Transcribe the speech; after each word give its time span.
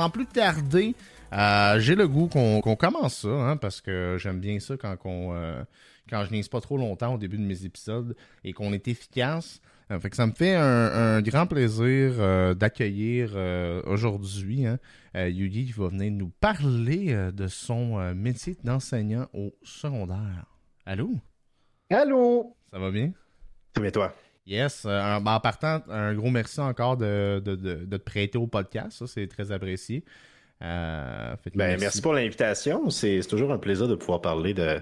sans 0.00 0.08
plus 0.08 0.24
tarder, 0.24 0.94
j'ai 1.78 1.94
le 1.94 2.08
goût 2.08 2.26
qu'on 2.26 2.76
commence 2.76 3.18
ça, 3.18 3.28
hein, 3.28 3.56
parce 3.58 3.82
que 3.82 4.16
j'aime 4.18 4.40
bien 4.40 4.58
ça 4.60 4.78
quand, 4.78 4.96
quand 6.08 6.24
je 6.24 6.30
n'ai 6.30 6.42
pas 6.44 6.60
trop 6.62 6.78
longtemps 6.78 7.14
au 7.14 7.18
début 7.18 7.36
de 7.36 7.42
mes 7.42 7.66
épisodes 7.66 8.16
et 8.42 8.54
qu'on 8.54 8.72
est 8.72 8.88
efficace. 8.88 9.60
fait 10.00 10.08
que 10.08 10.16
ça 10.16 10.26
me 10.26 10.32
fait 10.32 10.54
un, 10.54 11.20
grand 11.20 11.46
plaisir 11.46 12.56
d'accueillir 12.56 13.36
aujourd'hui 13.84 14.64
hein, 14.64 14.78
Yugi 15.14 15.66
qui 15.66 15.72
va 15.72 15.88
venir 15.88 16.12
nous 16.12 16.30
parler 16.40 17.14
de 17.32 17.46
son 17.46 18.14
métier 18.14 18.56
d'enseignant 18.64 19.28
au 19.34 19.52
secondaire. 19.62 20.46
Allô? 20.86 21.10
Allô? 21.90 22.56
Ça 22.72 22.78
va 22.78 22.90
bien? 22.90 23.12
Ça 23.76 23.82
va 23.82 23.90
toi? 23.90 24.14
Yes. 24.50 24.82
Euh, 24.84 25.20
ben, 25.20 25.34
en 25.34 25.40
partant, 25.40 25.80
un 25.88 26.12
gros 26.12 26.30
merci 26.30 26.58
encore 26.60 26.96
de, 26.96 27.40
te 27.44 27.96
prêter 27.96 28.36
au 28.36 28.48
podcast. 28.48 28.98
Ça, 28.98 29.06
c'est 29.06 29.28
très 29.28 29.52
apprécié. 29.52 30.04
Euh, 30.60 31.36
ben, 31.54 31.78
merci. 31.78 32.02
pour 32.02 32.12
l'invitation. 32.12 32.90
C'est 32.90 33.20
toujours 33.28 33.52
un 33.52 33.58
plaisir 33.58 33.86
de 33.86 33.94
pouvoir 33.94 34.20
parler 34.20 34.52
de, 34.52 34.80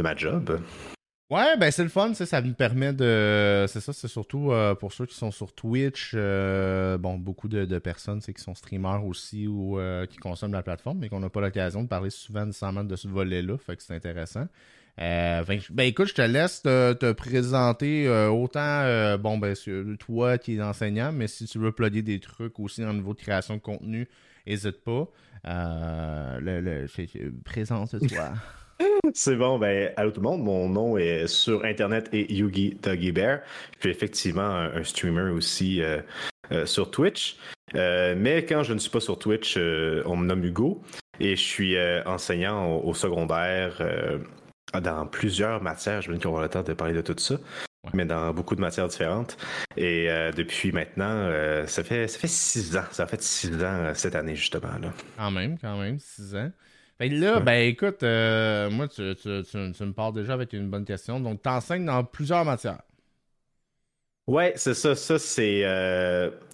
ma 0.00 0.16
job. 0.16 0.58
Ouais, 1.30 1.56
ben 1.58 1.70
c'est 1.70 1.82
le 1.82 1.88
fun, 1.88 2.12
ça, 2.14 2.26
ça 2.26 2.40
nous 2.40 2.54
permet 2.54 2.92
de. 2.92 3.66
C'est 3.68 3.80
ça, 3.80 3.92
c'est 3.92 4.08
surtout 4.08 4.52
euh, 4.52 4.74
pour 4.74 4.92
ceux 4.92 5.06
qui 5.06 5.14
sont 5.14 5.30
sur 5.30 5.52
Twitch, 5.52 6.14
bon, 6.14 7.18
beaucoup 7.18 7.48
de, 7.48 7.78
personnes 7.78 8.20
qui 8.20 8.42
sont 8.42 8.54
streamers 8.54 9.04
aussi 9.04 9.46
ou 9.46 9.78
qui 10.08 10.16
consomment 10.16 10.52
la 10.54 10.62
plateforme, 10.62 10.98
mais 10.98 11.10
qu'on 11.10 11.20
n'a 11.20 11.28
pas 11.28 11.42
l'occasion 11.42 11.82
de 11.82 11.88
parler 11.88 12.10
souvent 12.10 12.46
nécessairement 12.46 12.84
de 12.84 12.96
ce 12.96 13.08
volet-là, 13.08 13.58
fait 13.58 13.76
que 13.76 13.82
c'est 13.82 13.94
intéressant. 13.94 14.46
Euh, 15.00 15.42
ben, 15.70 15.84
écoute, 15.84 16.08
je 16.08 16.14
te 16.14 16.22
laisse 16.22 16.62
te, 16.62 17.12
présenter 17.12 18.06
euh, 18.06 18.28
autant, 18.28 18.60
euh, 18.60 19.16
bon, 19.16 19.38
ben, 19.38 19.54
toi 19.98 20.38
qui 20.38 20.56
es 20.56 20.62
enseignant, 20.62 21.10
mais 21.12 21.26
si 21.26 21.46
tu 21.46 21.58
veux 21.58 21.72
plugger 21.72 22.02
des 22.02 22.20
trucs 22.20 22.60
aussi 22.60 22.84
en 22.84 22.94
niveau 22.94 23.14
de 23.14 23.20
création 23.20 23.56
de 23.56 23.60
contenu, 23.60 24.08
n'hésite 24.46 24.82
pas. 24.84 25.08
le, 25.44 26.60
le, 26.60 26.86
présente-toi. 27.44 28.32
C'est 29.14 29.36
bon, 29.36 29.58
ben, 29.58 29.92
allô 29.96 30.10
tout 30.10 30.20
le 30.20 30.28
monde, 30.28 30.42
mon 30.42 30.68
nom 30.68 30.96
est 30.96 31.26
sur 31.26 31.64
Internet 31.64 32.08
et 32.12 32.32
Yugi 32.32 32.76
Doggy 32.82 33.12
Bear. 33.12 33.40
Je 33.76 33.80
suis 33.80 33.90
effectivement 33.90 34.48
un, 34.48 34.82
streamer 34.82 35.30
aussi 35.30 35.80
sur 36.64 36.90
Twitch. 36.90 37.36
mais 37.74 38.44
quand 38.48 38.62
je 38.62 38.74
ne 38.74 38.78
suis 38.78 38.90
pas 38.90 39.00
sur 39.00 39.18
Twitch, 39.18 39.56
on 39.56 40.16
me 40.16 40.26
nomme 40.26 40.44
Hugo 40.44 40.82
et 41.20 41.36
je 41.36 41.42
suis 41.42 41.76
enseignant 42.04 42.78
au 42.78 42.94
secondaire 42.94 43.80
dans 44.80 45.06
plusieurs 45.06 45.62
matières. 45.62 46.02
Je 46.02 46.10
me 46.10 46.16
dis 46.16 46.22
qu'on 46.22 46.30
aura 46.30 46.42
le 46.42 46.48
temps 46.48 46.62
de 46.62 46.72
parler 46.72 46.94
de 46.94 47.02
tout 47.02 47.14
ça. 47.18 47.36
Mais 47.92 48.06
dans 48.06 48.32
beaucoup 48.32 48.56
de 48.56 48.60
matières 48.60 48.88
différentes. 48.88 49.36
Et 49.76 50.08
euh, 50.08 50.32
depuis 50.32 50.72
maintenant, 50.72 51.04
euh, 51.10 51.66
ça, 51.66 51.84
fait, 51.84 52.08
ça 52.08 52.18
fait 52.18 52.28
six 52.28 52.76
ans. 52.76 52.84
Ça 52.90 53.02
a 53.02 53.06
fait 53.06 53.20
six 53.20 53.52
ans 53.56 53.84
euh, 53.84 53.94
cette 53.94 54.14
année, 54.14 54.36
justement. 54.36 54.78
Là. 54.80 54.92
Quand 55.18 55.30
même, 55.30 55.58
quand 55.58 55.76
même, 55.78 55.98
six 55.98 56.34
ans. 56.34 56.50
Fait 56.96 57.08
là, 57.08 57.40
ben 57.40 57.68
écoute, 57.68 58.02
moi, 58.02 58.88
tu, 58.88 59.02
me 59.02 59.92
parles 59.92 60.14
déjà 60.14 60.32
avec 60.32 60.52
une 60.52 60.70
bonne 60.70 60.84
question. 60.84 61.20
Donc, 61.20 61.42
tu 61.42 61.48
enseignes 61.48 61.84
dans 61.84 62.04
plusieurs 62.04 62.44
matières. 62.44 62.82
Ouais, 64.26 64.54
c'est 64.56 64.74
ça. 64.74 64.94
Ça, 64.94 65.18
c'est. 65.18 65.62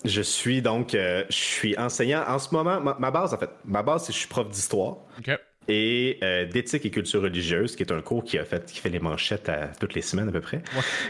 je 0.04 0.22
suis 0.22 0.62
donc. 0.62 0.92
je 0.92 1.24
suis 1.28 1.78
enseignant 1.78 2.24
en 2.26 2.38
ce 2.38 2.52
moment. 2.54 2.80
Ma, 2.80 2.96
ma, 2.98 3.10
base, 3.10 3.34
en 3.34 3.38
fait, 3.38 3.50
ma 3.64 3.82
base, 3.82 4.04
c'est 4.04 4.08
que 4.08 4.14
je 4.14 4.20
suis 4.20 4.28
prof 4.28 4.48
d'histoire. 4.48 4.96
OK 5.18 5.38
et 5.70 6.18
euh, 6.22 6.46
d'éthique 6.46 6.84
et 6.84 6.90
culture 6.90 7.22
religieuse, 7.22 7.76
qui 7.76 7.84
est 7.84 7.92
un 7.92 8.02
cours 8.02 8.24
qui 8.24 8.38
a 8.38 8.44
fait 8.44 8.66
qui 8.66 8.80
fait 8.80 8.90
les 8.90 8.98
manchettes 8.98 9.48
à, 9.48 9.68
toutes 9.68 9.94
les 9.94 10.02
semaines 10.02 10.28
à 10.28 10.32
peu 10.32 10.40
près. 10.40 10.62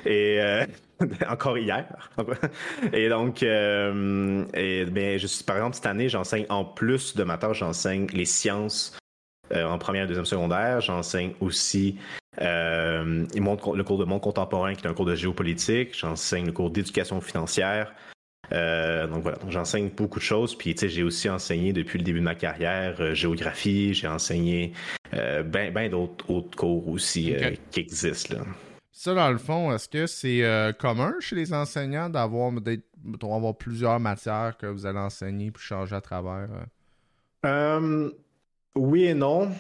Et 0.04 0.38
euh, 0.40 0.66
encore 1.28 1.56
hier. 1.56 2.10
et 2.92 3.08
donc, 3.08 3.42
euh, 3.42 4.44
et, 4.52 4.84
ben, 4.84 5.18
je 5.18 5.26
suis 5.26 5.44
par 5.44 5.56
exemple 5.56 5.76
cette 5.76 5.86
année, 5.86 6.10
j'enseigne 6.10 6.44
en 6.50 6.64
plus 6.64 7.16
de 7.16 7.24
ma 7.24 7.38
tâche, 7.38 7.60
j'enseigne 7.60 8.06
les 8.12 8.26
sciences 8.26 8.96
en 9.52 9.78
première 9.78 10.04
et 10.04 10.06
deuxième 10.06 10.26
secondaire. 10.26 10.80
J'enseigne 10.80 11.32
aussi 11.40 11.96
le 12.38 13.82
cours 13.82 13.98
de 13.98 14.04
monde 14.04 14.20
contemporain, 14.20 14.74
qui 14.74 14.86
est 14.86 14.88
un 14.88 14.94
cours 14.94 15.06
de 15.06 15.16
géopolitique. 15.16 15.98
J'enseigne 15.98 16.46
le 16.46 16.52
cours 16.52 16.70
d'éducation 16.70 17.20
financière. 17.20 17.92
Euh, 18.52 19.06
donc 19.06 19.22
voilà, 19.22 19.38
j'enseigne 19.48 19.88
beaucoup 19.90 20.18
de 20.18 20.24
choses. 20.24 20.56
Puis 20.56 20.74
tu 20.74 20.80
sais, 20.80 20.88
j'ai 20.88 21.02
aussi 21.02 21.28
enseigné 21.28 21.72
depuis 21.72 21.98
le 21.98 22.04
début 22.04 22.18
de 22.18 22.24
ma 22.24 22.34
carrière 22.34 22.96
euh, 23.00 23.14
géographie. 23.14 23.94
J'ai 23.94 24.08
enseigné 24.08 24.72
euh, 25.14 25.42
ben, 25.42 25.72
ben 25.72 25.90
d'autres 25.90 26.30
autres 26.30 26.56
cours 26.56 26.88
aussi 26.88 27.34
qui 27.70 27.80
existent. 27.80 28.36
Là. 28.36 28.44
Ça, 28.92 29.14
dans 29.14 29.30
le 29.30 29.38
fond, 29.38 29.72
est-ce 29.72 29.88
que 29.88 30.06
c'est 30.06 30.44
commun 30.78 31.14
chez 31.20 31.36
les 31.36 31.54
enseignants 31.54 32.10
d'avoir 32.10 32.52
avoir 33.22 33.56
plusieurs 33.56 33.98
matières 33.98 34.56
que 34.58 34.66
vous 34.66 34.84
allez 34.84 34.98
enseigner 34.98 35.50
puis 35.50 35.62
changer 35.62 35.96
à 35.96 36.00
travers? 36.00 36.48
oui 38.76 39.04
et 39.04 39.14
non. 39.14 39.50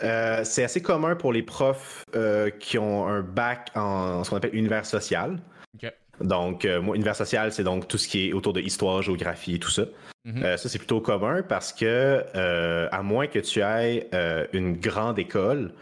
c'est 0.00 0.62
assez 0.62 0.80
commun 0.80 1.16
pour 1.16 1.32
les 1.32 1.42
profs 1.42 2.04
qui 2.60 2.78
ont 2.78 3.08
un 3.08 3.22
bac 3.22 3.72
en 3.74 4.22
ce 4.22 4.30
qu'on 4.30 4.36
appelle 4.36 4.54
univers 4.54 4.86
social. 4.86 5.40
Donc, 6.20 6.64
euh, 6.64 6.80
moi, 6.80 6.96
univers 6.96 7.16
social, 7.16 7.52
c'est 7.52 7.64
donc 7.64 7.88
tout 7.88 7.98
ce 7.98 8.08
qui 8.08 8.28
est 8.28 8.32
autour 8.32 8.52
de 8.52 8.60
histoire, 8.60 9.02
géographie 9.02 9.56
et 9.56 9.58
tout 9.58 9.70
ça. 9.70 9.84
Mhm. 10.24 10.42
Euh, 10.42 10.56
ça, 10.56 10.68
c'est 10.68 10.78
plutôt 10.78 11.00
commun 11.00 11.42
parce 11.42 11.72
que, 11.72 12.24
euh, 12.34 12.88
à 12.90 13.02
moins 13.02 13.26
que 13.26 13.38
tu 13.38 13.60
aies 13.60 14.08
une 14.52 14.76
grande 14.76 15.18
école, 15.18 15.72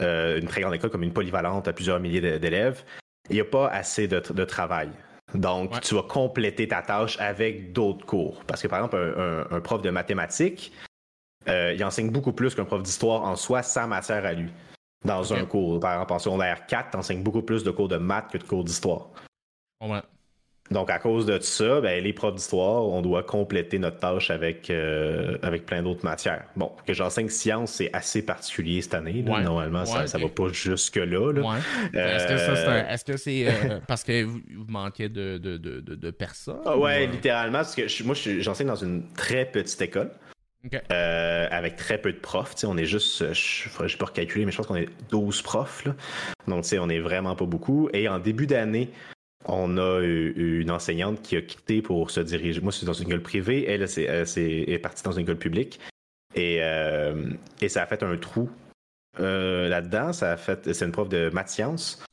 une 0.00 0.46
très 0.48 0.62
grande 0.62 0.74
école 0.74 0.90
comme 0.90 1.04
une 1.04 1.12
polyvalente 1.12 1.68
à 1.68 1.72
plusieurs 1.72 2.00
milliers 2.00 2.38
d'élèves, 2.38 2.82
il 3.30 3.34
n'y 3.34 3.40
a 3.40 3.44
pas 3.44 3.68
assez 3.68 4.08
de, 4.08 4.44
travail. 4.44 4.90
Donc, 5.34 5.80
tu 5.80 5.94
vas 5.94 6.02
compléter 6.02 6.68
ta 6.68 6.82
tâche 6.82 7.18
avec 7.20 7.72
d'autres 7.72 8.04
cours. 8.04 8.42
Parce 8.46 8.60
que, 8.60 8.68
par 8.68 8.80
exemple, 8.80 9.46
un, 9.50 9.60
prof 9.60 9.80
de 9.80 9.90
mathématiques, 9.90 10.72
il 11.46 11.82
enseigne 11.84 12.10
beaucoup 12.10 12.32
plus 12.32 12.54
qu'un 12.54 12.64
prof 12.64 12.82
d'histoire 12.82 13.22
en 13.22 13.36
soi, 13.36 13.62
sans 13.62 13.86
matière 13.86 14.26
à 14.26 14.32
lui. 14.32 14.50
Dans 15.04 15.32
un 15.32 15.44
cours, 15.46 15.80
par 15.80 15.94
exemple, 15.94 16.12
en 16.12 16.18
secondaire 16.18 16.66
4, 16.66 16.90
tu 16.90 16.96
enseignes 16.96 17.22
beaucoup 17.22 17.42
plus 17.42 17.62
de 17.62 17.70
cours 17.70 17.88
de 17.88 17.96
maths 17.96 18.30
que 18.32 18.38
de 18.38 18.44
cours 18.44 18.64
d'histoire. 18.64 19.08
Donc, 20.72 20.90
à 20.90 20.98
cause 20.98 21.26
de 21.26 21.38
ça, 21.40 21.80
ben, 21.80 22.02
les 22.02 22.12
profs 22.12 22.34
d'histoire, 22.34 22.84
on 22.84 23.02
doit 23.02 23.22
compléter 23.22 23.78
notre 23.78 23.98
tâche 23.98 24.30
avec, 24.30 24.70
euh, 24.70 25.36
avec 25.42 25.66
plein 25.66 25.82
d'autres 25.82 26.04
matières. 26.04 26.44
Bon, 26.56 26.72
que 26.86 26.94
j'enseigne 26.94 27.28
science, 27.28 27.72
c'est 27.72 27.90
assez 27.92 28.24
particulier 28.24 28.80
cette 28.80 28.94
année. 28.94 29.22
Normalement, 29.22 29.84
ça, 29.84 30.04
ne 30.04 30.22
va 30.22 30.28
pas 30.30 30.48
jusque-là. 30.48 31.32
Est-ce 31.92 33.04
que 33.04 33.16
c'est 33.16 33.48
euh, 33.48 33.80
parce 33.86 34.02
que 34.02 34.22
vous, 34.24 34.40
manquez 34.68 35.08
de, 35.08 35.36
de, 35.38 35.56
de, 35.56 35.80
de 35.80 36.10
personnes? 36.10 36.62
Ah 36.64 36.76
ouais, 36.76 37.06
littéralement, 37.06 37.58
parce 37.58 37.74
que 37.74 38.02
moi, 38.04 38.14
j'enseigne 38.14 38.68
dans 38.68 38.76
une 38.76 39.12
très 39.14 39.44
petite 39.44 39.80
école. 39.82 40.10
Euh, 40.92 41.48
avec 41.50 41.74
très 41.74 41.98
peu 41.98 42.12
de 42.12 42.18
profs. 42.18 42.54
on 42.62 42.78
est 42.78 42.84
juste, 42.84 43.32
je 43.32 43.68
ne 43.68 43.96
pas 43.96 44.06
recalculer, 44.06 44.44
mais 44.44 44.52
je 44.52 44.56
pense 44.56 44.68
qu'on 44.68 44.76
est 44.76 44.88
12 45.10 45.42
profs. 45.42 45.84
Là. 45.84 45.96
Donc, 46.46 46.64
on 46.78 46.88
est 46.88 47.00
vraiment 47.00 47.34
pas 47.34 47.46
beaucoup. 47.46 47.88
Et 47.92 48.08
en 48.08 48.20
début 48.20 48.46
d'année, 48.46 48.88
on 49.44 49.76
a 49.78 50.00
une 50.02 50.70
enseignante 50.70 51.22
qui 51.22 51.36
a 51.36 51.42
quitté 51.42 51.82
pour 51.82 52.10
se 52.10 52.20
diriger. 52.20 52.60
Moi, 52.60 52.72
c'est 52.72 52.86
dans 52.86 52.92
une 52.92 53.08
école 53.08 53.22
privée. 53.22 53.68
Elle, 53.68 53.88
c'est, 53.88 54.04
est, 54.04 54.78
partie 54.78 55.02
dans 55.02 55.12
une 55.12 55.22
école 55.22 55.38
publique. 55.38 55.80
Et, 56.34 56.58
euh, 56.62 57.30
et 57.60 57.68
ça 57.68 57.82
a 57.82 57.86
fait 57.86 58.02
un 58.02 58.16
trou 58.16 58.48
euh, 59.20 59.68
là-dedans. 59.68 60.12
Ça 60.12 60.32
a 60.32 60.36
fait, 60.36 60.72
c'est 60.72 60.84
une 60.84 60.92
prof 60.92 61.08
de 61.08 61.30
maths 61.30 61.48
sciences. 61.48 62.04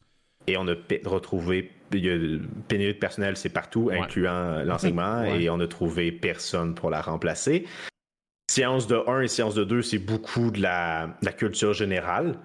Et 0.47 0.57
on 0.57 0.67
a 0.67 0.75
retrouvé. 1.05 1.71
Il 1.91 2.05
y 2.05 2.09
a 2.09 2.39
pénurie 2.67 2.93
de 2.93 2.99
personnel, 2.99 3.35
c'est 3.35 3.49
partout, 3.49 3.89
incluant 3.91 4.63
l'enseignement. 4.63 5.23
Et 5.23 5.49
on 5.49 5.59
a 5.59 5.67
trouvé 5.67 6.11
personne 6.11 6.75
pour 6.75 6.89
la 6.89 7.01
remplacer. 7.01 7.65
Science 8.49 8.87
de 8.87 8.97
1 9.07 9.21
et 9.21 9.27
science 9.27 9.55
de 9.55 9.63
2, 9.63 9.81
c'est 9.81 9.99
beaucoup 9.99 10.51
de 10.51 10.61
la 10.61 11.09
culture 11.35 11.73
générale. 11.73 12.35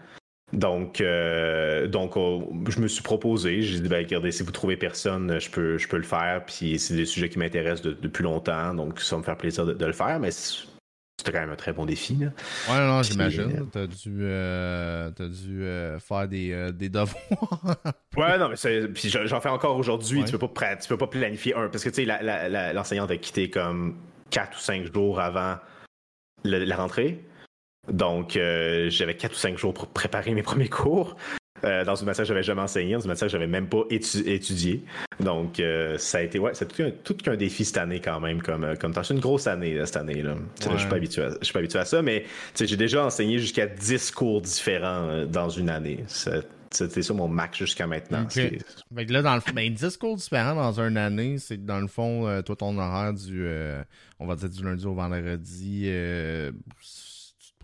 Donc, 0.53 1.01
euh, 1.01 1.89
donc 1.89 2.17
oh, 2.17 2.53
je 2.69 2.81
me 2.81 2.89
suis 2.89 3.03
proposé. 3.03 3.63
J'ai 3.63 3.81
dit, 3.81 3.89
ben, 3.89 4.05
regardez, 4.05 4.31
si 4.31 4.43
vous 4.43 4.53
trouvez 4.53 4.77
personne, 4.77 5.39
je 5.41 5.51
peux, 5.51 5.79
je 5.79 5.89
peux 5.89 5.97
le 5.97 6.05
faire. 6.05 6.45
Puis 6.47 6.79
c'est 6.79 6.95
des 6.95 7.07
sujets 7.07 7.29
qui 7.29 7.39
m'intéressent 7.39 7.83
depuis 7.83 8.23
longtemps. 8.23 8.75
Donc, 8.75 9.01
ça 9.01 9.17
va 9.17 9.21
me 9.21 9.25
faire 9.25 9.37
plaisir 9.37 9.67
de, 9.67 9.85
le 9.85 9.93
faire. 9.93 10.21
Mais 10.21 10.31
c'était 10.31 11.33
quand 11.33 11.41
même 11.41 11.51
un 11.51 11.57
très 11.57 11.73
bon 11.73 11.87
défi. 11.87 12.17
Là. 12.17 12.27
Ouais, 12.71 12.87
non, 12.87 13.03
j'imagine. 13.03 13.69
T'as 13.73 13.87
dû, 13.87 14.19
euh, 14.21 15.11
as 15.11 15.29
dû 15.29 15.65
euh, 15.65 15.99
faire 15.99 16.29
des, 16.29 16.73
des, 16.73 16.89
devoirs. 16.89 17.77
ouais, 18.17 18.39
non, 18.39 18.51
mais 18.51 18.89
puis 18.89 19.09
j'en 19.09 19.41
fais 19.41 19.49
encore 19.49 19.77
aujourd'hui. 19.77 20.25
Tu 20.25 20.39
peux 20.39 20.47
pas 20.47 20.77
tu 20.77 20.89
peux 20.89 20.99
pas 20.99 21.09
planifier 21.09 21.55
un. 21.57 21.69
Parce 21.69 21.83
que 21.83 21.91
tu 21.91 22.05
sais, 22.05 22.73
l'enseignante 22.75 23.11
a 23.11 23.17
quitté 23.17 23.51
comme 23.51 23.97
4 24.31 24.57
ou 24.57 24.61
5 24.61 24.93
jours 24.95 25.19
avant 25.19 25.57
la 26.45 26.77
rentrée. 26.77 27.25
Donc, 27.89 28.37
euh, 28.37 28.89
j'avais 28.91 29.15
quatre 29.15 29.33
ou 29.33 29.39
cinq 29.39 29.59
jours 29.59 29.75
pour 29.75 29.89
préparer 29.89 30.33
mes 30.33 30.43
premiers 30.43 30.69
cours. 30.69 31.17
Euh, 31.63 31.83
dans 31.83 31.95
une 31.95 32.05
matière 32.05 32.25
que 32.25 32.29
j'avais 32.29 32.43
jamais 32.43 32.61
enseigné, 32.61 32.93
dans 32.93 33.01
une 33.01 33.09
matière 33.09 33.27
que 33.27 33.33
j'avais 33.33 33.47
même 33.47 33.69
pas 33.69 33.85
étudié. 33.89 34.83
Donc, 35.21 35.61
euh, 35.61 35.97
ça 35.97 36.19
a 36.19 36.21
été, 36.21 36.39
ouais, 36.39 36.51
c'est 36.53 36.69
tout, 37.03 37.15
qu'un 37.15 37.37
défi 37.37 37.65
cette 37.65 37.79
année 37.79 38.01
quand 38.01 38.21
même, 38.21 38.43
comme, 38.43 38.77
comme 38.79 38.93
C'est 38.93 39.15
une 39.15 39.21
grosse 39.21 39.47
année 39.47 39.81
cette 39.87 39.97
année. 39.97 40.21
Là. 40.21 40.35
je 40.61 40.77
suis 40.77 40.89
pas 40.89 40.97
habitué, 40.97 41.23
à, 41.23 41.31
je 41.41 41.45
suis 41.45 41.53
pas 41.55 41.61
habitué 41.61 41.79
à 41.79 41.87
ça, 41.87 42.03
mais 42.03 42.27
j'ai 42.55 42.77
déjà 42.77 43.07
enseigné 43.07 43.39
jusqu'à 43.39 43.67
10 43.67 44.11
cours 44.11 44.43
différents 44.43 45.25
dans 45.25 45.49
une 45.49 45.71
année. 45.71 46.05
c'était 46.71 47.03
ça 47.03 47.15
mon 47.15 47.29
max 47.29 47.57
jusqu'à 47.57 47.87
maintenant. 47.87 48.29
Fait 48.29 48.59
là, 49.09 49.23
dans 49.23 49.35
le 49.35 49.41
fond, 49.41 49.53
ben, 49.55 49.73
10 49.73 49.97
cours 49.97 50.17
différents 50.17 50.57
dans 50.57 50.81
une 50.81 50.99
année, 50.99 51.39
c'est 51.39 51.65
dans 51.65 51.81
le 51.81 51.87
fond, 51.87 52.43
toi, 52.45 52.57
ton 52.57 52.77
horaire 52.77 53.15
du, 53.15 53.49
on 54.19 54.27
va 54.27 54.37
dire 54.37 54.51
du 54.51 54.63
lundi 54.63 54.85
au 54.85 54.93
vendredi, 54.93 55.89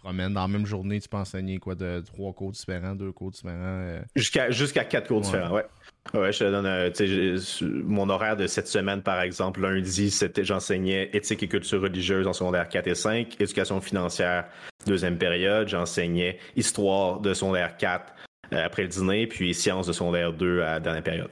promènes 0.01 0.35
dans 0.35 0.43
la 0.43 0.49
même 0.49 0.67
journée, 0.67 1.01
tu 1.01 1.09
peux 1.09 1.17
enseigner 1.17 1.59
quoi, 1.59 1.75
de 1.75 2.03
trois 2.07 2.33
cours 2.33 2.53
différents, 2.53 2.95
deux 2.95 3.13
cours 3.13 3.31
différents? 3.31 4.01
Jusqu'à 4.17 4.51
jusqu'à 4.51 4.85
quatre 4.85 5.09
cours 5.09 5.21
différents, 5.21 5.55
ouais. 5.55 5.67
Ouais, 6.15 6.33
je 6.33 6.39
te 6.41 6.45
donne 6.45 7.85
mon 7.85 8.09
horaire 8.09 8.37
de 8.37 8.47
cette 8.47 8.67
semaine, 8.67 9.03
par 9.03 9.21
exemple. 9.21 9.61
Lundi, 9.61 10.11
c'était 10.11 10.45
j'enseignais 10.45 11.11
éthique 11.13 11.43
et 11.43 11.49
culture 11.49 11.83
religieuse 11.83 12.27
en 12.27 12.33
secondaire 12.33 12.69
4 12.69 12.87
et 12.89 12.95
5, 12.95 13.41
éducation 13.41 13.81
financière, 13.81 14.47
deuxième 14.87 15.19
période. 15.19 15.69
J'enseignais 15.69 16.39
histoire 16.57 17.21
de 17.21 17.33
secondaire 17.33 17.77
4 17.77 18.13
euh, 18.53 18.65
après 18.65 18.83
le 18.83 18.89
dîner, 18.89 19.27
puis 19.29 19.55
sciences 19.55 19.87
de 19.87 19.93
secondaire 19.93 20.33
2 20.33 20.63
à 20.63 20.73
la 20.73 20.81
dernière 20.81 21.05
période. 21.05 21.31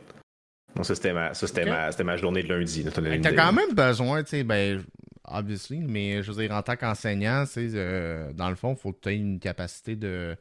Donc, 0.76 0.84
ça, 0.84 0.94
c'était 0.94 1.12
ma, 1.12 1.32
ma, 1.66 2.04
ma, 2.04 2.16
journée 2.16 2.42
de 2.44 2.54
lundi. 2.54 2.84
T'as 2.84 3.32
quand 3.32 3.52
même 3.52 3.74
besoin, 3.74 4.22
tu 4.22 4.30
sais, 4.30 4.44
ben, 4.44 4.84
obviously, 5.32 5.78
mais 5.78 6.22
je 6.22 6.32
veux 6.32 6.42
dire, 6.42 6.54
en 6.54 6.62
tant 6.62 6.76
qu'enseignant, 6.76 7.44
euh, 7.56 8.32
dans 8.32 8.48
le 8.48 8.56
fond, 8.56 8.74
il 8.74 8.78
faut 8.78 8.92
que 8.92 9.00
tu 9.00 9.08
aies 9.10 9.16
une 9.16 9.38
capacité 9.38 9.96
de 9.96 10.36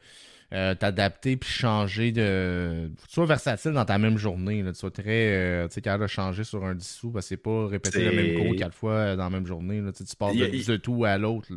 euh, 0.53 0.75
t'adapter 0.75 1.37
puis 1.37 1.49
changer 1.49 2.11
de. 2.11 2.89
Tu 3.07 3.13
sois 3.13 3.25
versatile 3.25 3.71
dans 3.71 3.85
ta 3.85 3.97
même 3.97 4.17
journée. 4.17 4.63
Là. 4.63 4.71
Tu 4.71 4.79
sois 4.79 4.91
très. 4.91 5.33
Euh, 5.33 5.67
tu 5.67 5.75
sais, 5.75 5.81
capable 5.81 6.03
de 6.03 6.07
changer 6.07 6.43
sur 6.43 6.63
un 6.65 6.75
dissous 6.75 7.11
parce 7.11 7.25
que 7.25 7.29
c'est 7.29 7.37
pas 7.37 7.67
répéter 7.67 8.05
le 8.05 8.11
même 8.11 8.45
cours 8.45 8.55
quatre 8.55 8.75
fois 8.75 9.15
dans 9.15 9.25
la 9.25 9.29
même 9.29 9.45
journée. 9.45 9.81
Là. 9.81 9.91
Tu, 9.91 9.99
sais, 9.99 10.05
tu 10.05 10.15
passes 10.15 10.35
de, 10.35 10.77
tout 10.77 11.03
à 11.05 11.17
l'autre. 11.17 11.49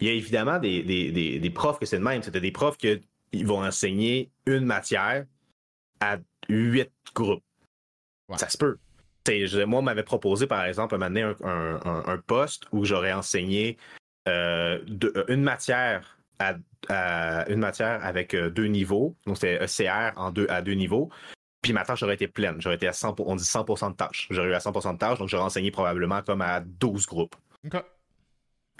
Il 0.00 0.06
y 0.06 0.10
a 0.10 0.14
évidemment 0.14 0.58
des, 0.58 0.82
des, 0.82 1.12
des, 1.12 1.38
des 1.38 1.50
profs 1.50 1.78
que 1.78 1.86
c'est 1.86 1.98
le 1.98 2.04
même. 2.04 2.22
C'était 2.22 2.40
des 2.40 2.50
profs 2.50 2.76
qui 2.76 2.98
vont 3.44 3.62
enseigner 3.62 4.30
une 4.46 4.64
matière 4.64 5.26
à 6.00 6.18
huit 6.48 6.90
groupes. 7.14 7.44
Ça 8.36 8.48
se 8.48 8.56
peut. 8.56 8.78
Moi, 9.66 9.80
on 9.80 9.82
m'avait 9.82 10.02
proposé, 10.02 10.46
par 10.46 10.64
exemple, 10.64 10.96
un, 10.96 11.16
un, 11.16 11.36
un, 11.42 12.02
un 12.06 12.18
poste 12.18 12.64
où 12.72 12.84
j'aurais 12.84 13.12
enseigné 13.12 13.76
une 14.26 15.42
matière 15.42 16.18
à, 16.88 17.48
une 17.48 17.60
matière 17.60 18.04
avec 18.04 18.34
euh, 18.34 18.50
deux 18.50 18.66
niveaux. 18.66 19.16
Donc, 19.26 19.36
c'était 19.36 19.62
ECR 19.62 20.12
en 20.16 20.30
deux, 20.30 20.46
à 20.48 20.62
deux 20.62 20.74
niveaux. 20.74 21.10
Puis 21.62 21.72
ma 21.72 21.84
tâche 21.84 22.02
aurait 22.02 22.14
été 22.14 22.26
pleine. 22.26 22.60
J'aurais 22.60 22.74
été 22.74 22.88
à 22.88 22.92
100, 22.92 23.20
on 23.20 23.36
dit 23.36 23.44
100% 23.44 23.92
de 23.92 23.96
tâches. 23.96 24.26
J'aurais 24.30 24.48
eu 24.48 24.54
à 24.54 24.58
100% 24.58 24.94
de 24.94 24.98
tâches, 24.98 25.18
donc 25.18 25.28
j'aurais 25.28 25.44
enseigné 25.44 25.70
probablement 25.70 26.20
comme 26.22 26.42
à 26.42 26.60
12 26.60 27.06
groupes. 27.06 27.36
OK. 27.64 27.80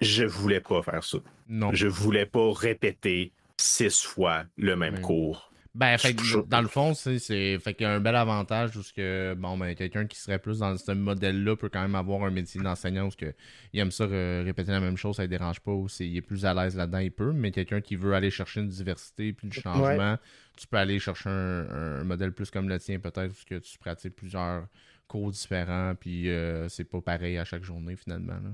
Je 0.01 0.25
voulais 0.25 0.59
pas 0.59 0.83
faire 0.83 1.05
ça. 1.05 1.19
Non. 1.47 1.71
Je 1.73 1.87
voulais 1.87 2.27
pas 2.27 2.53
répéter 2.53 3.33
six 3.57 4.03
fois 4.03 4.45
le 4.57 4.75
même 4.75 5.01
cours. 5.01 5.52
Ben, 5.75 5.97
fait, 5.97 6.15
dans 6.49 6.61
le 6.61 6.69
fond, 6.69 6.93
c'est 6.93 7.19
fait 7.59 7.73
qu'il 7.73 7.85
y 7.85 7.87
a 7.87 7.95
un 7.95 8.01
bel 8.01 8.15
avantage 8.15 8.77
où 8.77 8.83
que 8.95 9.35
bon 9.39 9.57
ben 9.57 9.75
quelqu'un 9.75 10.07
qui 10.07 10.19
serait 10.19 10.39
plus 10.39 10.59
dans 10.59 10.77
ce 10.77 10.93
modèle-là 10.93 11.57
peut 11.57 11.71
quand 11.71 11.81
même 11.81 11.95
avoir 11.95 12.23
un 12.25 12.31
métier 12.31 12.61
d'enseignant 12.61 13.07
où 13.07 13.11
que 13.11 13.33
il 13.73 13.81
aime 13.81 13.91
ça 13.91 14.05
répéter 14.07 14.71
la 14.71 14.81
même 14.81 14.99
chose, 14.99 15.17
ça 15.17 15.23
ne 15.23 15.29
dérange 15.29 15.61
pas, 15.61 15.73
ou 15.73 15.87
il 16.01 16.15
est 16.15 16.21
plus 16.21 16.45
à 16.45 16.53
l'aise 16.53 16.77
là-dedans, 16.77 16.99
il 16.99 17.11
peut, 17.11 17.33
mais 17.33 17.53
quelqu'un 17.53 17.81
qui 17.81 17.97
veut 17.97 18.13
aller 18.13 18.31
chercher 18.31 18.61
une 18.61 18.69
diversité 18.69 19.33
puis 19.33 19.49
du 19.49 19.61
changement, 19.63 20.19
tu 20.59 20.67
peux 20.67 20.77
aller 20.77 20.99
chercher 20.99 21.31
un, 21.31 22.05
modèle 22.05 22.33
plus 22.33 22.51
comme 22.51 22.69
le 22.69 22.79
tien 22.79 22.99
peut-être 23.01 23.33
où 23.33 23.49
que 23.49 23.59
tu 23.59 23.79
pratiques 23.79 24.15
plusieurs 24.15 24.67
cours 25.09 25.31
différents 25.31 25.95
puis 25.99 26.29
euh, 26.29 26.69
c'est 26.69 26.85
pas 26.85 27.01
pareil 27.01 27.39
à 27.39 27.47
chaque 27.47 27.65
journée 27.65 27.97
finalement. 27.97 28.35
Là. 28.35 28.51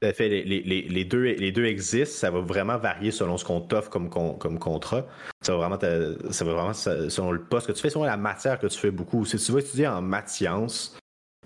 Tout 0.00 0.12
fait. 0.12 0.28
Les, 0.28 1.04
deux, 1.04 1.22
les 1.22 1.52
deux 1.52 1.64
existent. 1.64 2.18
Ça 2.18 2.30
va 2.30 2.40
vraiment 2.40 2.78
varier 2.78 3.10
selon 3.10 3.36
ce 3.36 3.44
qu'on 3.44 3.60
t'offre 3.60 3.90
comme, 3.90 4.08
comme 4.10 4.58
contrat. 4.58 5.06
Ça 5.42 5.56
va 5.56 5.68
vraiment, 5.68 5.78
ça 6.30 6.44
va 6.44 6.52
vraiment 6.52 6.74
selon 6.74 7.32
le 7.32 7.42
poste 7.42 7.66
que 7.66 7.72
tu 7.72 7.80
fais, 7.80 7.90
selon 7.90 8.04
la 8.04 8.16
matière 8.16 8.58
que 8.58 8.66
tu 8.66 8.78
fais 8.78 8.90
beaucoup. 8.90 9.24
Si 9.24 9.36
tu 9.36 9.52
vas 9.52 9.60
étudier 9.60 9.88
en 9.88 10.02
maths 10.02 10.28
sciences, 10.28 10.98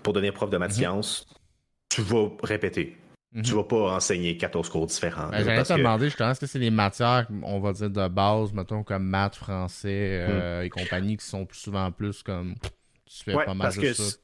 pour 0.03 0.13
devenir 0.13 0.33
prof 0.33 0.49
de 0.49 0.57
maths 0.57 0.71
mhm. 0.71 0.77
sciences, 0.77 1.25
tu 1.89 2.01
vas 2.01 2.29
répéter. 2.43 2.97
Tu 3.33 3.51
mhm. 3.51 3.57
vas 3.57 3.63
pas 3.63 3.95
enseigner 3.95 4.37
14 4.37 4.69
cours 4.69 4.85
différents. 4.85 5.29
Ben, 5.29 5.43
J'allais 5.43 5.63
te 5.63 5.73
demander, 5.73 6.09
je 6.09 6.15
pense 6.15 6.37
que 6.37 6.45
c'est 6.45 6.59
les 6.59 6.69
matières, 6.69 7.25
on 7.41 7.59
va 7.59 7.73
dire, 7.73 7.89
de 7.89 8.07
base, 8.07 8.53
mettons, 8.53 8.83
comme 8.83 9.05
maths, 9.05 9.35
français 9.35 10.27
euh, 10.29 10.59
mhm. 10.59 10.65
et 10.65 10.69
compagnie, 10.69 11.17
qui 11.17 11.25
sont 11.25 11.45
plus 11.45 11.57
souvent 11.57 11.91
plus 11.91 12.21
comme. 12.21 12.53
Tu 13.05 13.23
fais 13.23 13.33
pas 13.33 13.53
mal 13.53 13.57
parce 13.57 13.77
que 13.77 13.93
ça? 13.93 14.17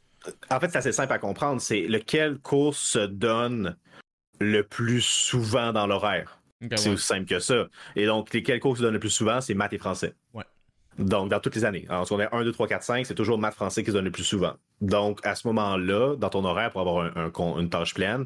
En 0.52 0.60
fait, 0.60 0.70
c'est 0.70 0.78
assez 0.78 0.92
simple 0.92 1.14
à 1.14 1.18
comprendre. 1.18 1.62
C'est 1.62 1.82
lequel 1.82 2.40
cours 2.40 2.76
se 2.76 3.00
donne 3.00 3.78
le 4.40 4.64
plus 4.64 5.02
souvent 5.02 5.74
dans 5.74 5.88
l'horaire. 5.88 6.40
c'est 6.76 6.90
aussi 6.90 7.06
simple 7.06 7.26
que 7.26 7.40
ça. 7.40 7.68
Et 7.96 8.06
donc, 8.06 8.34
les 8.34 8.60
cours 8.60 8.74
qui 8.74 8.80
se 8.80 8.84
donnent 8.84 8.94
le 8.94 9.00
plus 9.00 9.10
souvent, 9.10 9.42
c'est 9.42 9.54
maths 9.54 9.74
et 9.74 9.78
français. 9.78 10.14
Ouais. 10.34 10.44
Donc, 10.98 11.30
dans 11.30 11.40
toutes 11.40 11.56
les 11.56 11.66
années. 11.66 11.86
En 11.90 12.04
secondaire 12.04 12.34
1, 12.34 12.44
2, 12.44 12.52
3, 12.52 12.68
4, 12.68 12.84
5, 12.84 13.06
c'est 13.06 13.16
toujours 13.16 13.38
maths 13.38 13.56
français 13.56 13.84
qui 13.84 13.92
se 13.92 13.96
donne 13.96 14.06
le 14.06 14.12
plus 14.12 14.24
souvent. 14.24 14.54
Donc, 14.82 15.26
à 15.26 15.36
ce 15.36 15.48
moment-là, 15.48 16.16
dans 16.18 16.30
ton 16.30 16.44
horaire, 16.44 16.72
pour 16.72 16.82
avoir 16.82 17.60
une 17.60 17.70
tâche 17.70 17.94
pleine, 17.94 18.26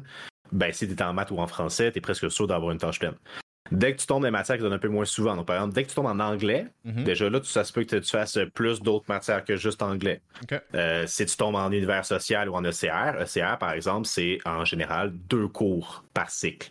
ben, 0.50 0.72
si 0.72 0.88
tu 0.88 0.94
es 0.94 1.02
en 1.02 1.12
maths 1.12 1.30
ou 1.30 1.38
en 1.38 1.46
français, 1.46 1.92
tu 1.92 1.98
es 1.98 2.00
presque 2.00 2.30
sûr 2.30 2.46
d'avoir 2.46 2.72
une 2.72 2.78
tâche 2.78 2.98
pleine. 2.98 3.14
Dès 3.70 3.94
que 3.94 4.00
tu 4.00 4.06
tombes 4.06 4.20
dans 4.20 4.28
des 4.28 4.30
matières 4.30 4.56
qui 4.58 4.62
donnent 4.62 4.74
un 4.74 4.78
peu 4.78 4.88
moins 4.88 5.06
souvent, 5.06 5.36
donc 5.36 5.46
par 5.46 5.56
exemple, 5.56 5.74
dès 5.74 5.84
que 5.84 5.88
tu 5.88 5.94
tombes 5.94 6.06
en 6.06 6.20
anglais, 6.20 6.66
mhm. 6.84 7.04
déjà 7.04 7.30
là, 7.30 7.40
tu, 7.40 7.48
ça 7.48 7.64
se 7.64 7.72
peut 7.72 7.84
que 7.84 7.96
tu 7.96 8.10
fasses 8.10 8.38
plus 8.52 8.82
d'autres 8.82 9.06
matières 9.08 9.42
que 9.42 9.56
juste 9.56 9.82
anglais. 9.82 10.20
Euh, 10.74 11.06
si 11.06 11.24
tu 11.24 11.36
tombes 11.36 11.54
en 11.54 11.72
univers 11.72 12.04
social 12.04 12.50
ou 12.50 12.54
en 12.54 12.62
ECR, 12.62 13.22
ECR 13.22 13.56
par 13.58 13.72
exemple, 13.72 14.06
c'est 14.06 14.38
en 14.44 14.64
général 14.64 15.12
deux 15.12 15.48
cours 15.48 16.04
par 16.12 16.30
cycle. 16.30 16.70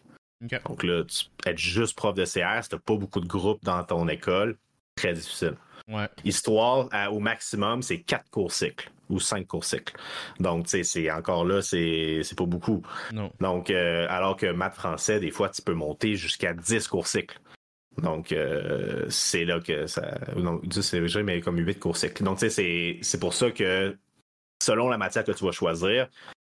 Donc 0.66 0.84
là, 0.84 1.04
tu, 1.06 1.26
être 1.50 1.58
juste 1.58 1.96
prof 1.96 2.14
de 2.14 2.26
CR, 2.26 2.64
si 2.64 2.70
tu 2.70 2.78
pas 2.78 2.96
beaucoup 2.96 3.22
de 3.22 3.28
groupes 3.28 3.64
dans 3.64 3.84
ton 3.84 4.08
école, 4.08 4.58
très 4.96 5.14
difficile. 5.14 5.56
Histoire, 6.24 6.90
au 7.12 7.20
maximum, 7.20 7.82
c'est 7.82 8.02
quatre 8.02 8.30
cours 8.30 8.52
cycles 8.52 8.92
ou 9.10 9.20
cinq 9.20 9.48
cours 9.48 9.66
cycles. 9.66 9.96
Donc, 10.40 10.66
tu 10.66 10.72
sais, 10.72 10.84
c'est 10.84 11.12
encore 11.12 11.46
là, 11.46 11.62
c'est 11.62 12.24
pas 12.36 12.46
beaucoup. 12.46 12.82
Donc, 13.40 13.70
euh, 13.70 14.06
alors 14.10 14.36
que 14.38 14.52
maths 14.52 14.76
français, 14.76 15.20
des 15.20 15.32
fois, 15.32 15.50
tu 15.50 15.62
peux 15.62 15.74
monter 15.74 16.16
jusqu'à 16.16 16.54
10 16.54 16.88
cours 16.88 17.08
cycles. 17.08 17.40
Donc, 18.02 18.32
euh, 18.32 19.06
c'est 19.10 19.46
là 19.46 19.60
que 19.60 19.86
ça. 19.86 20.18
Non, 20.36 20.60
10, 20.64 20.82
c'est 20.82 21.24
mais 21.24 21.42
comme 21.42 21.58
8 21.58 21.80
cours 21.80 21.98
cycles. 21.98 22.24
Donc, 22.24 22.40
tu 22.40 22.50
sais, 22.50 23.00
c'est 23.02 23.20
pour 23.20 23.34
ça 23.34 23.52
que 23.52 23.96
selon 24.62 24.90
la 24.90 24.98
matière 24.98 25.24
que 25.24 25.32
tu 25.32 25.46
vas 25.46 25.52
choisir, 25.52 26.08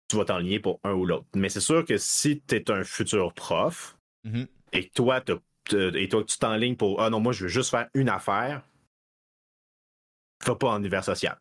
tu 0.08 0.18
vas 0.18 0.26
t'enligner 0.26 0.60
pour 0.60 0.80
un 0.84 0.94
ou 0.94 1.06
l'autre. 1.06 1.26
Mais 1.36 1.50
c'est 1.50 1.60
sûr 1.60 1.84
que 1.84 1.98
si 1.98 2.42
tu 2.42 2.56
es 2.56 2.72
un 2.72 2.84
futur 2.84 3.34
prof 3.34 3.98
mm-hmm. 4.26 4.48
et 4.74 4.88
que 4.88 4.94
toi, 4.94 5.22
et 5.74 6.08
toi, 6.08 6.24
tu 6.24 6.38
t'enlignes 6.38 6.76
pour 6.76 7.02
Ah 7.02 7.10
non, 7.10 7.20
moi, 7.20 7.34
je 7.34 7.44
veux 7.44 7.50
juste 7.50 7.72
faire 7.72 7.88
une 7.94 8.10
affaire, 8.10 8.62
va 10.46 10.56
pas 10.56 10.70
en 10.70 10.80
univers 10.80 11.04
social. 11.04 11.38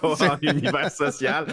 Pas 0.00 0.32
en 0.32 0.38
univers 0.42 0.90
social. 0.90 1.46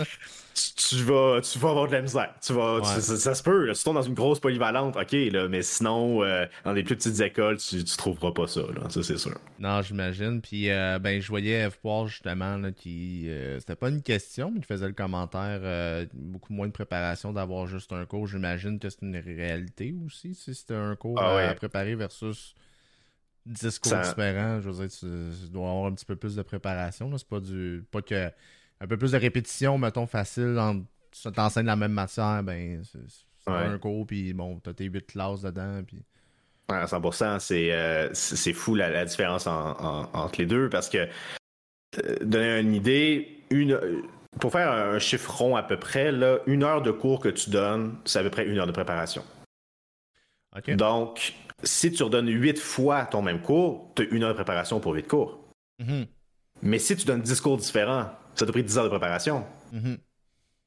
Tu, 0.76 1.04
vas, 1.04 1.40
tu 1.42 1.60
vas 1.60 1.70
avoir 1.70 1.88
de 1.88 1.94
la 1.94 2.02
misère. 2.02 2.34
Tu 2.44 2.52
vas, 2.54 2.84
ça, 2.84 3.36
se 3.36 3.44
peut. 3.44 3.66
Là. 3.66 3.76
Tu 3.76 3.84
tombes 3.84 3.96
dans 3.96 4.02
une 4.02 4.16
grosse 4.16 4.40
polyvalente, 4.40 4.96
ok, 4.96 5.12
là, 5.32 5.48
mais 5.48 5.62
sinon, 5.62 6.24
euh, 6.24 6.48
dans 6.66 6.74
des 6.74 6.84
plus 6.84 6.96
petites 6.96 7.20
écoles, 7.22 7.58
tu, 7.58 7.84
tu 7.84 7.98
trouveras 7.98 8.32
pas 8.32 8.48
ça. 8.48 8.62
Là, 8.62 8.90
ça, 8.90 9.04
c'est 9.04 9.18
sûr. 9.18 9.38
Non, 9.60 9.84
j'imagine. 9.84 10.42
Puis, 10.42 10.72
euh, 10.72 10.98
ben, 10.98 11.22
je 11.22 11.28
voyais 11.28 11.70
F. 11.70 11.78
justement, 12.08 12.58
là, 12.58 12.72
qui. 12.72 13.26
Euh, 13.28 13.60
c'était 13.60 13.76
pas 13.76 13.90
une 13.90 14.02
question, 14.02 14.52
mais 14.52 14.62
qui 14.62 14.66
faisait 14.66 14.88
le 14.88 14.94
commentaire. 14.94 16.08
beaucoup 16.14 16.54
moins 16.54 16.68
de 16.68 16.72
préparation 16.72 17.34
d'avoir 17.34 17.68
juste 17.68 17.94
un 17.94 18.06
cours. 18.06 18.26
J'imagine 18.26 18.80
que 18.80 18.90
c'est 18.90 19.04
une 19.04 19.18
réalité 19.18 19.94
aussi, 20.06 20.34
si 20.34 20.56
c'était 20.56 20.74
un 20.74 20.96
cours 20.96 21.20
ah 21.22 21.38
à 21.38 21.54
préparer 21.54 21.94
versus 21.94 22.56
10 23.48 23.80
cours 23.80 23.98
différents, 23.98 24.62
je 24.62 24.70
veux 24.70 24.88
dire, 24.88 24.98
tu, 25.00 25.52
dois 25.52 25.70
avoir 25.70 25.86
un 25.86 25.94
petit 25.94 26.06
peu 26.06 26.16
plus 26.16 26.36
de 26.36 26.42
préparation. 26.42 27.16
C'est 27.18 27.28
pas 27.28 27.40
du. 27.40 27.86
Pas 27.92 28.02
que. 28.02 28.30
Un 28.80 28.86
peu 28.88 28.98
plus 28.98 29.14
de 29.14 29.18
répétition, 29.18 29.78
mettons, 29.78 30.06
facile. 30.06 30.58
En, 30.60 30.82
tu 31.12 31.32
t'enseignes 31.32 31.66
la 31.66 31.76
même 31.76 31.94
matière, 31.94 32.44
ben, 32.44 32.82
c'est 32.84 33.52
un 33.52 33.78
cours, 33.78 34.06
puis 34.06 34.34
bon, 34.34 34.60
t'as 34.60 34.74
tes 34.74 34.86
8 34.86 35.08
classes 35.08 35.42
dedans, 35.42 35.82
puis. 35.86 36.04
Ouais, 36.70 36.84
100%, 36.84 37.54
euh, 37.54 38.10
c'est 38.14 38.54
fou 38.54 38.76
la, 38.76 39.06
différence 39.06 39.48
entre 39.48 40.34
les 40.38 40.46
deux 40.46 40.70
parce 40.70 40.90
que, 40.90 41.08
euh, 42.04 42.18
donner 42.22 42.60
une 42.60 42.76
idée, 42.76 43.42
une, 43.50 43.80
pour 44.42 44.52
faire 44.52 44.70
un 44.70 45.00
chiffre 45.00 45.34
rond 45.34 45.56
à 45.56 45.64
peu 45.64 45.78
près, 45.80 46.12
là, 46.12 46.40
une 46.46 46.64
heure 46.64 46.82
de 46.82 46.92
cours 46.92 47.22
que 47.22 47.30
tu 47.30 47.52
donnes, 47.52 47.98
c'est 48.04 48.20
à 48.20 48.24
peu 48.24 48.30
près 48.30 48.46
une 48.46 48.58
heure 48.58 48.68
de 48.68 48.74
préparation. 48.74 49.24
Donc, 50.76 51.34
si 51.64 51.92
tu 51.92 52.04
redonnes 52.04 52.30
huit 52.30 52.60
fois 52.60 53.06
ton 53.06 53.22
même 53.22 53.42
cours, 53.42 53.92
tu 53.96 54.04
as 54.04 54.06
une 54.06 54.24
heure 54.24 54.30
de 54.30 54.36
préparation 54.36 54.80
pour 54.80 54.94
huit 54.94 55.08
cours. 55.08 55.40
Mm-hmm. 55.82 56.08
Mais 56.62 56.80
si 56.80 56.96
tu 56.96 57.06
donnes 57.06 57.22
10 57.22 57.42
cours 57.42 57.58
différents, 57.58 58.10
ça 58.36 58.46
t'a 58.46 58.52
pris 58.52 58.64
10 58.64 58.78
heures 58.78 58.84
de 58.86 58.90
préparation. 58.90 59.46
Mm-hmm. 59.74 59.98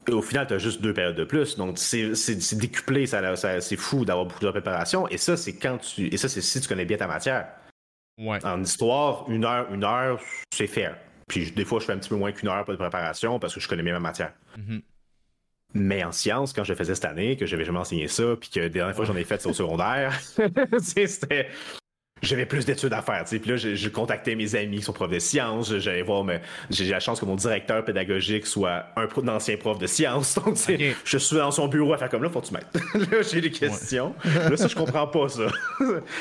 Et 0.09 0.13
au 0.13 0.23
final, 0.23 0.47
tu 0.47 0.55
as 0.55 0.59
juste 0.59 0.81
deux 0.81 0.95
périodes 0.95 1.17
de 1.17 1.25
plus. 1.25 1.57
Donc, 1.57 1.79
c'est 1.79 2.55
décuplé, 2.57 3.07
ça, 3.07 3.37
c'est 3.61 3.77
fou 3.77 4.05
d'avoir 4.05 4.27
beaucoup 4.27 4.45
de 4.45 4.51
préparation. 4.51 5.07
Et 5.09 5.19
ça, 5.19 5.37
c'est 5.37 5.55
quand 5.57 5.79
tu. 5.79 6.07
Et 6.09 6.17
ça, 6.17 6.29
c'est 6.29 6.41
si 6.41 6.61
tu 6.61 6.69
connais 6.69 6.85
bien 6.87 6.97
ta 6.97 7.07
matière. 7.07 7.49
Ouais. 8.19 8.45
En 8.45 8.63
histoire, 8.63 9.29
une 9.29 9.45
heure, 9.45 9.73
une 9.73 9.85
heure, 9.85 10.21
c'est 10.53 10.67
fair. 10.67 10.97
Puis 11.29 11.51
des 11.53 11.65
fois, 11.65 11.81
je 11.81 11.85
fais 11.85 11.93
un 11.93 11.99
petit 11.99 12.09
peu 12.09 12.17
moins 12.17 12.33
qu'une 12.33 12.49
heure 12.49 12.65
de 12.65 12.77
préparation 12.77 13.39
parce 13.39 13.55
que 13.55 13.61
je 13.61 13.69
connais 13.69 13.83
bien 13.83 13.93
ma 13.93 14.01
matière. 14.01 14.33
Mm-hmm. 14.59 14.83
Mais 15.75 16.03
en 16.03 16.13
sciences, 16.13 16.53
quand 16.53 16.65
je 16.65 16.75
faisais 16.75 16.95
cette 16.95 17.05
année, 17.05 17.37
que 17.37 17.47
j'avais 17.47 17.65
jamais 17.65 17.79
enseigné 17.79 18.09
ça, 18.09 18.37
puis 18.39 18.51
que 18.51 18.61
la 18.61 18.69
dernière 18.69 18.95
fois 18.95 19.05
j'en 19.05 19.17
ai 19.17 19.25
fait 19.25 19.45
au 19.47 19.53
secondaire, 19.53 20.19
c'était. 20.81 21.49
j'avais 22.23 22.45
plus 22.45 22.67
d'études 22.67 22.93
à 22.93 23.03
faire. 23.03 23.25
Puis 23.25 23.41
là, 23.47 23.57
je, 23.57 23.89
contactais 23.89 24.35
mes 24.35 24.57
amis 24.57 24.79
qui 24.79 24.83
sont 24.83 24.93
profs 24.93 25.11
de 25.11 25.21
sciences. 25.21 25.79
J'allais 25.79 26.03
voir, 26.03 26.25
mais 26.25 26.43
j'ai 26.71 26.89
la 26.89 26.99
chance 26.99 27.21
que 27.21 27.25
mon 27.25 27.37
directeur 27.37 27.85
pédagogique 27.85 28.47
soit 28.47 28.87
un, 28.97 29.29
ancien 29.29 29.57
prof 29.57 29.79
de 29.79 29.87
sciences. 29.87 30.35
Donc, 30.45 30.57
je 31.05 31.19
suis 31.19 31.37
dans 31.37 31.53
son 31.53 31.69
bureau 31.69 31.93
à 31.93 31.99
faire 31.99 32.09
comme 32.09 32.25
là, 32.25 32.31
faut 32.31 32.41
que 32.41 32.49
tu 32.49 32.55
m'aides. 32.55 33.11
là, 33.13 33.23
j'ai 33.23 33.41
des 33.41 33.53
questions. 33.53 34.13
Là, 34.25 34.57
ça, 34.57 34.67
je 34.67 34.75
comprends 34.75 35.07
pas 35.07 35.29
ça. 35.29 35.47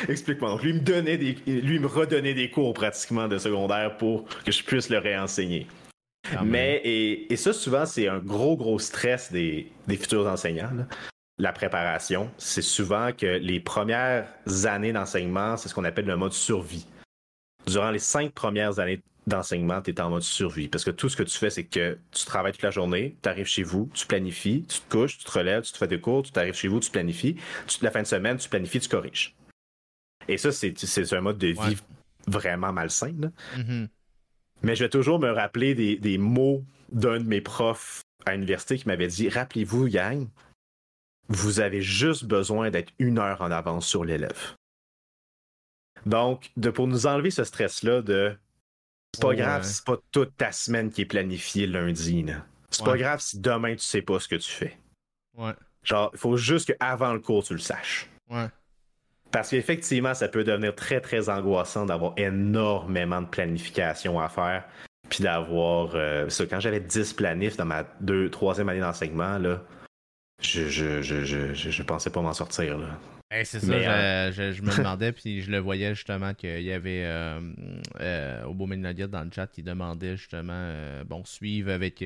Explique-moi. 0.07 0.51
Donc, 0.51 0.61
lui 0.61 0.73
me 0.73 0.79
donnait 0.79 1.17
des, 1.17 1.37
lui 1.47 1.79
me 1.79 1.87
redonnait 1.87 2.35
des 2.35 2.51
cours 2.51 2.75
pratiquement 2.75 3.27
de 3.27 3.39
secondaire 3.39 3.97
pour 3.97 4.25
que 4.45 4.51
je 4.51 4.63
puisse 4.63 4.89
le 4.89 4.99
réenseigner. 4.99 5.65
Mais, 6.43 6.81
et, 6.83 7.35
ça, 7.35 7.53
souvent, 7.53 7.85
c'est 7.85 8.07
un 8.07 8.19
gros, 8.19 8.57
gros 8.57 8.79
stress 8.79 9.31
des, 9.31 9.71
des 9.87 9.97
futurs 9.97 10.27
enseignants. 10.27 10.71
La 11.37 11.53
préparation, 11.53 12.29
c'est 12.37 12.61
souvent 12.61 13.11
que 13.13 13.25
les 13.25 13.59
premières 13.59 14.27
années 14.65 14.91
d'enseignement, 14.91 15.55
c'est 15.57 15.69
ce 15.69 15.73
qu'on 15.73 15.85
appelle 15.85 16.05
le 16.05 16.17
mode 16.17 16.33
survie. 16.33 16.85
Durant 17.65 17.91
les 17.91 17.99
cinq 17.99 18.33
premières 18.33 18.79
années 18.79 19.01
d'enseignement, 19.27 19.81
tu 19.81 19.91
es 19.91 20.01
en 20.01 20.09
mode 20.09 20.23
survie. 20.23 20.67
Parce 20.67 20.83
que 20.83 20.91
tout 20.91 21.07
ce 21.07 21.15
que 21.15 21.23
tu 21.23 21.37
fais, 21.37 21.49
c'est 21.49 21.63
que 21.63 21.97
tu 22.11 22.25
travailles 22.25 22.51
toute 22.51 22.63
la 22.63 22.71
journée, 22.71 23.15
tu 23.21 23.29
arrives 23.29 23.45
chez 23.45 23.63
vous, 23.63 23.89
tu 23.93 24.05
planifies, 24.05 24.65
tu 24.67 24.81
te 24.81 24.91
couches, 24.91 25.17
tu 25.19 25.23
te 25.23 25.31
relèves, 25.31 25.63
tu 25.63 25.71
te 25.71 25.77
fais 25.77 25.87
des 25.87 26.01
cours, 26.01 26.23
tu 26.23 26.37
arrives 26.37 26.55
chez 26.55 26.67
vous, 26.67 26.79
tu 26.79 26.91
planifies. 26.91 27.37
la 27.81 27.91
fin 27.91 28.01
de 28.01 28.07
semaine, 28.07 28.37
tu 28.37 28.49
planifies, 28.49 28.79
tu 28.79 28.89
corriges. 28.89 29.35
Et 30.27 30.37
ça, 30.37 30.51
c'est 30.51 31.13
un 31.13 31.21
mode 31.21 31.37
de 31.37 31.47
vie 31.47 31.77
vraiment 32.27 32.73
malsain. 32.73 33.31
Mm-hmm. 33.55 33.87
Mais 34.61 34.75
je 34.75 34.83
vais 34.83 34.89
toujours 34.89 35.19
me 35.19 35.31
rappeler 35.31 35.73
des, 35.75 36.17
mots 36.17 36.63
d'un 36.91 37.19
de 37.19 37.25
mes 37.25 37.41
profs 37.41 38.01
à 38.25 38.33
l'université 38.33 38.77
qui 38.77 38.87
m'avait 38.87 39.07
dit 39.07 39.29
Rappelez-vous, 39.29 39.87
gang, 39.87 40.27
vous 41.29 41.59
avez 41.59 41.81
juste 41.81 42.25
besoin 42.25 42.69
d'être 42.69 42.91
une 42.99 43.19
heure 43.19 43.41
en 43.41 43.51
avance 43.51 43.87
sur 43.87 44.03
l'élève. 44.03 44.55
Donc, 46.05 46.51
de, 46.57 46.69
pour 46.69 46.87
nous 46.87 47.07
enlever 47.07 47.31
ce 47.31 47.43
stress-là 47.43 48.01
de 48.01 48.35
c'est 49.13 49.21
pas 49.21 49.35
grave 49.35 49.63
si 49.63 49.73
c'est 49.73 49.85
pas 49.85 49.97
toute 50.11 50.37
ta 50.37 50.51
semaine 50.51 50.91
qui 50.91 51.01
est 51.01 51.05
planifiée 51.05 51.65
lundi. 51.65 52.25
C'est 52.69 52.85
pas 52.85 52.97
grave 52.97 53.19
si 53.19 53.39
demain 53.39 53.73
tu 53.73 53.83
sais 53.83 54.01
pas 54.01 54.19
ce 54.19 54.27
que 54.27 54.35
tu 54.35 54.51
fais. 54.51 54.77
Ouais. 55.35 55.53
Genre, 55.83 56.11
il 56.13 56.19
faut 56.19 56.37
juste 56.37 56.73
qu'avant 56.73 57.13
le 57.13 57.19
cours, 57.19 57.43
tu 57.43 57.53
le 57.53 57.59
saches. 57.59 58.09
Ouais. 58.29 58.47
Parce 59.31 59.51
qu'effectivement, 59.51 60.13
ça 60.13 60.27
peut 60.27 60.43
devenir 60.43 60.75
très, 60.75 61.01
très 61.01 61.29
angoissant 61.29 61.85
d'avoir 61.85 62.13
énormément 62.17 63.21
de 63.21 63.27
planification 63.27 64.19
à 64.19 64.29
faire. 64.29 64.65
Puis 65.09 65.23
d'avoir. 65.23 65.91
Euh, 65.93 66.27
quand 66.49 66.59
j'avais 66.59 66.79
10 66.79 67.13
planifs 67.13 67.57
dans 67.57 67.65
ma 67.65 67.83
deux, 68.01 68.29
troisième 68.29 68.69
année 68.69 68.79
d'enseignement, 68.79 69.37
là, 69.37 69.61
je, 70.41 70.67
je, 70.67 71.01
je, 71.01 71.23
je, 71.23 71.53
je 71.53 71.83
pensais 71.83 72.09
pas 72.09 72.21
m'en 72.21 72.33
sortir. 72.33 72.77
Là. 72.77 72.87
c'est 73.43 73.59
ça, 73.59 73.73
euh, 73.73 74.31
je, 74.31 74.61
me 74.61 74.71
demandais, 74.77 75.11
puis 75.11 75.41
je 75.41 75.51
le 75.51 75.59
voyais 75.59 75.93
justement 75.93 76.33
qu'il 76.33 76.61
y 76.61 76.71
avait 76.71 77.03
euh, 77.05 77.39
euh, 77.99 78.43
au 78.45 78.53
Beau 78.53 78.67
dans 78.67 79.23
le 79.23 79.31
chat 79.31 79.47
qui 79.47 79.63
demandait 79.63 80.15
justement, 80.15 80.73
bon, 81.05 81.23
suivre 81.25 81.71
avec 81.71 82.03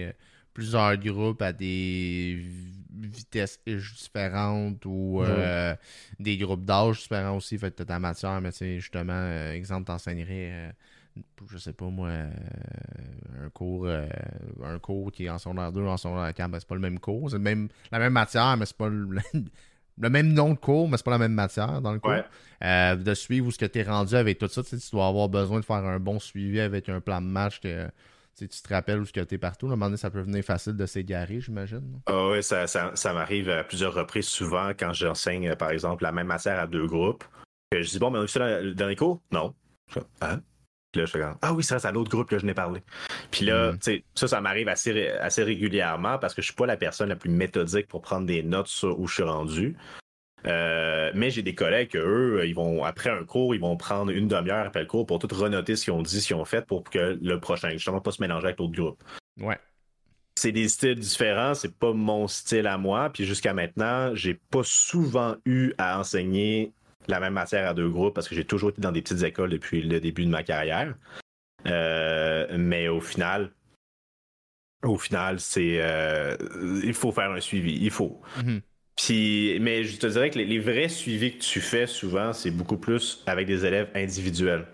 plusieurs 0.53 0.98
groupes 0.98 1.41
à 1.41 1.51
des 1.51 2.45
vitesses 2.93 3.60
différentes 3.65 4.86
ou 4.86 5.22
euh, 5.22 5.75
des 6.19 6.38
groupes 6.38 6.63
d'âge 6.63 7.01
différents 7.01 7.38
aussi. 7.38 7.57
Fait 7.57 7.75
que 7.75 7.83
ta 7.83 8.00
matière, 8.00 8.39
mais 8.41 8.51
c'est 8.51 8.79
justement, 8.79 9.13
euh, 9.13 9.53
exemple, 9.53 9.86
t'enseignerais, 9.86 10.51
euh, 10.51 10.72
je 11.50 11.57
sais 11.57 11.74
pas 11.74 11.86
moi, 11.86 12.10
un 12.10 13.50
cours 13.50 13.88
un 13.88 14.79
cours 14.79 15.12
qui 15.12 15.25
est 15.25 15.29
en 15.29 15.38
secondaire 15.38 15.72
2 15.72 15.81
ou 15.81 15.88
en 15.88 15.98
secondaire 15.98 16.33
4, 16.33 16.51
ben, 16.51 16.60
c'est 16.60 16.67
pas 16.67 16.75
le 16.75 16.81
même 16.81 17.00
cours. 17.00 17.29
C'est 17.31 17.39
même, 17.39 17.69
la 17.91 18.00
même 18.00 18.13
matière, 18.13 18.55
mais 18.57 18.65
c'est 18.65 18.77
pas 18.77 18.89
le, 18.89 19.22
même 19.98 20.27
nom 20.33 20.53
de 20.53 20.60
cours, 20.60 20.89
mais 20.89 20.98
c'est 20.98 21.05
pas 21.05 21.12
la 21.12 21.19
même 21.19 21.33
matière 21.33 21.81
dans 21.81 21.93
le 21.93 22.00
cours. 22.00 22.24
de 22.62 23.13
suivre 23.13 23.48
où 23.48 23.51
ce 23.51 23.60
que 23.60 23.65
tu 23.65 23.79
es 23.79 23.83
rendu 23.83 24.15
avec 24.15 24.39
tout 24.39 24.48
ça, 24.48 24.63
tu 24.63 24.75
dois 24.91 25.07
avoir 25.07 25.29
besoin 25.29 25.60
de 25.60 25.65
faire 25.65 25.83
un 25.83 26.00
bon 26.00 26.19
suivi 26.19 26.60
avec 26.60 26.89
un 26.89 27.00
plan 27.00 27.22
de 27.22 27.27
match 27.27 27.60
que 27.60 27.89
tu 28.37 28.47
te 28.47 28.73
rappelles 28.73 28.99
où 28.99 29.05
tu 29.05 29.19
es 29.19 29.37
partout. 29.37 29.67
À 29.67 29.69
un 29.69 29.71
moment 29.71 29.85
donné, 29.87 29.97
ça 29.97 30.09
peut 30.09 30.21
venir 30.21 30.43
facile 30.43 30.75
de 30.75 30.85
s'égarer, 30.85 31.39
j'imagine. 31.39 32.01
Ah 32.07 32.29
oui, 32.29 32.43
ça, 32.43 32.67
ça, 32.67 33.13
m'arrive 33.13 33.49
à 33.49 33.63
plusieurs 33.63 33.93
reprises 33.93 34.27
souvent 34.27 34.69
quand 34.77 34.93
j'enseigne, 34.93 35.55
par 35.55 35.71
exemple, 35.71 36.03
la 36.03 36.11
même 36.11 36.27
matière 36.27 36.59
à 36.59 36.67
deux 36.67 36.87
groupes. 36.87 37.23
Que 37.71 37.81
je 37.81 37.89
dis, 37.89 37.99
bon, 37.99 38.11
mais 38.11 38.19
on 38.19 38.21
a 38.21 38.25
vu 38.25 38.29
ça 38.29 38.61
dans, 38.73 38.87
les 38.87 38.95
cours? 38.95 39.21
Non. 39.31 39.53
Hein? 40.21 40.41
Puis 40.91 41.01
là, 41.01 41.05
je 41.05 41.11
fais 41.11 41.23
ah 41.41 41.53
oui, 41.53 41.63
ça, 41.63 41.79
c'est 41.79 41.87
à 41.87 41.91
l'autre 41.91 42.11
groupe 42.11 42.29
que 42.29 42.37
je 42.37 42.45
n'ai 42.45 42.53
parlé. 42.53 42.81
Puis 43.31 43.45
là, 43.45 43.71
mm. 43.71 43.79
tu 43.79 43.83
sais, 43.83 44.03
ça, 44.13 44.27
ça 44.27 44.41
m'arrive 44.41 44.67
assez, 44.67 45.09
assez 45.09 45.43
régulièrement 45.43 46.19
parce 46.19 46.35
que 46.35 46.41
je 46.41 46.47
suis 46.47 46.55
pas 46.55 46.67
la 46.67 46.77
personne 46.77 47.09
la 47.09 47.15
plus 47.15 47.31
méthodique 47.31 47.87
pour 47.87 48.01
prendre 48.01 48.27
des 48.27 48.43
notes 48.43 48.67
sur 48.67 48.99
où 48.99 49.07
je 49.07 49.15
suis 49.15 49.23
rendu. 49.23 49.75
Euh, 50.45 51.12
mais 51.15 51.29
j'ai 51.29 51.41
des 51.41 51.55
collègues 51.55 51.89
que 51.89 51.97
eux, 51.97 52.45
ils 52.45 52.55
vont 52.55 52.83
après 52.83 53.09
un 53.09 53.23
cours, 53.23 53.55
ils 53.55 53.62
vont 53.62 53.77
prendre 53.77 54.12
une 54.12 54.27
demi-heure 54.27 54.67
après 54.67 54.81
le 54.81 54.88
cours 54.88 55.05
pour 55.05 55.19
tout 55.19 55.33
renoter 55.33 55.75
ce 55.75 55.85
qu'ils 55.85 55.93
ont 55.93 56.01
dit, 56.01 56.21
ce 56.21 56.27
qu'ils 56.27 56.35
ont 56.35 56.45
fait 56.45 56.65
pour 56.65 56.83
que 56.83 57.17
le 57.21 57.39
prochain, 57.39 57.69
justement, 57.69 58.01
pas 58.01 58.12
se 58.12 58.21
mélanger 58.21 58.47
avec 58.47 58.59
l'autre 58.59 58.73
groupe. 58.73 59.03
Ouais. 59.39 59.57
C'est 60.35 60.51
des 60.51 60.67
styles 60.67 61.00
différents, 61.00 61.53
c'est 61.53 61.77
pas 61.77 61.93
mon 61.93 62.27
style 62.27 62.67
à 62.67 62.77
moi. 62.77 63.09
Puis 63.09 63.25
jusqu'à 63.25 63.53
maintenant, 63.53 64.13
j'ai 64.15 64.33
pas 64.33 64.63
souvent 64.63 65.35
eu 65.45 65.73
à 65.77 66.00
enseigner 66.00 66.73
la 67.07 67.19
même 67.19 67.33
matière 67.33 67.69
à 67.69 67.73
deux 67.73 67.89
groupes 67.89 68.13
parce 68.13 68.27
que 68.27 68.35
j'ai 68.35 68.45
toujours 68.45 68.69
été 68.69 68.81
dans 68.81 68.91
des 68.91 69.01
petites 69.01 69.23
écoles 69.23 69.50
depuis 69.50 69.81
le 69.81 70.00
début 70.00 70.25
de 70.25 70.29
ma 70.29 70.43
carrière. 70.43 70.95
Euh, 71.67 72.47
mais 72.57 72.88
au 72.88 73.00
final, 73.00 73.51
au 74.83 74.97
final, 74.97 75.39
c'est 75.39 75.77
euh, 75.81 76.35
il 76.83 76.93
faut 76.93 77.12
faire 77.12 77.31
un 77.31 77.39
suivi, 77.39 77.77
il 77.81 77.91
faut. 77.91 78.21
Mm-hmm. 78.38 78.62
Puis, 78.95 79.57
mais 79.59 79.83
je 79.83 79.97
te 79.97 80.07
dirais 80.07 80.29
que 80.29 80.38
les, 80.38 80.59
vrais 80.59 80.88
suivis 80.88 81.38
que 81.38 81.43
tu 81.43 81.62
fais 81.62 81.88
souvent, 81.88 82.33
c'est 82.33 82.51
beaucoup 82.51 82.77
plus 82.77 83.23
avec 83.25 83.47
des 83.47 83.65
élèves 83.65 83.89
individuels. 83.95 84.65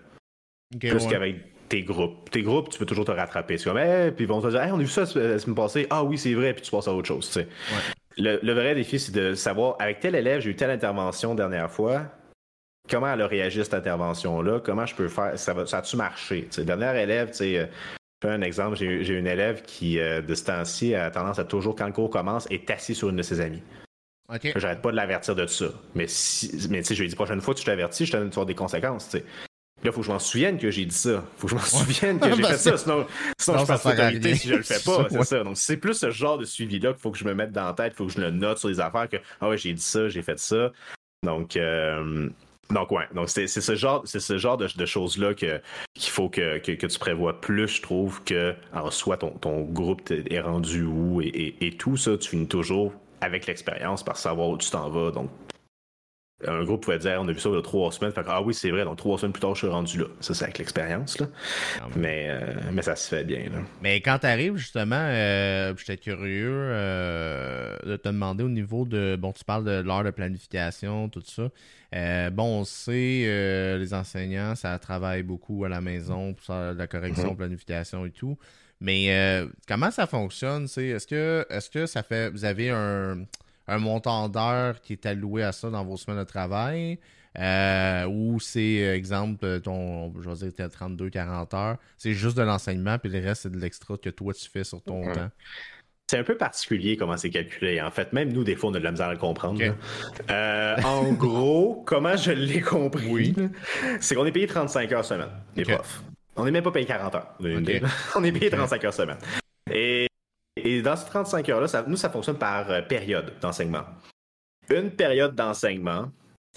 plus 0.78 1.06
qu'avec 1.06 1.68
tes 1.68 1.82
groupes. 1.82 2.30
Tes 2.30 2.42
groupes, 2.42 2.68
tu 2.68 2.78
peux 2.78 2.86
toujours 2.86 3.06
te 3.06 3.12
rattraper. 3.12 3.56
C'est 3.56 3.64
comme, 3.64 3.78
hey, 3.78 4.10
puis 4.10 4.24
ils 4.24 4.28
vont 4.28 4.42
te 4.42 4.48
dire, 4.48 4.62
hey, 4.62 4.72
on 4.72 4.76
a 4.76 4.80
vu 4.80 4.88
ça 4.88 5.02
la 5.14 5.38
semaine 5.38 5.54
passée. 5.54 5.86
Ah 5.88 6.04
oui, 6.04 6.18
c'est 6.18 6.34
vrai, 6.34 6.52
puis 6.52 6.62
tu 6.62 6.70
passes 6.70 6.88
à 6.88 6.92
autre 6.92 7.08
chose. 7.08 7.26
Tu 7.28 7.32
sais. 7.32 7.48
le, 8.18 8.52
vrai 8.52 8.74
défi, 8.74 8.98
c'est 8.98 9.12
de 9.12 9.34
savoir, 9.34 9.76
avec 9.78 10.00
tel 10.00 10.14
élève, 10.14 10.40
j'ai 10.40 10.50
eu 10.50 10.56
telle 10.56 10.70
intervention 10.70 11.34
dernière 11.34 11.70
fois. 11.70 12.04
Comment 12.90 13.12
elle 13.12 13.22
a 13.22 13.26
réagi 13.26 13.60
à 13.60 13.64
cette 13.64 13.74
intervention-là? 13.74 14.60
Comment 14.60 14.84
je 14.84 14.96
peux 14.96 15.08
faire? 15.08 15.38
Ça, 15.38 15.54
va, 15.54 15.64
ça 15.64 15.78
a-tu 15.78 15.96
marché? 15.96 16.48
sais, 16.50 16.64
dernier 16.64 17.00
élève, 17.00 17.30
tu 17.30 17.36
sais. 17.36 17.58
Euh, 17.58 17.66
je 18.22 18.28
fais 18.28 18.34
un 18.34 18.42
exemple, 18.42 18.76
j'ai 18.76 19.18
une 19.18 19.26
élève 19.26 19.62
qui, 19.62 19.98
euh, 19.98 20.20
de 20.20 20.34
ce 20.34 20.44
temps-ci, 20.44 20.94
a 20.94 21.10
tendance 21.10 21.38
à 21.38 21.44
toujours, 21.44 21.74
quand 21.74 21.86
le 21.86 21.92
cours 21.92 22.10
commence, 22.10 22.46
est 22.50 22.68
assis 22.70 22.94
sur 22.94 23.08
une 23.08 23.16
de 23.16 23.22
ses 23.22 23.40
amies. 23.40 23.62
J'arrête 24.56 24.82
pas 24.82 24.90
de 24.90 24.96
l'avertir 24.96 25.34
de 25.34 25.46
ça. 25.46 25.66
Mais 25.94 26.06
si, 26.06 26.68
mais 26.70 26.82
je 26.82 26.94
lui 26.94 27.04
ai 27.04 27.08
dit, 27.08 27.14
prochaine 27.14 27.40
fois 27.40 27.54
que 27.54 27.58
tu 27.60 27.64
t'avertis, 27.64 28.06
je 28.06 28.12
te 28.12 28.16
donne 28.16 28.46
des 28.46 28.54
conséquences, 28.54 29.08
tu 29.08 29.18
sais. 29.18 29.24
Là, 29.82 29.88
il 29.88 29.92
faut 29.92 30.00
que 30.00 30.06
je 30.06 30.12
m'en 30.12 30.18
souvienne 30.18 30.58
que 30.58 30.70
j'ai 30.70 30.84
dit 30.84 30.94
ça. 30.94 31.24
Faut 31.38 31.46
que 31.46 31.52
je 31.52 31.56
m'en 31.56 31.62
souvienne 31.62 32.20
que 32.20 32.36
j'ai 32.36 32.42
fait 32.44 32.58
ça. 32.58 32.76
Sinon, 32.76 33.06
sinon 33.38 33.58
je 33.58 33.64
passe 33.64 33.84
l'autorité 33.84 34.34
si 34.34 34.48
je 34.48 34.54
le 34.56 34.62
fais 34.62 34.78
pas. 34.84 35.06
C'est 35.10 35.24
ça. 35.24 35.42
Donc, 35.42 35.56
c'est 35.56 35.78
plus 35.78 35.94
ce 35.94 36.10
genre 36.10 36.36
de 36.36 36.44
suivi-là 36.44 36.92
qu'il 36.92 37.00
faut 37.00 37.10
que 37.10 37.16
je 37.16 37.24
me 37.24 37.32
mette 37.32 37.50
dans 37.52 37.64
la 37.64 37.72
tête. 37.72 37.94
Il 37.94 37.96
faut 37.96 38.06
que 38.06 38.12
je 38.12 38.20
le 38.20 38.30
note 38.30 38.58
sur 38.58 38.68
les 38.68 38.78
affaires 38.78 39.08
que, 39.08 39.16
ah 39.40 39.48
ouais, 39.48 39.56
j'ai 39.56 39.72
dit 39.72 39.82
ça, 39.82 40.10
j'ai 40.10 40.20
fait 40.20 40.38
ça. 40.38 40.70
Donc, 41.22 41.56
euh, 41.56 42.28
donc 42.68 42.90
ouais. 42.90 43.08
Donc, 43.14 43.30
c'est 43.30 43.46
ce 43.46 43.74
genre, 43.74 44.02
c'est 44.04 44.20
ce 44.20 44.36
genre 44.36 44.58
de, 44.58 44.84
choses-là 44.84 45.32
qu'il 45.32 45.60
faut 45.96 46.28
que, 46.28 46.58
que, 46.58 46.86
tu 46.86 46.98
prévois 46.98 47.40
plus, 47.40 47.68
je 47.68 47.80
trouve, 47.80 48.22
que, 48.24 48.54
alors, 48.74 48.92
soit 48.92 49.16
ton, 49.16 49.30
ton 49.30 49.62
groupe 49.62 50.10
est 50.10 50.40
rendu 50.40 50.82
où 50.82 51.22
et, 51.22 51.56
et 51.62 51.76
tout 51.78 51.96
ça, 51.96 52.18
tu 52.18 52.28
finis 52.28 52.48
toujours 52.48 52.92
avec 53.20 53.46
l'expérience 53.46 54.02
par 54.02 54.16
savoir 54.16 54.48
où 54.48 54.56
tu 54.58 54.70
t'en 54.70 54.88
vas. 54.88 55.10
Donc, 55.10 55.30
un 56.46 56.64
groupe 56.64 56.84
pouvait 56.84 56.98
dire 56.98 57.18
on 57.20 57.28
a 57.28 57.32
vu 57.32 57.38
ça 57.38 57.48
il 57.48 57.54
y 57.54 57.58
a 57.58 57.62
trois 57.62 57.92
semaines. 57.92 58.12
Fait 58.12 58.24
ah 58.26 58.42
oui, 58.42 58.54
c'est 58.54 58.70
vrai, 58.70 58.84
donc 58.84 58.96
trois 58.96 59.18
semaines 59.18 59.32
plus 59.32 59.40
tard, 59.40 59.54
je 59.54 59.60
suis 59.60 59.68
rendu 59.68 59.98
là. 59.98 60.06
Ça, 60.20 60.34
c'est 60.34 60.44
avec 60.44 60.58
l'expérience. 60.58 61.18
Là. 61.18 61.26
Ah 61.80 61.86
mais, 61.96 62.26
euh, 62.28 62.54
mais 62.72 62.82
ça 62.82 62.96
se 62.96 63.08
fait 63.08 63.24
bien. 63.24 63.44
Là. 63.44 63.58
Mais 63.82 64.00
quand 64.00 64.18
tu 64.20 64.26
arrives, 64.26 64.56
justement, 64.56 64.96
euh, 64.96 65.74
j'étais 65.76 65.96
curieux 65.96 66.50
euh, 66.52 67.76
de 67.84 67.96
te 67.96 68.08
demander 68.08 68.44
au 68.44 68.48
niveau 68.48 68.84
de. 68.84 69.16
Bon, 69.16 69.32
tu 69.32 69.44
parles 69.44 69.64
de 69.64 69.80
l'heure 69.82 70.04
de 70.04 70.10
planification, 70.10 71.08
tout 71.08 71.22
ça. 71.24 71.50
bon, 72.30 72.60
on 72.60 72.64
sait, 72.64 73.76
les 73.78 73.94
enseignants, 73.94 74.54
ça 74.54 74.78
travaille 74.78 75.22
beaucoup 75.22 75.64
à 75.64 75.68
la 75.68 75.80
maison 75.80 76.34
pour 76.34 76.54
de 76.54 76.78
la 76.78 76.86
correction, 76.86 77.32
mm-hmm. 77.32 77.36
planification 77.36 78.06
et 78.06 78.10
tout. 78.10 78.38
Mais 78.80 79.14
euh, 79.14 79.46
comment 79.68 79.90
ça 79.90 80.06
fonctionne? 80.06 80.64
Est-ce 80.64 81.06
que, 81.06 81.46
est 81.50 81.70
que 81.70 81.86
ça 81.86 82.02
fait. 82.02 82.30
Vous 82.30 82.44
avez 82.44 82.70
un, 82.70 83.24
montant 83.78 84.28
d'heures 84.28 84.80
qui 84.80 84.94
est 84.94 85.06
alloué 85.06 85.42
à 85.42 85.52
ça 85.52 85.70
dans 85.70 85.84
vos 85.84 85.96
semaines 85.96 86.20
de 86.20 86.24
travail? 86.24 86.98
Euh, 87.38 88.06
ou 88.06 88.40
c'est, 88.40 88.82
euh, 88.82 88.94
exemple, 88.94 89.60
ton, 89.60 90.12
je 90.20 90.28
vais 90.28 90.50
dire, 90.50 90.66
32-40 90.66 91.54
heures, 91.54 91.76
c'est 91.96 92.12
juste 92.12 92.36
de 92.36 92.42
l'enseignement, 92.42 92.98
puis 92.98 93.10
le 93.10 93.20
reste, 93.20 93.42
c'est 93.42 93.52
de 93.52 93.58
l'extra 93.58 93.96
que 93.96 94.10
toi, 94.10 94.34
tu 94.34 94.48
fais 94.50 94.64
sur 94.64 94.82
ton 94.82 95.02
temps? 95.12 95.30
C'est 96.10 96.18
un 96.18 96.24
peu 96.24 96.36
particulier 96.36 96.96
comment 96.96 97.16
c'est 97.16 97.30
calculé. 97.30 97.80
En 97.80 97.92
fait, 97.92 98.12
même 98.12 98.32
nous, 98.32 98.42
des 98.42 98.56
fois, 98.56 98.70
on 98.70 98.74
a 98.74 98.80
de 98.80 98.84
la 98.84 98.90
misère 98.90 99.06
à 99.06 99.12
le 99.12 99.18
comprendre. 99.18 99.62
en 100.28 101.12
gros, 101.12 101.84
comment 101.86 102.16
je 102.16 102.32
l'ai 102.32 102.60
compris, 102.60 103.32
c'est 104.00 104.16
qu'on 104.16 104.26
est 104.26 104.32
payé 104.32 104.48
35 104.48 104.90
heures 104.90 105.04
semaine, 105.04 105.30
les 105.54 105.62
profs. 105.62 106.02
On 106.34 106.44
n'est 106.44 106.50
même 106.50 106.64
pas 106.64 106.72
payé 106.72 106.86
40 106.86 107.14
heures. 107.14 107.34
on 108.16 108.24
est 108.24 108.32
payé 108.32 108.50
35 108.50 108.84
heures 108.84 108.94
semaine. 108.94 109.18
Dans 110.82 110.96
ces 110.96 111.06
35 111.06 111.48
heures-là, 111.48 111.84
nous, 111.86 111.96
ça 111.96 112.10
fonctionne 112.10 112.38
par 112.38 112.70
euh, 112.70 112.82
période 112.82 113.32
d'enseignement. 113.40 113.84
Une 114.70 114.90
période 114.90 115.34
d'enseignement, 115.34 116.10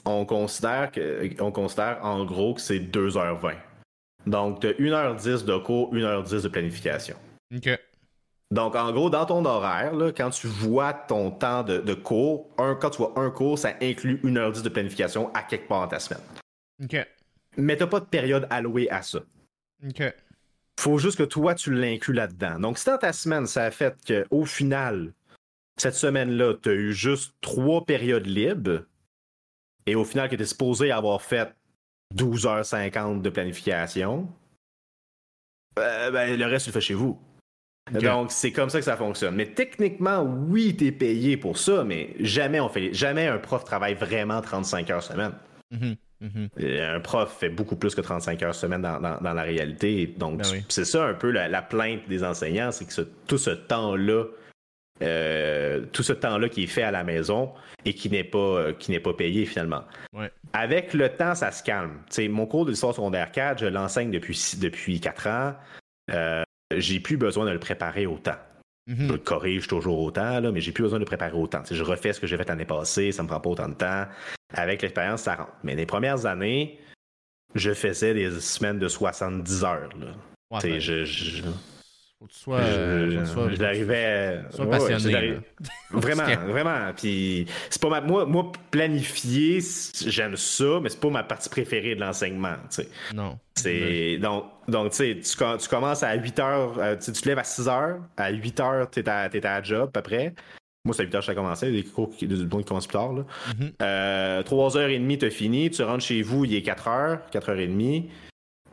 on 0.06 0.26
considère, 0.26 0.92
que, 0.92 1.30
on 1.42 1.52
considère 1.52 2.00
en 2.04 2.26
gros 2.26 2.54
que 2.54 2.62
c'est 2.62 2.80
2h20. 2.80 3.56
Donc, 4.26 4.62
tu 4.62 4.68
as 4.68 4.74
1h10 4.74 5.46
de 5.46 5.58
cours, 5.58 5.94
1h10 5.94 6.44
de 6.44 6.48
planification. 6.48 7.16
OK. 7.56 7.70
Donc, 8.52 8.76
en 8.76 8.92
gros, 8.92 9.10
dans 9.10 9.26
ton 9.26 9.44
horaire, 9.46 9.94
quand 10.16 10.30
tu 10.30 10.48
vois 10.48 10.94
ton 10.94 11.32
temps 11.32 11.64
de, 11.64 11.94
cours, 11.94 12.50
un, 12.60 12.76
quand 12.76 12.92
tu 12.92 12.98
vois 13.00 13.14
un 13.16 13.32
cours, 13.32 13.58
ça 13.58 13.74
inclut 13.82 14.20
1h10 14.24 14.62
de 14.62 14.70
planification 14.70 15.34
à 15.34 15.42
quelque 15.42 15.68
part 15.68 15.82
dans 15.82 15.88
ta 15.88 16.00
semaine. 16.00 16.22
OK. 16.84 16.96
Mais 17.58 17.76
t'as 17.76 17.88
pas 17.88 18.00
de 18.00 18.06
période 18.06 18.48
allouée 18.50 18.90
à 18.92 19.02
ça. 19.02 19.20
OK. 19.84 20.04
Faut 20.80 20.98
juste 20.98 21.18
que 21.18 21.24
toi, 21.24 21.56
tu 21.56 21.74
l'inclus 21.74 22.14
là-dedans. 22.14 22.60
Donc, 22.60 22.78
si 22.78 22.86
dans 22.86 22.98
ta 22.98 23.14
semaine, 23.14 23.46
ça 23.46 23.64
a 23.64 23.72
fait 23.72 23.96
qu'au 24.06 24.46
final, 24.46 25.14
cette 25.78 25.96
semaine-là, 25.96 26.56
tu 26.62 26.70
as 26.70 26.74
eu 26.74 26.94
juste 26.94 27.36
trois 27.42 27.86
périodes 27.86 28.26
libres, 28.26 28.84
et 29.86 29.96
au 29.96 30.06
final, 30.06 30.30
que 30.30 30.36
tu 30.36 30.44
es 30.44 30.46
supposé 30.46 30.92
avoir 30.92 31.22
fait 31.22 31.54
12h50 32.16 33.22
de 33.22 33.30
planification, 33.30 34.28
euh, 35.80 36.12
ben, 36.12 36.38
le 36.38 36.46
reste, 36.46 36.66
tu 36.66 36.70
le 36.70 36.74
fais 36.74 36.82
chez 36.82 36.94
vous. 36.94 37.20
Donc, 37.92 38.32
c'est 38.32 38.52
comme 38.52 38.70
ça 38.70 38.80
que 38.80 38.86
ça 38.86 38.96
fonctionne. 38.96 39.36
Mais 39.36 39.48
techniquement, 39.48 40.22
oui, 40.22 40.76
tu 40.78 40.88
es 40.88 40.92
payé 40.92 41.36
pour 41.36 41.58
ça, 41.58 41.84
mais 41.84 42.16
jamais 42.20 42.60
on 42.60 42.70
fait, 42.70 42.94
jamais 42.94 43.28
un 43.28 43.38
prof 43.38 43.66
travaille 43.66 43.96
vraiment 43.96 44.42
35 44.42 44.90
heures 44.90 45.04
semaine. 45.04 45.34
Mm-hmm. 45.74 45.98
Mm-hmm. 46.24 46.96
Un 46.96 47.00
prof 47.02 47.36
fait 47.38 47.50
beaucoup 47.50 47.76
plus 47.76 47.94
que 47.94 48.02
35 48.02 48.42
heures 48.44 48.56
semaine 48.56 48.82
dans, 48.82 49.20
la 49.22 49.44
réalité. 49.44 50.08
Donc, 50.18 50.42
ben 50.42 50.64
c'est 50.70 50.86
ça 50.86 51.06
un 51.06 51.14
peu 51.14 51.32
la, 51.32 51.62
plainte 51.62 52.08
des 52.08 52.24
enseignants, 52.24 52.72
c'est 52.72 52.86
que 52.86 53.10
tout 53.28 53.38
ce 53.38 53.50
temps-là, 53.50 54.26
euh, 55.02 55.86
tout 55.92 56.04
ce 56.04 56.14
temps-là 56.14 56.50
qui 56.50 56.64
est 56.64 56.68
fait 56.68 56.84
à 56.84 56.92
la 56.92 57.04
maison 57.04 57.52
et 57.84 57.94
qui 57.94 58.10
n'est 58.10 58.24
pas, 58.24 58.38
euh, 58.38 58.74
qui 58.74 58.92
n'est 58.92 59.00
pas 59.00 59.14
payé 59.14 59.46
finalement. 59.46 59.84
Avec 60.54 60.94
le 60.94 61.10
temps, 61.10 61.36
ça 61.36 61.52
se 61.52 61.64
calme. 61.64 62.00
mon 62.30 62.46
cours 62.46 62.66
d'histoire 62.66 62.94
secondaire 62.94 63.32
4, 63.32 63.60
je 63.60 63.66
l'enseigne 63.66 64.12
depuis, 64.12 64.40
depuis 64.60 65.00
4 65.00 65.28
ans. 65.28 65.54
Euh, 66.12 66.44
j'ai 66.76 67.00
plus 67.00 67.18
besoin 67.18 67.46
de 67.46 67.52
le 67.52 67.60
préparer 67.60 68.06
autant. 68.06 68.38
Mm-hmm. 68.90 69.08
Je 69.08 69.12
le 69.14 69.18
corrige 69.18 69.68
toujours 69.68 70.00
autant, 70.00 70.40
là, 70.40 70.52
mais 70.52 70.60
j'ai 70.60 70.72
plus 70.72 70.84
besoin 70.84 71.00
de 71.00 71.06
préparer 71.06 71.38
autant. 71.38 71.64
je 71.70 71.84
refais 71.84 72.14
ce 72.14 72.20
que 72.20 72.28
j'ai 72.28 72.38
fait 72.38 72.48
l'année 72.50 72.66
passée, 72.66 73.12
ça 73.12 73.24
me 73.24 73.28
prend 73.28 73.40
pas 73.40 73.50
autant 73.50 73.70
de 73.70 73.76
temps. 73.76 74.06
Avec 74.54 74.82
l'expérience, 74.82 75.22
ça 75.22 75.36
rentre. 75.36 75.54
Mais 75.64 75.76
les 75.76 75.86
premières 75.86 76.26
années, 76.26 76.80
je 77.56 77.74
faisais 77.74 78.14
des 78.14 78.30
semaines 78.40 78.80
de 78.80 78.88
70 78.88 79.64
heures. 79.64 79.90
Là. 80.00 80.08
Ben, 80.62 80.80
je, 80.80 81.42
faut 82.24 82.28
que 82.28 82.34
tu 82.34 82.40
sois. 82.40 82.60
passionné. 84.66 85.38
vraiment, 85.92 86.24
vraiment. 86.48 86.94
Puis 86.96 87.46
c'est 87.70 87.82
pas 87.82 87.90
ma. 87.90 88.02
Moi, 88.02 88.26
moi, 88.26 88.52
planifier, 88.72 89.60
j'aime 90.06 90.36
ça, 90.36 90.80
mais 90.82 90.90
c'est 90.90 91.00
pas 91.00 91.10
ma 91.10 91.24
partie 91.24 91.50
préférée 91.50 91.96
de 91.96 92.02
l'enseignement. 92.02 92.56
Non. 93.14 93.38
C'est. 93.56 94.18
Donc, 94.18 94.46
donc 94.68 94.92
tu 94.92 95.22
sais, 95.22 95.58
tu 95.58 95.70
commences 95.70 96.04
à 96.04 96.16
8 96.16 96.40
heures, 96.40 96.80
euh, 96.80 96.96
tu 96.96 97.12
te 97.12 97.28
lèves 97.28 97.40
à 97.40 97.44
6 97.44 97.68
heures, 97.68 98.00
à 98.18 98.32
8 98.32 98.60
heures, 98.60 98.90
t'es 98.90 99.08
à, 99.10 99.28
es 99.28 99.46
à 99.46 99.62
job, 99.62 99.90
à 99.90 100.02
peu 100.02 100.02
près. 100.02 100.34
Moi, 100.86 100.94
c'est 100.94 101.04
à 101.04 101.06
8 101.06 101.16
heures 101.16 101.22
que 101.22 101.26
ça 101.26 101.32
a 101.32 101.36
commencé, 101.36 101.72
des 101.72 101.84
cours 101.84 102.10
qui, 102.16 102.28
qui 102.28 102.64
commencent 102.66 102.88
plus 102.88 102.94
tard. 102.94 103.14
Là. 103.14 103.26
Mm-hmm. 103.50 103.72
euh, 103.82 104.44
3h30, 104.44 105.18
t'as 105.18 105.30
fini, 105.30 105.70
tu 105.70 105.84
rentres 105.84 106.04
chez 106.04 106.22
vous, 106.22 106.46
il 106.46 106.56
est 106.56 106.62
4 106.62 106.88
heures, 106.88 107.20
4h30. 107.32 108.06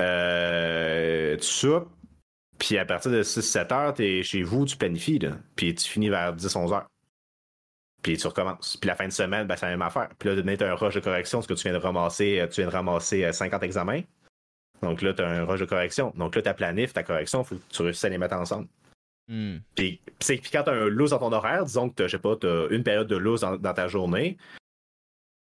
Euh, 0.01 1.37
tu 1.37 1.47
soupes, 1.47 1.89
puis 2.61 2.77
à 2.77 2.85
partir 2.85 3.11
de 3.11 3.23
6-7 3.23 3.73
heures, 3.73 3.95
t'es 3.95 4.23
chez 4.23 4.43
vous, 4.43 4.67
tu 4.67 4.77
planifies, 4.77 5.19
là. 5.19 5.31
Puis 5.57 5.75
tu 5.75 5.89
finis 5.89 6.11
vers 6.11 6.37
10-11 6.37 6.75
heures. 6.75 6.87
Puis 8.03 8.19
tu 8.19 8.27
recommences. 8.27 8.77
Puis 8.77 8.87
la 8.87 8.95
fin 8.95 9.09
de 9.09 9.13
semaine, 9.13 9.47
ben, 9.47 9.57
c'est 9.57 9.67
la 9.67 9.73
même 9.73 9.83
affaire. 9.83 10.11
Puis 10.19 10.29
là, 10.29 10.57
tu 10.57 10.65
as 10.65 10.71
un 10.71 10.75
rush 10.75 10.95
de 10.95 11.01
correction, 11.01 11.39
parce 11.39 11.47
que 11.47 11.55
tu 11.55 11.63
viens 11.63 11.73
de 11.73 11.83
ramasser, 11.83 12.39
euh, 12.39 12.47
tu 12.47 12.61
viens 12.61 12.67
de 12.67 12.75
ramasser 12.75 13.33
50 13.33 13.63
euh, 13.63 13.67
examens. 13.67 14.03
Donc 14.83 15.01
là, 15.01 15.15
tu 15.15 15.23
as 15.23 15.29
un 15.29 15.45
rush 15.45 15.61
de 15.61 15.65
correction. 15.65 16.13
Donc 16.17 16.37
là, 16.37 16.43
ta 16.43 16.53
planif, 16.53 16.93
ta 16.93 17.03
correction, 17.03 17.43
il 17.43 17.47
faut 17.47 17.55
que 17.57 17.61
tu 17.71 17.83
réussisses 17.83 18.05
à 18.05 18.11
les 18.11 18.19
mettre 18.19 18.37
ensemble. 18.37 18.69
Hmm. 19.29 19.59
Puis, 19.75 20.01
quand 20.53 20.65
tu 20.65 20.71
as 20.71 20.73
un 20.73 20.89
loose 20.89 21.11
dans 21.11 21.19
ton 21.19 21.33
horaire, 21.33 21.65
disons 21.65 21.89
que 21.89 22.07
tu 22.07 22.47
as, 22.47 22.67
une 22.71 22.83
période 22.83 23.09
de 23.09 23.17
loose 23.17 23.41
dans, 23.41 23.75
ta 23.75 23.89
journée, 23.89 24.37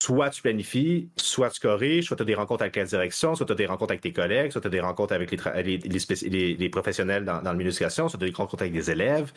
soit 0.01 0.29
tu 0.29 0.41
planifies, 0.41 1.09
soit 1.15 1.49
tu 1.49 1.59
corriges, 1.59 2.05
soit 2.05 2.17
tu 2.17 2.23
as 2.23 2.25
des 2.25 2.35
rencontres 2.35 2.63
avec 2.63 2.75
la 2.75 2.83
direction, 2.85 3.35
soit 3.35 3.45
tu 3.45 3.51
as 3.51 3.55
des 3.55 3.65
rencontres 3.65 3.91
avec 3.91 4.01
tes 4.01 4.13
collègues, 4.13 4.51
soit 4.51 4.61
tu 4.61 4.67
as 4.67 4.71
des 4.71 4.79
rencontres 4.79 5.13
avec 5.13 5.31
les, 5.31 6.69
professionnels 6.69 7.25
dans, 7.25 7.53
milieu 7.53 7.71
de 7.71 7.75
soit 7.75 7.89
tu 7.89 8.01
as 8.15 8.17
des 8.17 8.31
rencontres 8.31 8.63
avec 8.63 8.73
des 8.73 8.91
élèves. 8.91 9.31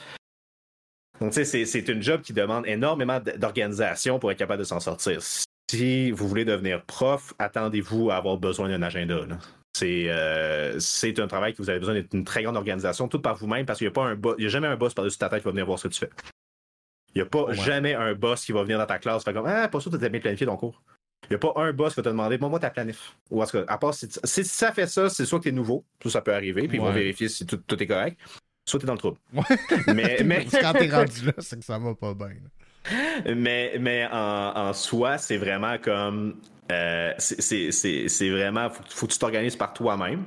Donc, 1.20 1.32
tu 1.32 1.44
sais, 1.44 1.64
c'est 1.64 1.88
une 1.88 2.02
job 2.02 2.22
qui 2.22 2.32
demande 2.32 2.66
énormément 2.66 3.20
d'organisation 3.36 4.18
pour 4.18 4.30
être 4.30 4.38
capable 4.38 4.60
de 4.60 4.64
s'en 4.64 4.80
sortir. 4.80 5.20
Si 5.70 6.10
vous 6.10 6.28
voulez 6.28 6.44
devenir 6.44 6.84
prof, 6.84 7.34
attendez-vous 7.38 8.10
à 8.10 8.16
avoir 8.16 8.38
besoin 8.38 8.68
d'un 8.68 8.82
agenda. 8.82 9.26
Euh, 9.82 10.76
c'est 10.78 11.18
un 11.18 11.26
travail 11.26 11.52
que 11.52 11.62
vous 11.62 11.70
avez 11.70 11.78
besoin 11.78 12.00
d'une 12.00 12.24
très 12.24 12.42
grande 12.42 12.56
organisation, 12.56 13.08
tout 13.08 13.20
par 13.20 13.36
vous-même, 13.36 13.66
parce 13.66 13.78
qu'il 13.78 13.90
n'y 13.90 14.00
a, 14.00 14.46
a 14.46 14.48
jamais 14.48 14.68
un 14.68 14.76
boss 14.76 14.94
par-dessus 14.94 15.18
ta 15.18 15.28
tête 15.28 15.40
qui 15.40 15.44
va 15.44 15.50
venir 15.50 15.66
voir 15.66 15.78
ce 15.78 15.88
que 15.88 15.92
tu 15.92 16.00
fais. 16.00 16.10
Il 17.18 17.22
n'y 17.22 17.26
a 17.26 17.30
pas 17.30 17.52
jamais 17.52 17.94
un 17.94 18.14
boss 18.14 18.44
qui 18.44 18.52
va 18.52 18.62
venir 18.62 18.78
dans 18.78 18.86
ta 18.86 19.00
classe 19.00 19.22
et 19.22 19.24
faire 19.24 19.34
comme 19.34 19.50
Ah, 19.50 19.66
pas 19.66 19.80
sûr 19.80 19.90
que 19.90 19.96
tu 19.96 20.04
as 20.04 20.08
bien 20.08 20.20
planifié 20.20 20.46
ton 20.46 20.56
cours. 20.56 20.80
Il 21.24 21.30
n'y 21.30 21.34
a 21.34 21.38
pas 21.40 21.52
un 21.56 21.72
boss 21.72 21.94
qui 21.94 21.96
va 21.96 22.04
te 22.04 22.08
demander 22.10 22.38
Bon, 22.38 22.48
moi, 22.48 22.60
ta 22.60 22.70
planif. 22.70 23.16
Ou 23.32 23.42
est-ce 23.42 23.50
que, 23.50 23.64
à 23.66 23.76
part 23.76 23.92
si, 23.92 24.08
ça 24.08 24.70
fait 24.70 24.86
ça, 24.86 25.10
c'est 25.10 25.26
soit 25.26 25.40
que 25.40 25.44
tu 25.44 25.48
es 25.48 25.52
nouveau, 25.52 25.84
tout 25.98 26.10
ça 26.10 26.20
peut 26.22 26.32
arriver, 26.32 26.68
puis 26.68 26.78
ils 26.78 26.80
vont 26.80 26.92
vérifier 26.92 27.28
si 27.28 27.44
tout, 27.44 27.82
est 27.82 27.86
correct, 27.88 28.20
soit 28.64 28.78
tu 28.78 28.84
es 28.84 28.86
dans 28.86 28.92
le 28.92 28.98
trouble. 29.00 29.18
Mais, 29.88 30.20
mais... 30.24 30.44
quand 30.44 30.74
tu 30.74 30.84
es 30.84 30.90
rendu 30.94 31.26
là, 31.26 31.32
c'est 31.38 31.58
que 31.58 31.64
ça 31.64 31.76
va 31.76 31.92
pas 31.96 32.14
bien. 32.14 32.36
Mais, 33.34 33.76
mais 33.80 34.06
en, 34.12 34.52
en 34.54 34.72
soi, 34.72 35.18
c'est 35.18 35.38
vraiment 35.38 35.76
comme. 35.78 36.36
Euh, 36.70 37.12
c'est 37.18 38.30
vraiment. 38.30 38.70
Faut, 38.70 38.84
faut 38.88 39.06
que 39.08 39.12
tu 39.12 39.18
t'organises 39.18 39.56
par 39.56 39.72
toi-même. 39.72 40.24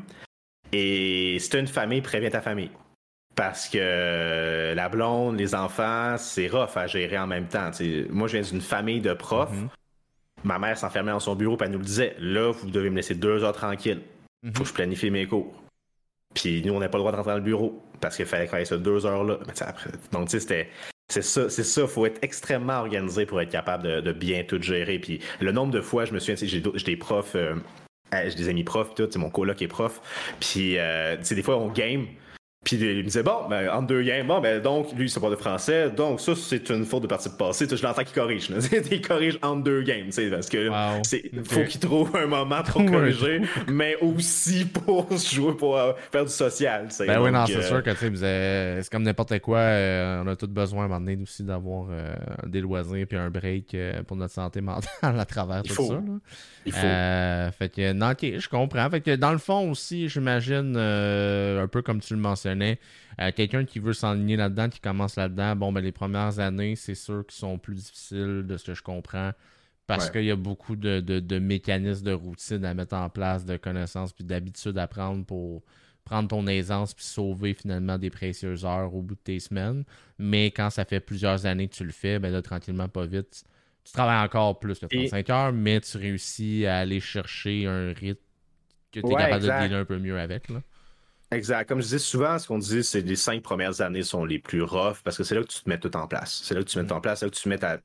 Et 0.74 1.38
si 1.40 1.50
tu 1.50 1.56
as 1.56 1.60
une 1.62 1.68
famille, 1.68 2.02
préviens 2.02 2.30
ta 2.30 2.42
famille. 2.42 2.70
Parce 3.36 3.70
que 3.70 4.74
la 4.76 4.90
blonde, 4.90 5.38
les 5.40 5.56
enfants, 5.56 6.16
c'est 6.18 6.48
rough 6.48 6.76
à 6.76 6.88
gérer 6.88 7.18
en 7.18 7.28
même 7.28 7.48
temps. 7.48 7.72
moi, 8.10 8.28
je 8.28 8.38
viens 8.38 8.50
d'une 8.50 8.62
famille 8.62 9.02
de 9.02 9.14
profs. 9.14 9.52
Mhm. 9.52 9.70
Ma 10.44 10.60
mère 10.60 10.78
s'enfermait 10.78 11.12
dans 11.12 11.20
son 11.20 11.36
bureau 11.36 11.56
et 11.56 11.64
elle 11.64 11.72
nous 11.72 11.80
le 11.80 11.86
disait 11.86 12.16
là, 12.20 12.52
vous 12.52 12.70
devez 12.70 12.90
me 12.90 12.98
laisser 12.98 13.16
deux 13.16 13.44
heures 13.44 13.54
tranquille. 13.54 14.02
Mhm. 14.44 14.54
Faut 14.54 14.64
que 14.64 14.70
je 14.70 14.74
planifie 14.74 15.10
mes 15.12 15.28
cours. 15.28 15.54
Puis 16.34 16.62
nous, 16.66 16.74
on 16.74 16.80
n'a 16.80 16.90
pas 16.90 16.98
le 16.98 17.02
droit 17.02 17.12
de 17.12 17.18
rentrer 17.18 17.32
dans 17.32 17.38
le 17.38 17.44
bureau 17.44 17.82
parce 18.00 18.16
qu'il 18.16 18.26
fallait 18.26 18.48
faire 18.48 18.66
ça 18.66 18.78
deux 18.78 19.06
heures-là. 19.06 19.40
Donc, 20.12 20.26
tu 20.26 20.32
sais, 20.32 20.40
c'était. 20.40 20.70
C'est 21.10 21.22
ça, 21.22 21.50
c'est 21.50 21.66
ça. 21.66 21.88
Faut 21.88 22.06
être 22.06 22.24
extrêmement 22.24 22.80
organisé 22.80 23.26
pour 23.26 23.42
être 23.42 23.50
capable 23.50 24.02
de, 24.02 24.12
bien 24.14 24.44
tout 24.46 24.62
gérer. 24.62 24.98
Puis 24.98 25.20
le 25.42 25.52
nombre 25.52 25.74
de 25.74 25.82
fois, 25.82 26.06
je 26.06 26.14
me 26.14 26.20
souviens, 26.20 26.36
j'ai 26.42 26.62
des 26.62 26.96
profs, 26.96 27.36
euh, 27.36 27.56
j'ai 28.14 28.36
des 28.36 28.48
amis 28.48 28.64
profs, 28.64 28.96
tout, 28.96 29.10
mon 29.18 29.30
coloc 29.30 29.62
est 29.62 29.68
prof. 29.68 30.02
Puis, 30.40 30.78
euh, 30.78 31.18
des 31.18 31.44
fois, 31.44 31.58
on 31.58 31.68
game. 31.68 32.08
Puis 32.64 32.76
il 32.76 32.98
me 32.98 33.04
disait, 33.04 33.24
bon, 33.24 33.48
ben, 33.50 33.68
entre 33.72 33.88
deux 33.88 34.04
games, 34.04 34.28
bon, 34.28 34.40
ben, 34.40 34.62
donc, 34.62 34.94
lui, 34.94 35.06
il 35.06 35.10
sait 35.10 35.20
pas 35.20 35.32
de 35.32 35.36
français, 35.36 35.90
donc 35.90 36.22
ça, 36.22 36.34
c'est 36.36 36.70
une 36.70 36.86
faute 36.86 37.02
de 37.02 37.08
partie 37.08 37.28
passée. 37.30 37.66
Je 37.68 37.82
l'entends 37.82 38.04
qu'il 38.04 38.14
corrige. 38.14 38.52
il 38.92 39.02
corrige 39.02 39.40
entre 39.42 39.64
deux 39.64 39.82
games, 39.82 40.12
parce 40.30 40.48
que 40.48 40.70
c'est 41.02 41.24
faut 41.44 41.64
qu'il 41.64 41.82
trouve 41.82 42.16
un 42.16 42.28
moment 42.28 42.62
pour 42.62 42.86
corriger, 42.92 43.42
mais 43.68 43.96
aussi 44.00 44.66
pour 44.66 45.08
jouer, 45.18 45.58
pour 45.58 45.76
euh, 45.76 45.94
faire 46.12 46.24
du 46.24 46.32
social. 46.32 46.88
Ben 47.00 47.20
oui, 47.20 47.32
non, 47.32 47.48
c'est 47.48 47.56
euh, 47.56 47.62
sûr 47.64 47.82
que 47.82 47.96
c'est 47.96 48.90
comme 48.92 49.04
n'importe 49.04 49.40
quoi, 49.40 49.58
euh, 49.58 50.22
on 50.24 50.28
a 50.28 50.36
tous 50.36 50.46
besoin 50.46 50.84
à 50.84 50.86
un 50.86 50.88
moment 50.88 51.00
donné 51.00 51.18
aussi 51.20 51.44
d'avoir 51.44 51.88
des 52.46 52.62
loisirs 52.62 53.08
puis 53.08 53.18
un 53.18 53.32
break 53.32 53.76
pour 54.06 54.18
notre 54.18 54.36
santé 54.36 54.62
mentale 54.62 55.20
à 55.20 55.26
travers 55.26 55.64
tout 55.64 55.74
ça. 55.74 56.00
Il 56.68 56.74
faut. 56.74 57.58
fait 57.58 57.70
que, 57.70 57.92
non, 57.94 58.12
ok, 58.12 58.38
je 58.38 58.48
comprends. 58.48 58.88
Fait 58.92 59.02
que 59.02 59.16
dans 59.16 59.32
le 59.32 59.40
fond 59.40 59.72
aussi, 59.72 60.10
j'imagine, 60.10 60.78
un 60.78 61.68
peu 61.68 61.82
comme 61.82 62.02
tu 62.02 62.14
le 62.14 62.20
mentionnais, 62.20 62.51
euh, 62.60 63.32
quelqu'un 63.36 63.66
qui 63.66 63.80
veut 63.80 63.94
s'enligner 63.94 64.36
là-dedans, 64.36 64.70
qui 64.70 64.80
commence 64.80 65.16
là-dedans, 65.16 65.56
bon, 65.56 65.72
ben, 65.72 65.82
les 65.82 65.92
premières 65.92 66.40
années, 66.40 66.76
c'est 66.76 66.96
sûr 66.96 67.26
qu'ils 67.26 67.38
sont 67.38 67.58
plus 67.58 67.76
difficiles 67.76 68.44
de 68.48 68.58
ce 68.58 68.68
que 68.68 68.74
je 68.74 68.84
comprends. 68.84 69.32
Parce 69.88 70.10
qu'il 70.10 70.24
y 70.24 70.32
a 70.32 70.38
beaucoup 70.38 70.76
de, 70.76 71.40
mécanismes 71.40 72.06
de 72.06 72.14
routine 72.14 72.64
à 72.64 72.74
mettre 72.74 72.96
en 72.96 73.10
place, 73.10 73.46
de 73.46 73.58
connaissances, 73.58 74.14
puis 74.14 74.24
d'habitudes 74.24 74.78
à 74.78 74.88
prendre 74.88 75.26
pour 75.26 75.64
prendre 76.06 76.30
ton 76.30 76.48
aisance 76.48 76.94
puis 76.94 77.06
sauver 77.06 77.54
finalement 77.54 77.98
des 77.98 78.10
précieuses 78.10 78.66
heures 78.66 78.94
au 78.96 79.02
bout 79.02 79.16
de 79.16 79.20
tes 79.20 79.40
semaines. 79.40 79.84
Mais 80.18 80.48
quand 80.48 80.70
ça 80.70 80.86
fait 80.86 81.00
plusieurs 81.00 81.46
années 81.46 81.68
que 81.68 81.76
tu 81.76 81.84
le 81.84 81.92
fais, 81.92 82.20
ben 82.20 82.32
là, 82.32 82.42
tranquillement, 82.42 82.88
pas 82.88 83.06
vite, 83.06 83.44
tu 83.84 83.92
travailles 83.92 84.24
encore 84.24 84.60
plus 84.60 84.80
que 84.80 84.86
35 84.86 85.30
heures, 85.30 85.54
mais 85.54 85.82
tu 85.82 85.98
réussis 85.98 86.66
à 86.66 86.78
aller 86.78 87.00
chercher 87.00 87.66
un 87.66 87.94
rythme 87.94 88.22
que 88.92 89.00
tu 89.00 89.08
es 89.08 89.16
capable 89.16 89.44
de 89.44 89.48
dealer 89.48 89.74
un 89.74 89.86
peu 89.86 89.98
mieux 89.98 90.20
avec. 90.20 90.50
Là. 90.50 90.62
Exact. 91.32 91.68
Comme 91.68 91.82
je 91.82 91.88
dis 91.88 92.00
souvent, 92.00 92.38
ce 92.38 92.48
qu'on 92.48 92.58
dit, 92.58 92.84
c'est 92.84 93.02
que 93.02 93.08
les 93.08 93.16
cinq 93.16 93.42
premières 93.42 93.80
années 93.80 94.04
sont 94.04 94.26
les 94.26 94.38
plus 94.38 94.62
rough 94.62 94.98
parce 95.04 95.18
que 95.18 95.24
c'est 95.24 95.34
là 95.34 95.42
que 95.42 95.48
tu 95.48 95.62
te 95.62 95.70
mets 95.70 95.80
tout 95.80 95.96
en 95.96 96.08
place. 96.08 96.42
C'est 96.44 96.54
là 96.54 96.62
que 96.62 96.68
tu 96.68 96.74
te 96.74 96.80
mets 96.80 96.88
tout 96.88 96.94
en 96.94 97.02
place, 97.02 97.20
c'est 97.20 97.26
là 97.26 97.30
que 97.30 97.36
tu 97.36 97.44
te 97.44 97.50
mets 97.50 97.58
ta. 97.58 97.80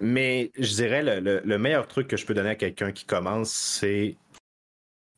Mais 0.00 0.50
je 0.58 0.74
dirais 0.74 1.02
le, 1.20 1.58
meilleur 1.58 1.86
truc 1.86 2.08
que 2.08 2.16
je 2.16 2.24
peux 2.24 2.32
donner 2.32 2.50
à 2.50 2.54
quelqu'un 2.54 2.92
qui 2.92 3.04
commence, 3.04 3.50
c'est 3.50 4.16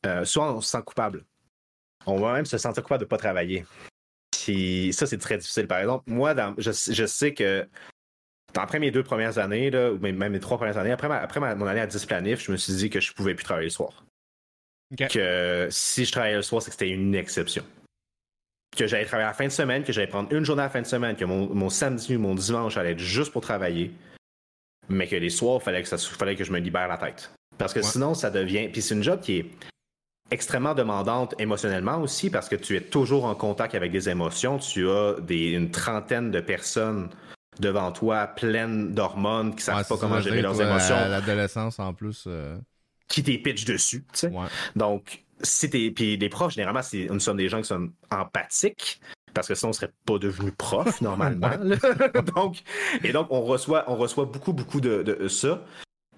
euh, 0.06 0.24
soit 0.24 0.52
on 0.52 0.60
se 0.60 0.70
sent 0.70 0.82
coupable. 0.84 1.24
On 2.06 2.18
va 2.18 2.32
même 2.32 2.46
se 2.46 2.58
sentir 2.58 2.82
coupable 2.82 3.00
de 3.00 3.04
ne 3.04 3.10
pas 3.10 3.18
travailler. 3.18 3.66
Puis 4.32 4.92
ça, 4.92 5.06
c'est 5.06 5.18
très 5.18 5.36
difficile. 5.36 5.68
Par 5.68 5.78
exemple, 5.78 6.10
moi, 6.10 6.34
je, 6.58 6.72
sais 7.06 7.34
que 7.34 7.68
après 8.56 8.80
mes 8.80 8.90
deux 8.90 9.02
premières 9.02 9.38
années, 9.38 9.70
là, 9.70 9.92
ou 9.92 9.98
même 9.98 10.16
mes 10.16 10.40
trois 10.40 10.56
premières 10.56 10.78
années, 10.78 10.92
après, 10.92 11.08
après 11.12 11.40
mon 11.54 11.66
année 11.66 11.80
à 11.80 11.86
10 11.86 12.06
planif, 12.06 12.42
je 12.42 12.50
me 12.50 12.56
suis 12.56 12.74
dit 12.74 12.90
que 12.90 13.00
je 13.00 13.12
pouvais 13.12 13.34
plus 13.34 13.44
travailler 13.44 13.66
le 13.66 13.72
soir. 13.72 14.04
Que 14.96 15.68
si 15.70 16.04
je 16.04 16.12
travaillais 16.12 16.36
le 16.36 16.42
soir, 16.42 16.62
c'est 16.62 16.70
que 16.70 16.74
c'était 16.74 16.90
une 16.90 17.14
exception. 17.14 17.64
Que 18.76 18.86
j'allais 18.86 19.04
travailler 19.04 19.26
à 19.26 19.30
la 19.30 19.34
fin 19.34 19.46
de 19.46 19.52
semaine, 19.52 19.84
que 19.84 19.92
j'allais 19.92 20.08
prendre 20.08 20.32
une 20.34 20.44
journée 20.44 20.62
à 20.62 20.66
la 20.66 20.70
fin 20.70 20.82
de 20.82 20.86
semaine, 20.86 21.16
que 21.16 21.24
mon, 21.24 21.52
mon 21.54 21.70
samedi, 21.70 22.16
mon 22.16 22.34
dimanche 22.34 22.76
allait 22.76 22.92
être 22.92 22.98
juste 22.98 23.32
pour 23.32 23.42
travailler, 23.42 23.92
mais 24.88 25.06
que 25.06 25.16
les 25.16 25.30
soirs, 25.30 25.58
il 25.60 25.64
fallait 25.64 25.82
que, 25.82 25.88
ça, 25.88 25.96
fallait 25.96 26.36
que 26.36 26.44
je 26.44 26.52
me 26.52 26.58
libère 26.58 26.88
la 26.88 26.98
tête. 26.98 27.30
Parce 27.56 27.72
que 27.72 27.82
sinon, 27.82 28.14
ça 28.14 28.30
devient. 28.30 28.68
Puis 28.68 28.82
c'est 28.82 28.94
une 28.94 29.02
job 29.02 29.20
qui 29.20 29.38
est 29.38 29.50
extrêmement 30.30 30.74
demandante 30.74 31.34
émotionnellement 31.38 32.00
aussi, 32.00 32.30
parce 32.30 32.48
que 32.48 32.56
tu 32.56 32.76
es 32.76 32.80
toujours 32.80 33.24
en 33.24 33.34
contact 33.34 33.74
avec 33.74 33.92
des 33.92 34.08
émotions. 34.08 34.58
Tu 34.58 34.88
as 34.88 35.16
des, 35.20 35.50
une 35.50 35.70
trentaine 35.70 36.30
de 36.30 36.40
personnes 36.40 37.10
devant 37.58 37.92
toi 37.92 38.26
pleines 38.26 38.94
d'hormones 38.94 39.54
qui 39.54 39.62
savent 39.62 39.86
pas 39.86 39.96
comment 39.98 40.20
gérer 40.20 40.42
leurs 40.42 40.60
émotions. 40.60 40.96
L'adolescence 40.96 41.78
en 41.78 41.92
plus. 41.92 42.24
Euh, 42.26 42.56
qui 43.10 43.22
t'es 43.22 43.36
pitch 43.36 43.66
dessus. 43.66 44.04
Tu 44.12 44.20
sais. 44.20 44.32
Donc, 44.74 45.24
si 45.42 45.68
t'es. 45.68 45.90
Puis 45.90 46.16
les 46.16 46.28
profs, 46.30 46.54
généralement, 46.54 46.80
nous 47.10 47.20
sommes 47.20 47.36
des 47.36 47.50
gens 47.50 47.60
qui 47.60 47.68
sont 47.68 47.90
empathiques. 48.10 49.00
Parce 49.34 49.46
que 49.46 49.54
sinon, 49.54 49.70
on 49.70 49.72
serait 49.72 49.92
pas 50.06 50.18
devenu 50.18 50.50
prof 50.50 51.00
normalement. 51.02 51.52
donc, 52.34 52.62
et 53.04 53.12
donc, 53.12 53.28
on 53.30 53.42
reçoit, 53.42 53.84
on 53.86 53.96
reçoit 53.96 54.24
beaucoup, 54.24 54.52
beaucoup 54.52 54.80
de, 54.80 55.28
ça. 55.28 55.62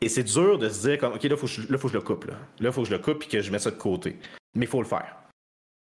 Et 0.01 0.09
c'est 0.09 0.23
dur 0.23 0.59
de 0.59 0.69
se 0.69 0.89
dire, 0.89 0.99
comme, 0.99 1.13
OK, 1.13 1.23
là, 1.23 1.31
il 1.31 1.37
faut, 1.37 1.47
faut 1.47 1.89
que 1.89 1.89
je 1.89 1.99
le 1.99 2.01
coupe. 2.01 2.25
Là, 2.27 2.37
il 2.61 2.73
faut 2.73 2.83
que 2.83 2.89
je 2.89 2.95
le 2.95 3.01
coupe 3.01 3.25
et 3.25 3.27
que 3.27 3.41
je 3.41 3.51
mette 3.51 3.61
ça 3.61 3.71
de 3.71 3.77
côté. 3.77 4.19
Mais 4.55 4.65
il 4.65 4.69
faut 4.69 4.81
le 4.81 4.89
faire 4.89 5.23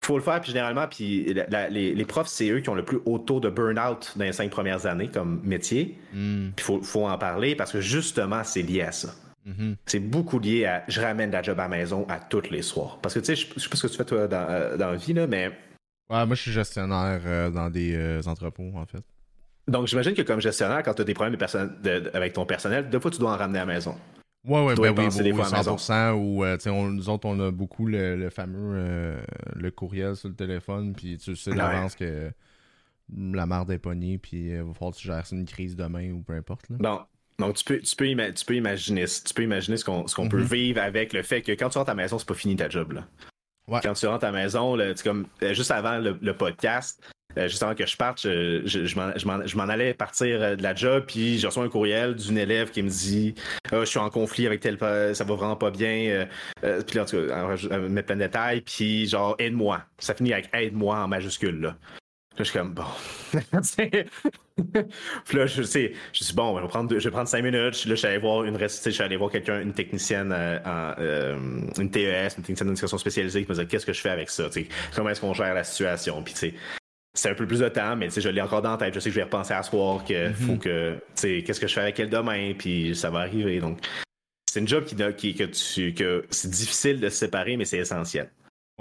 faut 0.09 0.17
le 0.17 0.23
faire, 0.23 0.41
puis 0.41 0.51
généralement, 0.51 0.87
puis 0.87 1.33
les, 1.33 2.05
profs, 2.05 2.27
c'est 2.27 2.49
eux 2.49 2.61
qui 2.61 2.69
ont 2.69 2.75
le 2.75 2.83
plus 2.83 2.99
haut 3.05 3.19
taux 3.19 3.39
de 3.39 3.49
burn-out 3.49 4.13
dans 4.15 4.25
les 4.25 4.31
cinq 4.31 4.49
premières 4.49 4.87
années 4.87 5.07
comme 5.07 5.39
métier. 5.43 5.99
Hmm. 6.13 6.49
Puis 6.55 6.65
il 6.67 6.83
faut, 6.83 7.07
en 7.07 7.17
parler 7.17 7.55
parce 7.55 7.71
que 7.71 7.79
justement, 7.79 8.43
c'est 8.43 8.63
lié 8.63 8.81
à 8.81 8.91
ça. 8.91 9.13
Mm-hmm. 9.49 9.75
C'est 9.85 9.99
beaucoup 9.99 10.39
lié 10.39 10.65
à 10.65 10.83
je 10.87 11.01
ramène 11.01 11.31
la 11.31 11.41
job 11.41 11.59
à 11.59 11.63
la 11.63 11.69
maison 11.69 12.05
à 12.07 12.19
tous 12.19 12.49
les 12.51 12.61
soirs. 12.61 12.99
Parce 13.01 13.15
que 13.15 13.19
tu 13.19 13.25
sais, 13.25 13.35
je, 13.35 13.59
sais 13.59 13.69
pas 13.69 13.75
ce 13.75 13.83
que 13.83 13.87
tu 13.87 13.97
fais 13.97 14.05
toi 14.05 14.27
dans, 14.27 14.47
euh, 14.49 14.77
dans 14.77 14.91
la 14.91 14.97
vie, 14.97 15.13
là, 15.13 15.27
mais. 15.27 15.47
Ouais, 16.09 16.25
moi 16.25 16.35
je 16.35 16.41
suis 16.41 16.51
gestionnaire 16.51 17.21
euh, 17.25 17.49
dans 17.49 17.69
des 17.69 17.95
euh, 17.95 18.21
entrepôts, 18.25 18.71
en 18.75 18.85
fait. 18.85 19.03
Donc 19.67 19.87
j'imagine 19.87 20.13
que 20.13 20.23
comme 20.23 20.41
gestionnaire, 20.41 20.81
quand 20.83 20.93
tu 20.93 21.01
as 21.01 21.05
des 21.05 21.13
problèmes 21.13 21.39
avec 22.13 22.33
ton 22.33 22.45
personnel, 22.45 22.89
deux 22.89 22.99
fois 22.99 23.11
tu 23.11 23.19
dois 23.19 23.33
en 23.33 23.37
ramener 23.37 23.59
à 23.59 23.65
la 23.65 23.73
maison. 23.73 23.95
Ouais, 24.47 24.63
ouais, 24.63 24.75
ben 24.75 24.95
oui, 24.97 25.07
100%. 25.07 26.13
Ou, 26.13 26.45
euh, 26.45 26.57
on, 26.67 26.87
nous 26.87 27.09
autres, 27.09 27.27
on 27.27 27.39
a 27.39 27.51
beaucoup 27.51 27.85
le, 27.85 28.29
fameux 28.29 29.17
le 29.53 29.71
courriel 29.71 30.15
sur 30.15 30.29
le 30.29 30.35
téléphone, 30.35 30.93
puis 30.93 31.17
tu 31.17 31.35
sais 31.35 31.53
d'avance 31.53 31.95
que 31.95 32.31
la 33.15 33.45
marde 33.45 33.69
est 33.71 33.79
pognée, 33.79 34.17
puis 34.17 34.49
il 34.51 34.61
va 34.61 34.73
falloir 34.73 34.93
que 34.93 34.99
tu 34.99 35.07
gères 35.07 35.25
une 35.31 35.45
crise 35.45 35.75
demain 35.75 36.11
ou 36.11 36.21
peu 36.21 36.33
importe. 36.33 36.69
Là. 36.69 36.77
Bon. 36.79 36.99
Donc, 37.39 37.55
tu 37.55 37.63
peux, 37.63 37.79
tu 37.79 37.95
peux, 37.95 38.33
tu 38.33 38.45
peux 38.45 38.55
imaginer, 38.55 39.05
tu 39.05 39.33
peux 39.33 39.43
imaginer 39.43 39.77
ce 39.77 39.85
qu'on 39.85 40.03
peut 40.29 40.41
mm-hmm. 40.41 40.53
vivre 40.53 40.81
avec 40.81 41.13
le 41.13 41.23
fait 41.23 41.41
que 41.41 41.53
quand 41.53 41.69
tu 41.69 41.77
rentres 41.77 41.89
à 41.89 41.93
ta 41.93 41.95
maison, 41.95 42.19
c'est 42.19 42.27
pas 42.27 42.33
fini 42.33 42.55
ta 42.55 42.69
job. 42.69 42.91
Là. 42.91 43.07
Quand 43.81 43.93
tu 43.93 44.07
rentres 44.07 44.25
à 44.25 44.31
la 44.31 44.37
maison, 44.43 44.75
là, 44.75 44.93
comme, 45.03 45.27
euh, 45.43 45.53
juste 45.53 45.71
avant 45.71 45.97
le 45.99 46.33
podcast, 46.33 47.01
euh, 47.37 47.47
juste 47.47 47.61
avant 47.61 47.75
que 47.75 47.85
je 47.85 47.95
parte, 47.95 48.21
je, 48.23 48.61
je, 48.65 49.55
m'en 49.57 49.63
allais 49.69 49.93
partir 49.93 50.41
euh, 50.41 50.55
de 50.55 50.63
la 50.63 50.73
job, 50.73 51.03
puis 51.07 51.37
je 51.37 51.45
reçois 51.45 51.63
un 51.63 51.69
courriel 51.69 52.15
d'une 52.15 52.39
élève 52.39 52.71
qui 52.71 52.81
me 52.81 52.89
dit 52.89 53.35
ah, 53.71 53.81
Je 53.81 53.85
suis 53.85 53.99
en 53.99 54.09
conflit 54.09 54.47
avec 54.47 54.61
tel, 54.61 54.79
ça 54.79 55.23
va 55.23 55.35
vraiment 55.35 55.55
pas 55.55 55.69
bien. 55.69 56.25
Euh, 56.63 56.81
puis 56.81 56.95
là, 56.95 57.03
en 57.03 57.05
tout 57.05 57.27
cas, 57.27 57.55
elle 57.69 57.89
met 57.89 58.01
plein 58.01 58.15
de 58.15 58.21
détails, 58.21 58.61
puis 58.61 59.07
genre, 59.07 59.35
aide-moi. 59.37 59.81
Ça 59.99 60.15
finit 60.15 60.33
avec 60.33 60.49
aide-moi 60.53 60.97
en 60.97 61.07
majuscule. 61.07 61.61
Là. 61.61 61.75
Là, 62.39 62.45
je 62.45 62.51
suis 62.51 62.57
comme, 62.57 62.73
bon. 62.73 62.85
puis 65.25 65.37
là, 65.37 65.45
je 65.45 65.61
sais, 65.61 65.91
je 66.13 66.23
suis 66.23 66.33
bon, 66.33 66.55
je 66.57 66.61
vais 66.61 66.69
prendre, 66.69 66.97
je 66.97 67.03
vais 67.03 67.11
prendre 67.11 67.27
cinq 67.27 67.43
minutes. 67.43 67.85
Là, 67.85 67.89
je 67.89 67.95
suis 67.95 68.07
allé 68.07 68.17
voir 68.17 68.45
une 68.45 68.57
je 68.57 68.67
suis 68.67 69.03
allé 69.03 69.17
voir 69.17 69.29
quelqu'un, 69.29 69.59
une 69.59 69.73
technicienne, 69.73 70.31
en, 70.31 70.93
une 70.97 71.91
TES, 71.91 72.37
une 72.37 72.43
technicienne 72.43 72.69
d'éducation 72.69 72.97
spécialisée, 72.97 73.43
qui 73.43 73.49
me 73.49 73.55
disait, 73.55 73.67
qu'est-ce 73.67 73.85
que 73.85 73.91
je 73.91 73.99
fais 73.99 74.11
avec 74.11 74.29
ça? 74.29 74.49
comment 74.95 75.09
est-ce 75.09 75.19
qu'on 75.19 75.33
gère 75.33 75.53
la 75.53 75.65
situation? 75.65 76.23
Puis, 76.23 76.33
tu 76.33 76.39
sais, 76.39 76.53
c'est 77.13 77.29
un 77.29 77.35
peu 77.35 77.45
plus 77.45 77.59
de 77.59 77.67
temps, 77.67 77.97
mais 77.97 78.09
je 78.09 78.29
l'ai 78.29 78.41
encore 78.41 78.61
dans 78.61 78.71
la 78.71 78.77
tête. 78.77 78.93
Je 78.93 79.01
sais 79.01 79.09
que 79.09 79.15
je 79.15 79.19
vais 79.19 79.25
repenser 79.25 79.53
à 79.53 79.61
soir, 79.61 80.05
que 80.05 80.29
mhm. 80.29 80.33
faut 80.33 80.55
que, 80.55 80.93
tu 80.93 81.01
sais, 81.15 81.43
qu'est-ce 81.45 81.59
que 81.59 81.67
je 81.67 81.73
fais 81.73 81.81
avec 81.81 81.99
elle 81.99 82.09
demain, 82.09 82.53
puis 82.57 82.95
ça 82.95 83.09
va 83.09 83.19
arriver. 83.19 83.59
Donc, 83.59 83.79
c'est 84.49 84.61
une 84.61 84.67
job 84.67 84.85
qui, 84.85 84.95
qui 84.95 85.35
que 85.35 85.43
tu, 85.43 85.93
que 85.93 86.25
c'est 86.29 86.49
difficile 86.49 87.01
de 87.01 87.09
se 87.09 87.17
séparer, 87.17 87.57
mais 87.57 87.65
c'est 87.65 87.79
essentiel. 87.79 88.29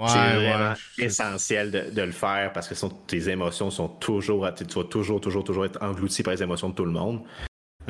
C'est 0.07 0.35
vraiment 0.35 0.73
essentiel 0.97 1.71
de, 1.71 2.01
le 2.01 2.11
faire 2.11 2.53
parce 2.53 2.67
que 2.67 2.87
tes 3.07 3.29
émotions 3.29 3.69
sont 3.69 3.87
toujours, 3.87 4.47
tu 4.53 4.63
vas 4.63 4.83
toujours, 4.83 5.19
toujours, 5.21 5.43
toujours 5.43 5.65
être 5.65 5.81
englouti 5.81 6.23
par 6.23 6.33
les 6.33 6.43
émotions 6.43 6.69
de 6.69 6.75
tout 6.75 6.85
le 6.85 6.91
monde. 6.91 7.21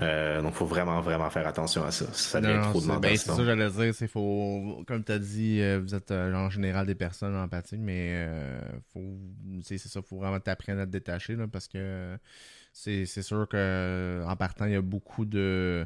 Euh, 0.02 0.42
donc, 0.42 0.54
il 0.54 0.58
faut 0.58 0.66
vraiment, 0.66 1.02
vraiment 1.02 1.30
faire 1.30 1.46
attention 1.46 1.84
à 1.84 1.92
ça. 1.92 2.06
Ça 2.14 2.40
devient 2.40 2.62
trop 2.62 2.80
demandant. 2.80 3.00
Ben, 3.00 3.18
c'est 3.18 3.32
ça, 3.32 3.44
j'allais 3.44 3.70
dire. 3.70 3.94
C'est 3.94 4.08
faut, 4.08 4.84
comme 4.88 5.04
tu 5.04 5.12
as 5.12 5.20
dit, 5.20 5.60
euh, 5.62 5.80
vous 5.80 5.94
êtes 5.94 6.12
euh, 6.12 6.34
en 6.34 6.50
général 6.50 6.86
des 6.86 6.96
personnes 6.96 7.36
empathiques, 7.36 7.82
mais 7.82 8.28
faut, 8.94 9.20
c'est 9.64 9.78
ça, 9.78 10.02
faut 10.02 10.18
vraiment 10.18 10.40
t'apprendre 10.40 10.82
à 10.82 10.86
te 10.86 10.92
détacher 10.92 11.36
là, 11.36 11.48
parce 11.48 11.68
que 11.68 12.18
c'est 12.72 13.06
sûr 13.06 13.48
qu'en 13.50 14.36
partant, 14.38 14.66
il 14.66 14.74
y 14.74 14.76
a 14.76 14.82
beaucoup 14.82 15.26
de 15.26 15.86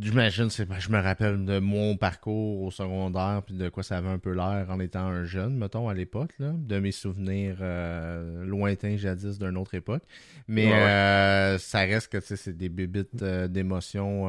J'imagine, 0.00 0.48
je 0.50 0.90
me 0.90 1.00
rappelle 1.00 1.44
de 1.44 1.60
mon 1.60 1.96
parcours 1.96 2.62
au 2.62 2.70
secondaire, 2.70 3.42
puis 3.46 3.54
de 3.54 3.68
quoi 3.68 3.82
ça 3.82 3.98
avait 3.98 4.08
un 4.08 4.18
peu 4.18 4.32
l'air 4.32 4.66
en 4.68 4.80
étant 4.80 5.06
un 5.06 5.24
jeune, 5.24 5.56
mettons, 5.56 5.88
à 5.88 5.94
l'époque, 5.94 6.32
là, 6.40 6.52
de 6.52 6.78
mes 6.80 6.90
souvenirs 6.90 7.58
euh, 7.60 8.44
lointains 8.44 8.96
jadis 8.96 9.38
d'une 9.38 9.56
autre 9.56 9.74
époque. 9.74 10.02
Mais 10.48 10.72
euh, 10.72 11.58
ça 11.58 11.80
reste 11.80 12.10
que 12.10 12.18
c'est 12.20 12.56
des 12.56 12.68
bébites 12.68 13.22
euh, 13.22 13.46
d'émotions. 13.46 14.26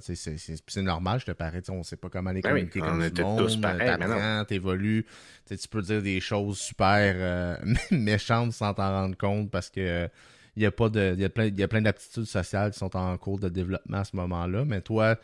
c'est 0.00 0.82
normal, 0.82 1.20
je 1.20 1.26
te 1.26 1.32
parais, 1.32 1.62
on 1.70 1.84
sait 1.84 1.96
pas 1.96 2.08
comment 2.08 2.32
les 2.32 2.40
ben 2.40 2.50
communiquer 2.50 2.80
comme 2.80 3.08
du 3.08 3.22
monde. 3.22 3.60
T'apprends, 3.60 4.44
t'évolues. 4.46 5.06
Tu 5.48 5.68
peux 5.68 5.82
dire 5.82 6.02
des 6.02 6.20
choses 6.20 6.58
super 6.58 7.60
méchantes 7.92 8.52
sans 8.52 8.74
t'en 8.74 8.90
rendre 8.90 9.16
compte 9.16 9.50
parce 9.50 9.70
que 9.70 10.08
il 10.56 10.62
y 10.62 10.66
a 10.66 10.70
pas 10.70 10.88
de. 10.88 11.14
Il 11.14 11.20
y 11.20 11.24
a 11.24 11.28
plein, 11.28 11.46
il 11.46 11.58
y 11.58 11.62
a 11.62 11.68
plein 11.68 11.82
d'aptitudes 11.82 12.24
sociales 12.24 12.72
qui 12.72 12.78
sont 12.78 12.96
en 12.96 13.16
cours 13.18 13.38
de 13.38 13.48
développement 13.48 13.98
à 13.98 14.04
ce 14.04 14.16
moment-là. 14.16 14.64
Mais 14.64 14.80
toi, 14.80 15.16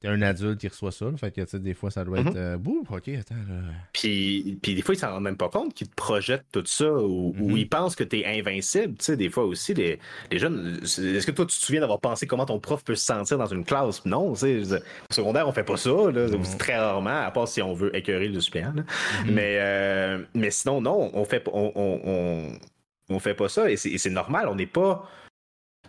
t'es 0.00 0.08
un 0.08 0.22
adulte 0.22 0.58
qui 0.58 0.68
reçoit 0.68 0.92
ça. 0.92 1.06
fait 1.18 1.30
que, 1.30 1.56
des 1.58 1.74
fois, 1.74 1.90
ça 1.90 2.04
doit 2.04 2.20
être. 2.20 2.32
Mm 2.32 2.70
ok, 2.90 3.08
attends. 3.08 3.34
Puis, 3.92 4.58
puis 4.62 4.74
des 4.74 4.82
fois, 4.82 4.94
ils 4.94 4.98
s'en 4.98 5.10
rendent 5.10 5.22
même 5.22 5.36
pas 5.36 5.50
compte 5.50 5.74
qu'ils 5.74 5.88
te 5.88 5.94
projettent 5.94 6.46
tout 6.50 6.64
ça 6.64 6.90
ou, 6.90 7.34
mhm. 7.36 7.56
ils 7.56 7.68
pensent 7.68 7.94
que 7.94 8.04
t'es 8.04 8.24
invincible. 8.24 8.94
Tu 8.96 9.04
sais, 9.04 9.16
des 9.16 9.28
fois 9.28 9.44
aussi, 9.44 9.74
les, 9.74 9.98
les 10.30 10.38
jeunes. 10.38 10.80
Est-ce 10.82 11.26
que 11.26 11.30
toi, 11.30 11.44
tu 11.44 11.56
te 11.56 11.62
souviens 11.62 11.82
d'avoir 11.82 12.00
pensé 12.00 12.26
comment 12.26 12.46
ton 12.46 12.58
prof 12.58 12.82
peut 12.82 12.94
se 12.94 13.04
sentir 13.04 13.36
dans 13.36 13.46
une 13.46 13.64
classe? 13.64 14.04
Non, 14.06 14.32
tu 14.32 14.64
sais. 14.64 14.76
Au 15.10 15.14
secondaire, 15.14 15.46
on 15.46 15.52
fait 15.52 15.64
pas 15.64 15.76
ça, 15.76 15.90
là. 15.90 16.26
Très 16.58 16.78
rarement, 16.78 17.22
à 17.22 17.30
part 17.30 17.48
si 17.48 17.60
on 17.60 17.74
veut 17.74 17.94
écœurer 17.94 18.28
le 18.28 18.40
suppléant. 18.40 18.72
Mhm. 18.72 18.84
Mais, 19.34 19.56
euh, 19.60 20.22
mais 20.34 20.50
sinon, 20.50 20.80
non, 20.80 21.10
on 21.12 21.24
fait 21.24 21.46
on, 21.52 21.72
on, 21.74 22.00
on 22.04 22.58
fait 23.18 23.34
pas 23.34 23.48
ça 23.48 23.70
et 23.70 23.76
c'est 23.76 24.10
normal. 24.10 24.48
On 24.48 24.54
n'est 24.54 24.66
pas. 24.66 25.08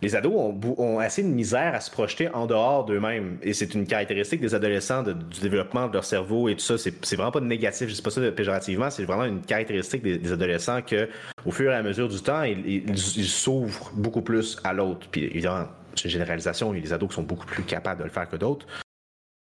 Les 0.00 0.16
ados 0.16 0.32
ont, 0.78 0.98
assez 0.98 1.22
de 1.22 1.28
misère 1.28 1.76
à 1.76 1.80
se 1.80 1.88
projeter 1.88 2.28
en 2.34 2.46
dehors 2.46 2.84
d'eux-mêmes. 2.84 3.38
Et 3.40 3.52
c'est 3.52 3.72
une 3.74 3.86
caractéristique 3.86 4.40
des 4.40 4.52
adolescents 4.52 5.04
du 5.04 5.40
développement 5.40 5.86
de 5.86 5.92
leur 5.92 6.04
cerveau 6.04 6.48
et 6.48 6.56
tout 6.56 6.64
ça. 6.64 6.76
C'est 6.76 7.14
vraiment 7.14 7.30
pas 7.30 7.40
négatif, 7.40 7.88
je 7.88 7.94
sais 7.94 8.02
pas 8.02 8.10
ça 8.10 8.32
péjorativement, 8.32 8.90
c'est 8.90 9.04
vraiment 9.04 9.26
une 9.26 9.42
caractéristique 9.42 10.02
des, 10.02 10.32
adolescents 10.32 10.82
que, 10.82 11.08
au 11.46 11.52
fur 11.52 11.70
et 11.70 11.76
à 11.76 11.82
mesure 11.84 12.08
du 12.08 12.20
temps, 12.20 12.42
ils 12.42 12.98
s'ouvrent 12.98 13.92
beaucoup 13.94 14.22
plus 14.22 14.58
à 14.64 14.72
l'autre. 14.72 15.06
Puis 15.08 15.22
évidemment, 15.22 15.68
c'est 15.94 16.06
une 16.06 16.10
généralisation, 16.10 16.72
des 16.72 16.92
ados 16.92 17.14
sont 17.14 17.22
beaucoup 17.22 17.46
plus 17.46 17.62
capables 17.62 18.00
de 18.00 18.04
le 18.04 18.10
faire 18.10 18.28
que 18.28 18.36
d'autres. 18.36 18.66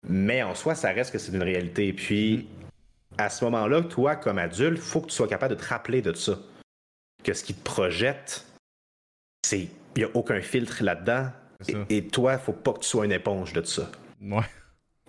Mais 0.09 0.43
en 0.43 0.55
soi, 0.55 0.75
ça 0.75 0.91
reste 0.91 1.13
que 1.13 1.19
c'est 1.19 1.33
une 1.33 1.43
réalité. 1.43 1.93
Puis, 1.93 2.49
à 3.17 3.31
ce 3.31 3.45
moment-là, 3.45 3.83
toi, 3.83 4.17
comme 4.17 4.39
adulte, 4.39 4.79
faut 4.79 5.01
que 5.01 5.09
tu 5.09 5.15
sois 5.15 5.29
capable 5.29 5.55
de 5.57 5.61
te 5.61 5.67
rappeler 5.67 6.03
de 6.03 6.13
ça 6.15 6.39
que 7.29 7.35
ce 7.35 7.45
qui 7.45 7.53
te 7.53 7.63
projette, 7.63 8.47
c'est 9.45 9.61
il 9.61 9.71
n'y 9.99 10.05
a 10.05 10.09
aucun 10.15 10.41
filtre 10.41 10.83
là-dedans. 10.83 11.31
Et, 11.91 12.07
toi, 12.07 12.35
il 12.35 12.39
faut 12.39 12.53
pas 12.53 12.73
que 12.73 12.79
tu 12.79 12.89
sois 12.89 13.05
une 13.05 13.13
éponge 13.13 13.53
de 13.53 13.63
ça. 13.63 13.91
Ouais. 14.23 14.45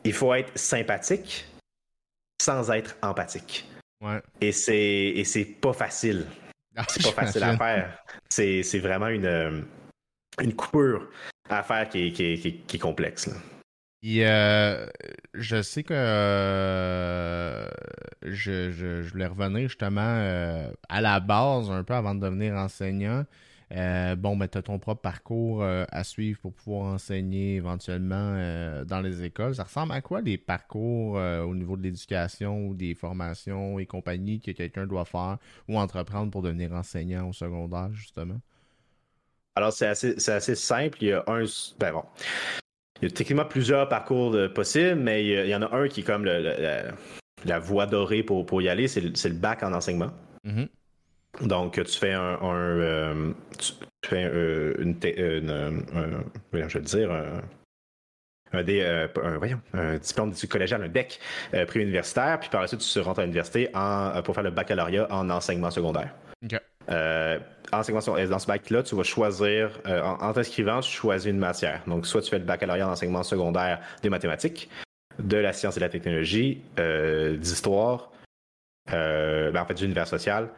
Il 0.03 0.13
faut 0.13 0.33
être 0.33 0.57
sympathique 0.57 1.45
sans 2.41 2.71
être 2.71 2.97
empathique. 3.01 3.69
Ouais. 4.01 4.19
Et 4.41 4.51
c'est 4.51 4.75
et 4.75 5.23
c'est 5.23 5.45
pas 5.45 5.73
facile. 5.73 6.25
Ah, 6.75 6.83
c'est 6.89 7.03
pas 7.03 7.23
facile 7.23 7.43
à 7.43 7.57
faire. 7.57 8.03
C'est, 8.29 8.79
vraiment 8.79 9.07
une, 9.07 9.65
une 10.41 10.55
coupure 10.55 11.09
à 11.49 11.63
faire 11.63 11.87
qui 11.87 12.07
est, 12.07 12.11
qui 12.11 12.75
est 12.75 12.79
complexe. 12.79 13.27
Là. 13.27 13.35
Euh, 14.05 14.87
je 15.33 15.61
sais 15.61 15.83
que 15.83 15.93
euh, 15.93 17.67
je, 18.23 18.71
je, 18.71 19.09
voulais 19.09 19.27
revenir 19.27 19.67
justement 19.67 20.01
euh, 20.01 20.71
à 20.87 21.01
la 21.01 21.19
base, 21.19 21.69
un 21.69 21.83
peu 21.83 21.93
avant 21.93 22.15
de 22.15 22.21
devenir 22.21 22.53
enseignant. 22.53 23.25
bon, 23.71 24.35
mais 24.37 24.47
tu 24.47 24.57
as 24.57 24.61
ton 24.61 24.79
propre 24.79 25.01
parcours 25.01 25.63
à 25.63 26.03
suivre 26.03 26.39
pour 26.39 26.53
pouvoir 26.53 26.93
enseigner 26.93 27.55
éventuellement 27.55 28.83
dans 28.85 29.01
les 29.01 29.23
écoles. 29.23 29.55
Ça 29.55 29.63
ressemble 29.65 29.91
à 29.91 30.01
quoi 30.01 30.21
les 30.21 30.37
parcours 30.37 31.15
au 31.15 31.53
niveau 31.53 31.75
de 31.75 31.83
l'éducation 31.83 32.67
ou 32.67 32.73
des 32.73 32.95
formations 32.95 33.79
et 33.79 33.85
compagnie 33.85 34.39
que 34.39 34.51
quelqu'un 34.51 34.87
doit 34.87 35.05
faire 35.05 35.37
ou 35.67 35.77
entreprendre 35.77 36.31
pour 36.31 36.41
devenir 36.41 36.71
enseignant 36.73 37.29
au 37.29 37.33
secondaire, 37.33 37.89
justement? 37.93 38.39
Alors, 39.55 39.73
c'est 39.73 39.87
assez, 39.87 40.29
assez, 40.29 40.55
simple. 40.55 40.99
Il 41.01 41.09
y 41.09 41.11
a 41.11 41.23
un. 41.27 41.43
Ben 41.79 41.91
bon. 41.91 42.03
Il 43.01 43.09
y 43.09 43.11
a 43.11 43.15
techniquement 43.15 43.45
plusieurs 43.45 43.87
parcours 43.87 44.35
possibles, 44.53 44.95
mais 44.95 45.25
il 45.25 45.47
y, 45.47 45.55
en 45.55 45.61
a 45.61 45.75
un 45.75 45.87
qui 45.87 46.01
est 46.01 46.03
comme 46.03 46.25
la, 46.25 47.59
voie 47.59 47.85
dorée 47.85 48.23
pour, 48.23 48.45
pour 48.45 48.61
y 48.61 48.69
aller, 48.69 48.87
c'est 48.87 49.01
le, 49.01 49.35
bac 49.35 49.63
en 49.63 49.73
enseignement. 49.73 50.11
Mm-hmm. 50.45 50.67
Donc, 51.41 51.81
tu 51.83 51.99
fais 51.99 52.13
un. 52.13 52.37
Euh, 52.43 53.31
tu, 53.57 53.73
fais 54.05 54.25
euh, 54.25 54.73
une. 54.79 54.97
je 56.53 56.77
vais 56.77 56.81
dire. 56.81 57.11
Un, 58.51 58.63
des, 58.63 58.81
euh, 58.81 59.07
un, 59.23 59.37
voyons, 59.37 59.61
un 59.73 59.97
diplôme 59.97 60.31
d'études 60.31 60.49
collégiales, 60.49 60.81
un 60.83 60.87
DEC 60.87 61.19
pré-universitaire, 61.67 62.39
puis 62.39 62.49
par 62.49 62.61
la 62.61 62.67
suite, 62.67 62.79
tu 62.79 62.99
rentres 62.99 63.19
à 63.19 63.23
l'université 63.23 63.69
pour 64.25 64.33
faire 64.33 64.43
le 64.43 64.49
baccalauréat 64.49 65.07
en 65.11 65.29
enseignement 65.29 65.69
secondaire. 65.69 66.15
OK. 66.89 67.41
enseignement 67.71 68.01
dans 68.29 68.39
ce 68.39 68.47
bac-là, 68.47 68.83
tu 68.83 68.95
vas 68.95 69.03
choisir, 69.03 69.79
en, 69.85 70.17
en 70.21 70.33
t'inscrivant, 70.33 70.79
tu 70.81 70.91
choisis 70.91 71.29
une 71.29 71.37
matière. 71.37 71.81
Donc, 71.87 72.05
soit 72.05 72.21
tu 72.21 72.29
fais 72.29 72.39
le 72.39 72.45
baccalauréat 72.45 72.87
en 72.87 72.91
enseignement 72.91 73.23
secondaire 73.23 73.79
des 74.01 74.09
mathématiques, 74.09 74.69
de 75.19 75.37
la 75.37 75.53
science 75.53 75.77
et 75.77 75.79
de 75.79 75.85
la 75.85 75.89
technologie, 75.89 76.61
d'histoire, 77.37 78.11
ben, 78.87 79.55
en 79.55 79.65
fait, 79.65 79.75
d'univers 79.75 80.07
social, 80.07 80.49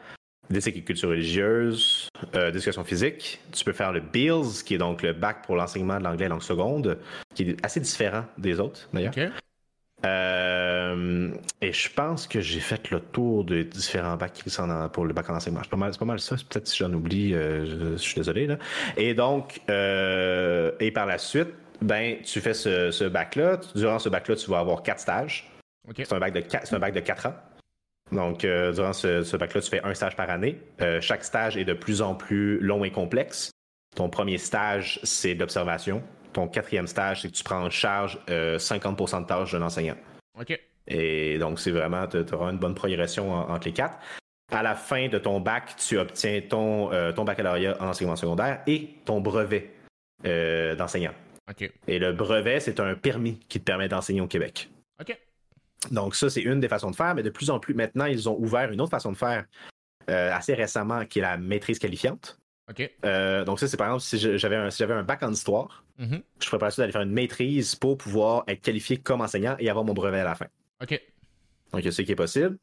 d'éthique 0.51 0.77
et 0.77 0.81
culture 0.81 1.09
religieuse, 1.09 2.09
euh, 2.35 2.51
d'éducation 2.51 2.83
physique. 2.83 3.39
Tu 3.51 3.63
peux 3.63 3.73
faire 3.73 3.91
le 3.91 4.01
BILS, 4.01 4.63
qui 4.63 4.75
est 4.75 4.77
donc 4.77 5.01
le 5.01 5.13
bac 5.13 5.45
pour 5.45 5.55
l'enseignement 5.55 5.97
de 5.97 6.03
l'anglais 6.03 6.27
langue 6.27 6.41
seconde, 6.41 6.99
qui 7.33 7.49
est 7.49 7.65
assez 7.65 7.79
différent 7.79 8.25
des 8.37 8.59
autres, 8.59 8.87
d'ailleurs. 8.93 9.13
Euh, 10.03 11.29
et 11.61 11.73
je 11.73 11.89
pense 11.89 12.27
que 12.27 12.41
j'ai 12.41 12.59
fait 12.59 12.89
le 12.89 12.99
tour 12.99 13.43
de 13.43 13.61
différents 13.61 14.17
bacs 14.17 14.43
pour 14.93 15.05
le 15.05 15.13
bac 15.13 15.29
en 15.29 15.35
enseignement. 15.35 15.61
C'est 15.63 15.69
pas 15.69 15.77
mal, 15.77 15.91
pas 15.97 16.05
mal 16.05 16.19
ça. 16.19 16.35
Peut-être 16.35 16.67
si 16.67 16.77
j'en 16.77 16.91
oublie, 16.93 17.33
euh, 17.33 17.95
je, 17.95 17.97
suis 17.97 18.15
désolé. 18.15 18.47
Là. 18.47 18.57
Et 18.97 19.13
donc, 19.13 19.61
et 19.67 20.91
par 20.91 21.05
la 21.05 21.17
suite, 21.17 21.49
ben, 21.81 22.17
tu 22.23 22.41
fais 22.41 22.53
ce, 22.53 23.07
bac-là. 23.07 23.59
Durant 23.75 23.99
ce 23.99 24.09
bac-là, 24.09 24.35
tu 24.35 24.49
vas 24.49 24.59
avoir 24.59 24.83
quatre 24.83 24.99
stages. 24.99 25.51
C'est 25.95 26.13
un 26.13 26.19
bac 26.19 26.33
de 26.33 26.43
c'est 26.63 26.75
un 26.75 26.79
bac 26.79 26.93
de 26.93 26.99
quatre 26.99 27.25
ans. 27.27 27.33
Donc, 28.11 28.43
euh, 28.43 28.73
durant 28.73 28.93
ce, 28.93 29.37
bac-là, 29.37 29.61
tu 29.61 29.69
fais 29.69 29.83
un 29.83 29.93
stage 29.93 30.15
par 30.15 30.29
année. 30.29 30.59
Euh, 30.81 30.99
chaque 31.01 31.23
stage 31.23 31.57
est 31.57 31.65
de 31.65 31.73
plus 31.73 32.01
en 32.01 32.13
plus 32.13 32.59
long 32.59 32.83
et 32.83 32.91
complexe. 32.91 33.51
Ton 33.95 34.09
premier 34.09 34.37
stage, 34.37 34.99
c'est 35.03 35.33
l'observation. 35.33 36.03
Ton 36.33 36.47
quatrième 36.47 36.87
stage, 36.87 37.21
c'est 37.21 37.29
que 37.29 37.35
tu 37.35 37.43
prends 37.43 37.63
en 37.63 37.69
charge 37.69 38.19
50% 38.27 38.29
euh, 38.29 39.19
de 39.21 39.25
tâches 39.25 39.51
d'un 39.51 39.61
enseignant. 39.61 39.97
OK. 40.39 40.59
Et 40.87 41.37
donc, 41.37 41.59
c'est 41.59 41.71
vraiment, 41.71 42.07
tu 42.07 42.17
auras 42.33 42.51
une 42.51 42.57
bonne 42.57 42.75
progression 42.75 43.31
entre 43.33 43.67
les 43.67 43.73
quatre. 43.73 43.97
À 44.51 44.63
la 44.63 44.75
fin 44.75 45.07
de 45.07 45.17
ton 45.17 45.39
bac, 45.39 45.75
tu 45.77 45.97
obtiens 45.97 46.41
ton, 46.41 46.89
ton 47.13 47.23
baccalauréat 47.23 47.77
en 47.81 47.87
enseignement 47.87 48.15
secondaire 48.15 48.61
et 48.67 48.95
ton 49.05 49.21
brevet 49.21 49.71
d'enseignant. 50.23 51.13
OK. 51.49 51.71
Et 51.87 51.99
le 51.99 52.11
brevet, 52.11 52.59
c'est 52.59 52.79
un 52.79 52.95
permis 52.95 53.39
qui 53.47 53.59
te 53.59 53.63
permet 53.63 53.87
d'enseigner 53.87 54.21
au 54.21 54.27
Québec. 54.27 54.69
OK. 54.99 55.17
Donc 55.89 56.15
ça, 56.15 56.29
c'est 56.29 56.41
une 56.41 56.59
des 56.59 56.67
façons 56.67 56.91
de 56.91 56.95
faire, 56.95 57.15
mais 57.15 57.23
de 57.23 57.29
plus 57.29 57.49
en 57.49 57.59
plus 57.59 57.73
maintenant, 57.73 58.05
ils 58.05 58.29
ont 58.29 58.37
ouvert 58.37 58.71
une 58.71 58.81
autre 58.81 58.91
façon 58.91 59.11
de 59.11 59.17
faire 59.17 59.45
euh, 60.09 60.33
assez 60.33 60.53
récemment, 60.53 61.05
qui 61.05 61.19
est 61.19 61.23
la 61.23 61.37
maîtrise 61.37 61.79
qualifiante. 61.79 62.37
Euh, 63.05 63.43
donc 63.43 63.59
ça, 63.59 63.67
c'est 63.67 63.77
par 63.77 63.87
exemple, 63.87 64.03
si 64.03 64.37
j'avais 64.37 64.55
un, 64.55 64.69
un, 64.69 65.03
bac 65.03 65.23
en 65.23 65.31
histoire, 65.31 65.83
mm-hmm. 65.99 66.21
je 66.39 66.45
ferais 66.45 66.57
pas 66.57 66.69
d'aller 66.69 66.91
faire 66.91 67.01
une 67.01 67.11
maîtrise 67.11 67.75
pour 67.75 67.97
pouvoir 67.97 68.43
être 68.47 68.61
qualifié 68.61 68.97
comme 68.97 69.21
enseignant 69.21 69.55
et 69.59 69.69
avoir 69.69 69.85
mon 69.85 69.93
brevet 69.93 70.19
à 70.19 70.23
la 70.23 70.35
fin. 70.35 70.47
OK. 70.81 70.99
Donc 71.71 71.83
c'est 71.83 71.91
ce 71.91 72.01
qui 72.01 72.11
est 72.11 72.15
possible. 72.15 72.57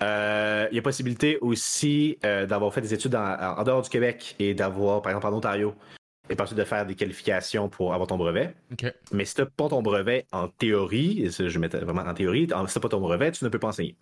Euh, 0.00 0.68
il 0.70 0.76
y 0.76 0.78
a 0.78 0.82
possibilité 0.82 1.38
aussi 1.40 2.18
d'avoir 2.22 2.72
fait 2.72 2.80
des 2.80 2.94
études 2.94 3.14
en, 3.14 3.62
dehors 3.64 3.82
du 3.82 3.90
Québec 3.90 4.36
et 4.38 4.54
d'avoir, 4.54 5.02
par 5.02 5.10
exemple, 5.10 5.26
en 5.26 5.36
Ontario, 5.36 5.74
et 6.30 6.36
par 6.36 6.52
de 6.52 6.64
faire 6.64 6.86
des 6.86 6.94
qualifications 6.94 7.68
pour 7.68 7.94
avoir 7.94 8.06
ton 8.06 8.16
brevet. 8.16 8.54
Mais 9.12 9.24
si 9.24 9.34
tu 9.34 9.40
n'as 9.40 9.46
pas 9.46 9.68
ton 9.68 9.82
brevet 9.82 10.26
en 10.32 10.48
théorie, 10.48 11.28
je 11.30 11.58
mets 11.58 11.68
vraiment 11.68 12.02
en 12.02 12.14
théorie, 12.14 12.42
si 12.42 12.46
tu 12.46 12.54
n'as 12.54 12.82
pas 12.82 12.88
ton 12.88 13.00
brevet, 13.00 13.32
tu 13.32 13.44
ne 13.44 13.48
peux 13.48 13.58
pas 13.58 13.68
enseigner. 13.68 13.96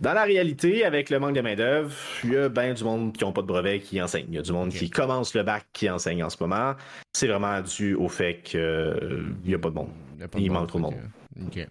Dans 0.00 0.14
la 0.14 0.24
réalité, 0.24 0.84
avec 0.84 1.10
le 1.10 1.18
manque 1.18 1.34
de 1.34 1.42
main-d'œuvre, 1.42 1.94
il 2.24 2.32
y 2.32 2.36
a 2.36 2.48
bien 2.48 2.72
du 2.72 2.82
monde 2.82 3.12
qui 3.12 3.24
n'ont 3.24 3.32
pas 3.32 3.42
de 3.42 3.46
brevet 3.46 3.80
qui 3.80 4.00
enseigne. 4.00 4.26
Il 4.28 4.34
y 4.34 4.38
a 4.38 4.42
du 4.42 4.52
monde 4.52 4.70
qui 4.70 4.90
commence 4.90 5.34
le 5.34 5.42
bac 5.42 5.66
qui 5.72 5.88
enseigne 5.88 6.24
en 6.24 6.30
ce 6.30 6.38
moment. 6.40 6.74
C'est 7.12 7.28
vraiment 7.28 7.60
dû 7.60 7.94
au 7.94 8.08
fait 8.08 8.40
qu'il 8.42 9.36
n'y 9.44 9.54
a 9.54 9.58
pas 9.58 9.68
de 9.68 9.74
monde. 9.74 9.90
Il, 10.36 10.50
manque 10.50 10.68
trop 10.68 10.78
de 10.78 10.84
monde. 10.84 10.94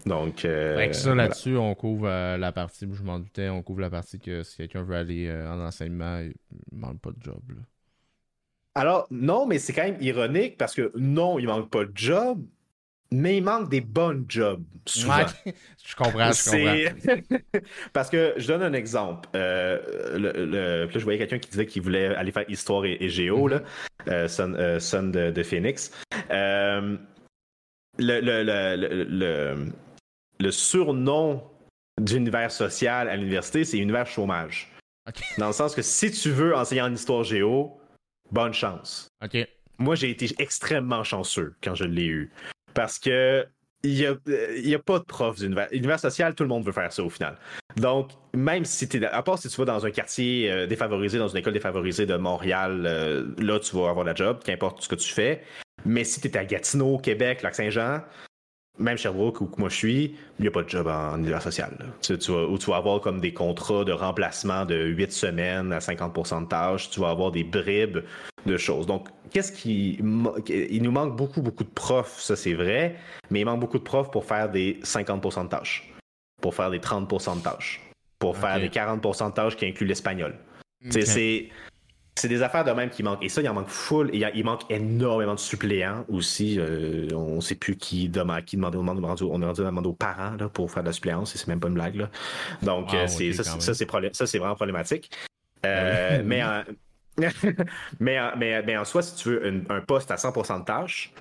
Donc, 0.05 0.45
euh, 0.45 0.91
ça 0.93 1.15
là-dessus, 1.15 1.55
on 1.57 1.73
couvre 1.75 2.07
euh, 2.07 2.37
la 2.37 2.51
partie, 2.51 2.87
je 2.91 3.03
m'en 3.03 3.19
doutais, 3.19 3.49
on 3.49 3.61
couvre 3.61 3.81
la 3.81 3.89
partie 3.89 4.19
que 4.19 4.43
si 4.43 4.57
quelqu'un 4.57 4.83
veut 4.83 4.95
aller 4.95 5.27
euh, 5.27 5.51
en 5.51 5.59
enseignement, 5.59 6.19
il 6.19 6.33
ne 6.71 6.79
manque 6.79 6.99
pas 6.99 7.11
de 7.11 7.21
job. 7.21 7.41
Alors, 8.73 9.07
non, 9.11 9.45
mais 9.45 9.59
c'est 9.59 9.73
quand 9.73 9.83
même 9.83 10.01
ironique 10.01 10.57
parce 10.57 10.73
que 10.73 10.91
non, 10.95 11.37
il 11.37 11.47
manque 11.47 11.69
pas 11.69 11.85
de 11.85 11.91
job, 11.93 12.43
mais 13.11 13.37
il 13.37 13.43
manque 13.43 13.69
des 13.69 13.81
bonnes 13.81 14.25
jobs. 14.27 14.63
Souvent. 14.85 15.25
je 15.85 15.95
comprends, 15.95 16.31
je 16.31 16.95
comprends. 16.99 17.19
parce 17.93 18.09
que 18.09 18.33
je 18.37 18.47
donne 18.47 18.63
un 18.63 18.73
exemple. 18.73 19.29
Euh, 19.35 20.17
le, 20.17 20.89
je 20.91 21.03
voyais 21.03 21.19
quelqu'un 21.19 21.39
qui 21.39 21.49
disait 21.49 21.65
qu'il 21.65 21.81
voulait 21.81 22.15
aller 22.15 22.31
faire 22.31 22.49
histoire 22.49 22.85
et, 22.85 23.09
géo, 23.09 23.47
là, 23.47 23.61
euh, 24.07 24.27
son, 24.27 24.53
euh, 24.53 24.79
son 24.79 25.03
de, 25.03 25.43
Phoenix. 25.43 25.91
le, 26.29 26.97
le, 30.39 30.51
surnom 30.51 31.43
d'univers 31.99 32.51
social 32.51 33.09
à 33.09 33.15
l'université, 33.15 33.63
c'est 33.63 33.77
univers 33.77 34.07
chômage. 34.07 34.71
Dans 35.37 35.47
le 35.47 35.53
sens 35.53 35.75
que 35.75 35.81
si 35.81 36.11
tu 36.11 36.29
veux 36.29 36.55
enseigner 36.55 36.81
en 36.81 36.93
histoire 36.93 37.23
géo, 37.23 37.79
bonne 38.31 38.53
chance. 38.53 39.09
OK. 39.23 39.37
Moi, 39.77 39.95
j'ai 39.95 40.11
été 40.11 40.29
extrêmement 40.37 41.03
chanceux 41.03 41.55
quand 41.63 41.73
je 41.75 41.85
l'ai 41.85 42.05
eu. 42.05 42.31
Parce 42.81 42.97
que 42.97 43.45
il 43.83 43.93
n'y 43.93 44.73
a, 44.73 44.79
pas 44.79 44.97
de 44.97 45.03
prof 45.03 45.37
d'univers. 45.37 45.67
Univers 45.71 45.99
social, 45.99 46.33
tout 46.33 46.41
le 46.41 46.49
monde 46.49 46.65
veut 46.65 46.71
faire 46.71 46.91
ça 46.91 47.03
au 47.03 47.11
final. 47.11 47.37
Donc, 47.77 48.09
même 48.33 48.65
si 48.65 48.89
tu. 48.89 49.05
À 49.05 49.21
part 49.21 49.37
si 49.37 49.49
tu 49.49 49.57
vas 49.57 49.65
dans 49.65 49.85
un 49.85 49.91
quartier 49.91 50.51
euh, 50.51 50.65
défavorisé, 50.65 51.19
dans 51.19 51.27
une 51.27 51.37
école 51.37 51.53
défavorisée 51.53 52.07
de 52.07 52.15
Montréal, 52.15 52.83
euh, 52.87 53.27
là, 53.37 53.59
tu 53.59 53.75
vas 53.75 53.89
avoir 53.91 54.03
la 54.03 54.15
job, 54.15 54.39
qu'importe 54.43 54.81
ce 54.81 54.87
que 54.87 54.95
tu 54.95 55.13
fais. 55.13 55.43
Mais 55.85 56.03
si 56.03 56.21
tu 56.21 56.27
es 56.27 56.35
à 56.35 56.43
Gatineau, 56.43 56.97
Québec, 56.97 57.43
Lac-Saint-Jean, 57.43 58.01
même 58.79 58.97
Sherbrooke, 58.97 59.41
où 59.41 59.51
moi 59.59 59.69
je 59.69 59.75
suis, 59.75 60.15
il 60.39 60.41
n'y 60.41 60.47
a 60.47 60.51
pas 60.51 60.63
de 60.63 60.69
job 60.69 60.87
en 60.87 61.19
univers 61.19 61.43
social. 61.43 61.77
Tu, 62.01 62.15
vas, 62.15 62.45
où 62.47 62.57
tu 62.57 62.67
vas 62.71 62.77
avoir 62.77 62.99
comme 62.99 63.19
des 63.21 63.33
contrats 63.33 63.83
de 63.83 63.91
remplacement 63.91 64.65
de 64.65 64.75
8 64.75 65.11
semaines 65.11 65.71
à 65.71 65.77
50% 65.77 66.45
de 66.45 66.47
tâches, 66.47 66.89
tu 66.89 66.99
vas 66.99 67.11
avoir 67.11 67.31
des 67.31 67.43
bribes 67.43 67.99
de 68.47 68.57
choses. 68.57 68.87
Donc, 68.87 69.07
qu'est-ce 69.31 69.51
qui. 69.51 69.99
Il 70.47 70.83
nous 70.83 70.91
manque 70.91 71.15
beaucoup, 71.15 71.41
beaucoup 71.41 71.63
de 71.63 71.69
profs, 71.69 72.19
ça 72.19 72.35
c'est 72.35 72.53
vrai, 72.53 72.95
mais 73.29 73.41
il 73.41 73.45
manque 73.45 73.59
beaucoup 73.59 73.79
de 73.79 73.83
profs 73.83 74.11
pour 74.11 74.25
faire 74.25 74.49
des 74.49 74.79
50% 74.83 75.45
de 75.45 75.49
tâches, 75.49 75.91
pour 76.41 76.53
faire 76.53 76.69
des 76.69 76.79
30% 76.79 77.37
de 77.37 77.43
tâches, 77.43 77.81
pour 78.19 78.37
faire 78.37 78.59
des 78.59 78.69
40% 78.69 79.29
de 79.29 79.33
tâches 79.33 79.55
qui 79.55 79.65
incluent 79.65 79.87
l'espagnol. 79.87 80.35
C'est 80.89 81.49
c'est 82.15 82.27
des 82.27 82.41
affaires 82.41 82.65
de 82.65 82.71
même 82.71 82.89
qui 82.89 83.03
manquent. 83.03 83.23
Et 83.23 83.29
ça, 83.29 83.41
il 83.41 83.49
en 83.49 83.53
manque 83.53 83.69
full. 83.69 84.09
Et 84.13 84.23
il, 84.35 84.43
manque 84.43 84.69
énormément 84.69 85.33
de 85.33 85.39
suppléants 85.39 86.05
aussi. 86.09 86.57
Euh, 86.59 87.07
on 87.13 87.37
ne 87.37 87.41
sait 87.41 87.55
plus 87.55 87.77
qui, 87.77 88.09
demande, 88.09 88.43
qui 88.43 88.57
demander. 88.57 88.77
On, 88.77 89.31
on 89.31 89.41
est 89.41 89.45
rendu 89.45 89.61
à 89.61 89.65
demander 89.65 89.87
aux 89.87 89.93
parents 89.93 90.35
là, 90.37 90.49
pour 90.49 90.69
faire 90.69 90.83
de 90.83 90.89
la 90.89 90.93
suppléance. 90.93 91.33
Et 91.33 91.37
c'est 91.37 91.47
même 91.47 91.59
pas 91.59 91.69
une 91.69 91.73
blague. 91.73 91.95
Là. 91.95 92.09
Donc, 92.61 92.89
ah, 92.91 92.97
euh, 92.97 93.07
c'est, 93.07 93.31
ça, 93.33 93.43
ça, 93.43 93.73
c'est 93.73 94.37
vraiment 94.37 94.55
problématique. 94.55 95.09
Euh, 95.65 96.21
mais, 96.25 96.43
en, 96.43 96.63
mais, 97.99 98.19
mais, 98.37 98.61
mais, 98.63 98.77
en 98.77 98.85
soi, 98.85 99.01
si 99.01 99.15
tu 99.15 99.29
veux 99.29 99.63
un, 99.69 99.81
poste 99.81 100.11
à 100.11 100.15
100% 100.15 100.59
de 100.59 100.65
tâches, 100.65 101.13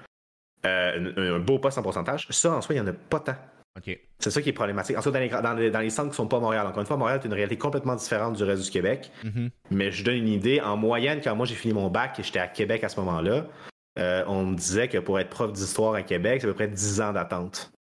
un, 0.65 1.17
un, 1.17 1.39
beau 1.39 1.59
poste 1.59 1.79
à 1.79 1.83
100% 1.83 2.01
de 2.01 2.07
tâches, 2.07 2.27
ça, 2.31 2.53
en 2.53 2.61
soi, 2.61 2.75
il 2.75 2.83
n'y 2.83 2.89
en 2.89 2.91
a 2.91 2.95
pas 2.95 3.21
tant. 3.21 3.37
C'est 4.19 4.31
ça 4.31 4.43
qui 4.43 4.51
est 4.51 4.53
problématique. 4.53 4.97
Dans 4.97 5.11
les, 5.19 5.29
dans, 5.29 5.55
les, 5.55 5.71
dans 5.71 5.81
les, 5.81 5.91
centres 5.91 6.11
qui 6.11 6.17
sont 6.17 6.27
pas 6.27 6.41
Montréal, 6.41 6.67
encore 6.67 6.81
une 6.81 6.87
fois, 6.87 6.97
Montréal 6.97 7.21
est 7.23 7.27
une 7.27 7.33
réalité 7.33 7.57
complètement 7.57 7.95
différente 7.95 8.37
du 8.37 8.45
reste 8.45 8.65
du 8.65 8.71
Québec. 8.71 9.11
Mm-hmm. 9.25 9.51
Mais 9.71 9.91
je 9.91 10.05
donne 10.05 10.17
une 10.17 10.29
idée. 10.29 10.61
En 10.61 10.77
moyenne, 10.77 11.21
quand 11.23 11.35
moi 11.35 11.47
j'ai 11.47 11.55
fini 11.55 11.73
mon 11.73 11.89
bac 11.89 12.19
et 12.19 12.23
j'étais 12.23 12.41
à 12.41 12.49
Québec 12.49 12.85
à 12.85 12.89
ce 12.89 13.01
moment-là, 13.01 13.47
euh, 13.99 14.25
on 14.27 14.45
me 14.45 14.57
disait 14.57 14.89
que 14.89 14.99
pour 14.99 15.19
être 15.19 15.31
prof 15.31 15.53
d'histoire 15.53 15.95
à 15.95 16.03
Québec, 16.03 16.41
c'est 16.41 16.47
à 16.47 16.51
peu 16.51 16.55
près 16.55 16.69
10 16.69 17.01
ans 17.01 17.13
d'attente 17.13 17.73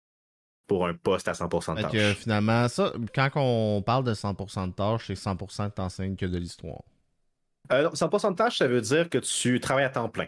pour 0.67 0.87
un 0.87 0.95
poste 0.95 1.29
à 1.29 1.33
100% 1.33 1.77
de 1.77 1.83
tâches. 1.83 2.17
finalement, 2.17 2.69
ça, 2.69 2.93
quand 3.15 3.29
on 3.35 3.83
parle 3.83 4.05
de 4.05 4.15
100% 4.15 4.69
de 4.69 4.73
tâches, 4.73 5.07
c'est 5.09 5.15
100% 5.15 5.71
que 5.71 5.75
tu 5.75 5.81
enseignes 5.81 6.17
que 6.17 6.27
de 6.27 6.39
l'histoire. 6.39 6.83
Euh, 7.73 7.91
100% 7.91 8.31
de 8.33 8.37
tâches, 8.37 8.59
ça 8.59 8.67
veut 8.67 8.81
dire 8.81 9.09
que 9.09 9.19
tu 9.19 9.61
travailles 9.61 9.85
à 9.85 9.91
temps 9.91 10.09
plein. 10.09 10.27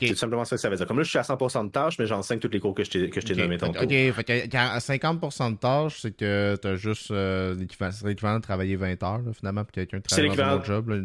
C'est 0.00 0.08
tout 0.08 0.16
simplement 0.16 0.44
ça 0.44 0.56
que 0.56 0.62
ça 0.62 0.70
veut 0.70 0.76
dire. 0.76 0.86
Comme 0.86 0.98
là, 0.98 1.02
je 1.02 1.10
suis 1.10 1.18
à 1.18 1.22
100% 1.22 1.66
de 1.66 1.70
tâches, 1.70 1.98
mais 1.98 2.06
j'enseigne 2.06 2.38
tous 2.38 2.48
les 2.48 2.60
cours 2.60 2.74
que 2.74 2.84
je 2.84 2.90
t'ai 2.90 3.04
okay. 3.04 3.34
donnés 3.34 3.58
tantôt. 3.58 3.80
OK, 3.80 3.88
fait 3.90 4.24
que 4.24 4.56
à 4.56 4.78
50% 4.78 5.52
de 5.52 5.56
tâches, 5.58 6.00
c'est 6.00 6.16
que 6.16 6.56
tu 6.60 6.68
as 6.68 6.76
juste 6.76 7.10
euh, 7.10 7.54
l'équivalent 7.54 8.38
de 8.38 8.42
travailler 8.42 8.76
20 8.76 9.02
heures, 9.02 9.20
finalement, 9.36 9.64
pour 9.64 9.72
quelqu'un 9.72 10.00
travaille 10.00 10.34
dans 10.34 10.42
un 10.42 10.54
autre 10.54 10.64
job. 10.64 10.88
Là, 10.88 10.96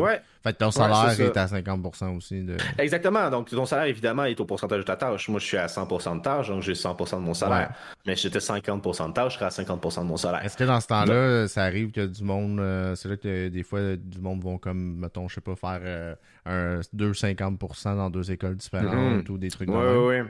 Ouais. 0.00 0.20
Ton 0.52 0.70
salaire 0.70 1.20
est, 1.20 1.36
à 1.36 1.46
50% 1.46 2.16
aussi. 2.16 2.42
De... 2.42 2.56
Exactement. 2.78 3.30
Donc, 3.30 3.50
ton 3.50 3.66
salaire, 3.66 3.86
évidemment, 3.86 4.24
est 4.24 4.38
au 4.40 4.44
pourcentage 4.44 4.78
de 4.78 4.84
ta 4.84 4.96
tâche. 4.96 5.28
Moi, 5.28 5.40
je 5.40 5.46
suis 5.46 5.56
à 5.56 5.66
100% 5.66 6.18
de 6.18 6.22
tâche, 6.22 6.48
donc 6.48 6.62
j'ai 6.62 6.72
100% 6.72 7.16
de 7.16 7.20
mon 7.20 7.34
salaire. 7.34 7.70
Mais 8.06 8.16
si 8.16 8.22
j'étais 8.22 8.38
50% 8.38 9.08
de 9.08 9.12
tâche, 9.12 9.34
je 9.34 9.38
serais 9.38 9.46
à 9.46 9.76
50% 9.76 10.00
de 10.00 10.04
mon 10.04 10.16
salaire. 10.16 10.44
Est-ce 10.44 10.56
que 10.56 10.64
dans 10.64 10.80
ce 10.80 10.86
temps-là, 10.86 11.48
ça 11.48 11.64
arrive 11.64 11.90
que 11.90 12.06
du 12.06 12.22
monde, 12.22 12.60
euh, 12.60 12.94
c'est 12.94 13.08
là 13.08 13.16
que 13.16 13.48
des 13.48 13.62
fois, 13.62 13.96
du 13.96 14.20
monde 14.20 14.42
vont 14.42 14.58
comme, 14.58 14.96
mettons, 14.96 15.28
je 15.28 15.34
sais 15.34 15.40
pas, 15.40 15.56
faire 15.56 15.80
euh, 15.82 16.14
un 16.46 16.80
2,50% 16.96 17.96
dans 17.96 18.10
deux 18.10 18.30
écoles 18.30 18.56
différentes 18.56 19.26
mm-hmm. 19.26 19.30
ou 19.30 19.38
des 19.38 19.50
trucs 19.50 19.68
comme 19.68 19.82
ça? 19.82 19.98
Oui, 19.98 20.16
oui. 20.20 20.26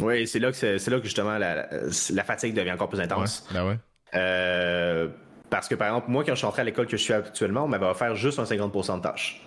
Oui, 0.00 0.26
c'est 0.26 0.38
là 0.38 0.52
que 0.52 0.56
c'est 0.56 0.88
là 0.88 0.98
que 0.98 1.04
justement 1.04 1.36
la, 1.36 2.24
fatigue 2.24 2.54
devient 2.54 2.72
encore 2.72 2.88
plus 2.88 3.00
intense. 3.00 3.46
ben 3.52 3.66
ouais. 3.66 3.78
Euh, 4.14 5.08
parce 5.50 5.68
que 5.68 5.74
par 5.74 5.88
exemple, 5.88 6.10
moi, 6.10 6.24
quand 6.24 6.32
je 6.32 6.38
suis 6.38 6.46
entré 6.46 6.62
à 6.62 6.64
l'école 6.64 6.86
que 6.86 6.96
je 6.96 7.02
suis 7.02 7.12
actuellement, 7.12 7.64
on 7.64 7.68
m'avait 7.68 7.86
offert 7.86 8.14
juste 8.14 8.38
un 8.38 8.44
50% 8.44 8.98
de 8.98 9.02
tâches. 9.02 9.42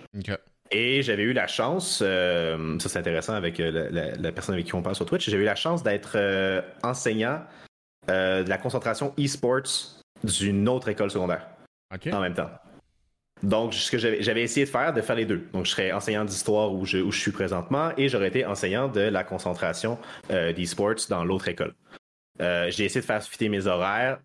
Et 0.70 1.02
j'avais 1.02 1.22
eu 1.22 1.32
la 1.32 1.46
chance, 1.46 2.02
euh, 2.04 2.78
ça 2.78 2.88
c'est 2.88 2.98
intéressant 2.98 3.34
avec 3.34 3.60
euh, 3.60 4.12
la, 4.18 4.32
personne 4.32 4.54
avec 4.54 4.66
qui 4.66 4.74
on 4.74 4.82
parle 4.82 4.96
sur 4.96 5.06
Twitch, 5.06 5.28
j'avais 5.28 5.42
eu 5.42 5.46
la 5.46 5.54
chance 5.54 5.82
d'être 5.82 6.16
enseignant 6.82 7.42
de 8.08 8.48
la 8.48 8.58
concentration 8.58 9.14
e-sports 9.18 10.02
d'une 10.22 10.68
autre 10.68 10.88
école 10.88 11.10
secondaire. 11.10 11.46
En 12.12 12.20
même 12.20 12.34
temps. 12.34 12.50
Donc, 13.44 13.74
ce 13.74 13.90
que 13.90 13.98
j'avais 13.98 14.42
essayé 14.42 14.64
de 14.64 14.70
faire, 14.70 14.92
de 14.92 15.00
faire 15.02 15.16
les 15.16 15.26
deux. 15.26 15.46
Donc, 15.52 15.66
je 15.66 15.72
serais 15.72 15.92
enseignant 15.92 16.24
d'histoire 16.24 16.72
où 16.72 16.86
je, 16.86 16.98
où 16.98 17.12
je 17.12 17.20
suis 17.20 17.30
présentement 17.30 17.90
et 17.98 18.08
j'aurais 18.08 18.28
été 18.28 18.46
enseignant 18.46 18.88
de 18.88 19.00
la 19.00 19.22
concentration 19.22 19.98
euh, 20.30 20.52
d'e-sports 20.52 21.08
dans 21.10 21.24
l'autre 21.24 21.48
école. 21.48 21.74
Euh, 22.40 22.70
j'ai 22.70 22.86
essayé 22.86 23.02
de 23.02 23.06
faire 23.06 23.22
fitter 23.22 23.48
mes 23.50 23.66
horaires. 23.66 24.18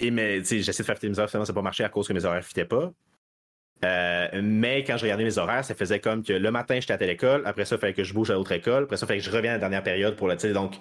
Et 0.00 0.10
mais, 0.10 0.44
j'ai 0.44 0.58
essayé 0.58 0.72
de 0.72 0.82
faire 0.82 0.94
fitter 0.94 1.08
mes 1.08 1.18
horaires, 1.18 1.30
finalement, 1.30 1.46
ça 1.46 1.52
n'a 1.52 1.56
pas 1.56 1.62
marché 1.62 1.84
à 1.84 1.88
cause 1.88 2.08
que 2.08 2.12
mes 2.12 2.24
horaires 2.24 2.40
ne 2.40 2.44
fitaient 2.44 2.64
pas. 2.64 2.92
Euh, 3.84 4.28
mais 4.42 4.84
quand 4.84 4.96
je 4.96 5.02
regardais 5.02 5.24
mes 5.24 5.38
horaires, 5.38 5.64
ça 5.64 5.74
faisait 5.74 6.00
comme 6.00 6.22
que 6.22 6.32
le 6.32 6.50
matin, 6.50 6.78
j'étais 6.80 6.92
à 6.92 6.98
telle 6.98 7.10
école. 7.10 7.42
Après 7.44 7.64
ça, 7.64 7.76
il 7.76 7.80
fallait 7.80 7.92
que 7.92 8.04
je 8.04 8.14
bouge 8.14 8.30
à 8.30 8.34
l'autre 8.34 8.52
école. 8.52 8.84
Après 8.84 8.96
ça, 8.96 9.04
il 9.04 9.08
fallait 9.08 9.20
que 9.20 9.26
je 9.26 9.30
revienne 9.30 9.52
à 9.52 9.54
la 9.54 9.60
dernière 9.60 9.82
période 9.82 10.16
pour 10.16 10.28
la. 10.28 10.36
Donc, 10.36 10.76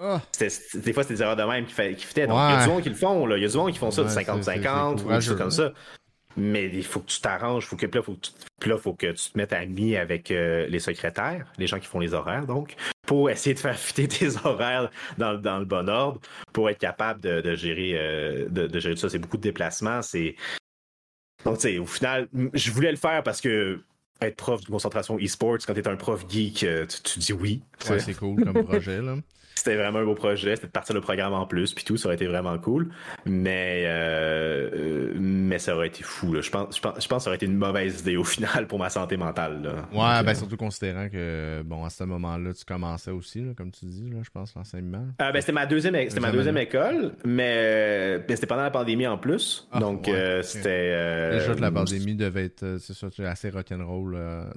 ah. 0.00 0.20
des 0.40 0.92
fois, 0.92 1.02
c'était 1.02 1.14
des 1.14 1.22
erreurs 1.22 1.36
de 1.36 1.44
même 1.44 1.66
qui, 1.66 1.74
qui 1.94 2.06
fitaient. 2.06 2.26
Donc, 2.26 2.38
il 2.38 2.54
y 2.54 2.58
a 2.58 2.64
du 2.64 2.70
monde 2.70 2.82
qui 2.82 2.88
le 2.88 2.94
font. 2.94 3.28
Il 3.28 3.42
y 3.42 3.44
a 3.44 3.48
du 3.48 3.56
monde 3.56 3.72
qui 3.72 3.78
font 3.78 3.90
ça 3.90 4.02
de 4.02 4.08
50-50 4.08 5.04
ou 5.04 5.12
des 5.12 5.20
choses 5.20 5.36
comme 5.36 5.50
ça. 5.50 5.72
Mais 6.36 6.64
il 6.64 6.84
faut 6.84 7.00
que 7.00 7.10
tu 7.10 7.20
t'arranges, 7.20 7.66
faut 7.66 7.76
que 7.76 7.86
là, 7.86 8.02
faut 8.02 8.14
que 8.14 8.20
tu, 8.20 8.68
là, 8.68 8.78
faut 8.78 8.94
que 8.94 9.12
tu 9.12 9.30
te 9.30 9.36
mettes 9.36 9.52
ami 9.52 9.96
avec 9.96 10.30
euh, 10.30 10.66
les 10.66 10.78
secrétaires, 10.78 11.52
les 11.58 11.66
gens 11.66 11.78
qui 11.78 11.86
font 11.86 11.98
les 11.98 12.14
horaires, 12.14 12.46
donc, 12.46 12.74
pour 13.12 13.28
essayer 13.28 13.52
de 13.52 13.60
faire 13.60 13.78
fitter 13.78 14.08
tes 14.08 14.28
horaires 14.44 14.90
dans, 15.18 15.34
dans 15.34 15.58
le 15.58 15.66
bon 15.66 15.86
ordre, 15.90 16.18
pour 16.54 16.70
être 16.70 16.78
capable 16.78 17.20
de, 17.20 17.54
gérer 17.54 17.92
euh, 17.94 18.48
de, 18.48 18.80
gérer 18.80 18.94
tout 18.94 19.02
ça. 19.02 19.10
C'est 19.10 19.18
beaucoup 19.18 19.36
de 19.36 19.42
déplacements. 19.42 20.00
C'est 20.00 20.34
donc, 21.44 21.56
tu 21.56 21.68
sais, 21.68 21.78
au 21.78 21.84
final, 21.84 22.26
je 22.54 22.70
voulais 22.70 22.90
le 22.90 22.96
faire 22.96 23.22
parce 23.22 23.42
que 23.42 23.80
être 24.22 24.36
prof 24.36 24.64
de 24.64 24.70
concentration 24.70 25.18
e-sports, 25.18 25.58
quand 25.66 25.74
tu 25.74 25.80
es 25.80 25.88
un 25.88 25.96
prof 25.96 26.24
geek, 26.26 26.62
euh, 26.62 26.86
tu, 26.86 27.02
tu 27.02 27.18
dis 27.18 27.32
oui. 27.34 27.60
Ouais, 27.90 28.00
c'est 28.00 28.14
cool 28.14 28.42
comme 28.42 28.64
projet, 28.64 29.02
là. 29.02 29.16
C'était 29.54 29.76
vraiment 29.76 30.00
un 30.00 30.04
beau 30.04 30.14
projet, 30.14 30.56
c'était 30.56 30.66
de 30.66 30.72
partir 30.72 30.94
le 30.94 31.00
programme 31.00 31.34
en 31.34 31.46
plus, 31.46 31.74
puis 31.74 31.84
tout, 31.84 31.96
ça 31.96 32.06
aurait 32.06 32.16
été 32.16 32.26
vraiment 32.26 32.58
cool. 32.58 32.88
Mais, 33.26 33.84
euh, 33.86 34.70
euh, 34.72 35.12
mais 35.16 35.58
ça 35.58 35.76
aurait 35.76 35.88
été 35.88 36.02
fou. 36.02 36.32
Là. 36.32 36.40
Je, 36.40 36.50
pense, 36.50 36.76
je, 36.76 36.80
pense, 36.80 37.02
je 37.02 37.08
pense 37.08 37.18
que 37.18 37.24
ça 37.24 37.30
aurait 37.30 37.36
été 37.36 37.46
une 37.46 37.56
mauvaise 37.56 38.00
idée 38.00 38.16
au 38.16 38.24
final 38.24 38.66
pour 38.66 38.78
ma 38.78 38.90
santé 38.90 39.16
mentale. 39.16 39.62
Là. 39.62 39.70
Ouais, 39.92 40.24
ben 40.24 40.30
euh, 40.30 40.34
surtout 40.34 40.56
considérant 40.56 41.08
que, 41.08 41.62
bon, 41.62 41.84
à 41.84 41.90
ce 41.90 42.04
moment-là, 42.04 42.52
tu 42.54 42.64
commençais 42.64 43.10
aussi, 43.10 43.40
là, 43.40 43.52
comme 43.56 43.70
tu 43.70 43.84
dis, 43.84 44.10
là, 44.10 44.18
je 44.22 44.30
pense, 44.30 44.54
l'enseignement. 44.54 45.06
ben, 45.18 45.32
c'était 45.40 45.52
ma 45.52 45.66
deuxième, 45.66 45.94
c'était 45.94 46.20
ma 46.20 46.32
deuxième 46.32 46.58
école, 46.58 47.12
mais, 47.24 48.24
c'était 48.28 48.46
pendant 48.46 48.62
la 48.62 48.70
pandémie 48.70 49.06
en 49.06 49.18
plus. 49.18 49.68
Ah, 49.70 49.80
donc, 49.80 50.10
c'était. 50.42 51.32
Déjà 51.32 51.54
que 51.54 51.60
la 51.60 51.70
pandémie 51.70 52.14
devait 52.14 52.46
être, 52.46 52.78
c'est 52.78 52.94
ça, 52.94 53.08
assez 53.28 53.50
rock'n'roll. 53.50 54.18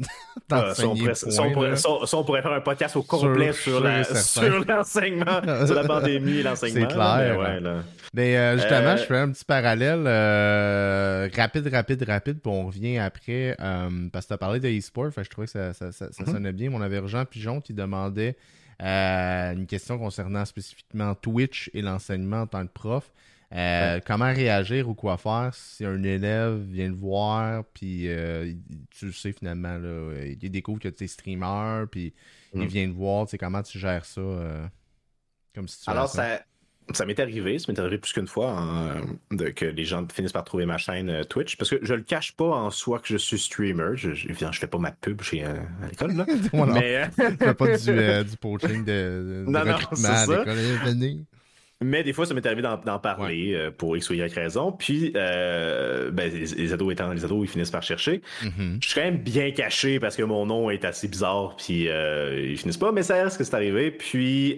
Ah, 0.51 0.75
ça, 0.75 0.87
on 0.87 0.95
pourrait, 0.95 1.15
ça, 1.15 1.43
on 2.17 2.23
pourrait, 2.23 2.41
faire 2.41 2.51
un 2.51 2.61
podcast 2.61 2.95
au 2.95 3.01
complet 3.01 3.51
sur, 3.51 3.79
la, 3.79 4.03
sur 4.03 4.63
la 4.63 4.83
l'enseignement, 4.85 5.65
sur 5.65 5.75
la 5.75 5.83
pandémie 5.83 6.37
et 6.37 6.43
l'enseignement. 6.43 6.87
C'est 6.89 6.95
clair. 6.95 7.83
Mais, 8.13 8.37
euh, 8.37 8.55
justement, 8.55 8.89
euh, 8.89 8.97
je 8.97 9.03
fais 9.03 9.17
un 9.17 9.31
petit 9.31 9.45
parallèle 9.45 10.05
euh, 10.05 11.27
rapide, 11.35 11.67
rapide, 11.67 12.03
rapide, 12.03 12.39
puis 12.39 12.51
on 12.51 12.67
revient 12.67 12.97
après. 12.97 13.55
parce 14.11 14.25
que 14.25 14.27
tu 14.29 14.33
as 14.33 14.37
parlé 14.37 14.59
de 14.59 14.69
e-sport, 14.69 15.11
je 15.11 15.29
trouvais 15.29 15.47
que 15.47 15.51
ça, 15.51 15.73
ça, 15.73 15.91
ça, 15.91 16.07
mm-hmm. 16.07 16.31
sonnait 16.31 16.53
bien. 16.53 16.71
On 16.73 16.81
avait 16.81 17.05
Jean 17.07 17.25
Pigeon 17.25 17.61
qui 17.61 17.73
demandait 17.73 18.37
une 18.79 19.65
question 19.67 19.97
concernant 19.97 20.45
spécifiquement 20.45 21.15
Twitch 21.15 21.69
et 21.73 21.81
l'enseignement 21.81 22.41
en 22.41 22.47
tant 22.47 22.65
que 22.65 22.73
prof. 22.73 23.11
Comment 24.05 24.33
réagir 24.33 24.87
ou 24.87 24.93
quoi 24.93 25.17
faire 25.17 25.51
si 25.53 25.85
un 25.85 26.01
élève 26.03 26.57
vient 26.69 26.87
le 26.87 26.95
voir, 26.95 27.63
puis 27.73 28.07
tu 28.91 29.05
le 29.05 29.11
sais 29.11 29.33
finalement, 29.33 29.77
là, 29.77 30.23
il 30.25 30.51
découvre 30.51 30.79
que 30.79 30.89
tu 30.89 31.03
es 31.03 31.07
streamer, 31.07 31.85
puis 31.91 32.13
il 32.55 32.61
mm. 32.61 32.67
vient 32.67 32.87
te 32.87 32.95
voir, 32.95 33.27
comment 33.39 33.61
tu 33.61 33.79
gères 33.79 34.05
ça 34.05 34.21
comme 35.53 35.67
situation? 35.67 35.91
Alors, 35.91 36.09
ça, 36.09 36.41
ça 36.93 37.05
m'est 37.05 37.19
arrivé, 37.19 37.57
ça 37.57 37.71
m'est 37.71 37.79
arrivé 37.79 37.97
plus 37.97 38.13
qu'une 38.13 38.27
fois 38.27 38.95
de, 39.31 39.49
que 39.49 39.65
les 39.65 39.85
gens 39.85 40.05
finissent 40.13 40.31
par 40.31 40.43
trouver 40.43 40.65
ma 40.65 40.77
chaîne 40.77 41.09
euh, 41.09 41.23
Twitch 41.23 41.57
parce 41.57 41.69
que 41.69 41.79
je 41.81 41.93
le 41.93 42.03
cache 42.03 42.35
pas 42.35 42.45
en 42.45 42.69
soi 42.69 42.99
que 42.99 43.07
je 43.07 43.17
suis 43.17 43.39
streamer. 43.39 43.95
Je, 43.95 44.13
je, 44.13 44.27
je 44.29 44.59
fais 44.59 44.67
pas 44.67 44.77
ma 44.77 44.91
pub 44.91 45.21
chez 45.21 45.43
euh, 45.43 45.55
à 45.83 45.87
l'école 45.87 46.13
là. 46.13 46.25
mais 46.53 46.97
euh, 46.97 47.31
fais 47.37 47.53
pas 47.53 47.77
du, 47.77 48.29
du 48.29 48.37
poaching 48.37 48.85
de, 48.85 49.45
de, 49.45 49.45
non, 49.47 49.61
recrutement 49.61 50.09
à 50.09 50.25
l'école. 50.25 51.25
Mais 51.83 52.03
des 52.03 52.13
fois, 52.13 52.25
ça 52.25 52.33
m'est 52.33 52.45
arrivé 52.45 52.61
d'en 52.61 52.99
parler 52.99 53.69
pour 53.77 53.97
X 53.97 54.09
ou 54.09 54.13
Y 54.13 54.33
raison. 54.33 54.71
Puis, 54.71 55.11
ben, 55.11 56.11
les, 56.15 56.73
ados 56.73 56.93
étant 56.93 57.11
les 57.11 57.25
ados, 57.25 57.43
ils 57.43 57.49
finissent 57.49 57.71
par 57.71 57.83
chercher. 57.83 58.21
Mm-hmm. 58.41 58.77
Je 58.81 58.87
suis 58.87 58.95
quand 58.95 59.05
même 59.05 59.17
bien 59.17 59.51
caché 59.51 59.99
parce 59.99 60.15
que 60.15 60.23
mon 60.23 60.45
nom 60.45 60.69
est 60.69 60.85
assez 60.85 61.07
bizarre, 61.07 61.55
puis 61.57 61.87
ils 61.87 62.57
finissent 62.57 62.77
pas. 62.77 62.91
Mais 62.91 63.03
ça 63.03 63.21
reste 63.21 63.37
que 63.37 63.43
c'est 63.43 63.55
arrivé. 63.55 63.91
Puis, 63.91 64.55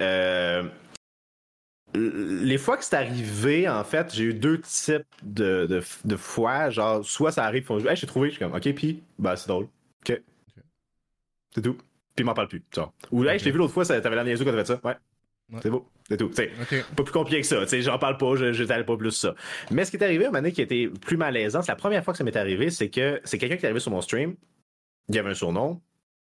les 1.98 2.58
fois 2.58 2.78
que 2.78 2.84
c'est 2.84 2.96
arrivé, 2.96 3.68
en 3.68 3.84
fait, 3.84 4.14
j'ai 4.14 4.26
eu 4.26 4.34
deux 4.34 4.60
types 4.62 5.06
de, 5.24 5.82
de, 6.06 6.16
fois. 6.16 6.70
Genre, 6.70 7.04
soit 7.06 7.32
ça 7.32 7.46
arrive, 7.46 7.64
ils 7.64 7.66
font 7.66 7.80
Hey, 7.80 7.96
j'ai 7.96 8.08
trouvé, 8.08 8.30
je 8.30 8.36
suis 8.36 8.44
comme 8.44 8.54
OK, 8.54 8.74
puis, 8.74 9.04
bah, 9.18 9.36
c'est 9.36 9.48
drôle. 9.48 9.68
OK. 10.08 10.22
C'est 11.56 11.62
tout. 11.62 11.74
Puis, 11.74 12.24
ils 12.24 12.26
m'en 12.26 12.34
parlent 12.34 12.48
plus. 12.48 12.64
Ou, 13.12 13.26
hey, 13.26 13.40
je 13.40 13.44
t'ai 13.44 13.52
vu 13.52 13.58
l'autre 13.58 13.74
fois, 13.74 13.86
t'avais 13.86 14.16
la 14.16 14.24
niaiserie 14.24 14.46
quand 14.46 14.52
t'avais 14.52 14.66
ça. 14.66 14.80
Ouais. 14.84 14.96
C'est 15.62 15.70
beau, 15.70 15.88
c'est 16.10 16.18
tout. 16.18 16.32
C'est 16.34 16.52
Pas 16.96 17.04
plus 17.04 17.12
compliqué 17.12 17.42
que 17.42 17.48
ça. 17.48 17.66
J'en 17.82 18.00
parle 18.00 18.18
pas, 18.18 18.36
je 18.36 18.62
n'étale 18.62 18.86
pas 18.86 18.98
plus 18.98 19.12
ça. 19.12 19.36
Mais 19.72 19.86
ce 19.86 19.92
qui 19.92 19.98
est 19.98 20.04
arrivé, 20.04 20.26
un 20.26 20.32
moment 20.32 20.50
qui 20.52 20.62
était 20.62 20.88
plus 20.88 21.18
malaisant, 21.18 21.62
c'est 21.62 21.72
la 21.72 21.76
première 21.76 22.04
fois 22.04 22.14
que 22.14 22.18
ça 22.18 22.24
m'est 22.24 22.36
arrivé, 22.36 22.70
c'est 22.70 22.90
que 22.90 23.20
c'est 23.24 23.38
quelqu'un 23.38 23.58
qui 23.58 23.64
est 23.64 23.68
arrivé 23.68 23.80
sur 23.80 23.92
mon 23.92 24.02
stream. 24.02 24.36
Il 25.10 25.16
y 25.16 25.20
avait 25.20 25.30
un 25.30 25.36
surnom. 25.36 25.82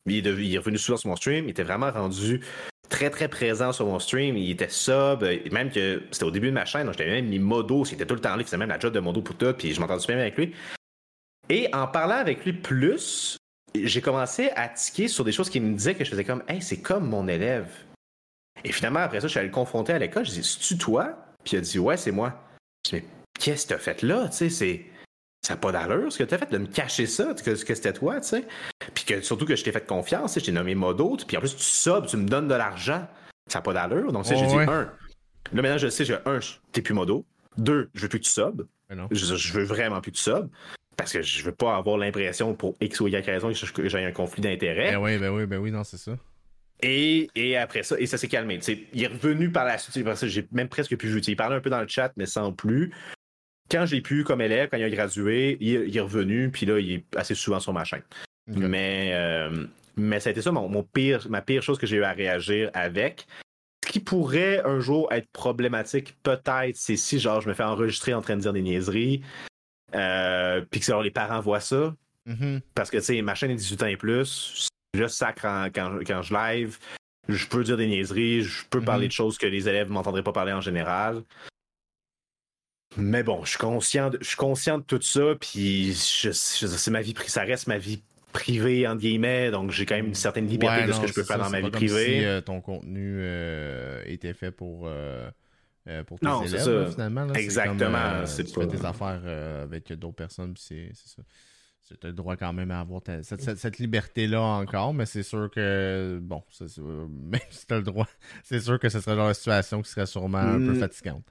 Il 0.05 0.15
est, 0.15 0.29
il 0.29 0.53
est 0.53 0.57
revenu 0.57 0.77
souvent 0.77 0.97
sur 0.97 1.09
mon 1.09 1.15
stream. 1.15 1.45
Il 1.45 1.51
était 1.51 1.63
vraiment 1.63 1.91
rendu 1.91 2.41
très 2.89 3.09
très 3.09 3.27
présent 3.27 3.71
sur 3.71 3.85
mon 3.85 3.99
stream. 3.99 4.38
Il 4.38 4.51
était 4.51 4.69
sub, 4.69 5.23
même 5.51 5.71
que 5.71 6.03
c'était 6.11 6.25
au 6.25 6.31
début 6.31 6.47
de 6.47 6.53
ma 6.53 6.65
chaîne, 6.65 6.85
donc 6.85 6.93
j'étais 6.97 7.09
même 7.09 7.27
mis 7.27 7.39
modo, 7.39 7.85
c'était 7.85 8.05
tout 8.05 8.15
le 8.15 8.21
temps 8.21 8.35
là, 8.35 8.41
il 8.41 8.45
faisait 8.45 8.57
même 8.57 8.69
la 8.69 8.79
job 8.79 8.93
de 8.93 8.99
modo 8.99 9.21
pour 9.21 9.35
tout, 9.35 9.53
puis 9.53 9.73
je 9.73 9.79
m'entendais 9.79 10.01
super 10.01 10.15
bien 10.15 10.25
avec 10.25 10.38
lui. 10.38 10.53
Et 11.49 11.67
en 11.73 11.88
parlant 11.88 12.15
avec 12.15 12.43
lui 12.45 12.53
plus, 12.53 13.38
j'ai 13.75 14.01
commencé 14.01 14.49
à 14.55 14.69
tiquer 14.69 15.07
sur 15.07 15.23
des 15.23 15.31
choses 15.31 15.49
qui 15.49 15.59
me 15.59 15.75
disaient 15.75 15.95
que 15.95 16.03
je 16.03 16.09
faisais 16.09 16.23
comme, 16.23 16.43
hey, 16.47 16.61
c'est 16.61 16.81
comme 16.81 17.07
mon 17.07 17.27
élève. 17.27 17.67
Et 18.63 18.72
finalement, 18.72 19.00
après 19.00 19.20
ça, 19.22 19.28
je 19.28 19.32
suis 19.32 19.39
allé 19.39 19.50
le 19.50 19.54
confronter 19.54 19.94
à 19.94 20.00
l'école, 20.00 20.26
je 20.26 20.32
dis, 20.32 20.44
c'est-tu 20.44 20.78
toi? 20.78 21.18
Puis 21.44 21.56
il 21.56 21.60
a 21.60 21.62
dit, 21.62 21.80
ouais, 21.80 21.98
c'est 21.98 22.12
moi. 22.12 22.34
Je 22.86 22.91
dis, 22.91 22.96
mais 22.96 23.06
qu'est-ce 23.39 23.68
que 23.68 23.74
t'as 23.74 23.80
fait 23.80 24.02
là? 24.02 24.28
Tu 24.30 24.38
sais, 24.38 24.50
c'est 24.50 24.86
ça 25.46 25.54
n'a 25.54 25.60
pas 25.60 25.72
d'allure 25.72 26.12
ce 26.12 26.18
que 26.18 26.24
tu 26.24 26.34
as 26.34 26.39
fait 26.39 26.52
de 26.52 26.58
me 26.58 26.65
cacher 26.65 27.06
ça, 27.06 27.36
que, 27.36 27.52
que 27.52 27.76
c'était 27.76 27.94
toi, 27.94 28.20
tu 28.20 28.30
sais. 28.30 28.48
Puis 28.96 29.06
que 29.06 29.22
surtout 29.22 29.46
que 29.46 29.56
je 29.56 29.63
t'ai 29.63 29.72
fait 29.72 29.86
confiance, 29.86 30.39
je 30.39 30.44
t'ai 30.44 30.52
nommé 30.52 30.74
modo, 30.74 31.18
puis 31.28 31.38
en 31.38 31.39
plus 31.39 31.56
tu 31.56 31.63
sobes, 31.63 32.08
tu 32.08 32.18
me 32.18 32.28
donnes 32.28 32.48
de 32.48 32.56
l'argent. 32.56 33.08
Ça 33.48 33.60
n'a 33.60 33.62
pas 33.62 33.74
d'allure. 33.74 34.12
Donc, 34.12 34.26
j'ai 34.26 34.36
dit 34.36 34.56
un. 34.56 34.91
Là, 35.54 35.62
maintenant, 35.62 35.78
je 35.78 35.88
sais, 35.89 36.04
j'ai 36.04 36.18
un, 36.26 36.39
t'es 36.72 36.82
plus 36.82 36.96
modo. 36.96 37.26
Deux, 37.58 37.89
je 37.94 38.02
veux 38.02 38.10
plus 38.10 38.20
que 38.20 38.26
tu 38.26 38.32
sobes. 38.32 38.65
Je, 39.12 39.36
je, 39.36 39.54
veux 39.54 39.63
vraiment 39.63 40.02
plus 40.02 40.12
que 40.12 40.18
tu 40.18 40.24
sobes. 40.24 40.50
Parce 40.98 41.13
que 41.13 41.22
je 41.22 41.44
veux 41.44 41.52
pas 41.52 41.76
avoir 41.76 41.98
l'impression 41.98 42.56
pour 42.56 42.76
X 42.82 43.00
ou 43.02 43.08
Y 43.08 43.24
raison 43.24 43.52
que 43.52 43.88
j'ai 43.88 44.04
un 44.04 44.12
conflit 44.12 44.41
d'intérêt. 44.41 44.94
Ben 44.94 45.02
oui, 45.02 45.18
ben 45.20 45.30
oui, 45.30 45.46
ben 45.46 45.60
oui, 45.60 45.70
non, 45.70 45.84
c'est 45.84 45.98
ça. 45.98 46.18
Et, 46.88 47.30
et, 47.36 47.58
après 47.58 47.82
ça, 47.82 48.00
et 48.00 48.06
ça 48.06 48.17
s'est 48.17 48.28
calmé. 48.28 48.60
il 48.93 49.04
est 49.04 49.08
revenu 49.08 49.52
par 49.52 49.65
la 49.65 49.78
suite. 49.78 50.06
J'ai 50.24 50.48
même 50.52 50.69
presque 50.69 50.95
plus 50.95 51.10
vu. 51.10 51.19
Il 51.19 51.36
parlait 51.36 51.56
un 51.56 51.62
peu 51.62 51.71
dans 51.71 51.82
le 51.82 51.88
chat, 51.88 52.12
mais 52.15 52.28
sans 52.28 52.52
plus 52.52 52.91
quand 53.69 53.86
j'ai 53.86 54.02
pu 54.02 54.24
comme 54.24 54.41
élève, 54.41 54.69
quand 54.69 54.78
il 54.78 54.84
a 54.84 54.89
gradué, 54.89 55.58
il, 55.60 55.95
est 55.95 56.02
revenu, 56.02 56.50
puis 56.52 56.65
là, 56.65 56.80
il 56.80 56.91
est 56.91 57.06
assez 57.15 57.36
souvent 57.36 57.60
sur 57.60 57.74
ma 57.74 57.84
chaîne. 57.84 58.04
Mais, 58.48 59.12
euh, 59.13 59.65
mais 59.95 60.19
ça 60.19 60.30
a 60.30 60.32
été 60.32 60.41
ça 60.41 60.52
mon, 60.52 60.84
pire, 60.84 61.26
ma 61.30 61.41
pire 61.41 61.63
chose 61.63 61.80
que 61.80 61.88
j'ai 61.88 61.98
eu 61.98 62.04
à 62.04 62.12
réagir 62.12 62.69
avec. 62.74 63.26
Ce 63.86 63.91
qui 63.91 64.00
pourrait 64.00 64.62
un 64.65 64.80
jour 64.80 65.12
être 65.12 65.28
problématique, 65.32 66.15
peut-être, 66.21 66.76
c'est 66.76 66.98
si 66.98 67.19
genre 67.19 67.41
je 67.41 67.50
me 67.50 67.54
fais 67.54 67.63
enregistrer 67.63 68.13
en 68.13 68.21
train 68.21 68.36
de 68.36 68.41
dire 68.41 68.54
des 68.54 68.62
niaiseries, 68.62 69.21
euh, 69.95 70.63
puis 70.69 70.80
que 70.80 71.04
les 71.04 71.12
parents 71.12 71.39
voient 71.39 71.60
ça. 71.60 71.95
Mm-hmm. 72.28 72.62
Parce 72.74 72.91
que 72.91 72.98
tu 72.98 73.04
sais, 73.04 73.21
ma 73.21 73.36
chaîne 73.36 73.52
est 73.52 73.56
18 73.56 73.84
ans 73.84 73.88
et 73.88 73.97
plus, 73.97 74.68
je 74.96 75.08
sacre 75.08 75.70
quand, 75.74 76.00
quand, 76.06 76.22
je 76.22 76.34
live, 76.34 76.78
je 77.28 77.48
peux 77.48 77.64
dire 77.64 77.78
des 77.78 77.88
niaiseries, 77.88 78.41
je 78.41 78.66
peux 78.70 78.82
parler 78.82 79.06
mm-hmm. 79.06 79.10
de 79.10 79.14
choses 79.14 79.38
que 79.38 79.48
les 79.48 79.68
élèves 79.68 79.88
ne 79.89 79.93
m'entendraient 79.93 80.24
pas 80.24 80.32
parler 80.32 80.54
en 80.54 80.62
général. 80.62 81.24
Mais 82.98 83.24
bon, 83.24 83.43
je 83.43 83.52
suis 83.52 83.58
conscient 83.58 84.10
de, 84.10 84.18
je 84.22 84.28
suis 84.28 84.38
conscient 84.38 84.78
de 84.78 84.84
tout 84.84 85.02
ça, 85.02 85.36
puis 85.39 85.93
je, 85.93 86.32
c'est 86.32 86.91
ma 86.91 87.02
vie, 87.02 87.14
ça 87.28 87.41
reste 87.41 87.68
ma 87.68 87.78
vie 87.78 88.02
privé, 88.32 88.88
entre 88.88 89.02
guillemets, 89.02 89.52
donc 89.52 89.72
j'ai 89.72 89.86
quand 89.86 89.96
même 89.96 90.08
une 90.08 90.16
certaine 90.16 90.48
liberté 90.48 90.86
de 90.86 90.91
ce 90.91 91.02
que 91.02 91.08
je 91.08 91.14
peux 91.14 91.24
faire 91.24 91.39
dans 91.39 91.50
ma 91.50 91.62
vie 91.62 91.72
privée. 91.72 92.20
Si, 92.20 92.26
euh, 92.26 92.41
ton 92.41 92.62
contenu 92.62 93.18
euh, 93.20 94.02
était 94.06 94.34
fait 94.34 94.52
pour, 94.52 94.89
pour 96.08 96.20
tes 96.20 96.28
élèves, 96.28 96.91
finalement. 96.91 97.34
Exactement. 97.34 98.26
C'est 98.26 98.46
tu 98.46 98.54
fais 98.54 98.68
tes 98.68 98.86
affaires 98.86 99.22
avec 99.64 99.91
d'autres 99.93 100.16
personnes, 100.16 100.54
c'est 100.58 100.91
ça. 100.93 101.22
Tu 101.88 101.93
as 102.01 102.07
le 102.07 102.13
droit 102.13 102.36
quand 102.36 102.51
même 102.51 102.71
à 102.71 102.79
avoir 102.79 103.01
cette, 103.21 103.77
liberté-là 103.77 104.41
encore, 104.41 104.93
mais 104.93 105.05
c'est 105.05 105.23
sûr 105.23 105.49
que, 105.51 106.19
bon, 106.21 106.41
même 106.79 107.41
si 107.51 107.67
tu 107.67 107.73
as 107.73 107.77
le 107.77 107.83
droit, 107.83 108.07
c'est 108.43 108.59
sûr 108.59 108.79
que 108.79 108.89
ce 108.89 108.99
serait 108.99 109.15
dans 109.15 109.27
une 109.27 109.33
situation 109.33 109.81
qui 109.81 109.91
serait 109.91 110.07
sûrement 110.07 110.39
un 110.39 110.57
peu 110.57 110.73
hmm. 110.73 110.79
fatigante 110.79 111.23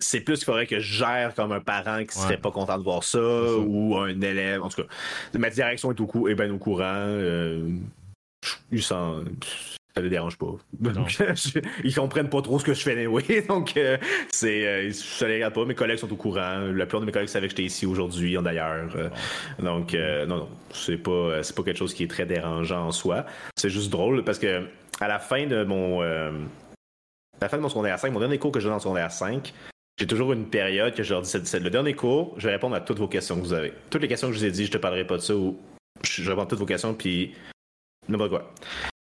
c'est 0.00 0.20
plus 0.20 0.36
qu'il 0.36 0.44
faudrait 0.44 0.66
que 0.66 0.78
je 0.78 0.98
gère 0.98 1.34
comme 1.34 1.52
un 1.52 1.60
parent 1.60 2.04
qui 2.04 2.16
serait 2.16 2.38
pas 2.38 2.52
content 2.52 2.78
de 2.78 2.84
voir 2.84 3.02
ça, 3.02 3.18
ou 3.18 3.96
un 3.96 4.20
élève. 4.20 4.62
En 4.62 4.68
tout 4.68 4.82
cas, 4.82 4.88
ma 5.38 5.50
direction 5.50 5.90
est, 5.90 6.00
au 6.00 6.28
est 6.28 6.34
bien 6.34 6.52
au 6.52 6.58
courant. 6.58 6.84
Euh, 6.84 7.68
ça 9.98 10.02
les 10.02 10.10
dérange 10.10 10.38
pas. 10.38 10.54
ils 11.84 11.94
comprennent 11.94 12.30
pas 12.30 12.40
trop 12.40 12.58
ce 12.60 12.64
que 12.64 12.72
je 12.72 12.82
fais 12.82 13.06
oui. 13.08 13.24
Donc, 13.48 13.76
euh, 13.76 13.98
c'est, 14.30 14.66
euh, 14.66 14.92
ça 14.92 15.26
les 15.26 15.34
regarde 15.34 15.54
pas. 15.54 15.64
Mes 15.64 15.74
collègues 15.74 15.98
sont 15.98 16.12
au 16.12 16.16
courant. 16.16 16.60
La 16.72 16.86
plupart 16.86 17.00
de 17.00 17.06
mes 17.06 17.12
collègues 17.12 17.28
savaient 17.28 17.48
que 17.48 17.50
j'étais 17.50 17.64
ici 17.64 17.84
aujourd'hui, 17.84 18.36
d'ailleurs. 18.40 18.90
Euh, 18.94 19.08
donc, 19.58 19.94
non, 19.94 20.36
non, 20.36 20.48
c'est 20.72 20.98
pas, 20.98 21.42
c'est 21.42 21.54
pas 21.56 21.64
quelque 21.64 21.78
chose 21.78 21.94
qui 21.94 22.04
est 22.04 22.08
très 22.08 22.26
dérangeant 22.26 22.86
en 22.86 22.92
soi. 22.92 23.26
C'est 23.56 23.70
juste 23.70 23.90
drôle 23.90 24.22
parce 24.22 24.38
que 24.38 24.66
à 25.00 25.08
la 25.08 25.18
fin 25.18 25.46
de 25.46 25.64
mon, 25.64 26.00
à 26.02 26.30
la 27.40 27.48
fin 27.48 27.56
de 27.56 27.62
mon 27.62 27.68
secondaire 27.68 27.98
5, 27.98 28.12
mon 28.12 28.20
dernier 28.20 28.38
cours 28.38 28.52
que 28.52 28.60
j'ai 28.60 28.68
dans 28.68 28.74
le 28.74 28.80
secondaire 28.80 29.10
5, 29.10 29.52
j'ai 29.98 30.06
toujours 30.06 30.32
une 30.32 30.46
période 30.46 30.94
que 30.94 31.02
je 31.02 31.12
leur 31.12 31.22
dis 31.22 31.28
c'est 31.28 31.58
le 31.58 31.70
dernier 31.70 31.94
cours, 31.94 32.34
je 32.36 32.46
vais 32.46 32.52
répondre 32.52 32.76
à 32.76 32.80
toutes 32.80 32.98
vos 32.98 33.08
questions 33.08 33.34
que 33.34 33.40
vous 33.40 33.52
avez. 33.52 33.72
Toutes 33.90 34.02
les 34.02 34.08
questions 34.08 34.28
que 34.28 34.34
je 34.34 34.38
vous 34.38 34.44
ai 34.44 34.52
dit, 34.52 34.66
je 34.66 34.70
te 34.70 34.78
parlerai 34.78 35.04
pas 35.04 35.16
de 35.16 35.22
ça 35.22 35.34
ou 35.34 35.58
je 36.04 36.30
réponds 36.30 36.42
à 36.42 36.46
toutes 36.46 36.60
vos 36.60 36.66
questions 36.66 36.94
puis 36.94 37.34
n'importe 38.08 38.30
quoi. 38.30 38.52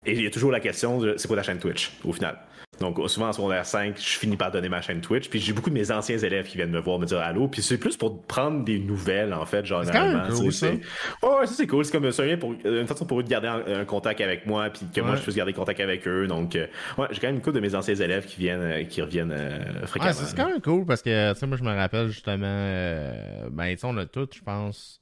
Et 0.05 0.13
il 0.13 0.23
y 0.23 0.27
a 0.27 0.31
toujours 0.31 0.53
la 0.53 0.61
question 0.61 0.99
de 1.01 1.15
c'est 1.17 1.27
quoi 1.27 1.37
ta 1.37 1.43
chaîne 1.43 1.59
Twitch 1.59 1.93
au 2.05 2.13
final. 2.13 2.39
Donc 2.81 2.99
souvent 3.09 3.29
en 3.29 3.33
secondaire 3.33 3.65
5, 3.65 3.97
je 3.97 4.19
finis 4.19 4.37
par 4.37 4.51
donner 4.51 4.69
ma 4.69 4.83
chaîne 4.83 5.01
Twitch. 5.01 5.29
Puis 5.29 5.41
j'ai 5.41 5.53
beaucoup 5.53 5.71
de 5.71 5.75
mes 5.75 5.91
anciens 5.91 6.19
élèves 6.19 6.47
qui 6.47 6.57
viennent 6.57 6.71
me 6.71 6.81
voir 6.81 6.99
me 6.99 7.07
dire 7.07 7.19
allô. 7.19 7.49
Puis 7.49 7.63
c'est 7.63 7.79
plus 7.79 7.97
pour 7.97 8.23
prendre 8.23 8.65
des 8.65 8.79
nouvelles 8.79 9.33
en 9.33 9.47
fait, 9.47 9.65
genre. 9.65 9.85
C'est 9.85 9.93
cool, 9.93 10.53
ça. 10.53 10.71
ouais, 10.71 11.47
ça 11.47 11.55
c'est 11.57 11.67
cool. 11.67 11.85
C'est 11.85 11.93
comme 11.93 12.11
ça 12.13 12.25
pour 12.37 12.55
une 12.65 12.87
façon 12.87 13.07
pour 13.07 13.21
eux 13.21 13.23
de 13.23 13.29
garder 13.29 13.49
un, 13.49 13.85
contact 13.85 14.21
avec 14.21 14.47
moi, 14.47 14.69
puis 14.71 14.83
que 14.93 15.01
moi 15.01 15.17
je 15.17 15.23
puisse 15.23 15.37
garder 15.37 15.53
contact 15.53 15.81
avec 15.81 16.07
eux. 16.07 16.27
Donc 16.27 16.57
euh, 16.57 16.67
ouais, 16.99 17.07
j'ai 17.11 17.21
quand 17.21 17.29
même 17.29 17.37
une 17.37 17.43
couple 17.43 17.57
de 17.57 17.61
mes 17.61 17.75
anciens 17.75 17.95
élèves 17.95 18.27
qui 18.27 18.39
viennent, 18.41 18.61
euh, 18.61 18.85
qui 18.85 19.01
reviennent 19.01 19.33
euh, 19.33 19.87
fréquemment. 19.87 20.13
c'est 20.13 20.37
quand 20.37 20.49
même 20.49 20.61
cool 20.61 20.85
parce 20.85 21.03
que 21.03 21.33
tu 21.33 21.39
sais 21.39 21.47
moi 21.47 21.57
je 21.57 21.65
me 21.65 21.75
rappelle 21.75 22.09
justement, 22.09 23.13
ben 23.51 23.77
tu 23.77 23.87
on 23.87 23.97
a 23.97 24.05
tout, 24.05 24.29
je 24.33 24.43
pense 24.43 25.01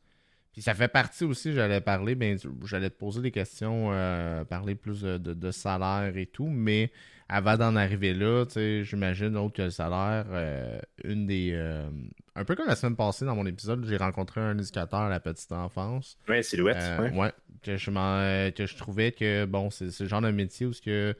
puis 0.54 0.62
ça 0.62 0.72
fait 0.72 0.86
partie 0.86 1.24
aussi, 1.24 1.52
j'allais 1.52 1.80
parler, 1.80 2.14
ben, 2.14 2.38
j'allais 2.64 2.88
te 2.88 2.96
poser 2.96 3.20
des 3.20 3.32
questions, 3.32 3.88
euh, 3.92 4.44
parler 4.44 4.76
plus 4.76 5.02
de, 5.02 5.50
salaire 5.50 6.16
et 6.16 6.26
tout, 6.26 6.46
mais 6.46 6.92
avant 7.28 7.56
d'en 7.56 7.74
arriver 7.74 8.14
là, 8.14 8.44
j'imagine, 8.54 9.36
autre 9.36 9.56
que 9.56 9.62
le 9.62 9.70
salaire, 9.70 10.26
euh, 10.30 10.78
une 11.02 11.26
des. 11.26 11.50
Euh, 11.54 11.90
un 12.36 12.44
peu 12.44 12.54
comme 12.54 12.68
la 12.68 12.76
semaine 12.76 12.94
passée 12.94 13.24
dans 13.24 13.34
mon 13.34 13.46
épisode, 13.46 13.84
j'ai 13.84 13.96
rencontré 13.96 14.40
un 14.40 14.56
éducateur 14.56 15.00
à 15.00 15.08
la 15.08 15.18
petite 15.18 15.50
enfance. 15.50 16.18
Ouais, 16.28 16.44
Silhouette. 16.44 16.76
ouais. 17.00 17.10
ouais. 17.10 17.32
que 17.64 17.76
je, 17.76 18.50
que 18.50 18.66
je 18.66 18.76
trouvais 18.76 19.10
que, 19.10 19.46
bon, 19.46 19.70
c'est 19.70 19.90
ce 19.90 20.06
genre 20.06 20.22
de 20.22 20.30
métier 20.30 20.66
où 20.66 20.72
ce 20.72 20.82
que 20.82 21.16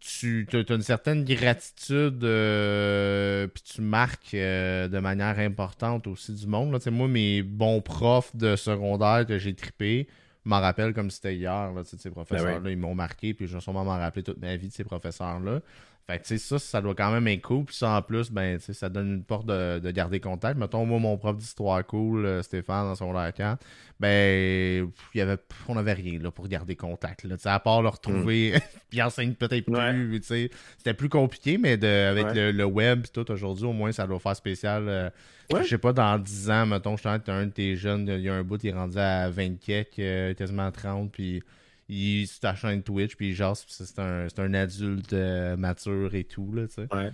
tu 0.00 0.46
as 0.52 0.74
une 0.74 0.82
certaine 0.82 1.24
gratitude, 1.24 2.22
euh, 2.24 3.46
puis 3.46 3.62
tu 3.62 3.80
marques 3.80 4.34
euh, 4.34 4.88
de 4.88 4.98
manière 4.98 5.38
importante 5.38 6.06
aussi 6.06 6.32
du 6.34 6.46
monde. 6.46 6.72
Là. 6.72 6.78
Moi, 6.90 7.08
mes 7.08 7.42
bons 7.42 7.80
profs 7.80 8.34
de 8.36 8.56
secondaire 8.56 9.24
que 9.26 9.38
j'ai 9.38 9.54
trippé, 9.54 10.08
m'en 10.44 10.60
rappelle 10.60 10.94
comme 10.94 11.10
si 11.10 11.16
c'était 11.16 11.36
hier. 11.36 11.72
Là, 11.72 11.82
ces 11.84 12.10
professeurs-là, 12.10 12.60
ben 12.60 12.70
ils 12.70 12.78
m'ont 12.78 12.94
marqué, 12.94 13.34
puis 13.34 13.46
je 13.46 13.54
vais 13.54 13.60
sûrement 13.60 13.84
m'en 13.84 13.98
rappeler 13.98 14.22
toute 14.22 14.40
ma 14.40 14.56
vie 14.56 14.68
de 14.68 14.72
ces 14.72 14.84
professeurs-là. 14.84 15.60
Fait 16.08 16.18
que, 16.18 16.22
tu 16.22 16.38
sais, 16.38 16.38
ça, 16.38 16.60
ça 16.60 16.80
doit 16.80 16.94
quand 16.94 17.10
même 17.10 17.26
être 17.26 17.42
cool. 17.42 17.64
Puis 17.64 17.74
ça, 17.74 17.90
en 17.90 18.02
plus, 18.02 18.30
ben, 18.30 18.58
tu 18.58 18.66
sais, 18.66 18.74
ça 18.74 18.88
donne 18.88 19.08
une 19.08 19.24
porte 19.24 19.46
de, 19.46 19.90
garder 19.90 20.20
contact. 20.20 20.56
Mettons, 20.56 20.86
moi, 20.86 21.00
mon 21.00 21.18
prof 21.18 21.36
d'histoire 21.36 21.84
cool, 21.84 22.24
euh, 22.24 22.42
Stéphane, 22.42 22.84
dans 22.84 22.94
son 22.94 23.12
lacan, 23.12 23.56
ben, 23.98 24.88
il 25.14 25.18
y 25.18 25.20
avait, 25.20 25.38
on 25.66 25.74
n'avait 25.74 25.94
rien, 25.94 26.20
là, 26.20 26.30
pour 26.30 26.46
garder 26.46 26.76
contact, 26.76 27.24
là. 27.24 27.36
Tu 27.36 27.42
sais, 27.42 27.48
à 27.48 27.58
part 27.58 27.82
le 27.82 27.88
retrouver, 27.88 28.52
mm. 28.54 28.60
puis 28.90 29.02
enseigne 29.02 29.34
peut-être 29.34 29.64
plus, 29.64 30.20
tu 30.20 30.26
sais. 30.26 30.50
C'était 30.78 30.94
plus 30.94 31.08
compliqué, 31.08 31.58
mais 31.58 31.76
de, 31.76 31.88
avec 31.88 32.34
le, 32.34 32.64
web 32.64 33.04
et 33.04 33.08
tout, 33.08 33.28
aujourd'hui, 33.32 33.64
au 33.66 33.72
moins, 33.72 33.90
ça 33.90 34.06
doit 34.06 34.20
faire 34.20 34.36
spécial. 34.36 34.84
Euh, 34.88 35.10
je 35.50 35.64
sais 35.64 35.78
pas, 35.78 35.92
dans 35.92 36.20
10 36.20 36.50
ans, 36.50 36.66
mettons, 36.66 36.96
je 36.96 37.00
suis 37.00 37.08
un 37.08 37.46
de 37.46 37.50
tes 37.50 37.74
jeunes, 37.74 38.06
il 38.08 38.20
y 38.20 38.28
a 38.28 38.34
un 38.34 38.44
bout, 38.44 38.62
il 38.62 38.70
est 38.70 38.72
rendu 38.72 38.98
à 38.98 39.28
20 39.28 39.58
kek, 39.58 39.98
euh, 39.98 40.34
quasiment 40.34 40.70
30, 40.70 41.10
puis 41.10 41.42
il 41.88 42.26
se 42.26 42.40
ta 42.40 42.54
chaîne 42.54 42.82
Twitch, 42.82 43.16
puis 43.16 43.34
genre, 43.34 43.56
c'est 43.56 43.98
un, 43.98 44.26
un, 44.36 44.54
adulte 44.54 45.12
euh, 45.12 45.56
mature 45.56 46.14
et 46.14 46.24
tout, 46.24 46.52
là, 46.52 46.66
tu 46.66 46.74
sais. 46.74 46.94
Ouais. 46.94 47.10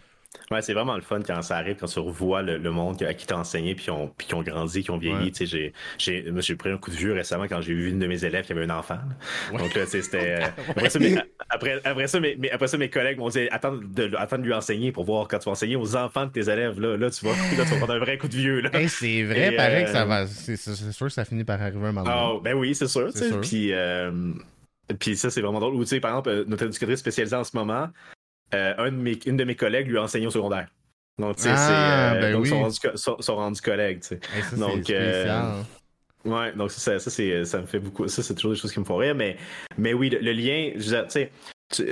Ouais, 0.50 0.60
c'est 0.60 0.74
vraiment 0.74 0.96
le 0.96 1.02
fun 1.02 1.20
quand 1.26 1.40
ça 1.42 1.56
arrive, 1.56 1.76
quand 1.76 1.86
tu 1.86 1.98
revois 1.98 2.42
le, 2.42 2.58
monde 2.70 3.02
à 3.02 3.14
qui 3.14 3.26
t'as 3.26 3.36
enseigné, 3.36 3.74
puis 3.74 3.84
qui 3.84 4.34
ont 4.34 4.42
grandi, 4.42 4.82
qui 4.82 4.90
ont 4.90 4.98
vieilli. 4.98 5.30
Tu 5.30 5.46
sais, 5.46 5.72
j'ai, 5.98 6.24
j'ai, 6.40 6.56
pris 6.56 6.70
un 6.70 6.78
coup 6.78 6.90
de 6.90 6.96
vue 6.96 7.12
récemment 7.12 7.44
quand 7.44 7.60
j'ai 7.60 7.74
vu 7.74 7.90
une 7.90 7.98
de 7.98 8.06
mes 8.06 8.24
élèves 8.24 8.44
qui 8.44 8.52
avait 8.52 8.64
un 8.64 8.70
enfant. 8.70 8.98
Donc 9.56 9.74
là, 9.74 9.86
c'était. 9.86 10.22
Euh, 10.32 10.46
après, 10.68 10.88
ça, 10.88 10.98
mes, 10.98 11.16
après, 11.84 12.06
ça, 12.06 12.20
mes, 12.20 12.50
après 12.50 12.68
ça, 12.68 12.78
mes 12.78 12.88
collègues 12.88 13.18
m'ont 13.18 13.28
dit 13.28 13.48
attends 13.50 13.74
de, 13.74 14.14
attends 14.16 14.38
de 14.38 14.44
lui 14.44 14.52
enseigner 14.52 14.92
pour 14.92 15.04
voir 15.04 15.26
quand 15.26 15.38
tu 15.38 15.46
vas 15.46 15.52
enseigner 15.52 15.76
aux 15.76 15.96
enfants 15.96 16.26
de 16.26 16.30
tes 16.30 16.48
élèves. 16.48 16.80
Là, 16.80 16.96
là 16.96 17.10
tu 17.10 17.24
vas, 17.24 17.32
là, 17.32 17.64
tu 17.64 17.70
vas 17.70 17.76
prendre 17.76 17.94
un 17.94 17.98
vrai 17.98 18.18
coup 18.18 18.28
de 18.28 18.36
vieux. 18.36 18.60
Là. 18.60 18.70
c'est 18.88 19.24
vrai, 19.24 19.52
pareil 19.52 19.84
que 19.84 19.90
ça 19.90 20.02
euh, 20.02 20.06
va. 20.06 20.26
C'est, 20.26 20.56
sûr 20.56 21.06
que 21.06 21.12
ça 21.12 21.24
finit 21.24 21.44
par 21.44 21.60
arriver 21.60 21.86
un 21.86 21.92
moment. 21.92 22.34
Oh, 22.34 22.40
ben 22.40 22.54
oui, 22.54 22.74
c'est 22.74 22.86
sûr. 22.86 23.10
C'est 23.14 23.28
sûr. 23.28 23.40
Puis. 23.40 23.72
Puis 24.98 25.16
ça, 25.16 25.30
c'est 25.30 25.40
vraiment 25.40 25.60
drôle. 25.60 25.74
Ou 25.74 25.84
tu 25.84 25.90
sais, 25.90 26.00
par 26.00 26.10
exemple, 26.12 26.28
euh, 26.30 26.44
notre 26.46 26.64
éducatrice 26.66 27.00
spécialisée 27.00 27.36
en 27.36 27.44
ce 27.44 27.56
moment, 27.56 27.88
euh, 28.54 28.74
un 28.78 28.92
de 28.92 28.96
mes, 28.96 29.18
une 29.26 29.36
de 29.36 29.44
mes 29.44 29.54
collègues 29.54 29.88
lui 29.88 29.98
a 29.98 30.02
enseigné 30.02 30.26
au 30.26 30.30
secondaire. 30.30 30.68
Donc, 31.18 31.36
tu 31.36 31.42
sais, 31.42 31.50
ah, 31.52 32.14
euh, 32.14 32.20
ben 32.20 32.34
oui. 32.36 32.48
sont, 32.48 33.36
rendus, 33.36 33.60
collègues, 33.60 34.00
tu 34.00 34.08
sais. 34.08 34.20
donc, 34.56 34.88
ouais, 36.24 36.52
donc 36.54 36.70
ça, 36.70 36.98
ça, 36.98 37.10
c'est, 37.10 37.44
ça 37.44 37.60
me 37.60 37.66
fait 37.66 37.78
beaucoup. 37.78 38.08
Ça, 38.08 38.22
c'est 38.22 38.34
toujours 38.34 38.52
des 38.52 38.58
choses 38.58 38.72
qui 38.72 38.80
me 38.80 38.84
font 38.84 38.96
rire. 38.96 39.14
Mais, 39.14 39.36
mais 39.76 39.92
oui, 39.92 40.08
le, 40.10 40.32
lien, 40.32 40.72
tu 40.74 40.82
sais, 40.82 41.30
tu, 41.70 41.84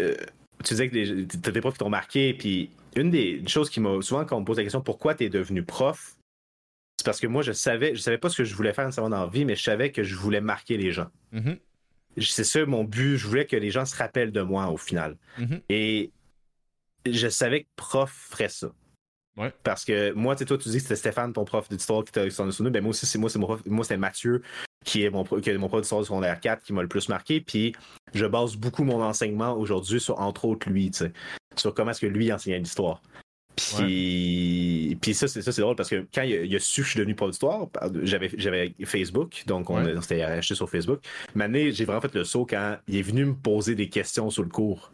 disais 0.65 0.89
que 0.89 1.25
tu 1.25 1.49
as 1.49 1.53
des 1.53 1.61
profs 1.61 1.75
qui 1.75 1.81
t'ont 1.81 1.91
marqué. 1.91 2.35
Puis 2.35 2.71
une 2.97 3.11
des 3.11 3.43
choses 3.47 3.69
qui 3.71 3.81
m'a. 3.81 4.01
Souvent, 4.01 4.25
quand 4.25 4.37
on 4.37 4.41
me 4.41 4.47
pose 4.47 4.57
la 4.57 4.63
question 4.63 4.81
pourquoi 4.81 5.15
tu 5.15 5.25
es 5.25 5.29
devenu 5.29 5.63
prof, 5.63 6.17
c'est 6.97 7.05
parce 7.05 7.21
que 7.21 7.27
moi, 7.27 7.43
je 7.43 7.53
savais, 7.53 7.95
je 7.95 8.01
savais 8.01 8.19
pas 8.19 8.31
ce 8.31 8.39
que 8.39 8.45
je 8.45 8.55
voulais 8.55 8.73
faire 8.73 8.87
nécessairement 8.87 9.17
dans 9.17 9.25
la 9.25 9.31
vie, 9.31 9.45
mais 9.45 9.55
je 9.55 9.63
savais 9.63 9.93
que 9.93 10.03
je 10.03 10.17
voulais 10.17 10.41
marquer 10.41 10.79
les 10.79 10.93
gens. 10.93 11.09
Mm-hmm 11.35 11.59
c'est 12.21 12.45
ça 12.45 12.65
mon 12.67 12.85
but. 12.85 13.17
Je 13.17 13.27
voulais 13.27 13.47
que 13.47 13.57
les 13.57 13.71
gens 13.71 13.85
se 13.85 13.97
rappellent 13.97 14.33
de 14.33 14.43
moi 14.43 14.69
au 14.69 14.77
final. 14.77 15.17
Mm-hmm. 15.39 15.61
Et 15.69 16.11
je 17.07 17.29
savais 17.29 17.63
que 17.63 17.69
prof 17.77 18.11
ferait 18.31 18.49
ça. 18.49 18.71
Parce 19.63 19.85
que 19.85 20.13
moi, 20.13 20.35
tu 20.35 20.41
sais, 20.41 20.45
toi, 20.45 20.59
tu 20.59 20.69
dis 20.69 20.77
que 20.77 20.83
c'était 20.83 20.97
Stéphane, 20.97 21.33
ton 21.33 21.45
prof 21.45 21.69
d'histoire 21.69 22.05
qui 22.05 22.13
t'a 22.13 22.29
sonné 22.31 22.71
Ben 22.71 22.83
moi 22.83 22.91
aussi, 22.91 23.07
c'est 23.07 23.19
moi, 23.19 23.31
c'est 23.31 23.39
mon 23.39 23.47
prof. 23.47 23.63
Moi, 23.65 23.85
c'est 23.85 23.97
Mathieu, 23.97 24.43
qui 24.85 25.05
est 25.05 25.11
mon, 25.11 25.25
qui 25.25 25.49
est 25.49 25.57
mon 25.57 25.69
prof 25.69 25.81
d'histoire 25.81 26.03
du 26.03 26.07
secondaire 26.09 26.39
4, 26.41 26.63
qui 26.63 26.73
m'a 26.73 26.83
le 26.83 26.89
plus 26.89 27.09
marqué. 27.09 27.41
Puis 27.41 27.75
je 28.13 28.27
base 28.27 28.57
beaucoup 28.57 28.85
mon 28.85 29.03
enseignement 29.03 29.53
aujourd'hui 29.57 30.01
sur, 30.01 30.21
entre 30.21 30.45
autres, 30.45 30.69
lui, 30.69 30.91
tu 30.91 30.99
sais, 30.99 31.13
sur 31.57 31.73
comment 31.75 31.93
est-ce 31.93 32.01
que 32.01 32.07
lui 32.07 32.33
enseignait 32.33 32.59
l'histoire. 32.59 33.01
Puis, 33.77 34.99
puis 35.01 35.15
ça, 35.15 35.29
c'est 35.29 35.43
ça, 35.43 35.53
c'est 35.53 35.63
drôle 35.63 35.77
parce 35.77 35.89
que 35.89 36.07
quand 36.15 36.23
il 36.23 36.55
a, 36.55 36.59
su 36.59 36.83
que 36.83 36.87
je 36.87 36.91
suis 36.93 36.99
devenu 36.99 37.15
d'histoire, 37.15 37.69
j'avais, 38.03 38.31
j'avais 38.37 38.75
Facebook, 38.85 39.43
donc 39.47 39.71
on, 39.71 40.01
s'était 40.01 40.23
acheté 40.23 40.55
sur 40.55 40.69
Facebook. 40.69 41.01
Mais 41.35 41.73
j'ai 41.73 41.85
vraiment 41.85 42.01
fait 42.01 42.15
le 42.15 42.25
saut 42.25 42.47
quand 42.47 42.77
il 42.89 42.97
est 42.97 43.03
venu 43.03 43.27
me 43.27 43.35
poser 43.35 43.75
des 43.75 43.89
questions 43.89 44.31
sur 44.31 44.43
le 44.43 44.49
cours. 44.49 44.93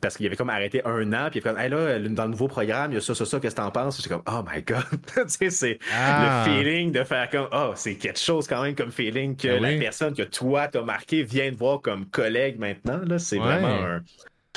Parce 0.00 0.18
qu'il 0.18 0.26
avait 0.26 0.36
comme 0.36 0.50
arrêté 0.50 0.82
un 0.84 1.12
an, 1.14 1.30
puis 1.30 1.40
il 1.40 1.48
avait 1.48 1.54
comme, 1.54 1.58
hey 1.58 1.70
là, 1.70 1.98
dans 1.98 2.24
le 2.24 2.30
nouveau 2.30 2.46
programme, 2.46 2.92
il 2.92 2.96
y 2.96 2.98
a 2.98 3.00
ça, 3.00 3.14
ça, 3.14 3.24
ça, 3.24 3.40
qu'est-ce 3.40 3.54
que 3.54 3.60
t'en 3.60 3.70
penses? 3.70 3.96
J'étais 3.96 4.10
comme, 4.10 4.22
oh 4.28 4.42
my 4.46 4.62
god! 4.62 4.84
tu 5.14 5.22
sais, 5.28 5.50
c'est 5.50 5.78
ah. 5.94 6.44
le 6.46 6.52
feeling 6.52 6.92
de 6.92 7.04
faire 7.04 7.30
comme, 7.30 7.48
oh, 7.52 7.72
c'est 7.74 7.94
quelque 7.94 8.18
chose 8.18 8.46
quand 8.46 8.62
même 8.62 8.74
comme 8.74 8.92
feeling 8.92 9.34
que 9.34 9.48
ben 9.48 9.62
la 9.62 9.78
personne 9.78 10.14
que 10.14 10.22
toi 10.22 10.68
t'as 10.68 10.82
marqué 10.82 11.22
vient 11.22 11.50
de 11.50 11.56
voir 11.56 11.80
comme 11.80 12.04
collègue 12.06 12.58
maintenant. 12.58 13.00
Là, 13.06 13.18
c'est 13.18 13.38
vraiment 13.38 13.66
un, 13.66 14.02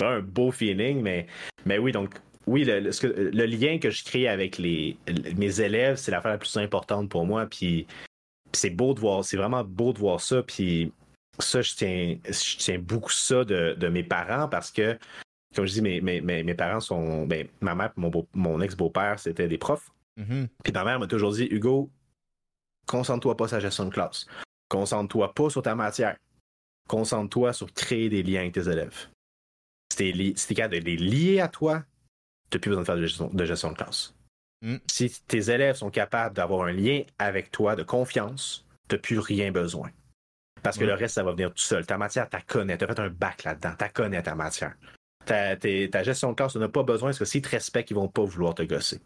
un 0.01 0.19
beau 0.19 0.51
feeling, 0.51 1.01
mais, 1.01 1.27
mais 1.65 1.77
oui, 1.77 1.93
donc 1.93 2.15
oui, 2.47 2.63
le, 2.63 3.45
lien 3.45 3.77
que 3.77 3.89
je 3.89 4.03
crée 4.05 4.27
avec 4.27 4.57
les, 4.57 4.97
mes 5.35 5.59
élèves, 5.59 5.97
c'est 5.97 6.11
l'affaire 6.11 6.31
la 6.31 6.37
plus 6.37 6.55
importante 6.57 7.09
pour 7.09 7.25
moi. 7.25 7.45
Puis, 7.45 7.85
c'est 8.53 8.69
beau 8.69 8.93
de 8.93 9.01
voir, 9.01 9.25
c'est 9.25 9.35
vraiment 9.35 9.65
beau 9.65 9.91
de 9.91 9.99
voir 9.99 10.21
ça. 10.21 10.41
Puis 10.41 10.93
ça, 11.39 11.61
je 11.61 11.75
tiens, 11.75 12.17
je 12.25 12.57
tiens 12.57 12.79
beaucoup 12.79 13.11
ça 13.11 13.43
de, 13.43 13.87
mes 13.89 14.03
parents 14.03 14.47
parce 14.47 14.71
que, 14.71 14.97
comme 15.53 15.65
je 15.65 15.73
dis, 15.73 15.81
mes, 15.81 16.01
mes, 16.01 16.53
parents 16.53 16.79
sont. 16.79 17.27
Ben, 17.27 17.47
ma 17.59 17.75
mère 17.75 17.91
et 17.97 17.99
mon, 17.99 18.11
mon 18.33 18.61
ex-beau-père, 18.61 19.19
c'était 19.19 19.49
des 19.49 19.57
profs. 19.57 19.91
Mm-hmm. 20.17 20.47
Puis 20.63 20.73
ma 20.73 20.83
mère 20.85 20.99
m'a 20.99 21.07
toujours 21.07 21.33
dit 21.33 21.47
Hugo, 21.51 21.91
concentre-toi 22.87 23.35
pas 23.35 23.47
sur 23.49 23.57
la 23.57 23.61
gestion 23.61 23.85
de 23.85 23.91
classe. 23.91 24.25
Concentre-toi 24.69 25.33
pas 25.33 25.49
sur 25.49 25.61
ta 25.61 25.75
matière. 25.75 26.17
Concentre-toi 26.87 27.51
sur 27.51 27.71
créer 27.73 28.07
des 28.07 28.23
liens 28.23 28.41
avec 28.41 28.53
tes 28.53 28.69
élèves. 28.69 29.09
Si 29.89 30.47
t'es 30.47 30.55
capable 30.55 30.79
de 30.79 30.85
les 30.85 30.97
lier 30.97 31.39
à 31.41 31.49
toi, 31.49 31.83
tu 32.49 32.57
n'as 32.57 32.61
plus 32.61 32.69
besoin 32.69 32.81
de 32.81 32.85
faire 32.85 32.95
de 33.31 33.45
gestion 33.45 33.71
de, 33.71 33.75
classe. 33.75 34.13
Hmm. 34.61 34.77
Si 34.87 35.21
tes 35.27 35.51
élèves 35.51 35.75
sont 35.75 35.91
capables 35.91 36.35
d'avoir 36.35 36.67
un 36.67 36.71
lien 36.71 37.03
avec 37.19 37.51
toi 37.51 37.75
de 37.75 37.83
confiance, 37.83 38.65
tu 38.87 38.95
n'as 38.95 39.01
plus 39.01 39.19
rien 39.19 39.51
besoin. 39.51 39.89
Parce 40.63 40.77
que 40.77 40.83
le 40.83 40.93
reste, 40.93 41.15
ça 41.15 41.23
va 41.23 41.31
venir 41.31 41.49
tout 41.49 41.61
seul. 41.61 41.85
Ta 41.85 41.97
matière, 41.97 42.27
tu 42.29 42.37
connais. 42.45 42.77
Tu 42.77 42.83
as 42.83 42.87
fait 42.87 42.99
un 42.99 43.09
bac 43.09 43.43
là-dedans. 43.43 43.73
Tu 43.79 43.85
connais 43.93 44.21
ta 44.21 44.35
matière. 44.35 44.75
Ta, 45.25 45.55
ta, 45.55 46.03
gestion 46.03 46.31
de 46.31 46.35
classe, 46.35 46.53
tu 46.53 46.59
n'as 46.59 46.67
pas 46.67 46.83
besoin 46.83 47.09
parce 47.09 47.19
que 47.19 47.25
s'ils 47.25 47.41
te 47.41 47.49
respectent, 47.49 47.91
ils 47.91 47.95
vont 47.95 48.07
pas 48.07 48.23
vouloir 48.23 48.55
te 48.55 48.63
gosser. 48.63 48.99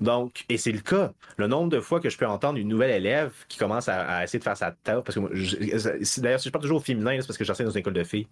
Donc, 0.00 0.44
et 0.48 0.56
c'est 0.56 0.72
le 0.72 0.80
cas. 0.80 1.12
Le 1.36 1.46
nombre 1.46 1.68
de 1.68 1.80
fois 1.80 2.00
que 2.00 2.08
je 2.08 2.16
peux 2.16 2.26
entendre 2.26 2.58
une 2.58 2.68
nouvelle 2.68 2.90
élève 2.90 3.32
qui 3.48 3.58
commence 3.58 3.88
à, 3.88 4.24
essayer 4.24 4.38
de 4.38 4.44
faire 4.44 4.56
sa 4.56 4.70
tête, 4.70 5.02
parce 5.04 5.14
que 5.14 6.20
d'ailleurs, 6.20 6.40
si 6.40 6.48
je 6.48 6.50
parle 6.50 6.62
toujours 6.62 6.78
au 6.78 6.82
féminin, 6.82 7.16
c'est 7.20 7.26
parce 7.26 7.36
que 7.36 7.44
j'enseigne 7.44 7.66
dans 7.66 7.72
une 7.72 7.80
école 7.80 7.92
de 7.92 8.04
filles. 8.04 8.26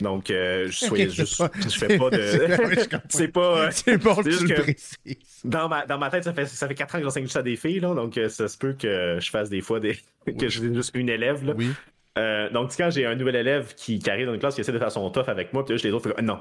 Donc, 0.00 0.30
euh, 0.30 0.66
je, 0.68 0.86
soyez 0.86 1.10
juste, 1.10 1.42
je 1.56 1.78
fais 1.78 1.98
pas 1.98 2.10
de. 2.10 2.98
c'est 3.08 3.28
pas. 3.28 3.70
C'est 3.70 3.98
bon 3.98 4.14
que 4.16 4.28
tu 4.28 4.46
le 4.46 5.48
Dans 5.48 5.68
ma, 5.68 5.86
dans 5.86 5.98
ma 5.98 6.10
tête, 6.10 6.24
ça 6.24 6.32
fait, 6.32 6.46
ça 6.46 6.68
fait 6.68 6.74
4 6.74 6.94
ans 6.94 6.98
que 6.98 7.04
j'enseigne 7.04 7.24
juste 7.24 7.36
à 7.36 7.42
des 7.42 7.56
filles, 7.56 7.80
là, 7.80 7.94
donc 7.94 8.16
euh, 8.16 8.28
ça 8.28 8.48
se 8.48 8.56
peut 8.56 8.74
que 8.74 9.18
je 9.20 9.30
fasse 9.30 9.50
des 9.50 9.60
fois 9.60 9.80
des. 9.80 9.98
que 10.38 10.48
je 10.48 10.72
juste 10.72 10.92
une 10.94 11.08
élève. 11.08 11.44
Là. 11.44 11.54
Oui. 11.56 11.70
Euh, 12.18 12.48
donc, 12.50 12.70
quand 12.76 12.90
j'ai 12.90 13.06
un 13.06 13.16
nouvel 13.16 13.36
élève 13.36 13.74
qui, 13.74 14.00
arrive 14.08 14.26
dans 14.26 14.34
une 14.34 14.40
classe 14.40 14.54
qui 14.54 14.60
essaie 14.60 14.72
de 14.72 14.78
faire 14.78 14.92
son 14.92 15.10
tough 15.10 15.28
avec 15.28 15.52
moi, 15.52 15.64
puis 15.64 15.74
là, 15.74 15.78
je 15.78 15.86
les 15.86 15.92
autres, 15.92 16.12
fais, 16.14 16.22
non, 16.22 16.38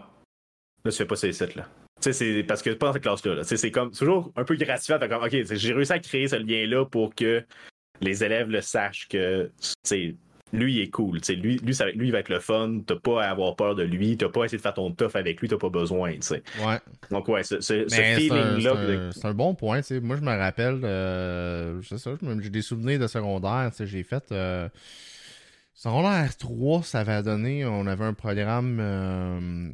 là, 0.85 0.91
tu 0.91 0.97
fais 0.97 1.05
pas 1.05 1.15
ces 1.15 1.33
sites 1.33 1.55
là 1.55 1.67
c'est 2.11 2.43
parce 2.43 2.61
que 2.61 2.71
pas 2.71 2.87
dans 2.87 2.93
cette 2.93 3.03
classe-là. 3.03 3.43
C'est 3.43 3.71
comme 3.71 3.91
toujours 3.91 4.31
un 4.35 4.43
peu 4.43 4.55
gratifiant. 4.55 4.99
Comme, 4.99 5.23
OK, 5.23 5.35
j'ai 5.51 5.73
réussi 5.73 5.93
à 5.93 5.99
créer 5.99 6.27
ce 6.27 6.35
lien-là 6.35 6.85
pour 6.85 7.15
que 7.15 7.43
les 8.01 8.23
élèves 8.23 8.49
le 8.49 8.61
sachent 8.61 9.07
que 9.07 9.49
lui, 10.53 10.75
il 10.75 10.81
est 10.81 10.89
cool. 10.89 11.19
Lui, 11.29 11.57
lui, 11.57 11.73
ça, 11.73 11.87
lui, 11.87 12.07
il 12.07 12.11
va 12.11 12.19
être 12.19 12.29
le 12.29 12.39
fun. 12.39 12.81
T'as 12.85 12.95
pas 12.95 13.23
à 13.23 13.31
avoir 13.31 13.55
peur 13.55 13.73
de 13.73 13.81
lui. 13.83 14.15
T'as 14.17 14.29
pas 14.29 14.43
à 14.43 14.45
essayer 14.45 14.59
de 14.59 14.61
faire 14.61 14.75
ton 14.75 14.91
tough 14.91 15.15
avec 15.15 15.41
lui. 15.41 15.47
T'as 15.47 15.57
pas 15.57 15.69
besoin. 15.69 16.11
Ouais. 16.11 16.79
Donc, 17.09 17.27
ouais, 17.27 17.43
ce, 17.43 17.59
feeling-là. 17.59 19.11
C'est 19.11 19.25
un, 19.25 19.33
bon 19.33 19.55
point. 19.55 19.81
Moi, 20.01 20.15
je 20.15 20.21
me 20.21 20.37
rappelle, 20.37 20.79
euh, 20.83 21.81
j'ai 21.81 22.49
des 22.49 22.61
souvenirs 22.61 22.99
de 22.99 23.07
secondaire. 23.07 23.71
J'ai 23.79 24.03
fait. 24.03 24.31
Euh, 24.31 24.69
secondaire 25.73 26.37
3, 26.37 26.83
ça 26.83 26.99
avait 26.99 27.23
donné. 27.23 27.65
On 27.65 27.87
avait 27.87 28.05
un 28.05 28.13
programme. 28.13 28.77
Euh, 28.79 29.69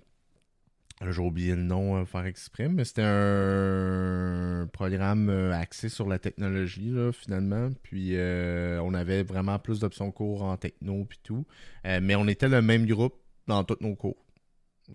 j'ai 1.07 1.21
oublié 1.21 1.55
le 1.55 1.63
nom 1.63 1.97
euh, 1.97 2.05
faire 2.05 2.25
exprès, 2.25 2.67
mais 2.67 2.83
c'était 2.83 3.05
un 3.05 4.67
programme 4.73 5.29
euh, 5.29 5.53
axé 5.53 5.87
sur 5.87 6.07
la 6.07 6.19
technologie, 6.19 6.89
là, 6.89 7.11
finalement. 7.13 7.69
Puis 7.83 8.15
euh, 8.15 8.81
on 8.83 8.93
avait 8.93 9.23
vraiment 9.23 9.59
plus 9.59 9.79
d'options 9.79 10.11
cours 10.11 10.43
en 10.43 10.57
techno 10.57 11.05
puis 11.05 11.19
tout. 11.23 11.45
mais 11.85 12.15
on 12.15 12.27
était 12.27 12.49
le 12.49 12.61
même 12.61 12.85
groupe 12.85 13.15
dans 13.47 13.63
tous 13.63 13.77
nos 13.81 13.95
cours. 13.95 14.25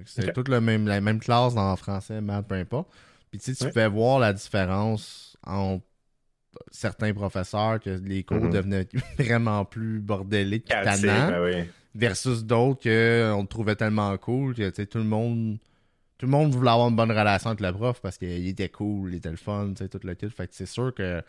C'était 0.04 0.32
toute 0.32 0.48
le 0.48 0.60
même, 0.60 0.86
la 0.86 1.00
même 1.00 1.20
classe 1.20 1.54
dans 1.54 1.74
français, 1.76 2.20
maths, 2.20 2.46
peu 2.48 2.56
importe. 2.56 2.88
Puis 3.30 3.40
tu 3.40 3.54
sais, 3.54 3.64
tu 3.64 3.70
pouvais 3.70 3.88
voir 3.88 4.18
la 4.18 4.32
différence 4.32 5.36
entre 5.44 5.84
certains 6.70 7.14
professeurs 7.14 7.80
que 7.80 7.90
les 7.90 8.24
cours 8.24 8.38
mm-hmm. 8.38 8.50
devenaient 8.52 8.88
vraiment 9.18 9.64
plus 9.64 10.00
bordéliques, 10.00 10.66
tannants, 10.66 11.30
ben 11.30 11.66
versus 11.94 12.44
d'autres 12.44 12.82
qu'on 12.82 13.46
trouvait 13.46 13.76
tellement 13.76 14.16
cool 14.18 14.54
que 14.54 14.82
tout 14.84 14.98
le 14.98 15.04
monde 15.04 15.58
tout 16.24 16.30
le 16.30 16.38
monde 16.38 16.54
voulait 16.54 16.70
avoir 16.70 16.88
une 16.88 16.96
bonne 16.96 17.10
relation 17.10 17.50
avec 17.50 17.60
le 17.60 17.70
prof 17.70 18.00
parce 18.00 18.16
qu'il 18.16 18.48
était 18.48 18.70
cool, 18.70 19.12
il 19.12 19.16
était 19.16 19.30
le 19.30 19.36
fun, 19.36 19.74
tu 19.76 19.84
sais, 19.84 19.88
tout 19.90 20.00
le 20.02 20.14
kit. 20.14 20.30
Fait 20.30 20.48
que 20.48 20.54
c'est 20.54 20.64
sûr 20.64 20.94
que 20.94 21.22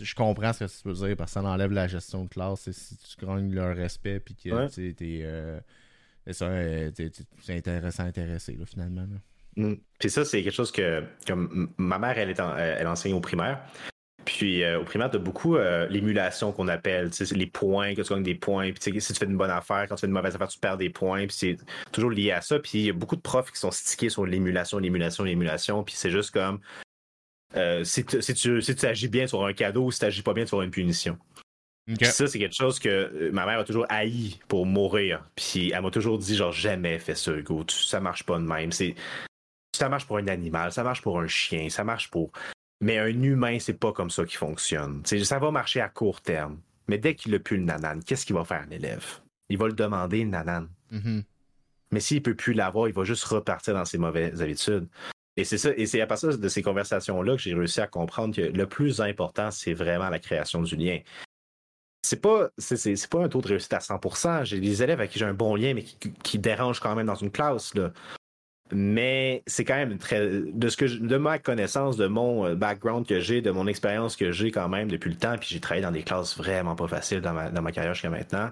je 0.00 0.14
comprends 0.14 0.52
ce 0.52 0.64
que 0.64 0.82
tu 0.82 0.88
veux 0.88 1.06
dire 1.06 1.16
parce 1.16 1.32
que 1.32 1.40
ça 1.40 1.46
enlève 1.46 1.72
la 1.72 1.88
gestion 1.88 2.24
de 2.24 2.28
classe. 2.28 2.70
Si 2.70 2.96
tu 2.98 3.24
gagnes 3.24 3.54
leur 3.54 3.74
respect 3.74 4.20
puis 4.20 4.34
que 4.34 4.68
tu 4.68 4.94
t'es. 4.94 5.20
Euh, 5.22 5.60
c'est 6.30 7.56
intéressant, 7.56 8.04
intéressé, 8.04 8.54
là, 8.56 8.66
finalement. 8.66 9.06
Mm. 9.56 9.74
Puis 9.98 10.10
ça, 10.10 10.26
c'est 10.26 10.42
quelque 10.42 10.52
chose 10.54 10.72
que, 10.72 11.02
comme 11.26 11.72
ma 11.78 11.98
mère, 11.98 12.18
elle, 12.18 12.30
est 12.30 12.38
elle 12.38 12.86
enseigne 12.86 13.14
au 13.14 13.20
primaire. 13.20 13.64
Puis 14.24 14.62
euh, 14.62 14.80
au 14.80 14.84
primaire, 14.84 15.10
tu 15.10 15.16
as 15.16 15.20
beaucoup 15.20 15.56
euh, 15.56 15.86
l'émulation 15.88 16.52
qu'on 16.52 16.68
appelle, 16.68 17.10
les 17.32 17.46
points, 17.46 17.94
que 17.94 18.02
tu 18.02 18.12
gagnes 18.12 18.22
des 18.22 18.34
points. 18.34 18.72
Puis 18.72 19.00
si 19.00 19.12
tu 19.12 19.18
fais 19.18 19.26
une 19.26 19.36
bonne 19.36 19.50
affaire, 19.50 19.86
quand 19.88 19.96
tu 19.96 20.02
fais 20.02 20.06
une 20.06 20.12
mauvaise 20.12 20.34
affaire, 20.34 20.48
tu 20.48 20.58
perds 20.58 20.78
des 20.78 20.90
points. 20.90 21.26
Puis 21.26 21.36
c'est 21.36 21.56
toujours 21.92 22.10
lié 22.10 22.32
à 22.32 22.40
ça. 22.40 22.58
Puis 22.58 22.70
il 22.74 22.86
y 22.86 22.90
a 22.90 22.92
beaucoup 22.92 23.16
de 23.16 23.20
profs 23.20 23.50
qui 23.50 23.58
sont 23.58 23.70
stickés 23.70 24.08
sur 24.08 24.26
l'émulation, 24.26 24.78
l'émulation, 24.78 25.24
l'émulation. 25.24 25.84
Puis 25.84 25.94
c'est 25.96 26.10
juste 26.10 26.30
comme 26.30 26.60
euh, 27.56 27.84
si, 27.84 28.04
tu, 28.04 28.20
si, 28.20 28.86
agis 28.86 29.08
bien 29.08 29.26
sur 29.26 29.44
un 29.44 29.52
cadeau, 29.52 29.90
si 29.90 30.00
tu 30.00 30.04
agis 30.06 30.22
pas 30.22 30.32
bien, 30.32 30.44
tu 30.44 30.54
auras 30.54 30.64
une 30.64 30.70
punition. 30.70 31.18
ça, 32.02 32.26
c'est 32.26 32.38
quelque 32.38 32.56
chose 32.56 32.78
que 32.78 33.30
ma 33.30 33.46
mère 33.46 33.60
a 33.60 33.64
toujours 33.64 33.86
haï 33.88 34.38
pour 34.48 34.66
mourir. 34.66 35.24
Puis 35.36 35.70
elle 35.70 35.82
m'a 35.82 35.90
toujours 35.90 36.18
dit, 36.18 36.34
genre, 36.34 36.52
jamais 36.52 36.98
fait 36.98 37.14
ça, 37.14 37.32
Hugo. 37.32 37.64
Ça 37.68 38.00
marche 38.00 38.24
pas 38.24 38.38
de 38.38 38.44
même. 38.44 38.72
C'est 38.72 38.94
ça 39.74 39.88
marche 39.88 40.06
pour 40.06 40.18
un 40.18 40.28
animal, 40.28 40.72
ça 40.72 40.84
marche 40.84 41.02
pour 41.02 41.18
un 41.18 41.26
chien, 41.26 41.68
ça 41.68 41.84
marche 41.84 42.10
pour 42.10 42.30
mais 42.80 42.98
un 42.98 43.22
humain, 43.22 43.58
c'est 43.58 43.78
pas 43.78 43.92
comme 43.92 44.10
ça 44.10 44.24
qui 44.24 44.36
fonctionne. 44.36 45.02
ça 45.04 45.38
va 45.38 45.50
marcher 45.50 45.80
à 45.80 45.88
court 45.88 46.20
terme. 46.20 46.60
Mais 46.88 46.98
dès 46.98 47.14
qu'il 47.14 47.32
n'a 47.32 47.38
plus 47.38 47.56
le 47.56 47.64
nanan, 47.64 48.02
qu'est-ce 48.04 48.26
qu'il 48.26 48.36
va 48.36 48.44
faire, 48.44 48.66
l'élève? 48.68 49.04
Il 49.48 49.58
va 49.58 49.66
le 49.66 49.72
demander, 49.72 50.22
le 50.22 50.30
nanan. 50.30 50.68
Mm-hmm. 50.92 51.22
Mais 51.92 52.00
s'il 52.00 52.18
ne 52.18 52.22
peut 52.22 52.34
plus 52.34 52.52
l'avoir, 52.52 52.88
il 52.88 52.94
va 52.94 53.04
juste 53.04 53.24
repartir 53.24 53.74
dans 53.74 53.84
ses 53.84 53.98
mauvaises 53.98 54.42
habitudes. 54.42 54.86
Et 55.36 55.44
c'est 55.44 55.58
ça, 55.58 55.70
et 55.76 55.86
c'est 55.86 56.00
à 56.00 56.06
partir 56.06 56.36
de 56.36 56.48
ces 56.48 56.62
conversations-là 56.62 57.36
que 57.36 57.42
j'ai 57.42 57.54
réussi 57.54 57.80
à 57.80 57.86
comprendre 57.86 58.36
que 58.36 58.42
le 58.42 58.66
plus 58.66 59.00
important, 59.00 59.50
c'est 59.50 59.74
vraiment 59.74 60.08
la 60.08 60.18
création 60.18 60.62
du 60.62 60.76
lien. 60.76 61.00
C'est 62.02 62.20
pas, 62.20 62.50
c'est, 62.58 63.08
pas 63.08 63.24
un 63.24 63.28
taux 63.28 63.40
de 63.40 63.48
réussite 63.48 63.72
à 63.72 63.78
100%. 63.78 64.44
J'ai 64.44 64.60
des 64.60 64.82
élèves 64.82 65.00
avec 65.00 65.10
qui 65.10 65.18
j'ai 65.18 65.24
un 65.24 65.34
bon 65.34 65.56
lien, 65.56 65.72
mais 65.72 65.82
qui, 65.82 66.12
qui 66.12 66.38
dérangent 66.38 66.80
quand 66.80 66.94
même 66.94 67.06
dans 67.06 67.14
une 67.14 67.30
classe. 67.30 67.74
Là 67.74 67.92
mais 68.72 69.42
c'est 69.46 69.64
quand 69.64 69.76
même 69.76 69.98
très 69.98 70.26
de 70.28 70.68
ce 70.68 70.76
que 70.76 70.86
de 70.86 71.16
ma 71.16 71.38
connaissance, 71.38 71.96
de 71.96 72.06
mon 72.06 72.46
euh, 72.46 72.54
background 72.54 73.06
que 73.06 73.20
j'ai, 73.20 73.42
de 73.42 73.50
mon 73.50 73.66
expérience 73.66 74.16
que 74.16 74.32
j'ai 74.32 74.50
quand 74.50 74.68
même 74.68 74.90
depuis 74.90 75.10
le 75.10 75.16
temps, 75.16 75.36
puis 75.38 75.48
j'ai 75.50 75.60
travaillé 75.60 75.82
dans 75.82 75.92
des 75.92 76.02
classes 76.02 76.36
vraiment 76.36 76.74
pas 76.74 76.88
faciles 76.88 77.20
dans 77.20 77.34
ma, 77.34 77.50
dans 77.50 77.62
ma 77.62 77.72
carrière 77.72 77.94
jusqu'à 77.94 78.10
maintenant. 78.10 78.50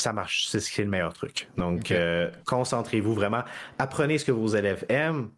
Ça 0.00 0.12
marche, 0.12 0.46
c'est 0.48 0.60
ce 0.60 0.70
qui 0.70 0.80
est 0.80 0.84
le 0.84 0.90
meilleur 0.90 1.12
truc. 1.12 1.48
Donc, 1.58 1.90
euh, 1.90 2.30
concentrez-vous 2.46 3.12
vraiment. 3.14 3.42
Apprenez 3.78 4.18
ce 4.18 4.24
que 4.24 4.32
vos 4.32 4.48
élèves 4.48 4.84
aiment. 4.88 5.30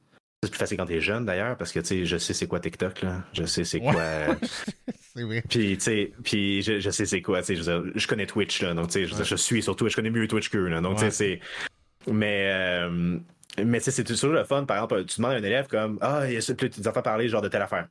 C'est 0.42 0.50
plus 0.50 0.58
facile 0.58 0.76
quand 0.76 0.86
t'es 0.86 1.00
jeune 1.00 1.24
d'ailleurs, 1.24 1.56
parce 1.56 1.70
que 1.70 1.78
tu 1.78 1.86
sais, 1.86 2.04
je 2.04 2.16
sais 2.16 2.34
c'est 2.34 2.48
quoi 2.48 2.58
TikTok 2.58 3.02
là, 3.02 3.22
je 3.32 3.44
sais 3.44 3.62
c'est 3.62 3.78
quoi. 3.78 3.94
c'est 5.14 5.22
vrai. 5.22 5.44
Puis 5.48 5.76
tu 5.76 5.80
sais, 5.80 6.12
puis 6.24 6.62
je, 6.62 6.90
sais 6.90 7.06
c'est 7.06 7.22
quoi, 7.22 7.42
tu 7.42 7.56
sais, 7.56 7.62
je, 7.94 8.06
connais 8.08 8.26
Twitch 8.26 8.62
là, 8.62 8.74
donc 8.74 8.88
tu 8.88 9.06
sais, 9.06 9.24
je, 9.24 9.36
suis 9.36 9.62
surtout, 9.62 9.88
je 9.88 9.94
connais 9.94 10.10
mieux 10.10 10.26
Twitch 10.26 10.48
que 10.48 10.58
là, 10.58 10.80
donc 10.80 10.96
tu 10.98 11.04
sais 11.04 11.10
c'est. 11.12 11.40
Mais 12.10 12.50
euh, 12.52 13.18
mais 13.58 13.80
c'est 13.80 14.04
toujours 14.04 14.32
le 14.32 14.44
fun. 14.44 14.64
Par 14.64 14.76
exemple, 14.78 15.04
tu 15.04 15.18
demandes 15.18 15.32
à 15.32 15.36
un 15.36 15.42
élève 15.42 15.66
comme 15.66 15.98
Ah, 16.00 16.22
il 16.26 16.34
y 16.34 16.36
a 16.36 16.40
tu 16.40 16.88
entends 16.88 17.02
parler 17.02 17.28
genre 17.28 17.42
de 17.42 17.48
telle 17.48 17.62
affaire. 17.62 17.88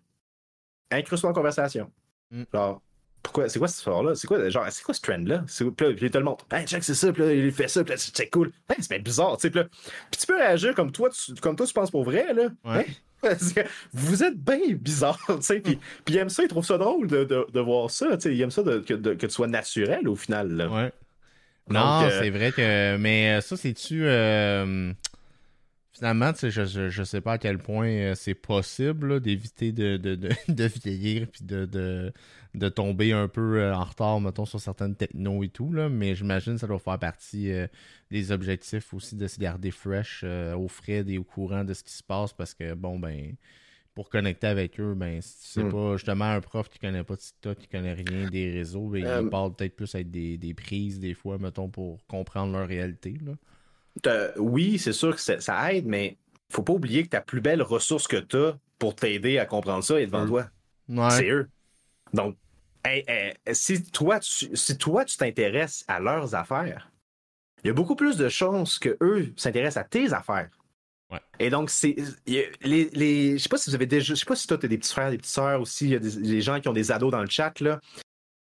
Incruste-toi 0.90 1.30
en 1.30 1.34
conversation. 1.34 1.92
Mm. 2.32 2.44
Genre, 2.54 2.82
pourquoi, 3.22 3.48
c'est 3.48 3.60
quoi 3.60 3.68
cette 3.68 3.78
histoire-là? 3.78 4.16
C'est 4.16 4.28
quoi, 4.28 4.50
genre, 4.50 4.66
c'est 4.70 4.84
quoi 4.84 4.94
ce 4.94 5.02
trend-là? 5.02 5.44
Puis 5.48 5.96
il 6.02 6.12
te 6.12 6.18
le 6.18 6.24
montre. 6.24 6.46
Hey, 6.52 6.66
check, 6.66 6.84
c'est 6.84 6.96
ça, 6.96 7.14
puis 7.14 7.24
là, 7.24 7.34
il 7.34 7.52
fait 7.52 7.68
ça, 7.68 7.84
puis 7.84 7.94
là, 7.94 7.98
c'est 7.98 8.30
cool. 8.30 8.52
Hey, 8.68 8.78
c'est 8.80 9.00
bizarre, 9.00 9.38
tu 9.38 9.44
sais. 9.44 9.52
Puis, 9.52 9.62
puis 9.64 10.20
tu 10.20 10.28
peux 10.28 10.38
réagir 10.38 10.74
comme 10.74 10.92
toi, 10.92 11.10
tu, 11.10 11.36
comme 11.36 11.56
toi, 11.56 11.68
tu 11.68 11.74
penses 11.74 11.92
pour 11.92 12.04
vrai, 12.04 12.34
là. 12.34 12.50
Ouais. 12.66 12.88
vous 13.94 14.24
êtes 14.24 14.38
bien 14.38 14.74
bizarre, 14.74 15.20
tu 15.28 15.42
sais. 15.42 15.60
Puis, 15.60 15.80
puis 16.04 16.16
il 16.16 16.18
aime 16.18 16.30
ça, 16.30 16.42
il 16.42 16.50
trouve 16.50 16.66
ça 16.66 16.80
drôle 16.80 17.08
de, 17.08 17.24
de, 17.24 17.46
de 17.54 17.60
voir 17.60 17.92
ça, 17.92 18.18
tu 18.18 18.22
sais. 18.22 18.36
Il 18.36 18.42
aime 18.42 18.52
ça 18.52 18.64
de, 18.64 18.80
que, 18.80 18.96
que, 18.96 19.26
tu 19.28 19.30
sois 19.30 19.48
naturel 19.48 20.08
au 20.08 20.16
final, 20.16 20.52
là. 20.52 20.68
Ouais. 20.70 20.92
Non, 21.70 22.02
euh, 22.04 22.20
c'est 22.20 22.32
vrai 22.32 22.52
que. 22.52 22.98
Mais 22.98 23.40
ça, 23.42 23.56
c'est-tu. 23.56 24.02
Euh 24.04 24.92
finalement, 26.02 26.32
je, 26.36 26.90
je, 26.90 27.04
sais 27.04 27.22
pas 27.22 27.34
à 27.34 27.38
quel 27.38 27.60
point 27.60 27.88
euh, 27.88 28.16
c'est 28.16 28.34
possible 28.34 29.20
d'éviter 29.20 29.72
de, 29.72 29.98
de, 29.98 30.16
de, 30.16 30.64
vieillir 30.84 31.28
puis 31.28 31.44
de, 31.44 31.66
de, 32.56 32.70
tomber 32.70 33.12
un 33.14 33.28
peu 33.28 33.60
euh, 33.60 33.76
en 33.76 33.84
retard, 33.84 34.20
mettons, 34.20 34.46
sur 34.46 34.60
certaines 34.60 34.96
technos 34.96 35.44
et 35.44 35.50
tout, 35.50 35.72
là, 35.72 35.90
mais 35.90 36.16
j'imagine 36.16 36.56
que 36.56 36.60
ça 36.60 36.66
doit 36.66 36.80
faire 36.80 36.98
partie 36.98 37.52
euh, 37.52 37.68
des 38.10 38.32
objectifs 38.32 38.96
aussi 38.96 39.16
de 39.16 39.28
se 39.28 39.40
garder 39.40 39.70
fresh, 39.70 40.24
au 40.24 40.68
frais 40.68 41.06
et 41.08 41.20
au 41.20 41.24
courant 41.24 41.64
de 41.64 41.76
ce 41.76 41.84
qui 41.84 41.94
se 41.94 42.02
passe 42.02 42.34
parce 42.34 42.56
que, 42.56 42.74
bon, 42.74 42.98
ben, 42.98 43.36
pour 43.94 44.10
connecter 44.10 44.48
avec 44.48 44.80
eux, 44.80 44.96
ben, 44.96 45.22
si 45.22 45.40
tu 45.40 45.48
sais 45.50 45.64
hmm. 45.64 45.72
pas, 45.72 45.98
justement, 45.98 46.26
un 46.26 46.42
prof 46.42 46.68
qui 46.68 46.80
connaît 46.80 47.04
pas 47.04 47.16
TikTok, 47.16 47.60
qui 47.60 47.68
connaît 47.68 47.94
rien 47.94 48.28
des 48.28 48.50
réseaux, 48.50 48.88
ben, 48.88 49.22
il 49.22 49.30
parle 49.30 49.54
peut-être 49.54 49.76
plus 49.76 49.94
avec 49.94 50.10
des, 50.10 50.40
des 50.40 50.56
prises 50.56 51.00
des 51.00 51.14
fois, 51.14 51.38
mettons, 51.38 51.70
pour 51.70 52.04
comprendre 52.08 52.58
leur 52.58 52.68
réalité, 52.68 53.20
là 53.24 53.34
oui, 54.38 54.80
c'est 54.80 54.94
sûr 54.94 55.16
que 55.16 55.22
ça 55.22 55.74
aide, 55.74 55.86
mais 55.86 56.18
faut 56.52 56.64
pas 56.64 56.74
oublier 56.74 57.04
que 57.04 57.10
ta 57.10 57.22
plus 57.22 57.42
belle 57.42 57.62
ressource 57.62 58.08
que 58.08 58.18
tu 58.18 58.38
as 58.38 58.58
pour 58.78 58.96
t'aider 58.96 59.38
à 59.38 59.46
comprendre 59.46 59.84
ça 59.84 60.00
est 60.00 60.06
devant 60.06 60.28
toi. 60.28 60.50
C'est 61.12 61.30
eux. 61.30 61.50
Donc, 62.14 62.36
si 63.52 63.84
toi, 63.84 64.20
tu, 64.20 64.56
si 64.56 64.78
toi, 64.78 65.06
tu 65.06 65.18
t'intéresses 65.18 65.86
à 65.88 66.00
leurs 66.00 66.36
affaires, 66.36 66.92
il 67.64 67.68
y 67.68 67.70
a 67.70 67.74
beaucoup 67.74 67.96
plus 67.96 68.18
de 68.18 68.28
chances 68.28 68.80
que 68.80 68.98
eux 69.02 69.32
s'intéressent 69.38 69.86
à 69.86 69.88
tes 69.88 70.14
affaires. 70.14 70.50
Et 71.40 71.50
donc, 71.50 71.70
c'est. 71.70 71.96
Les, 72.26 72.90
les, 72.94 73.38
je 73.38 73.44
sais 73.44 73.50
pas 73.50 73.58
si 73.58 73.70
vous 73.70 73.76
avez 73.76 73.86
déjà. 73.86 74.14
Je 74.14 74.20
sais 74.20 74.26
pas 74.26 74.36
si 74.36 74.48
toi, 74.48 74.58
tu 74.58 74.66
as 74.66 74.70
des 74.70 74.78
petits 74.78 74.94
frères, 74.94 75.12
des 75.12 75.18
petites 75.18 75.32
sœurs 75.32 75.60
aussi. 75.60 75.86
Il 75.86 75.92
y 75.92 75.96
a 75.96 76.00
des, 76.00 76.42
gens 76.42 76.60
qui 76.62 76.70
ont 76.70 76.74
des 76.74 76.92
ados 76.92 77.12
dans 77.12 77.22
le 77.22 77.30
chat, 77.30 77.60
là. 77.60 77.82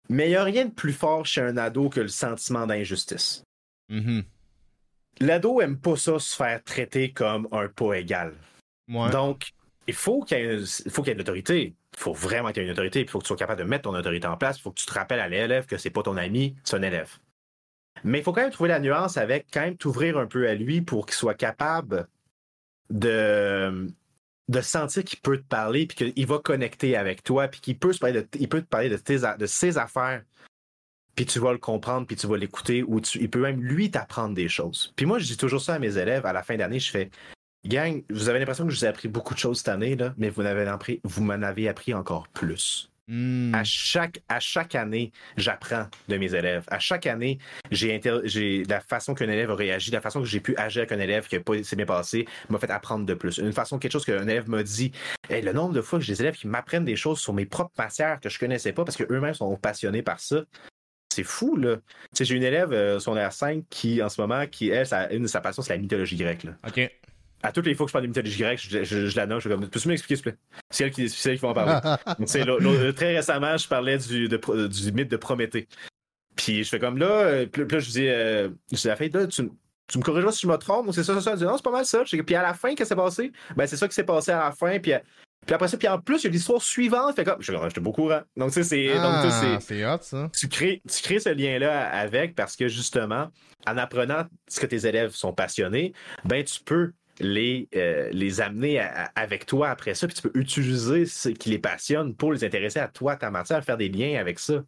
Mais 0.08 0.26
il 0.26 0.30
n'y 0.30 0.36
a 0.36 0.42
rien 0.42 0.64
de 0.64 0.72
plus 0.72 0.92
fort 0.92 1.24
chez 1.24 1.40
un 1.40 1.56
ado 1.56 1.88
que 1.88 2.00
le 2.00 2.08
sentiment 2.08 2.66
d'injustice. 2.66 3.44
Mm-hmm 3.90 4.24
l'ado 5.20 5.60
aime 5.60 5.78
pas 5.78 5.96
ça 5.96 6.18
se 6.18 6.34
faire 6.34 6.62
traiter 6.62 7.12
comme 7.12 7.48
un 7.52 7.68
pas 7.68 7.94
égal. 7.94 8.34
Donc, 8.88 9.52
il 9.86 9.94
faut 9.94 10.22
qu'il 10.22 10.38
y 10.38 10.40
ait, 10.40 11.12
une 11.12 11.20
autorité. 11.20 11.74
Il 11.94 11.98
faut 11.98 12.12
vraiment 12.12 12.48
qu'il 12.52 12.62
y 12.62 12.66
ait 12.66 12.68
une 12.68 12.72
autorité. 12.72 13.00
Il 13.00 13.08
faut 13.08 13.18
que 13.18 13.24
tu 13.24 13.28
sois 13.28 13.36
capable 13.36 13.60
de 13.60 13.66
mettre 13.66 13.84
ton 13.84 13.94
autorité 13.94 14.26
en 14.26 14.36
place. 14.36 14.58
Il 14.58 14.62
faut 14.62 14.70
que 14.70 14.80
tu 14.80 14.86
te 14.86 14.94
rappelles 14.94 15.20
à 15.20 15.28
l'élève 15.28 15.66
que 15.66 15.78
c'est 15.78 15.90
pas 15.90 16.02
ton 16.02 16.16
ami, 16.16 16.56
c'est 16.64 16.76
un 16.76 16.82
élève. 16.82 17.18
Mais 18.04 18.18
il 18.18 18.24
faut 18.24 18.32
quand 18.32 18.42
même 18.42 18.50
trouver 18.50 18.68
la 18.68 18.80
nuance 18.80 19.16
avec 19.16 19.46
quand 19.52 19.60
même 19.60 19.76
t'ouvrir 19.76 20.18
un 20.18 20.26
peu 20.26 20.48
à 20.48 20.54
lui 20.54 20.82
pour 20.82 21.06
qu'il 21.06 21.14
soit 21.14 21.34
capable 21.34 22.08
de, 22.90 23.88
de 24.48 24.60
sentir 24.60 25.04
qu'il 25.04 25.20
peut 25.20 25.38
te 25.38 25.46
parler, 25.46 25.86
puis 25.86 26.12
qu'il 26.12 26.26
va 26.26 26.38
connecter 26.38 26.96
avec 26.96 27.22
toi, 27.22 27.48
puis 27.48 27.60
qu'il 27.60 27.78
peut, 27.78 27.92
se 27.92 27.98
parler 27.98 28.22
de, 28.22 28.28
il 28.38 28.48
peut 28.48 28.62
te 28.62 28.66
parler 28.66 28.88
de, 28.88 28.96
tes, 28.96 29.18
de 29.18 29.46
ses 29.46 29.78
affaires, 29.78 30.22
puis 31.18 31.26
tu 31.26 31.40
vas 31.40 31.50
le 31.50 31.58
comprendre, 31.58 32.06
puis 32.06 32.14
tu 32.14 32.28
vas 32.28 32.36
l'écouter, 32.36 32.84
ou 32.84 33.00
il 33.16 33.28
peut 33.28 33.40
même 33.40 33.60
lui 33.60 33.90
t'apprendre 33.90 34.36
des 34.36 34.48
choses. 34.48 34.92
Puis 34.94 35.04
moi, 35.04 35.18
je 35.18 35.24
dis 35.24 35.36
toujours 35.36 35.60
ça 35.60 35.74
à 35.74 35.80
mes 35.80 35.98
élèves 35.98 36.24
à 36.24 36.32
la 36.32 36.44
fin 36.44 36.56
d'année, 36.56 36.78
je 36.78 36.92
fais 36.92 37.10
Gang, 37.66 38.04
vous 38.08 38.28
avez 38.28 38.38
l'impression 38.38 38.64
que 38.64 38.70
je 38.70 38.78
vous 38.78 38.84
ai 38.84 38.88
appris 38.88 39.08
beaucoup 39.08 39.34
de 39.34 39.38
choses 39.40 39.58
cette 39.58 39.68
année, 39.68 39.96
là, 39.96 40.14
mais 40.16 40.28
vous, 40.28 40.42
appris, 40.42 41.00
vous 41.02 41.24
m'en 41.24 41.42
avez 41.42 41.68
appris 41.68 41.92
encore 41.92 42.28
plus. 42.28 42.92
Hmm. 43.08 43.52
À, 43.52 43.64
chaque, 43.64 44.20
à 44.28 44.38
chaque 44.38 44.76
année, 44.76 45.10
j'apprends 45.36 45.88
de 46.06 46.16
mes 46.18 46.36
élèves. 46.36 46.62
À 46.68 46.78
chaque 46.78 47.08
année, 47.08 47.40
j'ai 47.72 48.62
la 48.68 48.78
façon 48.78 49.12
qu'un 49.14 49.28
élève 49.28 49.50
a 49.50 49.56
réagi, 49.56 49.90
la 49.90 50.00
façon 50.00 50.20
que 50.20 50.26
j'ai 50.26 50.38
pu 50.38 50.54
agir 50.56 50.82
avec 50.82 50.92
un 50.92 51.00
élève 51.00 51.26
qui 51.26 51.36
s'est 51.64 51.74
bien 51.74 51.86
passé, 51.86 52.28
m'a 52.48 52.60
fait 52.60 52.70
apprendre 52.70 53.04
de 53.04 53.14
plus. 53.14 53.38
Une 53.38 53.52
façon, 53.52 53.80
quelque 53.80 53.90
chose 53.90 54.04
qu'un 54.04 54.22
élève 54.28 54.48
m'a 54.48 54.62
dit. 54.62 54.92
Et 55.30 55.42
le 55.42 55.52
nombre 55.52 55.74
de 55.74 55.80
fois 55.80 55.98
que 55.98 56.04
j'ai 56.04 56.12
des 56.12 56.20
élèves 56.20 56.36
qui 56.36 56.46
m'apprennent 56.46 56.84
des 56.84 56.94
choses 56.94 57.18
sur 57.18 57.32
mes 57.32 57.44
propres 57.44 57.74
matières 57.76 58.20
que 58.20 58.28
je 58.28 58.38
connaissais 58.38 58.72
pas 58.72 58.84
parce 58.84 58.96
qu'eux-mêmes 58.96 59.34
sont 59.34 59.56
passionnés 59.56 60.02
par 60.02 60.20
ça. 60.20 60.44
C'est 61.18 61.24
fou, 61.24 61.56
là. 61.56 61.78
j'ai 62.18 62.36
une 62.36 62.44
élève, 62.44 62.72
euh, 62.72 63.00
son 63.00 63.16
R5, 63.16 63.64
qui, 63.70 64.00
en 64.00 64.08
ce 64.08 64.20
moment, 64.20 64.46
qui, 64.46 64.68
elle, 64.68 64.86
une 65.10 65.22
de 65.22 65.26
sa 65.26 65.40
passion, 65.40 65.62
c'est 65.62 65.74
la 65.74 65.80
mythologie 65.80 66.14
grecque. 66.16 66.44
Là. 66.44 66.52
OK 66.66 66.88
à 67.42 67.52
toutes 67.52 67.66
les 67.66 67.74
fois 67.74 67.86
que 67.86 67.90
je 67.90 67.92
parle 67.92 68.04
de 68.04 68.08
mythologie 68.08 68.38
grecque, 68.40 68.60
je, 68.60 68.82
je, 68.82 69.16
la 69.16 69.26
nomme, 69.26 69.38
je 69.38 69.48
suis 69.48 69.56
comme, 69.56 69.68
peux-tu 69.68 69.88
m'expliquer, 69.88 70.16
s'il 70.16 70.24
te 70.24 70.30
plaît? 70.30 70.38
C'est 70.70 70.84
elle 70.84 70.90
qui, 70.90 71.08
c'est 71.08 71.30
elle 71.30 71.36
qui 71.36 71.42
va 71.42 71.50
en 71.50 71.54
parler. 71.54 72.92
très 72.96 73.14
récemment, 73.14 73.56
je 73.56 73.68
parlais 73.68 73.98
du, 73.98 74.28
du 74.28 74.92
mythe 74.92 75.08
de 75.08 75.16
Prométhée. 75.16 75.68
Puis 76.34 76.64
je 76.64 76.68
fais 76.68 76.78
comme 76.78 76.98
là, 76.98 77.06
euh, 77.06 77.46
puis, 77.46 77.62
là, 77.62 77.78
je 77.78 77.90
dis, 77.90 78.08
euh, 78.08 78.48
je 78.72 78.76
dis 78.76 78.86
à 78.88 78.90
la 78.90 78.96
fin, 78.96 79.08
là, 79.12 79.26
tu, 79.26 79.48
tu 79.86 79.98
me 79.98 80.02
corrigeras 80.02 80.32
si 80.32 80.40
je 80.42 80.48
me 80.48 80.56
trompe, 80.56 80.90
c'est 80.92 81.04
ça, 81.04 81.14
ça, 81.14 81.20
ça? 81.20 81.32
Je 81.32 81.38
dis, 81.38 81.44
non, 81.44 81.56
c'est 81.56 81.64
pas 81.64 81.70
mal 81.70 81.84
ça. 81.84 82.02
Puis 82.04 82.34
à 82.34 82.42
la 82.42 82.54
fin, 82.54 82.74
qu'est-ce 82.74 82.82
qui 82.82 82.88
s'est 82.88 82.96
passé? 82.96 83.32
Ben, 83.56 83.66
c'est 83.66 83.76
ça 83.76 83.86
qui 83.86 83.94
s'est 83.94 84.04
passé 84.04 84.32
à 84.32 84.38
la 84.38 84.52
fin. 84.52 84.78
Puis, 84.78 84.92
puis 85.46 85.54
après 85.54 85.68
ça, 85.68 85.78
puis 85.78 85.88
en 85.88 85.98
plus, 85.98 86.22
il 86.22 86.24
y 86.24 86.26
a 86.28 86.30
l'histoire 86.30 86.60
suivante. 86.60 87.16
Fait 87.16 87.24
comme, 87.24 87.40
je 87.40 87.52
suis 87.52 87.80
beaucoup 87.80 88.02
courant. 88.02 88.20
Donc, 88.36 88.48
tu 88.48 88.62
sais, 88.62 88.64
c'est. 88.64 88.92
Ah, 88.92 89.58
c'est 89.60 89.86
hot, 89.86 89.98
ça. 90.02 90.30
Tu 90.38 90.48
crées, 90.48 90.82
tu 90.86 91.02
crées 91.02 91.20
ce 91.20 91.30
lien-là 91.30 91.88
avec 91.88 92.34
parce 92.34 92.54
que 92.54 92.68
justement, 92.68 93.28
en 93.66 93.78
apprenant 93.78 94.24
ce 94.46 94.60
que 94.60 94.66
tes 94.66 94.86
élèves 94.86 95.12
sont 95.12 95.32
passionnés, 95.32 95.94
ben, 96.24 96.44
tu 96.44 96.60
peux 96.62 96.92
les, 97.20 97.68
euh, 97.74 98.10
les 98.12 98.40
amener 98.40 98.80
avec 99.14 99.46
toi 99.46 99.70
après 99.70 99.94
ça, 99.94 100.06
puis 100.06 100.14
tu 100.14 100.22
peux 100.22 100.38
utiliser 100.38 101.06
ce 101.06 101.30
qui 101.30 101.50
les 101.50 101.58
passionne 101.58 102.14
pour 102.14 102.32
les 102.32 102.44
intéresser 102.44 102.78
à 102.78 102.88
toi, 102.88 103.16
ta 103.16 103.30
matière, 103.30 103.64
faire 103.64 103.76
des 103.76 103.88
liens 103.88 104.20
avec 104.20 104.38
ça. 104.38 104.62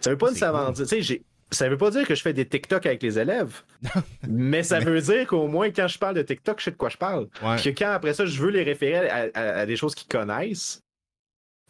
Ça 0.00 0.10
veut 0.10 0.18
pas 0.18 0.28
nécessairement 0.28 0.70
dire, 0.70 0.86
tu 0.86 1.02
sais, 1.02 1.22
ça 1.54 1.68
veut 1.68 1.78
pas 1.78 1.90
dire 1.90 2.06
que 2.06 2.14
je 2.14 2.22
fais 2.22 2.32
des 2.32 2.46
TikTok 2.46 2.86
avec 2.86 3.02
les 3.02 3.18
élèves, 3.18 3.62
mais 4.28 4.62
ça 4.62 4.80
veut 4.80 5.00
dire 5.00 5.26
qu'au 5.26 5.46
moins 5.48 5.70
quand 5.70 5.88
je 5.88 5.98
parle 5.98 6.16
de 6.16 6.22
TikTok, 6.22 6.58
je 6.60 6.64
sais 6.64 6.70
de 6.70 6.76
quoi 6.76 6.88
je 6.88 6.96
parle. 6.96 7.28
Puis 7.56 7.74
que 7.74 7.78
quand 7.78 7.90
après 7.90 8.14
ça, 8.14 8.26
je 8.26 8.40
veux 8.40 8.50
les 8.50 8.62
référer 8.62 9.08
à 9.34 9.66
des 9.66 9.76
choses 9.76 9.94
qu'ils 9.94 10.08
connaissent, 10.08 10.80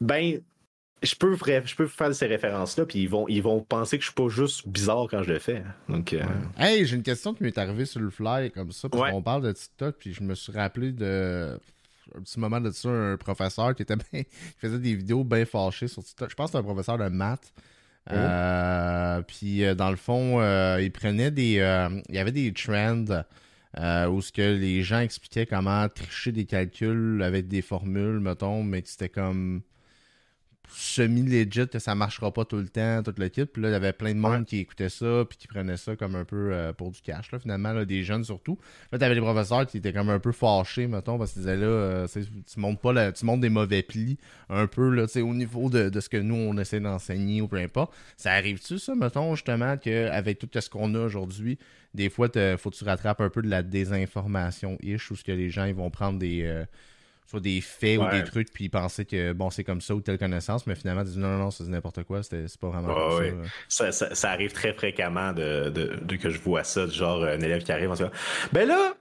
ben 0.01 0.41
je 1.05 1.14
peux, 1.16 1.37
je 1.37 1.74
peux 1.74 1.87
faire 1.87 2.14
ces 2.14 2.26
références-là, 2.26 2.87
puis 2.87 3.01
ils 3.01 3.09
vont, 3.09 3.26
ils 3.28 3.43
vont 3.43 3.61
penser 3.61 3.99
que 3.99 4.05
je 4.05 4.09
suis 4.09 4.14
pas 4.14 4.28
juste 4.28 4.66
bizarre 4.66 5.07
quand 5.11 5.22
je 5.22 5.32
le 5.32 5.39
fais. 5.39 5.62
Donc, 5.89 6.12
euh, 6.12 6.22
Hey, 6.59 6.87
j'ai 6.87 6.97
une 6.97 7.03
question 7.03 7.35
qui 7.35 7.43
m'est 7.43 7.59
arrivée 7.59 7.85
sur 7.85 8.01
le 8.01 8.11
fly 8.11 8.51
comme 8.51 8.72
ça, 8.72 8.89
parce 8.89 9.11
qu'on 9.11 9.22
parle 9.22 9.43
de 9.43 9.53
TikTok, 9.53 9.97
puis 9.99 10.12
je 10.12 10.22
me 10.22 10.35
suis 10.35 10.53
rappelé 10.53 10.93
de 10.93 11.59
un 12.16 12.20
petit 12.20 12.39
moment 12.39 12.61
de 12.61 12.70
ça, 12.70 12.89
un 12.89 13.16
professeur 13.16 13.74
qui 13.74 13.82
était 13.82 13.97
qui 14.12 14.26
faisait 14.59 14.78
des 14.78 14.95
vidéos 14.95 15.24
bien 15.24 15.45
fâchées 15.45 15.89
sur 15.89 16.03
TikTok. 16.03 16.30
Je 16.30 16.35
pense 16.35 16.47
que 16.47 16.59
c'était 16.59 16.64
un 16.64 16.68
professeur 16.68 16.99
de 16.99 17.09
maths. 17.09 17.53
Oh. 18.11 18.14
Euh, 18.14 19.22
puis 19.22 19.64
euh, 19.64 19.74
dans 19.74 19.90
le 19.90 19.96
fond, 19.96 20.40
il 20.78 20.90
prenait 20.92 21.30
des. 21.30 22.02
il 22.09 22.14
y 22.14 22.18
avait 22.18 22.32
des 22.32 22.52
trends 22.52 23.22
où 23.76 24.22
ce 24.22 24.32
que 24.32 24.57
les 24.57 24.82
gens 24.82 25.00
expliquaient 25.00 25.46
comment 25.46 25.88
tricher 25.88 26.32
des 26.32 26.44
calculs 26.44 27.22
avec 27.22 27.48
des 27.48 27.62
formules, 27.62 28.20
mettons, 28.20 28.62
mais 28.62 28.82
que 28.82 28.88
c'était 28.88 29.09
comme 29.09 29.62
semi-legit 30.68 31.68
que 31.68 31.78
ça 31.78 31.94
marchera 31.94 32.32
pas 32.32 32.44
tout 32.44 32.56
le 32.56 32.68
temps, 32.68 33.02
toute 33.02 33.18
l'équipe. 33.18 33.52
Puis 33.52 33.62
là, 33.62 33.68
il 33.68 33.72
y 33.72 33.74
avait 33.74 33.92
plein 33.92 34.14
de 34.14 34.18
monde 34.18 34.44
qui 34.44 34.58
écoutait 34.58 34.88
ça, 34.88 35.24
puis 35.28 35.38
qui 35.38 35.46
prenait 35.46 35.76
ça 35.76 35.96
comme 35.96 36.14
un 36.14 36.24
peu 36.24 36.52
euh, 36.52 36.72
pour 36.72 36.90
du 36.90 37.00
cash, 37.00 37.32
là, 37.32 37.38
finalement, 37.38 37.84
des 37.84 38.02
jeunes 38.02 38.24
surtout. 38.24 38.58
Là, 38.92 38.98
t'avais 38.98 39.14
des 39.14 39.20
professeurs 39.20 39.66
qui 39.66 39.78
étaient 39.78 39.92
comme 39.92 40.10
un 40.10 40.18
peu 40.18 40.32
fâchés, 40.32 40.86
mettons, 40.86 41.18
parce 41.18 41.32
qu'ils 41.32 41.42
disaient 41.42 41.56
là, 41.56 41.66
euh, 41.66 42.06
tu 42.06 42.60
montes 42.60 42.80
pas 42.80 43.12
tu 43.12 43.24
montes 43.24 43.40
des 43.40 43.50
mauvais 43.50 43.82
plis, 43.82 44.18
un 44.48 44.66
peu, 44.66 44.90
là, 44.90 45.06
au 45.16 45.34
niveau 45.34 45.70
de, 45.70 46.00
ce 46.00 46.08
que 46.08 46.16
nous, 46.16 46.34
on 46.34 46.56
essaie 46.58 46.80
d'enseigner 46.80 47.40
ou 47.40 47.48
peu 47.48 47.56
importe. 47.56 47.94
Ça 48.16 48.32
arrive-tu, 48.32 48.78
ça, 48.78 48.94
mettons, 48.94 49.34
justement, 49.34 49.76
qu'avec 49.76 50.38
tout 50.38 50.48
ce 50.58 50.68
qu'on 50.68 50.94
a 50.94 51.00
aujourd'hui, 51.00 51.58
des 51.94 52.10
fois, 52.10 52.28
faut 52.58 52.70
que 52.70 52.76
tu 52.76 52.84
rattrapes 52.84 53.20
un 53.20 53.30
peu 53.30 53.42
de 53.42 53.48
la 53.48 53.62
désinformation-ish, 53.62 55.10
ou 55.10 55.16
ce 55.16 55.24
que 55.24 55.32
les 55.32 55.50
gens, 55.50 55.64
ils 55.64 55.74
vont 55.74 55.90
prendre 55.90 56.18
des... 56.18 56.42
Euh, 56.42 56.64
soit 57.27 57.41
des 57.41 57.61
faits 57.61 57.99
ou 57.99 58.09
des 58.11 58.25
trucs, 58.25 58.53
puis 58.53 58.68
penser 58.68 59.05
que 59.05 59.33
bon, 59.33 59.51
c'est 59.51 59.64
comme 59.64 59.81
ça 59.81 59.95
ou 59.95 60.01
telle 60.01 60.18
connaissance, 60.18 60.66
mais 60.66 60.75
finalement, 60.75 61.05
disent 61.05 61.16
non, 61.16 61.29
non, 61.29 61.39
non, 61.39 61.51
c'est 61.51 61.64
n'importe 61.64 62.05
quoi, 62.05 62.22
c'est 62.22 62.47
pas 62.59 62.68
vraiment 62.68 63.18
ça, 63.68 63.93
ça, 63.93 64.31
arrive 64.31 64.53
très 64.53 64.72
fréquemment 64.75 65.33
de, 65.33 65.70
de, 65.70 66.16
que 66.16 66.31
je 66.31 66.39
vois 66.39 66.64
ça, 66.64 66.87
genre 66.87 67.25
un 67.25 67.41
élève 67.41 67.62
qui 67.62 67.72
arrive 67.72 67.91
en 67.91 67.97
se 67.97 68.05
Ben 68.53 68.68
là, 68.68 68.95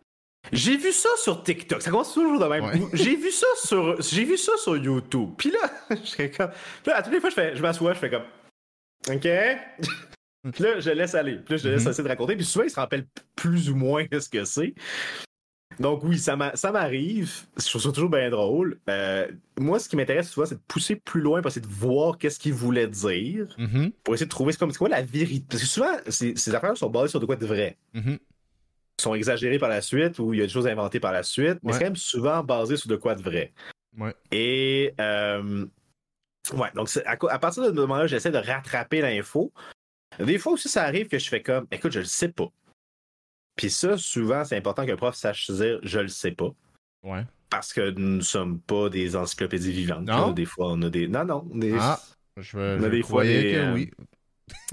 j'ai 0.51 0.77
vu 0.77 0.91
ça 0.91 1.09
sur 1.17 1.43
TikTok. 1.43 1.81
Ça 1.81 1.89
commence 1.89 2.13
toujours 2.13 2.39
de 2.39 2.45
même. 2.45 2.89
J'ai 2.93 3.15
vu 3.15 3.31
ça 3.31 3.47
sur, 3.63 4.01
j'ai 4.01 4.25
vu 4.25 4.37
ça 4.37 4.51
sur 4.57 4.75
YouTube. 4.75 5.31
Puis 5.37 5.51
là, 5.51 5.71
je 6.03 6.11
fais 6.11 6.29
comme, 6.29 6.51
là, 6.85 6.97
à 6.97 7.03
toutes 7.03 7.13
les 7.13 7.21
fois, 7.21 7.29
je 7.29 7.35
fais, 7.35 7.55
je 7.55 7.61
m'assois, 7.61 7.93
je 7.93 7.99
fais 7.99 8.09
comme, 8.09 8.25
ok? 9.09 9.27
puis 10.51 10.63
là, 10.63 10.79
je 10.79 10.89
laisse 10.89 11.15
aller. 11.15 11.37
Puis 11.37 11.53
là, 11.53 11.57
je 11.57 11.69
laisse 11.69 11.83
mm-hmm. 11.83 11.89
essayer 11.89 12.03
de 12.03 12.09
raconter. 12.09 12.35
Puis 12.35 12.45
souvent, 12.45 12.65
il 12.65 12.69
se 12.69 12.75
rappelle 12.75 13.05
plus 13.35 13.69
ou 13.69 13.75
moins 13.75 14.05
ce 14.19 14.29
que 14.29 14.43
c'est. 14.43 14.73
Donc 15.79 16.03
oui, 16.03 16.17
ça 16.17 16.35
m'arrive. 16.35 17.31
Je 17.57 17.69
trouve 17.69 17.81
ça 17.81 17.91
toujours 17.91 18.09
bien 18.09 18.29
drôle. 18.29 18.79
Euh, 18.89 19.27
moi, 19.59 19.79
ce 19.79 19.89
qui 19.89 19.95
m'intéresse 19.95 20.29
souvent, 20.29 20.45
c'est 20.45 20.55
de 20.55 20.61
pousser 20.67 20.95
plus 20.95 21.21
loin 21.21 21.41
pour 21.41 21.49
essayer 21.49 21.65
de 21.65 21.71
voir 21.71 22.17
qu'est-ce 22.17 22.39
qu'il 22.39 22.53
voulait 22.53 22.87
dire. 22.87 23.55
Mm-hmm. 23.57 23.91
Pour 24.03 24.13
essayer 24.13 24.25
de 24.25 24.31
trouver 24.31 24.53
comme 24.53 24.73
quoi 24.73 24.89
la 24.89 25.01
vérité? 25.01 25.45
Parce 25.49 25.63
que 25.63 25.69
souvent, 25.69 25.95
ces, 26.07 26.55
affaires 26.55 26.77
sont 26.77 26.89
basées 26.89 27.09
sur 27.09 27.19
de 27.19 27.25
quoi 27.25 27.35
de 27.35 27.45
vrai. 27.45 27.77
Mm-hmm. 27.95 28.19
sont 28.99 29.15
exagérées 29.15 29.59
par 29.59 29.69
la 29.69 29.81
suite 29.81 30.19
ou 30.19 30.33
il 30.33 30.39
y 30.39 30.43
a 30.43 30.45
des 30.45 30.51
choses 30.51 30.67
inventées 30.67 30.99
par 30.99 31.11
la 31.11 31.23
suite, 31.23 31.59
mais 31.63 31.73
c'est 31.73 31.79
quand 31.79 31.85
même 31.85 31.95
souvent 31.95 32.43
basé 32.43 32.77
sur 32.77 32.89
de 32.89 32.95
quoi 32.95 33.15
de 33.15 33.21
vrai. 33.21 33.53
Et 34.31 34.93
euh, 34.99 35.65
ouais, 36.53 36.69
donc 36.75 36.89
à, 37.05 37.39
partir 37.39 37.63
de 37.63 37.69
ce 37.69 37.73
moment-là, 37.73 38.07
j'essaie 38.07 38.31
de 38.31 38.37
rattraper 38.37 39.01
l'info. 39.01 39.51
Des 40.19 40.37
fois 40.37 40.53
aussi, 40.53 40.69
ça 40.69 40.83
arrive 40.83 41.07
que 41.07 41.17
je 41.17 41.27
fais 41.27 41.41
comme 41.41 41.67
écoute, 41.71 41.91
je 41.91 41.99
le 41.99 42.05
sais 42.05 42.29
pas. 42.29 42.51
Puis 43.55 43.69
ça, 43.69 43.97
souvent, 43.97 44.43
c'est 44.43 44.57
important 44.57 44.85
qu'un 44.85 44.95
prof 44.95 45.15
sache 45.15 45.49
dire 45.51 45.79
je 45.83 45.99
le 45.99 46.07
sais 46.07 46.31
pas. 46.31 46.49
Ouais. 47.03 47.23
Parce 47.49 47.73
que 47.73 47.91
nous 47.91 48.17
ne 48.17 48.21
sommes 48.21 48.59
pas 48.59 48.89
des 48.89 49.15
encyclopédies 49.15 49.71
vivantes. 49.71 50.05
Non? 50.05 50.31
des 50.31 50.45
fois, 50.45 50.71
on 50.71 50.81
a 50.81 50.89
des. 50.89 51.07
Non, 51.07 51.25
non. 51.25 51.47
Des... 51.53 51.75
Ah, 51.79 51.99
je, 52.37 52.57
on 52.57 52.83
a 52.83 52.89
des 52.89 53.03
fois 53.03 53.23
des, 53.23 53.53
que 53.53 53.73
oui. 53.73 53.91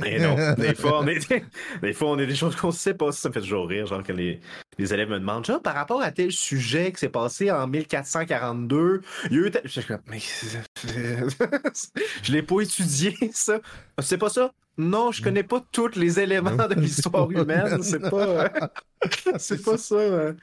Et 0.04 0.18
non, 0.18 0.34
des 0.54 0.74
fois, 0.74 1.00
on 1.00 1.06
est, 1.06 1.44
des 1.82 1.92
fois, 1.92 2.10
on 2.10 2.18
est 2.18 2.26
des 2.26 2.34
choses 2.34 2.56
qu'on 2.56 2.68
ne 2.68 2.72
sait 2.72 2.94
pas. 2.94 3.12
Ça 3.12 3.28
me 3.28 3.34
fait 3.34 3.40
toujours 3.40 3.68
rire, 3.68 3.86
genre, 3.86 4.02
quand 4.04 4.14
les, 4.14 4.40
les 4.78 4.94
élèves 4.94 5.10
me 5.10 5.18
demandent, 5.18 5.44
genre, 5.44 5.62
par 5.62 5.74
rapport 5.74 6.02
à 6.02 6.10
tel 6.10 6.32
sujet 6.32 6.92
qui 6.92 7.00
s'est 7.00 7.08
passé 7.08 7.50
en 7.50 7.66
1442, 7.66 9.02
il 9.30 9.36
y 9.36 9.38
a 9.38 9.46
eu 9.46 9.50
tel... 9.50 9.62
Je 9.64 9.80
mais 10.06 10.18
je 12.22 12.32
l'ai 12.32 12.42
pas 12.42 12.60
étudié, 12.60 13.16
ça. 13.32 13.60
C'est 14.00 14.18
pas 14.18 14.30
ça? 14.30 14.52
Non, 14.80 15.12
je 15.12 15.22
connais 15.22 15.42
pas 15.42 15.62
tous 15.72 15.96
les 15.96 16.20
éléments 16.20 16.50
de 16.56 16.74
l'histoire 16.74 17.30
humaine. 17.30 17.82
C'est 17.82 18.10
pas, 18.10 18.50
c'est 19.38 19.62
pas 19.62 19.76
ça. 19.76 19.96
Hein. 20.00 20.36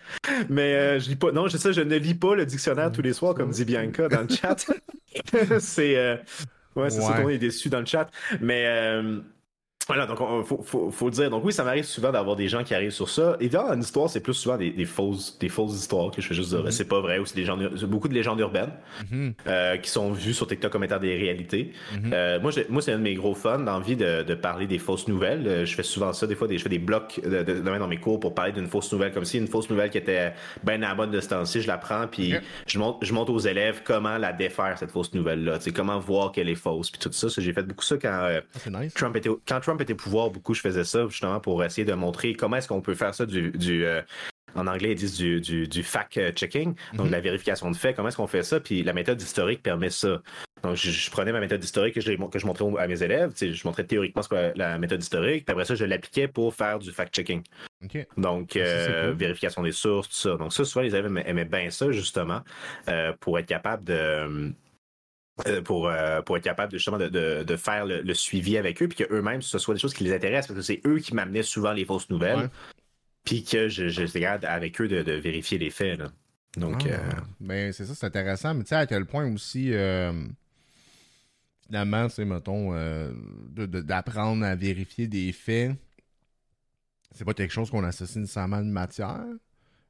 Mais 0.49 0.75
euh, 0.75 0.99
je 0.99 1.09
lis 1.09 1.15
pas. 1.15 1.31
Non, 1.31 1.47
je 1.47 1.57
sais, 1.57 1.73
je 1.73 1.81
ne 1.81 1.95
lis 1.95 2.15
pas 2.15 2.35
le 2.35 2.45
dictionnaire 2.45 2.91
tous 2.91 3.01
les 3.01 3.13
soirs, 3.13 3.33
comme 3.33 3.51
dit 3.51 3.65
Bianca 3.65 4.07
dans 4.07 4.21
le 4.21 4.29
chat. 4.29 4.65
c'est. 5.59 5.97
Euh, 5.97 6.17
Ouais, 6.77 6.91
c'est 6.91 7.01
ça, 7.01 7.19
on 7.23 7.29
est 7.29 7.39
déçu 7.39 7.69
dans 7.69 7.79
le 7.79 7.87
chat. 7.87 8.07
Mais 8.39 8.65
euh, 8.67 9.19
voilà, 9.87 10.05
donc 10.05 10.19
il 10.19 10.45
faut, 10.45 10.61
faut, 10.61 10.91
faut, 10.91 11.09
dire. 11.09 11.29
Donc 11.29 11.45
oui, 11.45 11.53
ça 11.53 11.63
m'arrive 11.63 11.85
souvent 11.85 12.11
d'avoir 12.11 12.35
des 12.35 12.49
gens 12.49 12.63
qui 12.63 12.75
arrivent 12.75 12.91
sur 12.91 13.09
ça. 13.09 13.37
Évidemment, 13.39 13.73
une 13.73 13.79
histoire, 13.79 14.09
c'est 14.09 14.19
plus 14.19 14.33
souvent 14.33 14.57
des, 14.57 14.71
des, 14.71 14.85
fausses, 14.85 15.37
des 15.39 15.47
fausses 15.47 15.75
histoires 15.75 16.11
que 16.11 16.21
je 16.21 16.27
fais 16.27 16.35
juste 16.35 16.49
dire. 16.49 16.65
Mm-hmm. 16.65 16.71
C'est 16.71 16.87
pas 16.87 16.99
vrai, 16.99 17.19
ou 17.19 17.25
c'est 17.25 17.35
des 17.35 17.45
gens, 17.45 17.57
beaucoup 17.87 18.09
de 18.09 18.13
légendes 18.13 18.39
urbaines 18.39 18.73
mm-hmm. 19.03 19.33
euh, 19.47 19.77
qui 19.77 19.89
sont 19.89 20.11
vues 20.11 20.33
sur 20.33 20.45
TikTok 20.45 20.71
comme 20.71 20.83
étant 20.83 20.99
des 20.99 21.15
réalités. 21.15 21.71
Mm-hmm. 21.93 22.13
euh, 22.13 22.39
moi, 22.41 22.51
moi, 22.69 22.81
c'est 22.81 22.91
un 22.91 22.97
de 22.97 23.03
mes 23.03 23.15
gros 23.15 23.33
fun 23.33 23.59
d'envie 23.59 23.95
de, 23.95 24.23
de, 24.23 24.35
parler 24.35 24.67
des 24.67 24.77
fausses 24.77 25.07
nouvelles. 25.07 25.47
Euh, 25.47 25.65
je 25.65 25.73
fais 25.73 25.83
souvent 25.83 26.11
ça, 26.11 26.27
des 26.27 26.35
fois, 26.35 26.47
des, 26.47 26.57
je 26.57 26.63
fais 26.63 26.69
des 26.69 26.79
blocs 26.79 27.21
de, 27.23 27.43
de, 27.43 27.61
dans 27.61 27.87
mes 27.87 27.97
cours 27.97 28.19
pour 28.19 28.35
parler 28.35 28.51
d'une 28.51 28.67
fausse 28.67 28.91
nouvelle, 28.91 29.13
comme 29.13 29.25
si 29.25 29.37
une 29.37 29.47
fausse 29.47 29.69
nouvelle 29.69 29.89
qui 29.89 29.97
était 29.97 30.33
bien 30.63 30.75
à 30.83 30.89
la 30.89 30.95
mode 30.95 31.11
de 31.11 31.21
ce 31.21 31.29
temps-ci, 31.29 31.61
je 31.61 31.67
la 31.67 31.77
prends, 31.77 32.07
puis 32.07 32.33
je, 32.65 32.77
montre, 32.77 32.99
je 33.05 33.13
montre 33.13 33.31
aux 33.31 33.39
élèves 33.39 33.81
comment 33.85 34.17
la 34.17 34.33
défaire, 34.33 34.77
cette 34.77 34.91
fausse 34.91 35.13
nouvelle-là. 35.13 35.59
Comment 35.73 35.99
voir 35.99 36.31
qu'elle 36.31 36.49
est 36.49 36.55
fausse, 36.55 36.89
puis 36.89 36.99
tout 36.99 37.11
ça. 37.11 37.27
J'ai 37.37 37.53
fait 37.53 37.63
beaucoup 37.63 37.83
ça 37.83 37.97
quand, 37.97 38.09
ah, 38.11 38.79
Trump 38.93 39.15
était, 39.15 39.29
quand 39.47 39.59
Trump 39.59 39.76
était 39.83 39.93
au 39.93 39.97
pouvoir, 39.97 40.29
beaucoup 40.29 40.53
je 40.53 40.61
faisais 40.61 40.83
ça 40.83 41.07
justement 41.07 41.39
pour 41.39 41.63
essayer 41.63 41.85
de 41.85 41.93
montrer 41.93 42.33
comment 42.33 42.57
est-ce 42.57 42.67
qu'on 42.67 42.81
peut 42.81 42.95
faire 42.95 43.13
ça 43.13 43.25
du, 43.25 43.53
euh, 43.85 44.01
en 44.55 44.67
anglais, 44.67 44.91
ils 44.91 44.95
disent 44.95 45.17
du, 45.17 45.83
fact-checking, 45.83 46.75
donc 46.93 47.07
mhm. 47.07 47.11
la 47.11 47.19
vérification 47.19 47.69
de 47.69 47.75
faits. 47.75 47.95
Comment 47.95 48.07
est-ce 48.07 48.17
qu'on 48.17 48.27
fait 48.27 48.43
ça? 48.43 48.59
Puis 48.59 48.83
la 48.83 48.93
méthode 48.93 49.21
historique 49.21 49.61
permet 49.61 49.89
ça. 49.89 50.21
Donc, 50.63 50.75
je, 50.75 51.11
prenais 51.11 51.31
ma 51.31 51.39
méthode 51.39 51.63
historique 51.63 51.93
que 51.93 52.01
je, 52.01 52.13
que 52.13 52.39
je 52.39 52.45
montrais 52.47 52.65
à 52.79 52.87
mes 52.87 53.03
élèves. 53.03 53.33
Je 53.39 53.67
montrais 53.67 53.83
théoriquement 53.83 54.23
ce 54.23 54.29
qu'est 54.29 54.53
la 54.55 54.77
méthode 54.79 55.01
historique. 55.01 55.45
Puis 55.45 55.51
après 55.51 55.65
ça, 55.65 55.75
je 55.75 55.85
l'appliquais 55.85 56.27
pour 56.27 56.53
faire 56.53 56.79
du 56.79 56.91
fact-checking. 56.91 57.43
Donc, 58.17 58.53
ah, 58.55 58.59
euh, 58.59 59.13
vérification 59.15 59.61
des 59.61 59.71
sources, 59.71 60.09
tout 60.09 60.15
ça. 60.15 60.35
Donc, 60.35 60.51
ça, 60.51 60.65
souvent, 60.65 60.83
les 60.83 60.95
élèves 60.95 61.15
aimaient, 61.25 61.45
bien 61.45 61.69
ça, 61.69 61.91
justement, 61.91 62.41
euh, 62.89 63.13
pour 63.19 63.37
être 63.37 63.45
capable 63.45 63.83
de. 63.83 64.53
Euh, 65.45 65.61
pour, 65.61 65.91
pour 66.25 66.37
être 66.37 66.43
capable 66.43 66.71
justement 66.71 66.97
de, 66.97 67.55
faire 67.57 67.85
le, 67.85 68.13
suivi 68.15 68.57
avec 68.57 68.81
eux, 68.81 68.87
puis 68.87 69.05
qu'eux-mêmes, 69.05 69.43
ce 69.43 69.59
soit 69.59 69.75
des 69.75 69.79
choses 69.79 69.93
qui 69.93 70.03
les 70.03 70.13
intéressent, 70.13 70.47
parce 70.47 70.59
que 70.59 70.73
c'est 70.73 70.81
eux 70.87 70.97
qui 70.97 71.13
m'amenaient 71.13 71.43
souvent 71.43 71.73
les 71.73 71.85
fausses 71.85 72.09
nouvelles, 72.09 72.49
puis 73.23 73.43
que 73.43 73.69
je, 73.69 73.87
je 73.87 74.19
garde 74.19 74.45
avec 74.45 74.81
eux 74.81 74.87
de, 74.87 75.11
vérifier 75.11 75.59
les 75.59 75.69
faits. 75.69 76.01
Donc, 76.57 76.87
ah, 76.91 77.21
ben, 77.39 77.71
c'est 77.71 77.85
ça, 77.85 77.93
c'est 77.93 78.07
intéressant, 78.07 78.55
mais 78.55 78.63
tu 78.63 78.69
sais, 78.69 78.75
à 78.75 78.87
quel 78.87 79.05
point 79.05 79.31
aussi 79.31 79.71
finalement, 81.67 82.09
c'est, 82.09 82.25
mettons, 82.25 82.73
euh, 82.73 83.11
d'apprendre 83.53 84.45
à 84.45 84.55
vérifier 84.55 85.07
des 85.07 85.31
faits, 85.31 85.73
c'est 87.11 87.25
pas 87.25 87.33
quelque 87.33 87.53
chose 87.53 87.69
qu'on 87.69 87.83
associe 87.83 88.17
nécessairement 88.17 88.57
à 88.57 88.61
une 88.61 88.71
matière, 88.71 89.25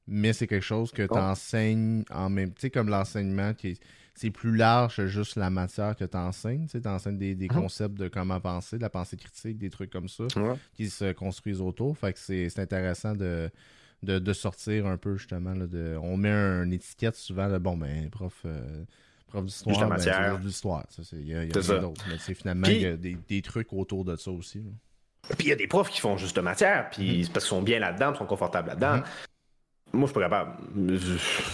mais 0.08 0.34
c'est 0.34 0.48
quelque 0.48 0.66
chose 0.66 0.92
que 0.92 1.04
tu 1.04 1.18
enseignes 1.18 2.04
en 2.10 2.30
même 2.30 2.54
Tu 2.54 2.62
sais, 2.62 2.70
comme 2.70 2.90
l'enseignement 2.90 3.54
qui 3.54 3.80
c'est 4.18 4.32
plus 4.32 4.56
large 4.56 4.98
que 4.98 5.08
juste 5.08 5.36
la 5.36 5.50
matière 5.50 5.96
que 5.96 6.04
tu 6.04 6.18
enseignes. 6.18 6.66
Tu 6.68 6.82
enseignes 6.88 7.18
des, 7.18 7.36
des, 7.36 7.48
mhm. 7.48 7.62
concepts 7.62 7.96
de 7.96 8.08
comment 8.08 8.40
penser, 8.40 8.78
de 8.78 8.82
la 8.82 8.90
pensée 8.90 9.16
critique, 9.16 9.60
des 9.60 9.70
trucs 9.70 9.92
comme 9.92 10.10
ça 10.10 10.24
qui 10.74 10.90
se 10.90 11.12
construisent 11.12 11.62
autour. 11.62 11.98
Fait 11.98 12.14
que 12.14 12.20
c'est 12.20 12.60
intéressant 12.60 13.14
de, 13.14 13.52
de, 14.02 14.34
sortir 14.34 14.88
un 14.88 14.98
peu 14.98 15.18
justement. 15.18 15.56
de, 15.56 15.98
on 16.02 16.18
met 16.18 16.32
une 16.32 16.74
étiquette 16.74 17.16
souvent, 17.16 17.50
de, 17.50 17.58
bon, 17.58 17.78
ben, 17.78 18.10
prof. 18.10 18.42
Euh, 18.46 18.84
prof 19.28 19.46
d'histoire, 19.46 19.80
ben, 19.82 19.88
matière. 19.88 20.40
d'histoire. 20.40 20.86
Il 21.14 21.28
y 21.28 21.36
a, 21.36 21.44
y 21.44 21.52
a 21.52 21.80
d'autre. 21.80 22.04
Mais 22.10 22.18
c'est 22.18 22.34
finalement 22.34 22.68
y 22.68 22.86
a 22.86 22.98
des, 22.98 23.18
des, 23.28 23.42
trucs 23.44 23.72
autour 23.72 24.04
de 24.04 24.16
ça 24.16 24.32
aussi. 24.32 24.64
Puis 25.38 25.48
il 25.48 25.50
y 25.50 25.52
a 25.52 25.56
des 25.56 25.68
profs 25.68 25.90
qui 25.90 26.00
font 26.00 26.18
juste 26.18 26.36
de 26.38 26.42
matière, 26.42 26.90
puis 26.90 27.22
mm-hmm. 27.22 27.32
parce 27.32 27.46
qu'ils 27.46 27.50
sont 27.50 27.62
bien 27.62 27.80
là-dedans, 27.80 28.14
ils 28.14 28.18
sont 28.18 28.26
confortables 28.26 28.70
là-dedans. 28.70 28.98
Mm-hmm. 28.98 29.27
Moi, 29.94 30.08
je 30.08 30.08
suis 30.08 30.14
pas 30.14 30.22
capable. 30.22 30.52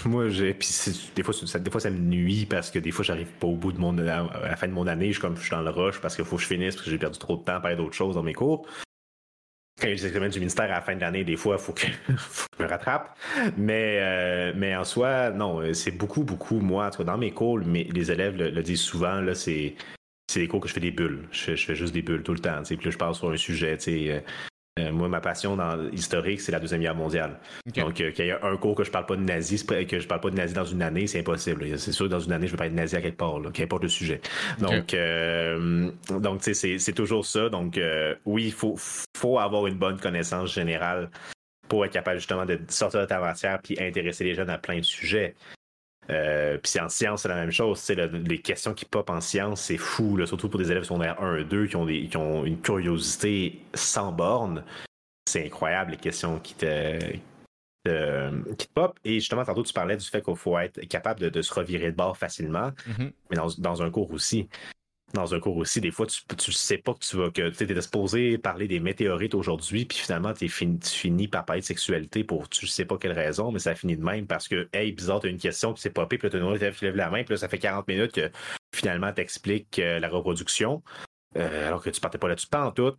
Moi, 0.05 0.29
j'ai. 0.29 0.53
Puis 0.53 0.67
des 1.15 1.23
fois, 1.23 1.33
ça, 1.33 1.59
des 1.59 1.71
fois, 1.71 1.79
ça 1.79 1.89
me 1.89 1.99
nuit 1.99 2.45
parce 2.45 2.71
que 2.71 2.79
des 2.79 2.91
fois, 2.91 3.05
j'arrive 3.05 3.31
pas 3.39 3.47
au 3.47 3.55
bout 3.55 3.71
de 3.71 3.79
mon. 3.79 3.97
À 3.99 4.49
la 4.49 4.55
fin 4.55 4.67
de 4.67 4.73
mon 4.73 4.87
année, 4.87 5.07
je 5.07 5.13
suis 5.13 5.21
comme 5.21 5.37
je 5.37 5.41
suis 5.41 5.51
dans 5.51 5.61
le 5.61 5.69
rush 5.69 5.99
parce 6.01 6.15
qu'il 6.15 6.25
faut 6.25 6.37
que 6.37 6.41
je 6.41 6.47
finisse 6.47 6.75
parce 6.75 6.85
que 6.85 6.91
j'ai 6.91 6.97
perdu 6.97 7.19
trop 7.19 7.37
de 7.37 7.43
temps 7.43 7.59
à 7.63 7.75
d'autres 7.75 7.93
choses 7.93 8.15
dans 8.15 8.23
mes 8.23 8.33
cours 8.33 8.67
quand 9.83 9.87
il 9.87 9.89
y 9.89 9.93
a 9.93 9.95
les 9.95 10.05
examens 10.05 10.29
du 10.29 10.39
ministère 10.39 10.65
à 10.65 10.75
la 10.75 10.81
fin 10.81 10.95
de 10.95 11.01
l'année, 11.01 11.23
des 11.23 11.35
fois, 11.35 11.57
il 11.59 11.61
faut 11.63 11.73
que, 11.73 11.87
je 11.87 12.63
me 12.63 12.69
rattrape. 12.69 13.17
Mais, 13.57 13.99
euh, 13.99 14.53
mais 14.55 14.75
en 14.75 14.83
soi, 14.83 15.31
non, 15.31 15.61
c'est 15.73 15.91
beaucoup, 15.91 16.23
beaucoup, 16.23 16.59
moi, 16.59 16.89
dans 16.89 17.17
mes 17.17 17.31
cours, 17.31 17.59
les 17.59 18.11
élèves 18.11 18.37
le, 18.37 18.63
disent 18.63 18.81
souvent, 18.81 19.19
là, 19.21 19.35
c'est, 19.35 19.75
c'est 20.31 20.39
des 20.39 20.47
cours 20.47 20.61
que 20.61 20.67
je 20.67 20.73
fais 20.73 20.79
des 20.79 20.91
bulles. 20.91 21.27
Je, 21.31 21.55
fais 21.55 21.75
juste 21.75 21.93
des 21.93 22.01
bulles 22.01 22.23
tout 22.23 22.33
le 22.33 22.39
temps. 22.39 22.61
Puis 22.63 22.77
là, 22.77 22.91
je 22.91 22.97
parle 22.97 23.15
sur 23.15 23.29
un 23.29 23.37
sujet, 23.37 23.77
sais, 23.79 24.23
euh, 24.79 24.83
euh, 24.83 24.91
moi, 24.91 25.07
ma 25.07 25.21
passion 25.21 25.55
dans 25.55 25.89
historique, 25.91 26.41
c'est 26.41 26.51
la 26.51 26.59
Deuxième 26.59 26.81
Guerre 26.81 26.95
mondiale. 26.95 27.39
Donc, 27.75 27.99
euh, 28.01 28.11
qu'il 28.11 28.25
y 28.25 28.31
a 28.31 28.43
un 28.43 28.57
cours 28.57 28.75
que 28.75 28.83
je 28.83 28.91
parle 28.91 29.05
pas 29.05 29.15
de 29.15 29.21
nazi, 29.21 29.63
que 29.65 29.99
je 29.99 30.07
parle 30.07 30.21
pas 30.21 30.29
de 30.29 30.35
nazi 30.35 30.53
dans 30.53 30.65
une 30.65 30.81
année, 30.81 31.07
c'est 31.07 31.19
impossible. 31.19 31.77
C'est 31.77 31.91
sûr 31.91 32.05
que 32.05 32.11
dans 32.11 32.19
une 32.19 32.31
année, 32.31 32.47
je 32.47 32.51
vais 32.51 32.57
pas 32.57 32.67
être 32.67 32.73
nazi 32.73 32.95
à 32.95 33.01
quelque 33.01 33.17
part, 33.17 33.39
qu'importe 33.53 33.83
le 33.83 33.89
sujet. 33.89 34.21
Donc, 34.59 34.93
euh, 34.93 35.91
donc 36.09 36.41
c'est 36.41 36.93
toujours 36.93 37.25
ça. 37.25 37.49
Donc, 37.49 37.79
oui, 38.25 38.45
il 38.45 38.53
faut, 38.53 38.75
faut 39.15 39.39
avoir 39.39 39.67
une 39.67 39.77
bonne 39.77 39.99
connaissance 39.99 40.53
générale 40.53 41.09
pour 41.67 41.85
être 41.85 41.93
capable 41.93 42.17
justement 42.19 42.45
de 42.45 42.59
sortir 42.67 43.01
de 43.01 43.05
ta 43.05 43.19
matière 43.19 43.59
puis 43.61 43.77
intéresser 43.79 44.23
les 44.23 44.35
jeunes 44.35 44.49
à 44.49 44.57
plein 44.57 44.77
de 44.77 44.83
sujets. 44.83 45.35
Euh, 46.09 46.57
puis 46.57 46.79
en 46.79 46.89
science, 46.89 47.21
c'est 47.23 47.29
la 47.29 47.35
même 47.35 47.51
chose. 47.51 47.79
C'est 47.79 47.95
les 47.95 48.41
questions 48.41 48.73
qui 48.73 48.85
pop 48.85 49.09
en 49.09 49.21
science, 49.21 49.61
c'est 49.61 49.77
fou, 49.77 50.17
là, 50.17 50.25
surtout 50.25 50.49
pour 50.49 50.59
des 50.59 50.71
élèves 50.71 50.83
secondaires 50.83 51.21
1 51.21 51.37
et 51.37 51.43
2 51.45 51.67
qui 51.67 51.75
ont, 51.75 51.85
des, 51.85 52.07
qui 52.07 52.17
ont 52.17 52.45
une 52.45 52.59
curiosité 52.59 53.61
sans 53.73 54.11
borne. 54.11 54.63
C'est 55.27 55.45
incroyable 55.45 55.91
les 55.91 55.97
questions 55.97 56.39
qui 56.39 56.55
te, 56.55 56.99
qui 57.85 58.67
te 58.67 58.73
pop. 58.73 58.99
Et 59.05 59.15
justement, 59.15 59.45
tantôt, 59.45 59.63
tu 59.63 59.73
parlais 59.73 59.97
du 59.97 60.05
fait 60.05 60.21
qu'il 60.21 60.35
faut 60.35 60.57
être 60.57 60.81
capable 60.87 61.31
de, 61.31 61.41
se 61.41 61.53
revirer 61.53 61.91
de 61.91 61.95
bord 61.95 62.17
facilement, 62.17 62.71
mm-hmm. 62.87 63.11
mais 63.29 63.37
dans, 63.37 63.47
dans, 63.57 63.81
un 63.81 63.89
cours 63.89 64.11
aussi 64.11 64.49
dans 65.13 65.33
un 65.35 65.39
cours 65.39 65.57
aussi, 65.57 65.79
des 65.79 65.91
fois, 65.91 66.07
tu 66.07 66.23
ne 66.29 66.53
sais 66.53 66.77
pas 66.77 66.93
que 66.93 66.99
tu 66.99 67.17
vas 67.17 67.29
que 67.29 67.49
tu 67.49 67.63
es 67.71 67.81
supposé 67.81 68.37
parler 68.37 68.67
des 68.67 68.79
météorites 68.79 69.35
aujourd'hui, 69.35 69.85
puis 69.85 69.97
finalement, 69.97 70.33
tu 70.33 70.49
finis 70.49 71.27
par 71.27 71.45
parler 71.45 71.61
de 71.61 71.65
sexualité 71.65 72.23
pour 72.23 72.49
tu 72.49 72.65
sais 72.65 72.85
pas 72.85 72.97
quelle 72.97 73.11
raison, 73.11 73.51
mais 73.51 73.59
ça 73.59 73.75
finit 73.75 73.95
de 73.95 74.03
même 74.03 74.25
parce 74.25 74.47
que, 74.47 74.67
hey, 74.73 74.91
bizarre, 74.91 75.19
tu 75.19 75.27
as 75.27 75.29
une 75.29 75.37
question, 75.37 75.73
puis 75.73 75.81
c'est 75.81 75.91
popé, 75.91 76.17
puis 76.17 76.29
là, 76.29 76.57
tu 76.71 76.85
lèves 76.85 76.95
la 76.95 77.09
main, 77.09 77.23
puis 77.23 77.33
là, 77.33 77.37
ça 77.37 77.47
fait 77.47 77.59
40 77.59 77.87
minutes 77.87 78.11
que 78.11 78.31
finalement, 78.73 79.13
tu 79.13 79.21
expliques 79.21 79.79
euh, 79.79 79.99
la 79.99 80.09
reproduction, 80.09 80.81
euh, 81.37 81.67
alors 81.67 81.83
que 81.83 81.91
tu 81.91 82.01
partais 82.01 82.17
pas 82.17 82.27
là-dessus, 82.27 82.47
pas 82.47 82.65
en 82.65 82.71
tout 82.71 82.93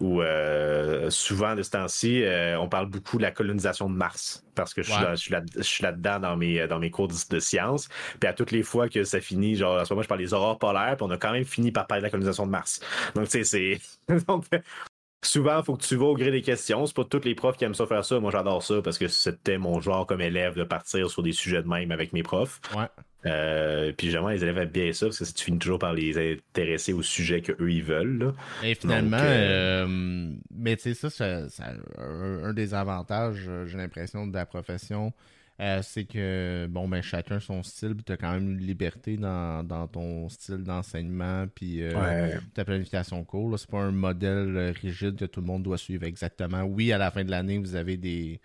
où 0.00 0.22
euh, 0.22 1.10
souvent 1.10 1.54
de 1.54 1.62
ce 1.62 1.70
temps-ci, 1.70 2.22
euh, 2.22 2.58
on 2.58 2.68
parle 2.68 2.86
beaucoup 2.86 3.18
de 3.18 3.22
la 3.22 3.30
colonisation 3.30 3.88
de 3.88 3.94
Mars 3.94 4.44
parce 4.54 4.74
que 4.74 4.82
je 4.82 4.90
suis, 5.16 5.32
là, 5.32 5.42
là, 5.80 5.92
dedans 5.92 6.18
dans 6.18 6.36
mes, 6.36 6.66
dans 6.66 6.78
mes 6.78 6.90
cours 6.90 7.08
de, 7.08 7.38
sciences. 7.38 7.88
Puis 8.18 8.28
à 8.28 8.32
toutes 8.32 8.50
les 8.50 8.62
fois 8.62 8.88
que 8.88 9.04
ça 9.04 9.20
finit, 9.20 9.56
genre, 9.56 9.78
à 9.78 9.84
ce 9.84 9.92
moment, 9.92 10.02
je 10.02 10.08
parle 10.08 10.20
des 10.20 10.34
aurores 10.34 10.58
polaires, 10.58 10.96
puis 10.96 11.06
on 11.06 11.10
a 11.10 11.16
quand 11.16 11.32
même 11.32 11.44
fini 11.44 11.70
par 11.70 11.86
parler 11.86 12.00
de 12.00 12.06
la 12.06 12.10
colonisation 12.10 12.46
de 12.46 12.50
Mars. 12.50 12.80
Donc, 13.14 13.28
tu 13.28 13.44
sais, 13.44 13.78
c'est. 14.08 14.14
souvent, 15.22 15.58
il 15.58 15.64
faut 15.64 15.76
que 15.76 15.82
tu 15.82 15.96
vas 15.96 16.06
au 16.06 16.16
gré 16.16 16.30
des 16.30 16.42
questions. 16.42 16.86
C'est 16.86 16.96
pas 16.96 17.04
tous 17.04 17.24
les 17.24 17.34
profs 17.34 17.56
qui 17.56 17.64
aiment 17.64 17.74
ça 17.74 17.86
faire 17.86 18.04
ça. 18.04 18.20
Moi, 18.20 18.30
j'adore 18.30 18.62
ça 18.62 18.80
parce 18.82 18.98
que 18.98 19.08
c'était 19.08 19.58
mon 19.58 19.80
genre 19.80 20.06
comme 20.06 20.20
élève 20.20 20.54
de 20.54 20.64
partir 20.64 21.10
sur 21.10 21.22
des 21.22 21.32
sujets 21.32 21.62
de 21.62 21.68
même 21.68 21.90
avec 21.90 22.12
mes 22.12 22.22
profs. 22.22 22.60
Ouais. 22.76 22.86
Euh, 23.26 23.92
puis 23.96 24.06
généralement, 24.06 24.30
les 24.30 24.42
élèves 24.42 24.58
aiment 24.58 24.68
bien 24.68 24.92
ça 24.92 25.06
parce 25.06 25.18
que 25.18 25.24
tu 25.24 25.44
finis 25.44 25.58
toujours 25.58 25.78
par 25.78 25.92
les 25.92 26.32
intéresser 26.32 26.92
au 26.92 27.02
sujet 27.02 27.42
qu'eux 27.42 27.70
ils 27.70 27.82
veulent. 27.82 28.32
Et 28.62 28.74
finalement, 28.74 29.18
euh, 29.20 29.86
euh, 29.86 30.32
mais 30.54 30.76
tu 30.76 30.94
sais, 30.94 31.10
ça, 31.10 31.48
c'est 31.50 31.62
un, 31.98 32.52
des 32.54 32.72
avantages, 32.72 33.50
j'ai 33.66 33.76
l'impression, 33.76 34.26
de 34.26 34.34
la 34.34 34.46
profession. 34.46 35.12
C'est 35.82 36.04
que 36.04 36.66
bon 36.70 36.88
ben 36.88 37.02
chacun 37.02 37.40
son 37.40 37.62
style, 37.62 37.94
puis 37.94 38.04
tu 38.04 38.12
as 38.12 38.16
quand 38.16 38.32
même 38.32 38.52
une 38.52 38.66
liberté 38.66 39.16
dans, 39.16 39.88
ton 39.92 40.28
style 40.28 40.64
d'enseignement, 40.64 41.46
puis 41.54 41.82
ta 42.54 42.64
planification 42.64 43.24
cours. 43.24 43.58
C'est 43.58 43.70
pas 43.70 43.80
un 43.80 43.92
modèle 43.92 44.74
rigide 44.80 45.16
que 45.16 45.24
tout 45.24 45.40
le 45.40 45.46
monde 45.46 45.62
doit 45.62 45.78
suivre 45.78 46.04
exactement. 46.04 46.62
Oui, 46.62 46.92
à 46.92 46.98
la 46.98 47.10
fin 47.10 47.24
de 47.24 47.30
l'année, 47.30 47.58
vous 47.58 47.74
avez 47.74 47.96
des, 47.96 48.40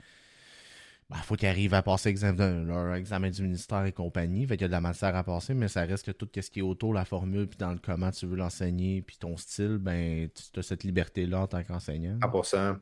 il 1.12 1.14
ben, 1.14 1.22
faut 1.22 1.36
qu'ils 1.36 1.50
arrivent 1.50 1.76
à 1.76 1.84
passer 1.84 2.16
leur 2.32 2.96
examen 2.96 3.30
du 3.30 3.44
ministère 3.44 3.86
et 3.86 3.92
compagnie. 3.92 4.48
Fait 4.48 4.58
qu'il 4.58 4.64
y 4.64 4.66
a 4.66 4.70
de 4.70 4.74
la 4.74 4.82
matière 4.82 5.16
à 5.16 5.24
passer, 5.24 5.54
mais 5.54 5.68
ça 5.68 5.82
reste 5.82 6.08
que 6.08 6.12
tout 6.12 6.28
ce 6.34 6.50
qui 6.50 6.60
est 6.60 6.64
autour, 6.64 6.96
la 6.96 7.06
formule, 7.06 7.46
puis 7.46 7.60
dans 7.60 7.72
le 7.72 7.78
comment 7.78 8.10
tu 8.10 8.26
veux 8.26 8.36
l'enseigner, 8.36 9.04
puis 9.04 9.16
ton 9.20 9.38
style, 9.38 9.78
ben, 9.80 10.28
tu 10.34 10.60
as 10.60 10.64
cette 10.64 10.84
liberté-là 10.84 11.42
en 11.42 11.48
tant 11.48 11.64
qu'enseignant. 11.64 12.18
100%. 12.22 12.78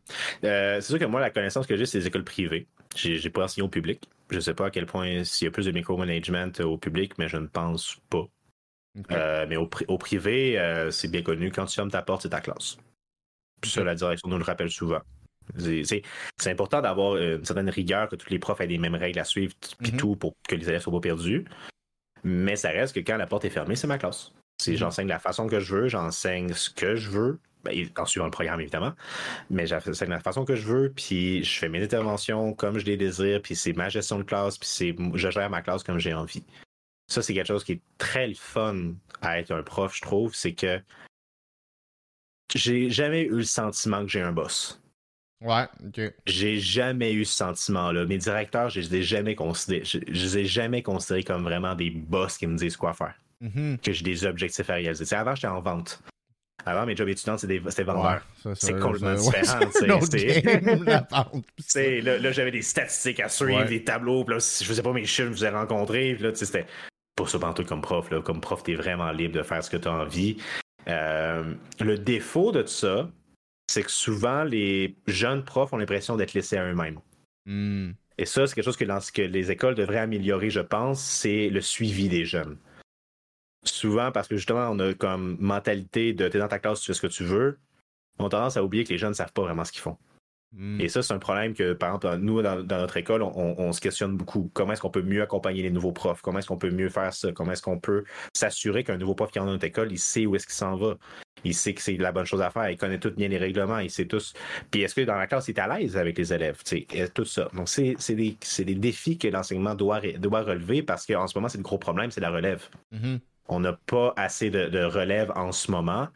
Euh, 0.46 0.76
c'est 0.80 0.88
sûr 0.88 1.00
que 1.00 1.06
moi, 1.06 1.20
la 1.20 1.32
connaissance 1.32 1.68
que 1.68 1.76
j'ai, 1.76 1.86
c'est 1.86 2.00
les 2.00 2.08
écoles 2.08 2.24
privées. 2.24 2.66
J'ai 2.96 3.30
pas 3.30 3.44
enseigné 3.44 3.66
au 3.66 3.70
public. 3.70 4.08
Je 4.34 4.40
sais 4.40 4.56
pas 4.56 4.66
à 4.66 4.70
quel 4.72 4.88
point 4.88 5.24
s'il 5.24 5.46
y 5.46 5.48
a 5.48 5.52
plus 5.52 5.68
de 5.68 5.72
micromanagement 5.72 6.52
au 6.62 6.78
public, 6.80 7.14
mais 7.20 7.28
je 7.28 7.38
ne 7.38 7.46
pense 7.46 7.98
pas. 8.10 8.26
Euh, 9.12 9.46
mais 9.48 9.58
au, 9.58 9.68
privé, 9.68 10.60
euh, 10.60 10.90
c'est 10.90 11.08
bien 11.08 11.22
connu. 11.22 11.52
Quand 11.52 11.66
tu 11.66 11.76
fermes 11.76 11.92
ta 11.92 12.02
porte, 12.02 12.24
c'est 12.24 12.30
ta 12.30 12.42
classe. 12.42 12.78
Puis 13.62 13.70
ça, 13.70 13.84
la 13.84 13.94
direction 13.94 14.28
nous 14.30 14.40
le 14.40 14.44
rappelle 14.44 14.72
souvent. 14.72 15.02
C'est 15.56 16.02
important 16.48 16.82
d'avoir 16.82 17.14
euh, 17.14 17.38
une 17.38 17.46
certaine 17.46 17.70
rigueur, 17.70 18.10
que 18.10 18.16
tous 18.16 18.30
les 18.32 18.40
profs 18.40 18.60
aient 18.62 18.68
les 18.68 18.80
mêmes 18.80 18.96
règles 18.96 19.20
à 19.20 19.24
suivre, 19.24 19.54
puis 19.80 19.92
mhm. 19.92 19.98
tout, 20.00 20.16
pour 20.16 20.34
que 20.48 20.56
les 20.56 20.68
élèves 20.68 20.82
soient 20.82 20.94
pas 20.94 21.00
perdus. 21.00 21.46
Mais 22.24 22.56
ça 22.56 22.70
reste 22.70 22.96
que 22.96 23.02
quand 23.02 23.18
la 23.18 23.28
porte 23.28 23.46
est 23.46 23.52
fermée, 23.52 23.76
c'est 23.76 23.88
ma 23.88 24.00
classe. 24.00 24.32
Mhm. 24.68 24.76
J'enseigne 24.78 25.08
la 25.08 25.20
façon 25.20 25.48
que 25.48 25.60
je 25.60 25.76
veux, 25.76 25.88
j'enseigne 25.90 26.54
ce 26.54 26.72
que 26.72 26.96
je 26.96 27.12
veux, 27.12 27.40
ben, 27.64 27.90
en 27.98 28.06
suivant 28.06 28.26
le 28.26 28.32
programme 28.32 28.60
évidemment, 28.60 28.94
mais 29.50 29.66
j'enseigne 29.68 30.10
la 30.10 30.20
façon 30.20 30.46
que 30.46 30.56
je 30.56 30.68
veux, 30.68 30.92
puis 30.92 31.44
je 31.44 31.60
fais 31.60 31.70
mes 31.70 31.84
interventions 31.84 32.54
comme 32.54 32.78
je 32.78 32.86
les 32.86 32.98
désire, 32.98 33.42
puis 33.42 33.56
c'est 33.56 33.74
ma 33.74 33.90
gestion 33.90 34.18
de 34.18 34.24
classe, 34.24 34.58
puis 34.58 34.96
je 35.14 35.30
gère 35.30 35.50
ma 35.50 35.62
classe 35.62 35.84
comme 35.84 36.00
j'ai 36.00 36.14
envie. 36.14 36.44
Ça, 37.08 37.22
c'est 37.22 37.34
quelque 37.34 37.48
chose 37.48 37.64
qui 37.64 37.74
est 37.74 37.82
très 37.98 38.34
fun 38.34 38.94
à 39.22 39.40
être 39.40 39.52
un 39.52 39.64
prof, 39.64 39.96
je 39.96 40.02
trouve, 40.02 40.34
c'est 40.34 40.54
que 40.54 40.82
j'ai 42.56 42.90
jamais 42.90 43.24
eu 43.24 43.38
le 43.38 43.44
sentiment 43.44 44.02
que 44.02 44.10
j'ai 44.10 44.22
un 44.22 44.32
boss. 44.32 44.82
Ouais, 45.42 45.66
ok. 45.86 46.14
J'ai 46.26 46.60
jamais 46.60 47.12
eu 47.12 47.26
ce 47.26 47.36
sentiment-là. 47.36 48.06
Mes 48.06 48.18
directeurs, 48.18 48.70
je 48.70 48.80
les 48.80 48.96
ai 48.96 49.04
jamais 49.04 49.36
considérés, 49.36 49.84
je, 49.84 50.00
les 50.00 50.38
ai 50.38 50.46
jamais 50.46 50.82
considérés 50.82 51.24
comme 51.24 51.44
vraiment 51.44 51.76
des 51.76 51.90
boss 51.90 52.38
qui 52.38 52.48
me 52.48 52.58
disent 52.58 52.78
quoi 52.78 52.94
faire. 52.94 53.16
Mm-hmm. 53.42 53.80
Que 53.80 53.92
j'ai 53.92 54.04
des 54.04 54.26
objectifs 54.26 54.70
à 54.70 54.76
réaliser. 54.76 55.16
avant, 55.16 55.36
j'étais 55.36 55.48
en 55.48 55.62
vente. 55.62 56.02
Avant, 56.66 56.86
mes 56.86 56.96
jobs 56.96 57.10
étudiants, 57.10 57.38
c'était 57.38 57.84
vendeur. 57.84 58.26
c'est 58.56 58.80
complètement 58.80 59.16
différent. 59.16 59.60
là, 61.76 62.32
j'avais 62.32 62.52
des 62.52 62.62
statistiques 62.62 63.20
à 63.20 63.30
suivre, 63.30 63.66
des 63.66 63.84
tableaux. 63.84 64.24
Puis 64.24 64.36
là, 64.36 64.40
je 64.40 64.66
faisais 64.66 64.82
pas 64.82 64.94
mes 64.94 65.06
chiffres, 65.06 65.30
je 65.30 65.34
vous 65.34 65.46
ai 65.46 65.50
rencontré. 65.50 66.14
Puis 66.16 66.24
là, 66.24 66.32
c'était 66.34 66.66
pas 67.16 67.28
ça 67.28 67.38
tout 67.56 67.66
comme 67.66 67.82
prof. 67.82 68.10
Là. 68.12 68.22
Comme 68.22 68.42
prof, 68.42 68.64
t'es 68.64 68.76
vraiment 68.76 69.12
libre 69.12 69.36
de 69.36 69.44
faire 69.44 69.64
ce 69.64 69.70
que 69.70 69.78
tu 69.78 69.88
as 69.88 69.94
envie. 69.94 70.38
Euh, 70.88 71.54
le 71.80 71.98
défaut 71.98 72.52
de 72.52 72.62
tout 72.62 72.68
ça, 72.68 73.10
c'est 73.68 73.84
que 73.84 73.92
souvent, 73.92 74.44
les 74.44 74.96
jeunes 75.08 75.44
profs 75.44 75.74
ont 75.74 75.78
l'impression 75.78 76.16
d'être 76.18 76.34
laissés 76.34 76.58
à 76.58 76.66
eux-mêmes. 76.66 77.00
Hmm. 77.46 77.92
Et 78.18 78.26
ça, 78.26 78.46
c'est 78.46 78.56
quelque 78.56 78.66
chose 78.66 78.78
que, 78.78 79.12
que, 79.12 79.22
les 79.22 79.52
écoles 79.52 79.76
devraient 79.76 80.00
améliorer, 80.00 80.50
je 80.50 80.60
pense, 80.60 81.02
c'est 81.02 81.50
le 81.50 81.62
suivi 81.62 82.10
des 82.10 82.26
jeunes. 82.26 82.58
Souvent 83.64 84.12
parce 84.12 84.28
que 84.28 84.36
justement, 84.36 84.70
on 84.70 84.80
a 84.80 84.94
comme 84.94 85.38
mentalité 85.40 86.14
de 86.14 86.28
t'es 86.28 86.40
dans 86.40 86.48
ta 86.48 86.60
classe, 86.60 86.82
tu 86.82 86.88
fais 86.88 86.94
ce 86.94 87.02
que 87.02 87.08
tu 87.08 87.24
veux, 87.24 87.60
on 88.20 88.28
a 88.28 88.30
tendance 88.30 88.58
à 88.58 88.64
oublier 88.64 88.84
que 88.84 88.90
les 88.90 88.98
jeunes 88.98 89.10
ne 89.10 89.16
savent 89.16 89.34
pas 89.34 89.44
vraiment 89.44 89.66
ce 89.66 89.72
qu'ils 89.72 89.82
font. 89.82 89.98
Hmm. 90.56 90.80
Et 90.80 90.88
ça, 90.88 91.02
c'est 91.02 91.14
un 91.14 91.20
problème 91.20 91.56
que, 91.56 91.74
par 91.74 91.96
exemple, 91.96 92.18
nous, 92.18 92.42
dans, 92.44 92.64
notre 92.64 92.98
école, 92.98 93.24
on, 93.24 93.72
se 93.72 93.82
questionne 93.82 94.16
beaucoup. 94.16 94.52
Comment 94.54 94.74
est-ce 94.74 94.82
qu'on 94.82 94.92
peut 94.92 95.02
mieux 95.02 95.24
accompagner 95.24 95.64
les 95.64 95.72
nouveaux 95.72 95.92
profs? 95.92 96.22
Comment 96.22 96.40
est-ce 96.40 96.48
qu'on 96.48 96.58
peut 96.58 96.70
mieux 96.70 96.90
faire 96.90 97.12
ça? 97.12 97.32
Comment 97.32 97.54
est-ce 97.54 97.64
qu'on 97.64 97.80
peut 97.80 98.04
s'assurer 98.34 98.84
qu'un 98.84 98.98
nouveau 98.98 99.16
prof 99.16 99.32
qui 99.32 99.40
est 99.40 99.42
dans 99.42 99.48
notre 99.48 99.66
école, 99.66 99.92
il 99.92 99.98
sait 99.98 100.28
où 100.28 100.36
est-ce 100.36 100.46
qu'il 100.46 100.54
s'en 100.54 100.76
va? 100.76 100.96
Il 101.44 101.56
sait 101.56 101.74
que 101.74 101.82
c'est 101.82 101.98
la 101.98 102.12
bonne 102.12 102.26
chose 102.26 102.42
à 102.42 102.52
faire. 102.52 102.70
Il 102.70 102.78
connaît 102.78 103.00
tout 103.00 103.12
bien 103.12 103.28
les 103.28 103.40
règlements. 103.40 103.80
Il 103.80 103.90
sait 103.90 104.06
tous. 104.06 104.34
Puis 104.70 104.82
est-ce 104.84 104.94
que 104.94 105.02
dans 105.02 105.16
la 105.16 105.26
classe, 105.26 105.48
il 105.48 105.52
est 105.52 105.60
à 105.60 105.68
l'aise 105.68 105.98
avec 105.98 106.18
les 106.20 106.32
élèves? 106.32 106.62
Tout 107.14 107.26
ça. 107.26 107.50
Donc, 107.54 107.68
c'est 107.68 107.96
des, 108.16 108.38
des, 108.60 108.76
défis 108.76 109.18
que 109.18 109.28
l'enseignement 109.28 109.74
doit, 109.74 110.02
doit 110.20 110.44
relever 110.44 110.84
parce 110.84 111.08
qu'en 111.08 111.28
ce 111.28 111.36
moment, 111.36 111.50
c'est 111.50 111.58
le 111.58 111.64
gros 111.64 111.80
problème, 111.80 112.12
c'est 112.12 112.22
la 112.22 112.30
relève. 112.30 112.64
Mm-hmm. 112.94 113.20
On 113.48 113.60
n'a 113.60 113.74
pas 113.74 114.14
assez 114.16 114.50
de 114.50 114.84
relève 114.84 115.32
en 115.36 115.52
ce 115.52 115.70
moment 115.70 116.08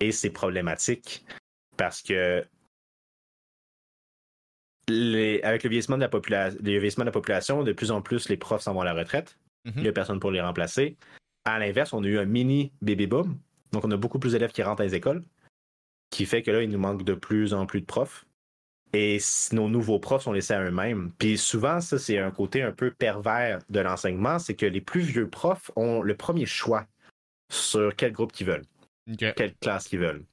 et 0.00 0.12
c'est 0.12 0.30
problématique 0.30 1.24
parce 1.76 2.02
que 2.02 2.44
avec 4.88 5.62
le 5.62 5.70
vieillissement, 5.70 5.96
de 5.96 6.02
la 6.02 6.50
de 6.50 7.04
la 7.04 7.10
population, 7.10 7.62
de 7.62 7.72
plus 7.72 7.90
en 7.90 8.02
plus, 8.02 8.28
les 8.28 8.36
profs 8.36 8.62
s'en 8.62 8.74
vont 8.74 8.82
à 8.82 8.84
la 8.84 8.92
retraite. 8.94 9.38
Mhm. 9.64 9.72
Il 9.76 9.82
n'y 9.82 9.88
a 9.88 9.92
personne 9.92 10.20
pour 10.20 10.30
les 10.30 10.40
remplacer. 10.40 10.96
À 11.44 11.58
l'inverse, 11.58 11.92
on 11.92 12.02
a 12.04 12.06
eu 12.06 12.18
un 12.18 12.24
mini 12.24 12.72
baby 12.82 13.06
boom. 13.06 13.38
Donc, 13.72 13.84
on 13.84 13.90
a 13.90 13.96
beaucoup 13.96 14.18
plus 14.18 14.32
d'élèves 14.32 14.52
qui 14.52 14.62
rentrent 14.62 14.78
dans 14.78 14.84
les 14.84 14.94
écoles, 14.94 15.24
qui 16.10 16.26
fait 16.26 16.42
que 16.42 16.50
là, 16.50 16.62
il 16.62 16.70
nous 16.70 16.78
manque 16.78 17.02
de 17.02 17.14
plus 17.14 17.54
en 17.54 17.66
plus 17.66 17.80
de 17.80 17.86
profs. 17.86 18.26
Et 18.94 19.18
nos 19.52 19.68
nouveaux 19.68 19.98
profs 19.98 20.22
sont 20.22 20.32
laissés 20.32 20.54
à 20.54 20.62
eux-mêmes. 20.62 21.10
Puis 21.18 21.36
souvent, 21.36 21.80
ça, 21.80 21.98
c'est 21.98 22.18
un 22.18 22.30
côté 22.30 22.62
un 22.62 22.70
peu 22.70 22.92
pervers 22.92 23.58
de 23.68 23.80
l'enseignement, 23.80 24.38
c'est 24.38 24.54
que 24.54 24.66
les 24.66 24.80
plus 24.80 25.00
vieux 25.00 25.28
profs 25.28 25.70
ont 25.74 26.00
le 26.00 26.16
premier 26.16 26.46
choix 26.46 26.86
sur 27.50 27.94
quel 27.96 28.12
groupe 28.12 28.32
qu'ils 28.32 28.46
veulent, 28.46 28.64
quelle 29.18 29.54
classe 29.56 29.88
qu'ils 29.88 29.98
veulent. 29.98 30.24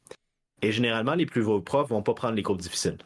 Et 0.61 0.71
généralement, 0.71 1.15
les 1.15 1.25
plus 1.25 1.41
vieux 1.41 1.61
profs 1.61 1.89
vont 1.89 2.03
pas 2.03 2.13
prendre 2.13 2.35
les 2.35 2.43
groupes 2.43 2.61
difficiles. 2.61 2.97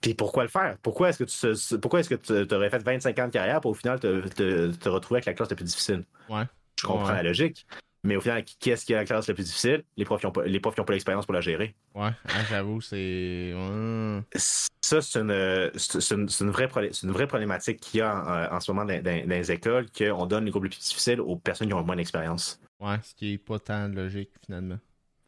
Puis 0.00 0.14
pourquoi 0.14 0.44
le 0.44 0.48
faire? 0.48 0.78
Pourquoi 0.78 1.08
est-ce 1.08 1.24
que 1.24 1.24
tu 1.24 1.78
pourquoi 1.78 2.00
est-ce 2.00 2.08
que 2.08 2.46
tu 2.46 2.54
aurais 2.54 2.70
fait 2.70 2.78
25 2.78 3.18
ans 3.18 3.26
de 3.26 3.32
carrière 3.32 3.60
pour 3.60 3.72
au 3.72 3.74
final 3.74 3.98
te, 3.98 4.88
retrouver 4.88 5.18
avec 5.18 5.26
la 5.26 5.34
classe 5.34 5.50
la 5.50 5.56
plus 5.56 5.64
difficile? 5.64 6.04
Ouais. 6.28 6.44
Je 6.80 6.86
comprends 6.86 7.12
la 7.12 7.24
logique. 7.24 7.66
Mais 8.04 8.16
au 8.16 8.20
final, 8.20 8.44
qui 8.44 8.70
est-ce 8.70 8.84
qui 8.84 8.94
a 8.94 8.98
la 8.98 9.04
classe 9.04 9.26
la 9.26 9.34
plus 9.34 9.44
difficile? 9.44 9.82
Les 9.96 10.04
profs 10.04 10.20
qui 10.20 10.26
n'ont 10.26 10.32
pas, 10.32 10.44
les 10.44 10.60
profs 10.60 10.74
qui 10.74 10.80
ont 10.80 10.84
pas 10.84 10.92
l'expérience 10.92 11.26
pour 11.26 11.34
la 11.34 11.40
gérer. 11.40 11.74
Ouais, 11.94 12.10
ah, 12.26 12.44
j'avoue, 12.48 12.80
c'est. 12.80 13.52
Ça, 14.80 15.02
c'est 15.02 15.18
une, 15.18 15.70
c'est 15.74 16.14
une, 16.14 16.50
vraie, 16.50 16.68
une 17.02 17.10
vraie 17.10 17.26
problématique 17.26 17.80
qu'il 17.80 17.98
y 17.98 18.00
a 18.02 18.50
en, 18.52 18.60
ce 18.60 18.70
moment 18.70 18.84
dans, 18.84 19.28
les 19.28 19.52
écoles, 19.52 19.86
qu'on 19.90 20.26
donne 20.26 20.44
les 20.44 20.50
groupes 20.50 20.64
les 20.64 20.70
plus 20.70 20.78
difficiles 20.78 21.20
aux 21.20 21.36
personnes 21.36 21.68
qui 21.68 21.74
ont 21.74 21.84
moins 21.84 21.96
d'expérience. 21.96 22.60
Ouais, 22.80 22.96
ce 23.02 23.14
qui 23.14 23.34
est 23.34 23.38
pas 23.38 23.58
tant 23.58 23.88
logique 23.88 24.30
finalement 24.44 24.78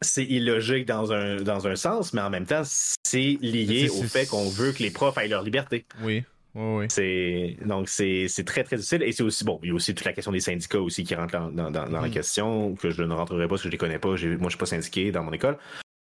c'est 0.01 0.25
illogique 0.25 0.87
dans 0.87 1.13
un, 1.13 1.37
dans 1.41 1.67
un 1.67 1.75
sens, 1.75 2.13
mais 2.13 2.21
en 2.21 2.29
même 2.29 2.45
temps, 2.45 2.63
c'est 2.65 3.37
lié 3.41 3.89
au 3.89 4.03
fait 4.03 4.25
qu'on 4.25 4.49
veut 4.49 4.71
que 4.71 4.81
les 4.81 4.89
profs 4.89 5.17
aient 5.17 5.27
leur 5.27 5.43
liberté. 5.43 5.85
Oui. 6.01 6.23
Oui, 6.55 6.79
oui. 6.79 6.85
C'est, 6.89 7.57
donc, 7.65 7.87
c'est, 7.87 8.27
très, 8.45 8.63
très 8.63 8.77
utile. 8.77 9.03
Et 9.03 9.11
c'est 9.11 9.23
aussi, 9.23 9.43
bon, 9.43 9.59
il 9.63 9.69
y 9.69 9.71
a 9.71 9.75
aussi 9.75 9.93
toute 9.93 10.05
la 10.05 10.13
question 10.13 10.31
des 10.31 10.39
syndicats 10.39 10.81
aussi 10.81 11.03
qui 11.03 11.15
rentre 11.15 11.51
dans, 11.51 11.71
dans, 11.71 11.85
la 11.85 12.07
mm. 12.07 12.11
question, 12.11 12.75
que 12.75 12.89
je 12.89 13.03
ne 13.03 13.13
rentrerai 13.13 13.43
pas 13.43 13.49
parce 13.49 13.61
que 13.61 13.69
je 13.69 13.71
les 13.71 13.77
connais 13.77 13.99
pas. 13.99 14.09
Moi, 14.09 14.17
je 14.17 14.49
suis 14.49 14.57
pas 14.57 14.65
syndiqué 14.65 15.11
dans 15.11 15.23
mon 15.23 15.31
école. 15.31 15.57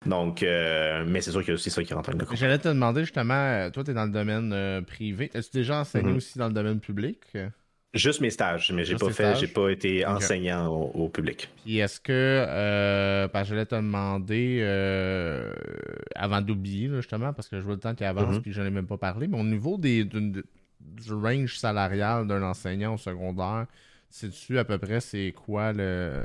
Donc, 0.06 0.42
euh, 0.42 1.04
mais 1.06 1.20
c'est 1.20 1.30
sûr 1.30 1.40
qu'il 1.40 1.48
y 1.48 1.52
a 1.52 1.54
aussi 1.54 1.70
ça 1.70 1.82
qui 1.82 1.94
rentre 1.94 2.10
en 2.10 2.18
compte. 2.18 2.36
J'allais 2.36 2.58
te 2.58 2.68
demander 2.68 3.00
justement, 3.02 3.34
euh, 3.34 3.70
toi, 3.70 3.84
tu 3.84 3.90
es 3.90 3.94
dans 3.94 4.04
le 4.04 4.10
domaine 4.10 4.52
euh, 4.52 4.82
privé. 4.82 5.30
As-tu 5.34 5.50
déjà 5.52 5.80
enseigné 5.80 6.12
mm-hmm. 6.12 6.16
aussi 6.16 6.38
dans 6.38 6.48
le 6.48 6.52
domaine 6.52 6.80
public? 6.80 7.20
Juste 7.94 8.20
mes 8.20 8.30
stages, 8.30 8.72
mais 8.72 8.84
j'ai 8.84 8.96
pas 8.96 9.10
fait, 9.10 9.36
j'ai 9.36 9.46
pas 9.46 9.68
été 9.68 10.04
enseignant 10.04 10.66
au, 10.66 11.08
public. 11.08 11.48
Puis 11.64 11.78
est-ce 11.78 12.00
que, 12.00 12.12
euh, 12.12 13.28
parce 13.28 13.44
que 13.44 13.48
je 13.50 13.54
voulais 13.54 13.66
te 13.66 13.74
demander, 13.76 14.58
euh, 14.62 15.52
avant 16.16 16.40
d'oublier 16.40 16.88
justement, 16.88 17.32
parce 17.32 17.48
que 17.48 17.60
je 17.60 17.64
vois 17.64 17.74
le 17.74 17.80
temps 17.80 17.94
qui 17.94 18.04
avance, 18.04 18.36
mm-hmm. 18.36 18.40
puis 18.42 18.52
je 18.52 18.60
n'en 18.60 18.66
ai 18.66 18.70
même 18.70 18.88
pas 18.88 18.98
parlé, 18.98 19.28
mais 19.28 19.38
au 19.38 19.44
niveau 19.44 19.78
des, 19.78 20.04
du, 20.04 20.42
range 21.08 21.56
salarial 21.56 22.26
d'un 22.26 22.42
enseignant 22.42 22.94
au 22.94 22.98
secondaire, 22.98 23.66
sais-tu 24.10 24.58
à 24.58 24.64
peu 24.64 24.78
près 24.78 24.98
c'est 24.98 25.32
quoi 25.32 25.72
le, 25.72 26.20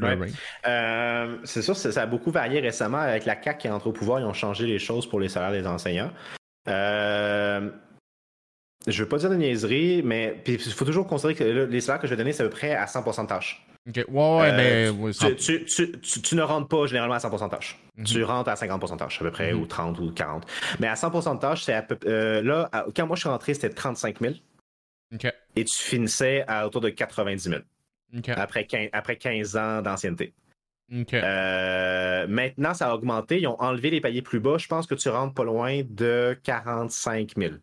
range? 0.00 0.30
Euh, 0.66 1.36
c'est 1.44 1.62
sûr, 1.62 1.76
ça, 1.76 1.92
ça, 1.92 2.02
a 2.02 2.06
beaucoup 2.06 2.32
varié 2.32 2.58
récemment 2.58 2.98
avec 2.98 3.26
la 3.26 3.36
CAC 3.36 3.58
qui 3.58 3.66
est 3.68 3.70
entrée 3.70 3.90
au 3.90 3.92
pouvoir, 3.92 4.18
ils 4.18 4.26
ont 4.26 4.32
changé 4.32 4.66
les 4.66 4.80
choses 4.80 5.08
pour 5.08 5.20
les 5.20 5.28
salaires 5.28 5.52
des 5.52 5.68
enseignants. 5.68 6.10
Euh, 6.68 7.70
je 8.86 9.02
veux 9.02 9.08
pas 9.08 9.18
dire 9.18 9.30
de 9.30 9.36
niaiserie, 9.36 10.02
mais 10.02 10.42
il 10.46 10.58
faut 10.58 10.84
toujours 10.84 11.06
considérer 11.06 11.34
que 11.34 11.44
les 11.44 11.80
salaires 11.80 12.00
que 12.00 12.06
je 12.06 12.12
vais 12.12 12.16
donner, 12.16 12.32
c'est 12.32 12.42
à 12.42 12.46
peu 12.46 12.50
près 12.50 12.74
à 12.74 12.86
100% 12.86 13.22
de 13.22 13.28
tâches. 13.28 13.66
OK. 13.86 13.96
Ouais, 13.96 14.04
ouais, 14.06 14.50
euh, 14.50 14.92
mais. 14.92 15.34
tu, 15.36 15.64
tu, 15.66 15.92
tu, 16.00 16.36
ne 16.36 16.42
rentres 16.42 16.68
pas 16.68 16.86
généralement 16.86 17.14
à 17.14 17.18
100% 17.18 17.44
de 17.44 17.50
tâches. 17.50 17.78
Mhm. 17.96 18.04
Tu 18.04 18.24
rentres 18.24 18.48
à 18.48 18.54
50% 18.54 18.92
de 18.92 18.98
tâches, 18.98 19.20
à 19.20 19.24
peu 19.24 19.30
près, 19.30 19.52
mhm. 19.52 19.60
ou 19.60 19.66
30 19.66 19.98
ou 19.98 20.10
40. 20.10 20.46
Mais 20.80 20.86
à 20.86 20.94
100% 20.94 21.34
de 21.34 21.40
tâches, 21.40 21.64
c'est 21.64 21.74
à 21.74 21.82
peu 21.82 21.98
euh, 22.06 22.42
Là, 22.42 22.70
quand 22.96 23.06
moi 23.06 23.16
je 23.16 23.20
suis 23.20 23.28
rentré, 23.28 23.52
c'était 23.54 23.70
35 23.70 24.20
000. 24.20 24.34
OK. 25.14 25.26
Et 25.56 25.64
tu 25.64 25.76
finissais 25.76 26.44
à 26.48 26.66
autour 26.66 26.80
de 26.80 26.88
90 26.88 27.42
000. 27.42 27.60
OK. 28.16 28.28
Après, 28.30 28.66
15, 28.66 28.88
après 28.92 29.16
15 29.16 29.56
ans 29.56 29.82
d'ancienneté. 29.82 30.32
Euh, 30.92 32.26
maintenant, 32.26 32.74
ça 32.74 32.90
a 32.90 32.94
augmenté. 32.94 33.40
Ils 33.40 33.46
ont 33.46 33.60
enlevé 33.60 33.90
les 33.90 34.00
paliers 34.00 34.22
plus 34.22 34.40
bas. 34.40 34.58
Je 34.58 34.68
pense 34.68 34.86
que 34.86 34.94
tu 34.94 35.08
rentres 35.08 35.34
pas 35.34 35.44
loin 35.44 35.82
de 35.88 36.38
45 36.42 37.32
000. 37.36 37.54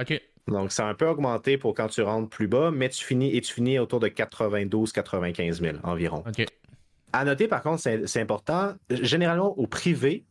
OK. 0.00 0.20
Donc, 0.48 0.72
ça 0.72 0.86
a 0.86 0.90
un 0.90 0.94
peu 0.94 1.06
augmenté 1.06 1.58
pour 1.58 1.74
quand 1.74 1.88
tu 1.88 2.02
rentres 2.02 2.28
plus 2.28 2.48
bas, 2.48 2.70
mais 2.70 2.88
tu 2.88 3.04
finis 3.04 3.36
et 3.36 3.40
tu 3.40 3.52
finis 3.52 3.78
autour 3.78 4.00
de 4.00 4.08
92-95 4.08 5.60
000 5.60 5.76
environ. 5.82 6.24
OK. 6.26 6.46
À 7.12 7.24
noter, 7.24 7.48
par 7.48 7.62
contre, 7.62 7.82
c'est 7.82 8.20
important, 8.20 8.74
généralement, 8.90 9.58
au 9.58 9.66
privé, 9.66 10.24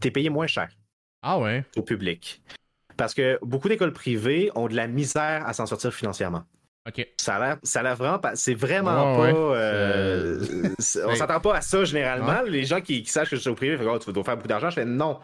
tu 0.00 0.08
es 0.08 0.10
payé 0.10 0.30
moins 0.30 0.46
cher. 0.46 0.68
Ah 1.22 1.38
ouais? 1.38 1.64
Au 1.76 1.82
public. 1.82 2.42
Parce 2.96 3.14
que 3.14 3.38
beaucoup 3.42 3.68
d'écoles 3.68 3.92
privées 3.92 4.50
ont 4.54 4.68
de 4.68 4.74
la 4.74 4.86
misère 4.86 5.46
à 5.46 5.52
s'en 5.52 5.66
sortir 5.66 5.92
financièrement. 5.92 6.44
OK. 6.88 7.06
Ça 7.16 7.36
a 7.36 7.82
l'air 7.82 7.96
vraiment 7.96 8.18
pas. 8.18 8.34
C'est 8.34 8.54
vraiment 8.54 9.16
pas. 9.16 9.32
Euh, 9.32 10.44
on 11.06 11.14
s'attend 11.14 11.40
pas 11.40 11.56
à 11.56 11.60
ça 11.60 11.84
généralement. 11.84 12.42
Les 12.42 12.64
gens 12.64 12.80
qui, 12.80 13.04
sachent 13.06 13.30
que 13.30 13.36
je 13.36 13.40
suis 13.40 13.50
au 13.50 13.54
privé, 13.54 13.78
oh, 13.86 13.98
tu 13.98 14.12
dois 14.12 14.24
faire 14.24 14.36
beaucoup 14.36 14.48
d'argent. 14.48 14.70
Je 14.70 14.74
fais 14.74 14.84
non. 14.84 15.20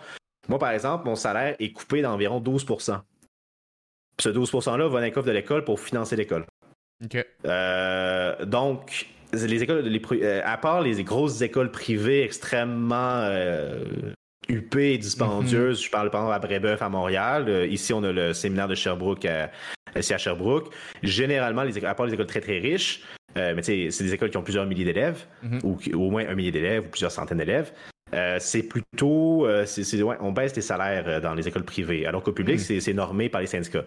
Moi, 0.49 0.59
par 0.59 0.71
exemple, 0.71 1.05
mon 1.05 1.17
salaire 1.17 1.57
est 1.59 1.73
coupé 1.73 2.01
d'environ 2.01 2.41
12 2.41 2.65
ce 4.21 4.29
12%-là 4.29 4.89
va 4.89 4.99
dans 4.99 5.05
les 5.05 5.11
coffre 5.11 5.27
de 5.27 5.33
l'école 5.33 5.65
pour 5.65 5.81
financer 5.81 6.17
l'école. 6.17 6.45
Euh, 7.47 8.45
donc, 8.45 9.07
les 9.33 9.63
écoles, 9.63 9.85
euh, 10.13 10.41
à 10.45 10.57
part 10.57 10.83
les 10.83 11.03
grosses 11.05 11.41
écoles 11.43 11.71
privées 11.71 12.25
extrêmement 12.25 13.21
euh, 13.23 13.85
huppées 14.49 14.95
et 14.95 14.99
dispendieuses, 14.99 15.79
mhm. 15.79 15.85
je 15.85 15.91
parle 15.91 16.11
par 16.11 16.23
exemple 16.23 16.37
à 16.37 16.39
Brébeuf 16.41 16.83
à 16.83 16.89
Montréal. 16.89 17.69
ici, 17.71 17.93
on 17.93 18.03
a 18.03 18.13
le 18.13 18.33
séminaire 18.33 18.69
de 18.69 18.75
Sherbrooke 18.75 19.25
à, 19.25 19.51
à 19.95 20.19
Sherbrooke. 20.19 20.73
Généralement, 21.03 21.63
les 21.63 21.85
à 21.85 21.95
part 21.95 22.07
les 22.07 22.15
écoles 22.15 22.27
très 22.27 22.41
très 22.41 22.59
riches, 22.59 23.03
mais 23.37 23.63
c'est 23.63 23.87
des 23.87 24.15
écoles 24.15 24.31
qui 24.31 24.37
ont 24.37 24.43
plusieurs 24.43 24.67
milliers 24.67 24.85
d'élèves, 24.85 25.27
mhm. 25.43 25.61
ou, 25.63 25.79
au 25.95 26.11
moins 26.11 26.27
un 26.29 26.35
millier 26.35 26.51
d'élèves, 26.51 26.87
ou 26.87 26.89
plusieurs 26.89 27.13
centaines 27.13 27.39
d'élèves. 27.39 27.73
Euh, 28.15 28.39
c'est 28.41 28.63
plutôt, 28.63 29.47
euh, 29.47 29.67
on 30.21 30.33
baisse 30.33 30.57
les 30.57 30.63
salaires 30.63 31.05
euh, 31.07 31.21
dans 31.21 31.35
les 31.35 31.47
écoles 31.47 31.65
privées, 31.65 32.07
alors 32.07 32.23
qu'au 32.23 32.33
public, 32.33 32.59
hmm. 32.59 32.81
c'est 32.81 32.95
normé 32.95 33.29
par 33.29 33.41
les 33.41 33.47
syndicats. 33.47 33.85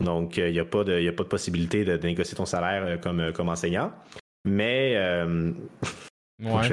Donc, 0.00 0.36
il 0.36 0.52
n'y 0.52 0.58
a, 0.58 0.64
pas 0.64 0.84
de, 0.84 1.08
a 1.08 1.12
pas 1.12 1.24
de 1.24 1.28
possibilité 1.28 1.84
de, 1.84 1.96
négocier 1.96 2.36
ton 2.36 2.46
salaire 2.46 3.00
comme, 3.00 3.32
comme 3.32 3.48
enseignant. 3.48 3.92
Mais. 4.44 4.96
ouais. 6.40 6.68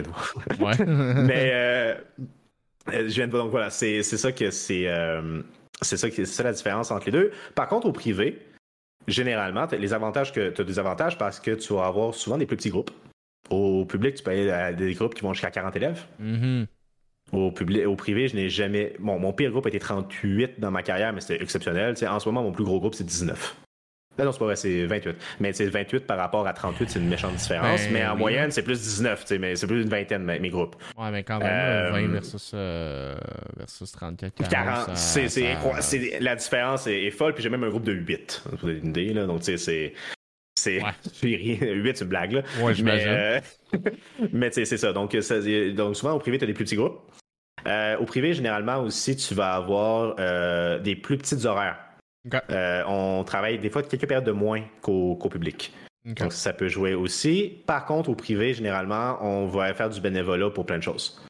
Mais. 0.88 1.98
je 2.92 3.14
viens 3.14 3.28
de 3.28 3.32
donc 3.32 3.52
voilà, 3.52 3.70
c'est 3.70 4.02
ça 4.04 4.32
que 4.32 4.50
c'est. 4.50 4.88
c'est 5.82 5.98
ça, 5.98 6.08
c'est 6.10 6.26
ça 6.26 6.44
la 6.44 6.54
différence 6.54 6.90
entre 6.92 7.06
les 7.08 7.12
deux. 7.12 7.32
Par 7.54 7.68
contre, 7.68 7.88
au 7.88 7.92
privé, 7.92 8.40
généralement, 9.08 9.68
les 9.72 9.94
avantages 9.94 10.34
que 10.34 10.50
tu 10.50 10.62
as 10.62 10.64
des 10.64 10.80
avantages 10.80 11.18
parce 11.18 11.40
que 11.40 11.52
tu 11.52 11.74
vas 11.74 11.86
avoir 11.86 12.16
souvent 12.16 12.40
des 12.40 12.48
plus 12.48 12.58
petits 12.58 12.72
groupes. 12.72 12.92
Au 13.52 13.86
public, 13.86 14.16
tu 14.16 14.24
peux 14.24 14.32
aller 14.32 14.50
à 14.50 14.74
des 14.74 14.94
groupes 14.94 15.14
qui 15.14 15.22
vont 15.22 15.34
jusqu'à 15.34 15.52
40 15.52 15.76
élèves. 15.76 16.06
Mm-hmm. 16.22 16.66
Au, 17.32 17.52
public, 17.52 17.86
au 17.88 17.96
privé, 17.96 18.28
je 18.28 18.36
n'ai 18.36 18.50
jamais. 18.50 18.94
Bon, 19.00 19.20
mon 19.20 19.32
pire 19.32 19.52
groupe 19.52 19.68
était 19.68 19.80
38 19.80 20.60
dans 20.60 20.72
ma 20.72 20.84
carrière, 20.84 21.14
mais 21.14 21.22
c'était 21.22 21.42
exceptionnel. 21.42 21.96
en 22.08 22.20
ce 22.20 22.30
moment, 22.30 22.44
mon 22.44 22.52
plus 22.52 22.66
gros 22.66 22.80
groupe, 22.80 22.96
c'est 22.96 23.06
19. 23.06 23.56
Non, 24.20 24.26
non, 24.26 24.32
c'est 24.34 24.40
pas 24.40 24.46
vrai, 24.46 24.56
c'est 24.58 24.86
28. 24.86 25.16
Mais 25.40 25.54
c'est 25.54 25.68
28 25.68 26.06
par 26.06 26.18
rapport 26.18 26.46
à 26.46 26.54
38, 26.54 26.90
c'est 26.90 27.00
une 27.00 27.08
méchante 27.08 27.36
différence. 27.36 27.82
Ben 27.86 27.94
mais 27.94 28.06
en 28.06 28.18
moyenne, 28.18 28.52
c'est 28.52 28.62
plus 28.62 28.80
19, 28.80 29.26
mais 29.40 29.56
c'est 29.56 29.68
plus 29.68 29.82
d'une 29.82 29.90
vingtaine, 29.90 30.24
mes, 30.24 30.38
mes, 30.38 30.50
groupes. 30.50 30.76
Ouais, 30.98 31.12
mais 31.12 31.24
quand 31.24 31.40
même, 31.40 31.48
20 31.48 31.50
euh, 31.50 32.08
versus, 32.08 32.52
euh, 32.54 33.16
versus 33.58 33.92
34, 33.92 34.50
40. 34.50 34.98
c'est, 34.98 36.20
la 36.20 36.36
différence 36.36 36.88
est, 36.88 37.10
folle, 37.12 37.34
puis 37.34 37.42
j'ai 37.42 37.50
même 37.50 37.64
un 37.64 37.70
groupe 37.70 37.86
de 37.86 37.94
8. 37.94 38.44
Vous 38.62 38.68
avez 38.68 38.80
une 38.80 38.90
idée, 38.90 39.14
là. 39.14 39.26
Donc, 39.26 39.40
tu 39.40 39.46
sais, 39.46 39.58
c'est. 39.58 39.94
C'est 40.60 40.84
ouais. 40.84 40.92
8, 41.24 41.98
c'est 41.98 42.04
une 42.04 42.10
blague, 42.10 42.34
là. 42.34 42.42
Ouais, 42.62 42.74
mais, 42.84 43.04
euh, 43.08 43.40
mais 44.34 44.50
tu 44.50 44.56
sais, 44.56 44.66
c'est 44.66 44.78
ça. 44.78 44.92
Donc, 44.92 45.18
ça. 45.22 45.40
donc, 45.72 45.96
souvent, 45.96 46.14
au 46.14 46.20
privé, 46.20 46.38
tu 46.38 46.44
as 46.44 46.48
des 46.48 46.54
plus 46.54 46.66
petits 46.66 46.76
groupes. 46.76 47.00
Euh, 47.68 47.98
au 47.98 48.06
privé, 48.06 48.34
généralement 48.34 48.78
aussi, 48.78 49.16
tu 49.16 49.34
vas 49.34 49.54
avoir 49.54 50.16
euh, 50.20 50.80
des 50.80 50.96
plus 50.96 51.18
petites 51.18 51.46
horaires. 51.46 51.78
Euh, 52.52 52.84
on 52.88 53.24
travaille 53.24 53.58
des 53.60 53.70
fois 53.70 53.84
quelques 53.84 54.08
périodes 54.08 54.26
de 54.26 54.32
moins 54.32 54.62
qu'au 54.82 55.16
public. 55.30 55.74
Donc, 56.06 56.34
ça 56.34 56.54
peut 56.54 56.68
jouer 56.68 56.94
aussi. 56.94 57.62
Par 57.68 57.86
contre, 57.86 58.10
au 58.10 58.16
privé, 58.16 58.54
généralement, 58.54 59.18
on 59.22 59.46
va 59.46 59.74
faire 59.74 59.90
du 59.90 60.02
bénévolat 60.02 60.50
pour 60.50 60.66
plein 60.66 60.78
de 60.78 60.84
choses. 60.84 61.22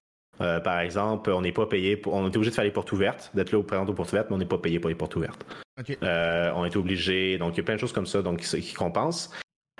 Par 0.63 0.79
exemple, 0.79 1.29
on 1.29 1.41
n'est 1.41 1.51
pas 1.51 1.67
payé 1.67 1.95
pour, 1.95 2.15
on 2.15 2.25
est 2.25 2.36
obligé 2.36 2.49
de 2.49 2.55
faire 2.55 2.63
les 2.63 2.71
portes 2.71 2.91
ouvertes, 2.91 3.29
d'être 3.36 3.51
là 3.51 3.59
au 3.59 3.63
présent 3.63 3.86
aux 3.86 3.93
portes 3.93 4.11
ouvertes, 4.11 4.27
mais 4.32 4.36
on 4.36 4.39
n'est 4.39 4.45
pas 4.45 4.57
payé 4.57 4.79
pour 4.79 4.89
les 4.89 4.95
portes 4.95 5.15
ouvertes. 5.15 5.45
On 5.77 6.65
est 6.65 6.75
obligé, 6.75 7.38
donc 7.38 7.53
il 7.53 7.57
y 7.57 7.59
a 7.59 7.63
plein 7.63 7.75
de 7.75 7.79
choses 7.79 7.93
comme 7.93 8.07
ça 8.07 8.23
donc, 8.23 8.39
qui, 8.39 8.73
compensent. 8.73 9.29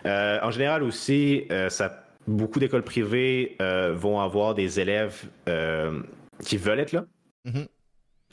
En 0.06 0.52
général 0.52 0.84
aussi, 0.84 1.48
ça, 1.70 2.06
beaucoup 2.28 2.60
d'écoles 2.60 2.84
privées 2.84 3.58
vont 3.94 4.20
avoir 4.20 4.54
des 4.54 4.80
élèves 4.80 5.26
qui 6.44 6.58
veulent 6.58 6.80
être 6.80 6.92
là, 6.92 7.06
mm-hmm. 7.46 7.68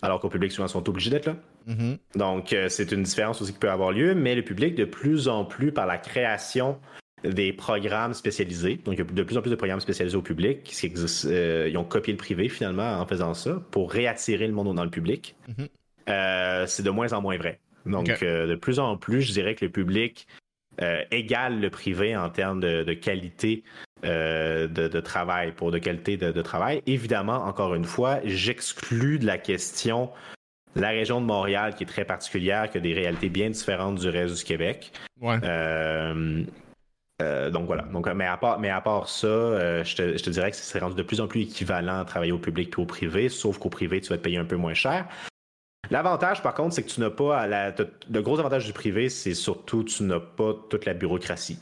alors 0.02 0.20
qu'au 0.20 0.28
public, 0.28 0.52
souvent, 0.52 0.68
sont 0.68 0.88
obligés 0.88 1.10
d'être 1.10 1.26
là. 1.26 1.36
Mm-hmm. 1.68 1.98
Donc, 2.16 2.56
c'est 2.68 2.92
une 2.92 3.02
différence 3.02 3.40
aussi 3.42 3.52
qui 3.52 3.58
peut 3.58 3.70
avoir 3.70 3.92
lieu, 3.92 4.14
mais 4.14 4.34
le 4.34 4.42
public, 4.42 4.74
de 4.74 4.84
plus 4.84 5.28
en 5.28 5.44
plus, 5.44 5.72
par 5.72 5.86
la 5.86 5.98
création 5.98 6.78
des 7.24 7.52
programmes 7.52 8.14
spécialisés. 8.14 8.76
Donc, 8.84 8.94
il 8.94 8.98
y 8.98 9.00
a 9.02 9.04
de 9.04 9.22
plus 9.22 9.36
en 9.36 9.42
plus 9.42 9.50
de 9.50 9.56
programmes 9.56 9.80
spécialisés 9.80 10.16
au 10.16 10.22
public. 10.22 10.62
Qui 10.62 10.92
euh, 11.26 11.68
ils 11.68 11.76
ont 11.76 11.84
copié 11.84 12.12
le 12.12 12.18
privé, 12.18 12.48
finalement, 12.48 13.00
en 13.00 13.06
faisant 13.06 13.34
ça, 13.34 13.62
pour 13.70 13.90
réattirer 13.90 14.46
le 14.46 14.52
monde 14.52 14.74
dans 14.74 14.84
le 14.84 14.90
public. 14.90 15.36
Mm-hmm. 15.48 15.68
Euh, 16.10 16.66
c'est 16.66 16.82
de 16.82 16.90
moins 16.90 17.12
en 17.12 17.20
moins 17.20 17.36
vrai. 17.36 17.60
Donc, 17.86 18.22
euh, 18.22 18.46
de 18.46 18.54
plus 18.54 18.78
en 18.78 18.96
plus, 18.96 19.22
je 19.22 19.32
dirais 19.32 19.54
que 19.54 19.64
le 19.64 19.70
public 19.70 20.26
égale 21.10 21.58
le 21.58 21.70
privé 21.70 22.16
en 22.16 22.30
termes 22.30 22.60
de, 22.60 22.92
qualité 22.92 23.64
de, 24.02 25.00
travail, 25.00 25.52
pour 25.52 25.70
de 25.70 25.78
qualité 25.78 26.16
de, 26.16 26.42
travail. 26.42 26.82
Évidemment, 26.86 27.44
encore 27.44 27.74
une 27.74 27.84
fois, 27.84 28.20
j'exclus 28.24 29.18
de 29.18 29.26
la 29.26 29.38
question 29.38 30.10
la 30.76 30.90
région 30.90 31.20
de 31.20 31.26
Montréal, 31.26 31.74
qui 31.74 31.84
est 31.84 31.86
très 31.86 32.04
particulière, 32.04 32.70
qui 32.70 32.78
a 32.78 32.80
des 32.80 32.94
réalités 32.94 33.28
bien 33.28 33.50
différentes 33.50 33.98
du 33.98 34.08
reste 34.08 34.36
du 34.36 34.44
Québec. 34.44 34.92
Ouais. 35.20 35.38
Euh, 37.20 37.50
donc 37.50 37.66
voilà. 37.66 37.82
Donc, 37.82 38.06
mais, 38.08 38.26
à 38.26 38.36
part, 38.36 38.60
mais 38.60 38.70
à 38.70 38.80
part 38.80 39.08
ça, 39.08 39.26
euh, 39.26 39.82
je, 39.84 39.96
te, 39.96 40.30
dirais 40.30 40.50
que 40.50 40.56
c'est 40.56 40.78
rendu 40.78 40.94
de 40.94 41.02
plus 41.02 41.20
en 41.20 41.26
plus 41.26 41.42
équivalent 41.42 42.00
à 42.00 42.04
travailler 42.04 42.32
au 42.32 42.38
public 42.38 42.70
puis 42.70 42.82
au 42.82 42.86
privé, 42.86 43.28
sauf 43.28 43.58
qu'au 43.58 43.70
privé, 43.70 44.00
tu 44.00 44.10
vas 44.10 44.18
te 44.18 44.22
payer 44.22 44.38
un 44.38 44.44
peu 44.44 44.56
moins 44.56 44.74
cher. 44.74 45.06
L'avantage, 45.90 46.42
par 46.42 46.54
contre, 46.54 46.74
c'est 46.74 46.82
que 46.82 46.90
tu 46.90 47.00
n'as 47.00 47.10
pas 47.10 47.46
la. 47.46 47.74
Le 48.10 48.22
gros 48.22 48.38
avantage 48.38 48.66
du 48.66 48.72
privé, 48.72 49.08
c'est 49.08 49.34
surtout 49.34 49.84
que 49.84 49.90
tu 49.90 50.02
n'as 50.04 50.20
pas 50.20 50.54
toute 50.68 50.84
la 50.84 50.94
bureaucratie. 50.94 51.58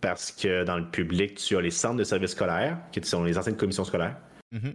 Parce 0.00 0.32
que 0.32 0.64
dans 0.64 0.78
le 0.78 0.86
public, 0.86 1.36
tu 1.36 1.56
as 1.56 1.60
les 1.60 1.70
centres 1.70 1.96
de 1.96 2.04
services 2.04 2.30
scolaires, 2.30 2.78
qui 2.92 3.02
sont 3.02 3.24
les 3.24 3.36
anciennes 3.36 3.56
commissions 3.56 3.84
scolaires. 3.84 4.16
Mm-hmm 4.54 4.74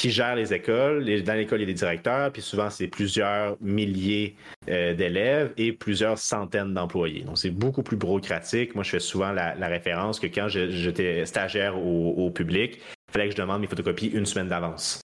qui 0.00 0.10
gère 0.10 0.34
les 0.34 0.54
écoles. 0.54 1.04
Dans 1.24 1.34
l'école, 1.34 1.58
il 1.58 1.62
y 1.62 1.64
a 1.64 1.66
des 1.66 1.74
directeurs, 1.74 2.32
puis 2.32 2.40
souvent, 2.40 2.70
c'est 2.70 2.88
plusieurs 2.88 3.58
milliers 3.60 4.34
euh, 4.70 4.94
d'élèves 4.94 5.52
et 5.58 5.72
plusieurs 5.72 6.16
centaines 6.16 6.72
d'employés. 6.72 7.22
Donc, 7.22 7.36
c'est 7.36 7.50
beaucoup 7.50 7.82
plus 7.82 7.98
bureaucratique. 7.98 8.74
Moi, 8.74 8.82
je 8.82 8.90
fais 8.90 8.98
souvent 8.98 9.30
la, 9.30 9.68
référence 9.68 10.18
que 10.18 10.26
quand 10.26 10.48
j'étais 10.48 11.26
stagiaire 11.26 11.76
au, 11.76 12.30
public, 12.30 12.78
il 13.08 13.12
fallait 13.12 13.26
que 13.26 13.32
je 13.32 13.36
demande 13.36 13.60
mes 13.60 13.66
photocopies 13.66 14.06
une 14.06 14.24
semaine 14.24 14.48
d'avance 14.48 15.02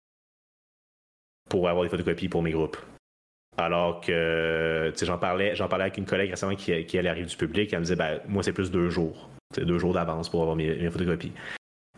pour 1.49 1.68
avoir 1.68 1.84
des 1.84 1.89
photocopies 1.89 2.30
pour 2.30 2.41
mes 2.41 2.51
groupes. 2.51 2.78
Alors 3.57 3.99
que, 3.99 4.91
tu 4.93 4.99
sais, 4.99 5.05
j'en 5.05 5.18
parlais, 5.18 5.55
j'en 5.55 5.68
parlais 5.68 5.86
avec 5.86 5.97
une 5.97 6.05
collègue 6.05 6.30
récemment 6.30 6.55
qui, 6.55 6.86
qui 6.86 6.97
allait 6.97 7.24
du 7.24 7.36
public, 7.36 7.72
elle 7.74 7.80
me 7.80 7.84
disait, 7.84 7.97
ben, 7.97 8.22
moi, 8.30 8.43
c'est 8.43 8.53
plus 8.53 8.72
deux 8.72 8.89
jours. 8.89 9.30
C'est 9.53 9.65
deux 9.65 9.79
jours 9.79 9.93
d'avance 9.93 10.29
pour 10.29 10.41
avoir 10.41 10.55
mes, 10.55 10.89
photocopies. 10.89 11.31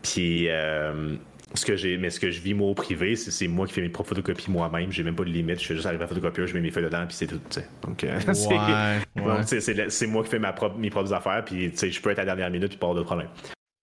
Puis, 0.02 0.48
euh, 0.48 1.16
ce 1.54 1.64
que 1.64 1.76
j'ai, 1.76 1.96
mais 1.96 2.10
ce 2.10 2.20
que 2.20 2.30
je 2.30 2.40
vis 2.40 2.54
moi 2.54 2.68
au 2.68 2.74
privé, 2.74 3.16
c'est, 3.16 3.48
moi 3.48 3.66
qui 3.66 3.72
fais 3.72 3.80
mes 3.80 3.88
propres 3.88 4.10
photocopies 4.10 4.50
moi-même. 4.50 4.92
J'ai 4.92 5.02
même 5.02 5.16
pas 5.16 5.24
de 5.24 5.30
limite. 5.30 5.60
Je 5.60 5.66
fais 5.66 5.74
juste 5.74 5.86
arriver 5.86 6.04
à 6.04 6.08
la 6.08 6.46
je 6.46 6.54
mets 6.54 6.60
mes 6.60 6.70
feuilles 6.70 6.84
dedans, 6.84 7.04
puis 7.06 7.16
c'est 7.16 7.26
tout. 7.26 7.40
Donc, 7.82 8.04
euh, 8.04 8.20
c'est, 9.88 10.06
moi 10.06 10.22
qui 10.22 10.30
fais 10.30 10.38
ma 10.38 10.52
propre, 10.52 10.76
mes 10.76 10.90
propres 10.90 11.12
affaires, 11.12 11.44
puis 11.44 11.72
je 11.74 12.00
peux 12.00 12.10
être 12.10 12.18
à 12.18 12.24
la 12.24 12.36
dernière 12.36 12.50
minute, 12.50 12.68
puis 12.68 12.78
pas 12.78 12.86
avoir 12.86 13.02
de 13.02 13.06
problème. 13.06 13.28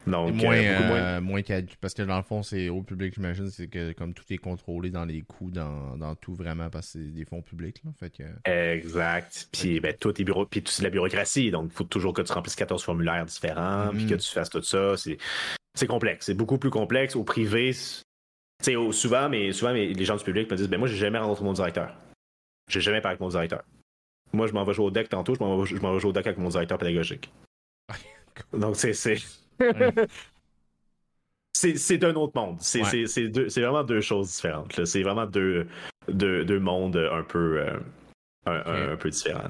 Donc, 0.07 0.33
moins, 0.35 0.55
euh, 0.55 1.21
moins... 1.21 1.41
Euh, 1.49 1.61
parce 1.81 1.93
que 1.93 2.03
dans 2.03 2.17
le 2.17 2.23
fond, 2.23 2.43
c'est 2.43 2.69
au 2.69 2.81
public, 2.83 3.13
j'imagine, 3.15 3.49
c'est 3.49 3.67
que 3.67 3.93
comme 3.93 4.13
tout 4.13 4.23
est 4.29 4.37
contrôlé 4.37 4.89
dans 4.89 5.05
les 5.05 5.21
coûts, 5.21 5.51
dans, 5.51 5.97
dans 5.97 6.15
tout 6.15 6.35
vraiment, 6.35 6.69
parce 6.69 6.87
que 6.87 6.99
c'est 6.99 7.11
des 7.11 7.25
fonds 7.25 7.41
publics. 7.41 7.81
Là, 7.83 7.91
fait 7.99 8.11
que... 8.11 8.23
Exact. 8.49 9.49
Puis 9.51 9.79
ben, 9.79 9.95
tout 9.99 10.19
est 10.21 10.23
bureau, 10.23 10.45
puis 10.45 10.61
tout 10.61 10.71
c'est 10.71 10.81
de 10.81 10.87
la 10.87 10.91
bureaucratie. 10.91 11.51
Donc, 11.51 11.69
il 11.71 11.75
faut 11.75 11.83
toujours 11.83 12.13
que 12.13 12.21
tu 12.21 12.31
remplisses 12.31 12.55
14 12.55 12.83
formulaires 12.83 13.25
différents, 13.25 13.89
puis 13.91 14.05
que 14.05 14.13
mm-hmm. 14.13 14.27
tu 14.27 14.29
fasses 14.29 14.49
tout 14.49 14.61
ça. 14.61 14.95
C'est 14.97 15.17
c'est 15.75 15.87
complexe. 15.87 16.27
C'est 16.27 16.33
beaucoup 16.33 16.57
plus 16.57 16.69
complexe. 16.69 17.15
Au 17.15 17.23
privé, 17.23 17.71
au, 18.75 18.91
souvent, 18.91 19.29
mais 19.29 19.51
souvent 19.51 19.71
les 19.71 20.05
gens 20.05 20.15
du 20.15 20.23
public 20.23 20.49
me 20.49 20.55
disent 20.55 20.69
ben 20.69 20.79
moi, 20.79 20.87
j'ai 20.87 20.95
jamais 20.95 21.19
rencontré 21.19 21.43
mon 21.43 21.53
directeur. 21.53 21.95
J'ai 22.69 22.81
jamais 22.81 23.01
parlé 23.01 23.13
avec 23.13 23.21
mon 23.21 23.29
directeur. 23.29 23.63
Moi, 24.33 24.47
je 24.47 24.53
m'en 24.53 24.63
vais 24.63 24.73
jouer 24.73 24.85
au 24.85 24.91
deck 24.91 25.09
tantôt, 25.09 25.35
je 25.35 25.39
m'en 25.39 25.61
vais, 25.61 25.65
jouer 25.67 26.05
au 26.05 26.11
deck 26.11 26.25
avec 26.25 26.39
mon 26.39 26.49
directeur 26.49 26.77
pédagogique. 26.77 27.31
Donc, 28.53 28.75
c'est. 28.75 28.93
C'est 28.93 29.17
c'est 31.55 32.03
un 32.03 32.13
autre 32.15 32.39
monde. 32.39 32.57
C'est 32.59 32.91
vraiment 33.29 33.83
deux 33.83 34.01
choses 34.01 34.31
différentes. 34.35 34.85
C'est 34.85 35.03
vraiment 35.03 35.25
deux, 35.25 35.67
deux, 36.07 36.59
mondes 36.59 36.97
un 36.97 37.23
peu, 37.23 37.59
euh, 37.59 37.77
un, 38.45 38.95
peu 38.95 39.09
différents. 39.09 39.49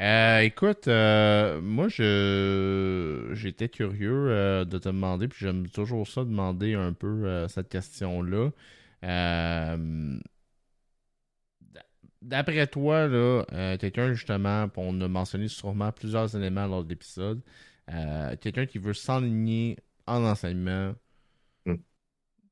Euh, 0.00 0.40
écoute, 0.40 0.86
euh, 0.88 1.60
moi, 1.60 1.88
je 1.88 3.30
j'étais 3.32 3.68
curieux 3.68 4.64
de 4.64 4.78
te 4.78 4.88
demander, 4.88 5.28
puis 5.28 5.38
j'aime 5.40 5.68
toujours 5.68 6.06
ça 6.06 6.24
demander 6.24 6.74
un 6.74 6.92
peu 6.92 7.46
cette 7.48 7.68
question-là. 7.68 8.50
D'après 12.20 12.66
toi, 12.66 13.06
là, 13.06 13.44
quelqu'un 13.78 14.12
justement, 14.12 14.68
on 14.76 15.00
a 15.00 15.08
mentionné 15.08 15.48
sûrement 15.48 15.92
plusieurs 15.92 16.36
éléments 16.36 16.66
lors 16.66 16.84
de 16.84 16.90
l'épisode, 16.90 17.40
quelqu'un 18.40 18.66
qui 18.66 18.78
veut 18.78 18.94
s'enligner 18.94 19.78
en 20.06 20.24
enseignement, 20.24 20.94
hmm. 21.66 21.76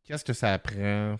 qu'est-ce 0.04 0.24
que 0.24 0.32
ça 0.32 0.52
apprend 0.52 1.16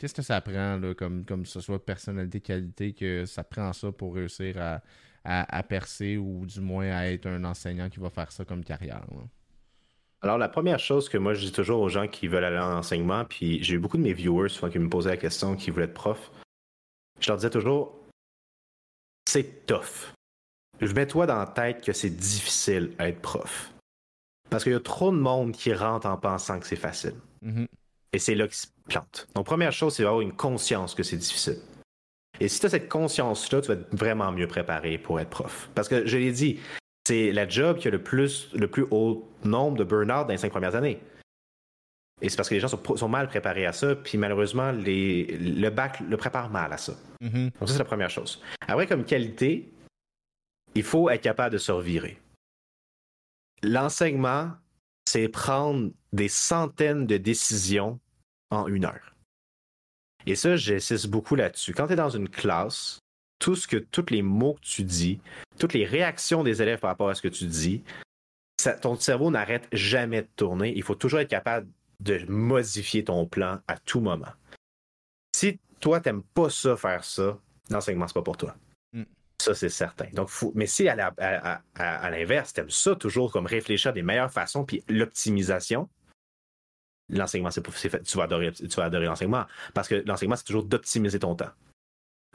Qu'est-ce 0.00 0.14
que 0.14 0.22
ça 0.22 0.40
prend, 0.40 0.78
là, 0.78 0.94
comme, 0.94 1.26
comme 1.26 1.44
ce 1.44 1.60
soit 1.60 1.84
personnalité, 1.84 2.40
qualité, 2.40 2.94
que 2.94 3.26
ça 3.26 3.44
prend 3.44 3.74
ça 3.74 3.92
pour 3.92 4.14
réussir 4.14 4.56
à, 4.56 4.80
à, 5.24 5.62
percer 5.62 6.16
ou 6.16 6.46
du 6.46 6.62
moins 6.62 6.90
à 6.90 7.04
être 7.04 7.26
un 7.26 7.44
enseignant 7.44 7.90
qui 7.90 8.00
va 8.00 8.08
faire 8.08 8.32
ça 8.32 8.46
comme 8.46 8.64
carrière? 8.64 9.04
Alors, 10.22 10.38
la 10.38 10.48
première 10.48 10.78
chose 10.78 11.10
que 11.10 11.18
moi 11.18 11.34
je 11.34 11.44
dis 11.44 11.52
toujours 11.52 11.82
aux 11.82 11.90
gens 11.90 12.08
qui 12.08 12.28
veulent 12.28 12.44
aller 12.44 12.58
en 12.58 12.78
enseignement, 12.78 13.26
puis 13.26 13.62
j'ai 13.62 13.74
eu 13.74 13.78
beaucoup 13.78 13.98
de 13.98 14.02
mes 14.02 14.14
viewers 14.14 14.48
souvent 14.48 14.70
qui 14.70 14.78
me 14.78 14.88
posaient 14.88 15.10
la 15.10 15.16
question, 15.18 15.54
qui 15.54 15.70
voulaient 15.70 15.84
être 15.84 15.92
prof, 15.92 16.30
je 17.20 17.28
leur 17.28 17.36
disais 17.36 17.50
toujours, 17.50 17.94
c'est 19.28 19.66
tough. 19.66 20.14
Je 20.80 20.92
mets-toi 20.94 21.26
dans 21.26 21.36
la 21.36 21.46
tête 21.46 21.84
que 21.84 21.92
c'est 21.92 22.10
difficile 22.10 22.92
à 22.98 23.08
être 23.08 23.20
prof. 23.20 23.70
Parce 24.48 24.64
qu'il 24.64 24.72
y 24.72 24.76
a 24.76 24.80
trop 24.80 25.10
de 25.12 25.16
monde 25.16 25.52
qui 25.52 25.72
rentre 25.72 26.06
en 26.06 26.16
pensant 26.16 26.58
que 26.58 26.66
c'est 26.66 26.76
facile. 26.76 27.14
Mm-hmm. 27.44 27.66
Et 28.12 28.18
c'est 28.18 28.34
là 28.34 28.46
qu'ils 28.46 28.56
se 28.56 28.66
plantent. 28.88 29.28
Donc, 29.34 29.46
première 29.46 29.72
chose, 29.72 29.94
c'est 29.94 30.02
d'avoir 30.02 30.22
une 30.22 30.32
conscience 30.32 30.94
que 30.94 31.02
c'est 31.02 31.16
difficile. 31.16 31.58
Et 32.40 32.48
si 32.48 32.58
tu 32.58 32.66
as 32.66 32.70
cette 32.70 32.88
conscience-là, 32.88 33.60
tu 33.60 33.68
vas 33.68 33.74
être 33.74 33.94
vraiment 33.94 34.32
mieux 34.32 34.48
préparé 34.48 34.98
pour 34.98 35.20
être 35.20 35.28
prof. 35.28 35.68
Parce 35.74 35.88
que 35.88 36.06
je 36.06 36.16
l'ai 36.16 36.32
dit, 36.32 36.58
c'est 37.06 37.30
la 37.32 37.46
job 37.46 37.78
qui 37.78 37.88
a 37.88 37.90
le 37.90 38.02
plus, 38.02 38.48
le 38.54 38.66
plus 38.66 38.86
haut 38.90 39.28
nombre 39.44 39.76
de 39.76 39.84
burn-out 39.84 40.26
dans 40.26 40.32
les 40.32 40.38
cinq 40.38 40.50
premières 40.50 40.74
années. 40.74 40.98
Et 42.22 42.28
c'est 42.28 42.36
parce 42.36 42.48
que 42.48 42.54
les 42.54 42.60
gens 42.60 42.68
sont, 42.68 43.08
mal 43.08 43.28
préparés 43.28 43.66
à 43.66 43.72
ça, 43.72 43.94
puis 43.94 44.18
malheureusement, 44.18 44.72
le 44.72 45.68
bac 45.70 46.00
le 46.00 46.16
prépare 46.16 46.50
mal 46.50 46.72
à 46.72 46.76
ça. 46.76 46.92
Mm-hmm. 47.22 47.44
Donc 47.58 47.68
ça, 47.68 47.74
c'est 47.74 47.78
la 47.78 47.84
première 47.84 48.10
chose. 48.10 48.42
Après, 48.66 48.86
comme 48.86 49.04
qualité, 49.04 49.70
il 50.74 50.82
faut 50.82 51.10
être 51.10 51.22
capable 51.22 51.52
de 51.52 51.58
se 51.58 51.72
revirer. 51.72 52.20
L'enseignement, 53.62 54.52
c'est 55.06 55.28
prendre 55.28 55.90
des 56.12 56.28
centaines 56.28 57.06
de 57.06 57.16
décisions 57.16 58.00
en 58.50 58.66
une 58.66 58.84
heure. 58.84 59.14
Et 60.26 60.34
ça, 60.34 60.56
j'insiste 60.56 61.08
beaucoup 61.08 61.34
là-dessus. 61.34 61.72
Quand 61.72 61.86
tu 61.86 61.94
es 61.94 61.96
dans 61.96 62.10
une 62.10 62.28
classe, 62.28 62.98
tout 63.38 63.56
ce 63.56 63.66
que, 63.66 63.76
tous 63.76 64.06
les 64.10 64.22
mots 64.22 64.54
que 64.54 64.66
tu 64.66 64.84
dis, 64.84 65.20
toutes 65.58 65.72
les 65.72 65.86
réactions 65.86 66.44
des 66.44 66.62
élèves 66.62 66.78
par 66.78 66.90
rapport 66.90 67.08
à 67.08 67.14
ce 67.14 67.22
que 67.22 67.28
tu 67.28 67.46
dis, 67.46 67.82
ton 68.82 68.96
cerveau 68.96 69.30
n'arrête 69.30 69.66
jamais 69.72 70.22
de 70.22 70.28
tourner. 70.36 70.72
Il 70.76 70.82
faut 70.82 70.94
toujours 70.94 71.20
être 71.20 71.30
capable 71.30 71.68
de 72.00 72.24
modifier 72.28 73.04
ton 73.04 73.26
plan 73.26 73.60
à 73.66 73.78
tout 73.78 74.00
moment. 74.00 74.32
Si 75.34 75.58
toi, 75.80 76.00
t'aimes 76.00 76.22
pas 76.22 76.50
ça, 76.50 76.76
faire 76.76 77.04
ça, 77.04 77.38
l'enseignement, 77.70 78.06
c'est 78.06 78.14
pas 78.14 78.22
pour 78.22 78.36
toi. 78.36 78.54
Ça, 79.40 79.54
c'est 79.54 79.70
certain. 79.70 80.06
Donc, 80.12 80.30
Mais 80.54 80.66
si 80.66 80.86
à, 80.86 80.94
l'inverse, 82.10 82.52
t'aimes 82.52 82.70
ça 82.70 82.94
toujours 82.94 83.32
comme 83.32 83.46
réfléchir 83.46 83.90
à 83.90 83.92
des 83.92 84.02
meilleures 84.02 84.30
façons, 84.30 84.64
puis 84.64 84.84
l'optimisation, 84.88 85.88
l'enseignement, 87.08 87.50
c'est 87.50 87.66
fait, 87.70 88.02
tu 88.02 88.18
vas 88.18 88.24
adorer, 88.24 88.52
tu 88.52 88.66
vas 88.66 88.84
adorer 88.84 89.06
l'enseignement. 89.06 89.46
Parce 89.72 89.88
que 89.88 90.02
l'enseignement, 90.06 90.36
c'est 90.36 90.44
toujours 90.44 90.64
d'optimiser 90.64 91.18
ton 91.18 91.34
temps. 91.34 91.50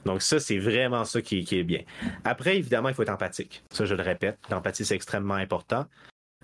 Donc, 0.03 0.23
ça, 0.23 0.39
c'est 0.39 0.57
vraiment 0.57 1.05
ça 1.05 1.21
qui, 1.21 1.47
est 1.49 1.63
bien. 1.63 1.81
Après, 2.23 2.57
évidemment, 2.57 2.89
il 2.89 2.95
faut 2.95 3.03
être 3.03 3.09
empathique. 3.09 3.63
Ça, 3.71 3.85
je 3.85 3.93
le 3.93 4.03
répète. 4.03 4.39
L'empathie, 4.49 4.85
c'est 4.85 4.95
extrêmement 4.95 5.35
important. 5.35 5.85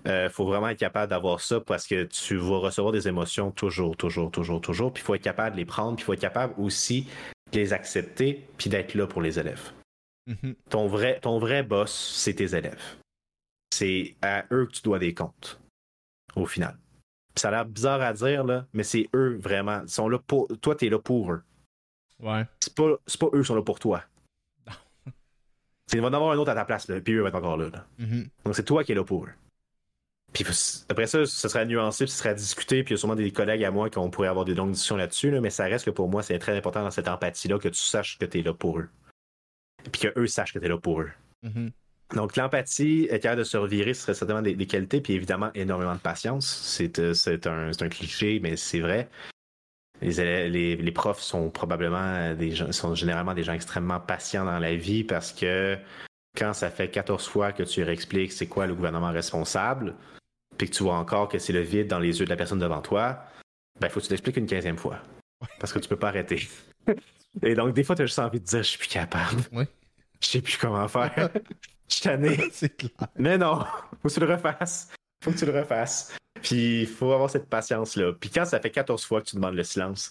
Il 0.04 0.10
euh, 0.10 0.30
faut 0.30 0.44
vraiment 0.44 0.68
être 0.68 0.78
capable 0.78 1.10
d'avoir 1.10 1.40
ça 1.40 1.60
parce 1.60 1.86
que 1.86 2.04
tu 2.04 2.36
vas 2.36 2.58
recevoir 2.58 2.92
des 2.92 3.06
émotions 3.06 3.50
toujours, 3.50 3.96
toujours, 3.96 4.30
toujours, 4.30 4.60
toujours. 4.60 4.92
Puis 4.92 5.02
il 5.02 5.06
faut 5.06 5.14
être 5.14 5.22
capable 5.22 5.56
de 5.56 5.60
les 5.60 5.64
prendre. 5.64 5.96
Puis 5.96 6.02
il 6.02 6.06
faut 6.06 6.12
être 6.12 6.20
capable 6.20 6.54
aussi 6.58 7.08
de 7.52 7.58
les 7.58 7.72
accepter. 7.72 8.44
Puis 8.58 8.70
d'être 8.70 8.94
là 8.94 9.06
pour 9.08 9.22
les 9.22 9.38
élèves. 9.38 9.72
Mm-hmm. 10.28 10.54
ton, 10.70 10.86
vrai, 10.86 11.18
ton 11.20 11.38
vrai 11.38 11.62
boss, 11.62 11.92
c'est 12.16 12.34
tes 12.34 12.54
élèves. 12.54 12.96
c'est 13.70 14.14
à 14.22 14.44
eux 14.52 14.66
que 14.66 14.72
tu 14.72 14.82
dois 14.82 14.98
des 14.98 15.14
comptes, 15.14 15.60
au 16.36 16.46
final. 16.46 16.78
ça 17.34 17.48
a 17.48 17.50
l'air 17.50 17.66
bizarre 17.66 18.00
à 18.00 18.12
dire, 18.12 18.44
là, 18.44 18.66
mais 18.72 18.84
c'est 18.84 19.08
eux 19.14 19.36
vraiment. 19.38 19.82
Ils 19.82 19.88
sont 19.88 20.08
là 20.08 20.18
pour... 20.18 20.46
Toi, 20.60 20.76
tu 20.76 20.86
es 20.86 20.90
là 20.90 20.98
pour 20.98 21.32
eux. 21.32 21.42
Ouais. 22.20 22.44
C'est 22.60 22.74
pas, 22.74 22.96
pas 23.18 23.26
eux 23.34 23.40
qui 23.40 23.46
sont 23.46 23.56
là 23.56 23.62
pour 23.62 23.80
toi. 23.80 24.04
Il 25.92 26.00
va 26.00 26.08
en 26.08 26.12
avoir 26.12 26.32
un 26.32 26.38
autre 26.38 26.50
à 26.50 26.54
ta 26.54 26.64
place, 26.64 26.86
là, 26.88 27.00
puis 27.00 27.14
eux 27.14 27.22
vont 27.22 27.28
être 27.28 27.34
encore 27.34 27.56
là. 27.56 27.70
Mm-hmm. 27.98 28.28
Donc 28.44 28.54
c'est 28.54 28.64
toi 28.64 28.84
qui 28.84 28.92
es 28.92 28.94
là 28.94 29.04
pour 29.04 29.24
eux. 29.24 29.32
Puis 30.32 30.44
après 30.88 31.06
ça, 31.06 31.26
ce 31.26 31.48
serait 31.48 31.66
nuancé, 31.66 32.06
ce 32.06 32.16
serait 32.16 32.34
discuté, 32.34 32.82
puis 32.82 32.92
il 32.92 32.94
y 32.94 32.98
a 32.98 32.98
sûrement 32.98 33.16
des 33.16 33.30
collègues 33.32 33.64
à 33.64 33.70
moi 33.70 33.90
qui 33.90 33.98
pourrait 34.10 34.28
avoir 34.28 34.46
des 34.46 34.54
longues 34.54 34.70
discussions 34.70 34.96
là-dessus, 34.96 35.30
mais 35.40 35.50
ça 35.50 35.64
reste 35.64 35.84
que 35.84 35.90
pour 35.90 36.08
moi, 36.08 36.22
c'est 36.22 36.38
très 36.38 36.56
important 36.56 36.82
dans 36.82 36.90
cette 36.90 37.08
empathie-là 37.08 37.58
que 37.58 37.68
tu 37.68 37.80
saches 37.80 38.18
que 38.18 38.24
tu 38.24 38.38
es 38.38 38.42
là 38.42 38.54
pour 38.54 38.78
eux. 38.78 38.88
Puis 39.90 40.02
qu'eux 40.02 40.26
sachent 40.26 40.52
que 40.52 40.58
tu 40.58 40.64
es 40.64 40.68
là 40.68 40.78
pour 40.78 41.00
eux. 41.00 41.10
Mm-hmm. 41.44 41.70
Donc 42.14 42.36
l'empathie, 42.36 43.08
être 43.10 43.22
capable 43.22 43.40
de 43.40 43.44
se 43.44 43.56
revirer, 43.56 43.94
ce 43.94 44.02
serait 44.02 44.14
certainement 44.14 44.42
des, 44.42 44.66
qualités, 44.66 45.00
puis 45.00 45.14
évidemment 45.14 45.50
énormément 45.54 45.94
de 45.94 46.00
patience. 46.00 46.46
C'est 46.46 46.98
euh, 46.98 47.14
un, 47.46 47.70
un, 47.70 47.88
cliché, 47.88 48.38
mais 48.40 48.56
c'est 48.56 48.80
vrai. 48.80 49.08
Les, 50.02 50.48
les, 50.48 50.76
les, 50.76 50.92
profs 50.92 51.20
sont 51.20 51.48
probablement 51.48 52.34
des 52.34 52.50
gens, 52.50 52.70
sont 52.72 52.94
généralement 52.94 53.34
des 53.34 53.44
gens 53.44 53.52
extrêmement 53.52 54.00
patients 54.00 54.44
dans 54.44 54.58
la 54.58 54.74
vie 54.74 55.04
parce 55.04 55.32
que 55.32 55.78
quand 56.36 56.52
ça 56.54 56.70
fait 56.70 56.88
14 56.88 57.26
fois 57.26 57.52
que 57.52 57.62
tu 57.62 57.80
leur 57.80 57.90
expliques 57.90 58.32
c'est 58.32 58.48
quoi 58.48 58.66
le 58.66 58.74
gouvernement 58.74 59.12
responsable, 59.12 59.94
puis 60.58 60.68
que 60.68 60.74
tu 60.74 60.82
vois 60.82 60.96
encore 60.96 61.28
que 61.28 61.38
c'est 61.38 61.52
le 61.52 61.60
vide 61.60 61.86
dans 61.86 62.00
les 62.00 62.18
yeux 62.18 62.24
de 62.24 62.30
la 62.30 62.36
personne 62.36 62.58
devant 62.58 62.82
toi, 62.82 63.24
ben 63.80 63.88
faut 63.88 64.00
que 64.00 64.06
tu 64.06 64.10
l'expliques 64.10 64.36
une 64.36 64.46
quinzième 64.46 64.78
fois. 64.78 64.98
Parce 65.60 65.72
que 65.72 65.78
tu 65.78 65.88
peux 65.88 65.96
pas 65.96 66.08
arrêter. 66.08 66.48
Et 67.42 67.54
donc, 67.54 67.74
des 67.74 67.84
fois, 67.84 67.96
tu 67.96 68.02
as 68.02 68.06
juste 68.06 68.18
envie 68.18 68.40
de 68.40 68.44
dire 68.44 68.62
je 68.62 68.68
suis 68.68 68.78
plus 68.78 68.88
capable. 68.88 69.42
Oui. 69.52 69.64
Je 70.20 70.28
sais 70.28 70.40
plus 70.40 70.56
comment 70.58 70.86
faire. 70.88 71.30
Je 71.88 71.96
suis 71.96 72.02
tanné. 72.04 72.38
Mais 73.18 73.36
non, 73.36 73.66
faut 74.00 74.08
que 74.08 74.14
tu 74.14 74.20
le 74.20 74.32
refasses. 74.32 74.88
Faut 75.22 75.30
que 75.30 75.36
tu 75.36 75.44
le 75.44 75.58
refasses. 75.60 76.16
Puis 76.40 76.82
il 76.82 76.86
faut 76.86 77.12
avoir 77.12 77.28
cette 77.28 77.50
patience-là. 77.50 78.14
Puis 78.14 78.30
quand 78.30 78.46
ça 78.46 78.60
fait 78.60 78.70
14 78.70 79.04
fois 79.04 79.20
que 79.20 79.26
tu 79.26 79.36
demandes 79.36 79.54
le 79.54 79.64
silence, 79.64 80.10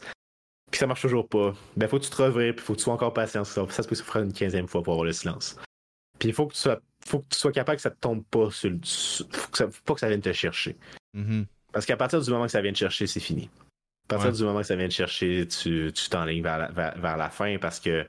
puis 0.69 0.80
ça 0.80 0.86
marche 0.86 1.01
toujours 1.01 1.28
pas, 1.28 1.53
ben 1.76 1.89
faut 1.89 1.97
que 1.97 2.05
tu 2.05 2.11
te 2.11 2.22
revires, 2.22 2.55
puis 2.55 2.63
faut 2.63 2.74
que 2.74 2.78
tu 2.78 2.84
sois 2.84 2.93
encore 2.93 3.13
patient. 3.13 3.43
Ça 3.43 3.65
se 3.65 3.82
peut 3.82 3.89
que 3.89 3.95
ça 3.95 4.03
fera 4.03 4.19
une 4.19 4.32
quinzième 4.32 4.67
fois 4.67 4.84
pour 4.84 4.93
avoir 4.93 5.05
le 5.05 5.11
silence. 5.11 5.57
Puis 6.19 6.30
il 6.30 6.36
faut 6.36 6.45
que 6.45 6.53
tu 6.53 6.59
sois, 6.59 6.80
faut 7.05 7.19
que 7.19 7.28
tu 7.30 7.39
sois 7.39 7.51
capable 7.51 7.78
que 7.78 7.82
ça 7.82 7.89
te 7.89 7.99
tombe 7.99 8.24
pas 8.26 8.51
sur 8.51 8.69
le. 8.69 8.80
Faut, 8.84 9.51
que 9.51 9.57
ça, 9.57 9.67
faut 9.67 9.82
pas 9.84 9.93
que 9.95 9.99
ça 9.99 10.07
vienne 10.07 10.22
te 10.22 10.32
chercher. 10.32 10.78
Mm-hmm. 11.17 11.45
Parce 11.74 11.86
qu'à 11.86 11.97
partir 11.97 12.22
du 12.22 12.30
moment 12.30 12.45
que 12.45 12.51
ça 12.51 12.61
vient 12.61 12.72
te 12.72 12.78
chercher, 12.78 13.07
c'est 13.07 13.19
fini. 13.19 13.49
À 14.16 14.18
partir 14.18 14.34
du 14.34 14.43
moment 14.43 14.59
que 14.59 14.68
ça 14.68 14.76
vient 14.76 14.88
te 14.88 14.93
chercher, 14.93 15.47
tu 15.47 15.91
t'enlignes 16.09 16.43
vers, 16.43 16.57
la, 16.57 16.91
vers, 16.91 17.18
la 17.18 17.30
fin 17.30 17.57
parce 17.59 17.80
que 17.80 18.07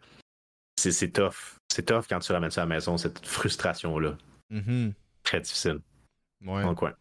c'est 0.77 1.13
tough. 1.13 1.59
C'est 1.73 1.87
tough 1.87 2.05
quand 2.09 2.19
tu 2.19 2.33
ramènes 2.33 2.51
ça 2.51 2.63
à 2.63 2.65
la 2.65 2.75
maison, 2.75 2.97
cette 2.99 3.25
frustration-là. 3.25 4.17
Mm-hmm. 4.53 4.93
Très 5.23 5.41
difficile. 5.41 5.81
Ouais. 6.45 6.63
Donc, 6.63 6.83
ouais. 6.83 6.93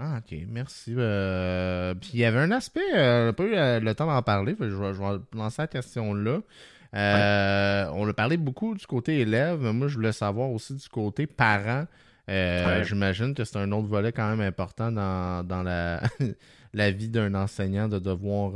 Ah, 0.00 0.18
ok, 0.18 0.38
merci. 0.48 0.94
Euh, 0.96 1.92
puis 1.94 2.10
il 2.14 2.20
y 2.20 2.24
avait 2.24 2.38
un 2.38 2.52
aspect, 2.52 2.80
euh, 2.94 3.22
on 3.22 3.26
n'a 3.26 3.32
pas 3.32 3.42
eu 3.42 3.54
euh, 3.54 3.80
le 3.80 3.94
temps 3.96 4.06
d'en 4.06 4.22
parler, 4.22 4.54
je 4.58 4.64
vais, 4.64 4.94
je 4.94 5.00
vais 5.02 5.18
lancer 5.34 5.62
la 5.62 5.66
question 5.66 6.14
là. 6.14 6.38
On 6.92 8.08
a 8.08 8.12
parlé 8.12 8.36
beaucoup 8.36 8.76
du 8.76 8.86
côté 8.86 9.18
élève, 9.20 9.58
mais 9.60 9.72
moi 9.72 9.88
je 9.88 9.96
voulais 9.96 10.12
savoir 10.12 10.50
aussi 10.50 10.74
du 10.74 10.88
côté 10.88 11.26
parent. 11.26 11.86
J'imagine 12.28 13.34
que 13.34 13.42
c'est 13.42 13.58
un 13.58 13.72
autre 13.72 13.88
volet 13.88 14.12
quand 14.12 14.28
même 14.30 14.40
important 14.40 14.92
dans, 14.92 15.44
dans 15.44 15.64
la, 15.64 16.00
la 16.74 16.90
vie 16.90 17.08
d'un 17.08 17.34
enseignant 17.34 17.88
de 17.88 17.98
devoir, 17.98 18.52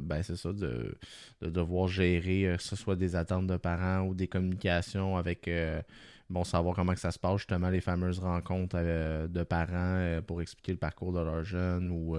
ben 0.00 0.22
c'est 0.22 0.36
ça, 0.36 0.52
de, 0.52 0.96
de, 1.40 1.48
devoir 1.48 1.88
gérer, 1.88 2.56
que 2.56 2.62
ce 2.62 2.76
soit 2.76 2.96
des 2.96 3.16
attentes 3.16 3.46
de 3.46 3.56
parents 3.56 4.00
ou 4.02 4.14
des 4.14 4.28
communications 4.28 5.16
avec 5.16 5.48
bon, 6.30 6.44
savoir 6.44 6.74
comment 6.74 6.96
ça 6.96 7.10
se 7.10 7.18
passe, 7.18 7.38
justement, 7.38 7.68
les 7.68 7.80
fameuses 7.80 8.20
rencontres 8.20 8.76
euh, 8.78 9.28
de 9.28 9.42
parents 9.42 9.74
euh, 9.74 10.22
pour 10.22 10.40
expliquer 10.40 10.72
le 10.72 10.78
parcours 10.78 11.12
de 11.12 11.20
leurs 11.20 11.44
jeunes 11.44 11.90
ou 11.90 12.16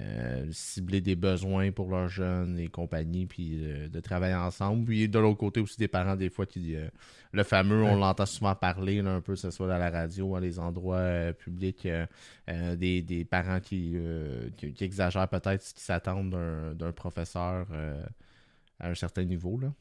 euh, 0.00 0.46
cibler 0.52 1.00
des 1.00 1.16
besoins 1.16 1.70
pour 1.70 1.90
leurs 1.90 2.08
jeunes 2.08 2.58
et 2.58 2.68
compagnie, 2.68 3.26
puis 3.26 3.60
de 3.90 4.00
travailler 4.00 4.34
ensemble. 4.34 4.86
Puis 4.86 5.08
de 5.08 5.18
l'autre 5.18 5.38
côté 5.38 5.60
aussi 5.60 5.76
des 5.78 5.88
parents, 5.88 6.16
des 6.16 6.30
fois, 6.30 6.46
qui 6.46 6.76
le 7.32 7.42
fameux, 7.42 7.82
on 7.82 7.96
l'entend 7.96 8.26
souvent 8.26 8.54
parler, 8.54 9.00
un 9.00 9.20
peu, 9.20 9.34
que 9.34 9.38
ce 9.38 9.50
soit 9.50 9.68
dans 9.68 9.78
la 9.78 9.90
radio, 9.90 10.36
à 10.36 10.40
les 10.40 10.58
endroits 10.58 11.32
publics, 11.38 11.86
des, 12.48 13.02
des, 13.02 13.24
parents 13.24 13.60
qui, 13.60 13.96
qui, 14.56 14.84
exagèrent 14.84 15.28
peut-être 15.28 15.62
ce 15.62 15.74
qu'ils 15.74 15.82
s'attendent 15.82 16.74
d'un 16.74 16.92
professeur 16.92 17.66
à 18.80 18.88
un 18.88 18.94
certain 18.94 19.24
niveau. 19.24 19.58
Là. 19.58 19.72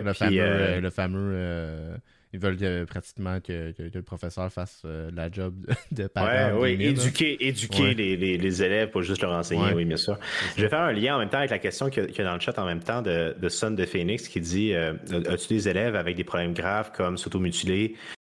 le, 0.00 0.12
fameux, 0.12 0.80
le 0.80 0.90
fameux 0.90 1.98
ils 2.32 2.40
veulent 2.40 2.86
pratiquement 2.86 3.40
que, 3.40 3.72
le 3.78 4.02
professeur 4.02 4.52
fasse 4.52 4.82
euh, 4.84 5.10
la 5.14 5.30
job 5.30 5.54
de, 5.90 6.06
parent. 6.06 6.58
oui, 6.58 6.76
éduquer, 6.80 7.46
éduquer 7.46 7.94
les, 7.94 8.62
élèves, 8.62 8.90
pas 8.90 9.02
juste 9.02 9.22
leur 9.22 9.32
enseigner, 9.32 9.72
oui, 9.74 9.84
bien 9.84 9.96
sûr. 9.96 10.18
Je 10.56 10.62
vais 10.62 10.68
faire 10.68 10.80
un 10.80 10.92
lien 10.92 11.16
en 11.16 11.18
même 11.18 11.28
temps 11.28 11.38
avec 11.38 11.50
la 11.50 11.58
question 11.58 11.88
qu'il 11.88 12.10
y, 12.10 12.20
a 12.20 12.24
dans 12.24 12.34
le 12.34 12.40
chat 12.40 12.58
en 12.58 12.66
même 12.66 12.82
temps 12.82 13.02
de, 13.02 13.34
de 13.38 13.48
Son 13.48 13.70
de 13.70 13.84
Phoenix 13.84 14.28
qui 14.28 14.40
dit 14.40 14.74
euh, 14.74 14.94
As-tu 15.28 15.48
des 15.48 15.68
élèves 15.68 15.96
avec 15.96 16.16
des 16.16 16.24
problèmes 16.24 16.52
graves 16.52 16.92
comme 16.92 17.16
s'automutiler 17.16 17.94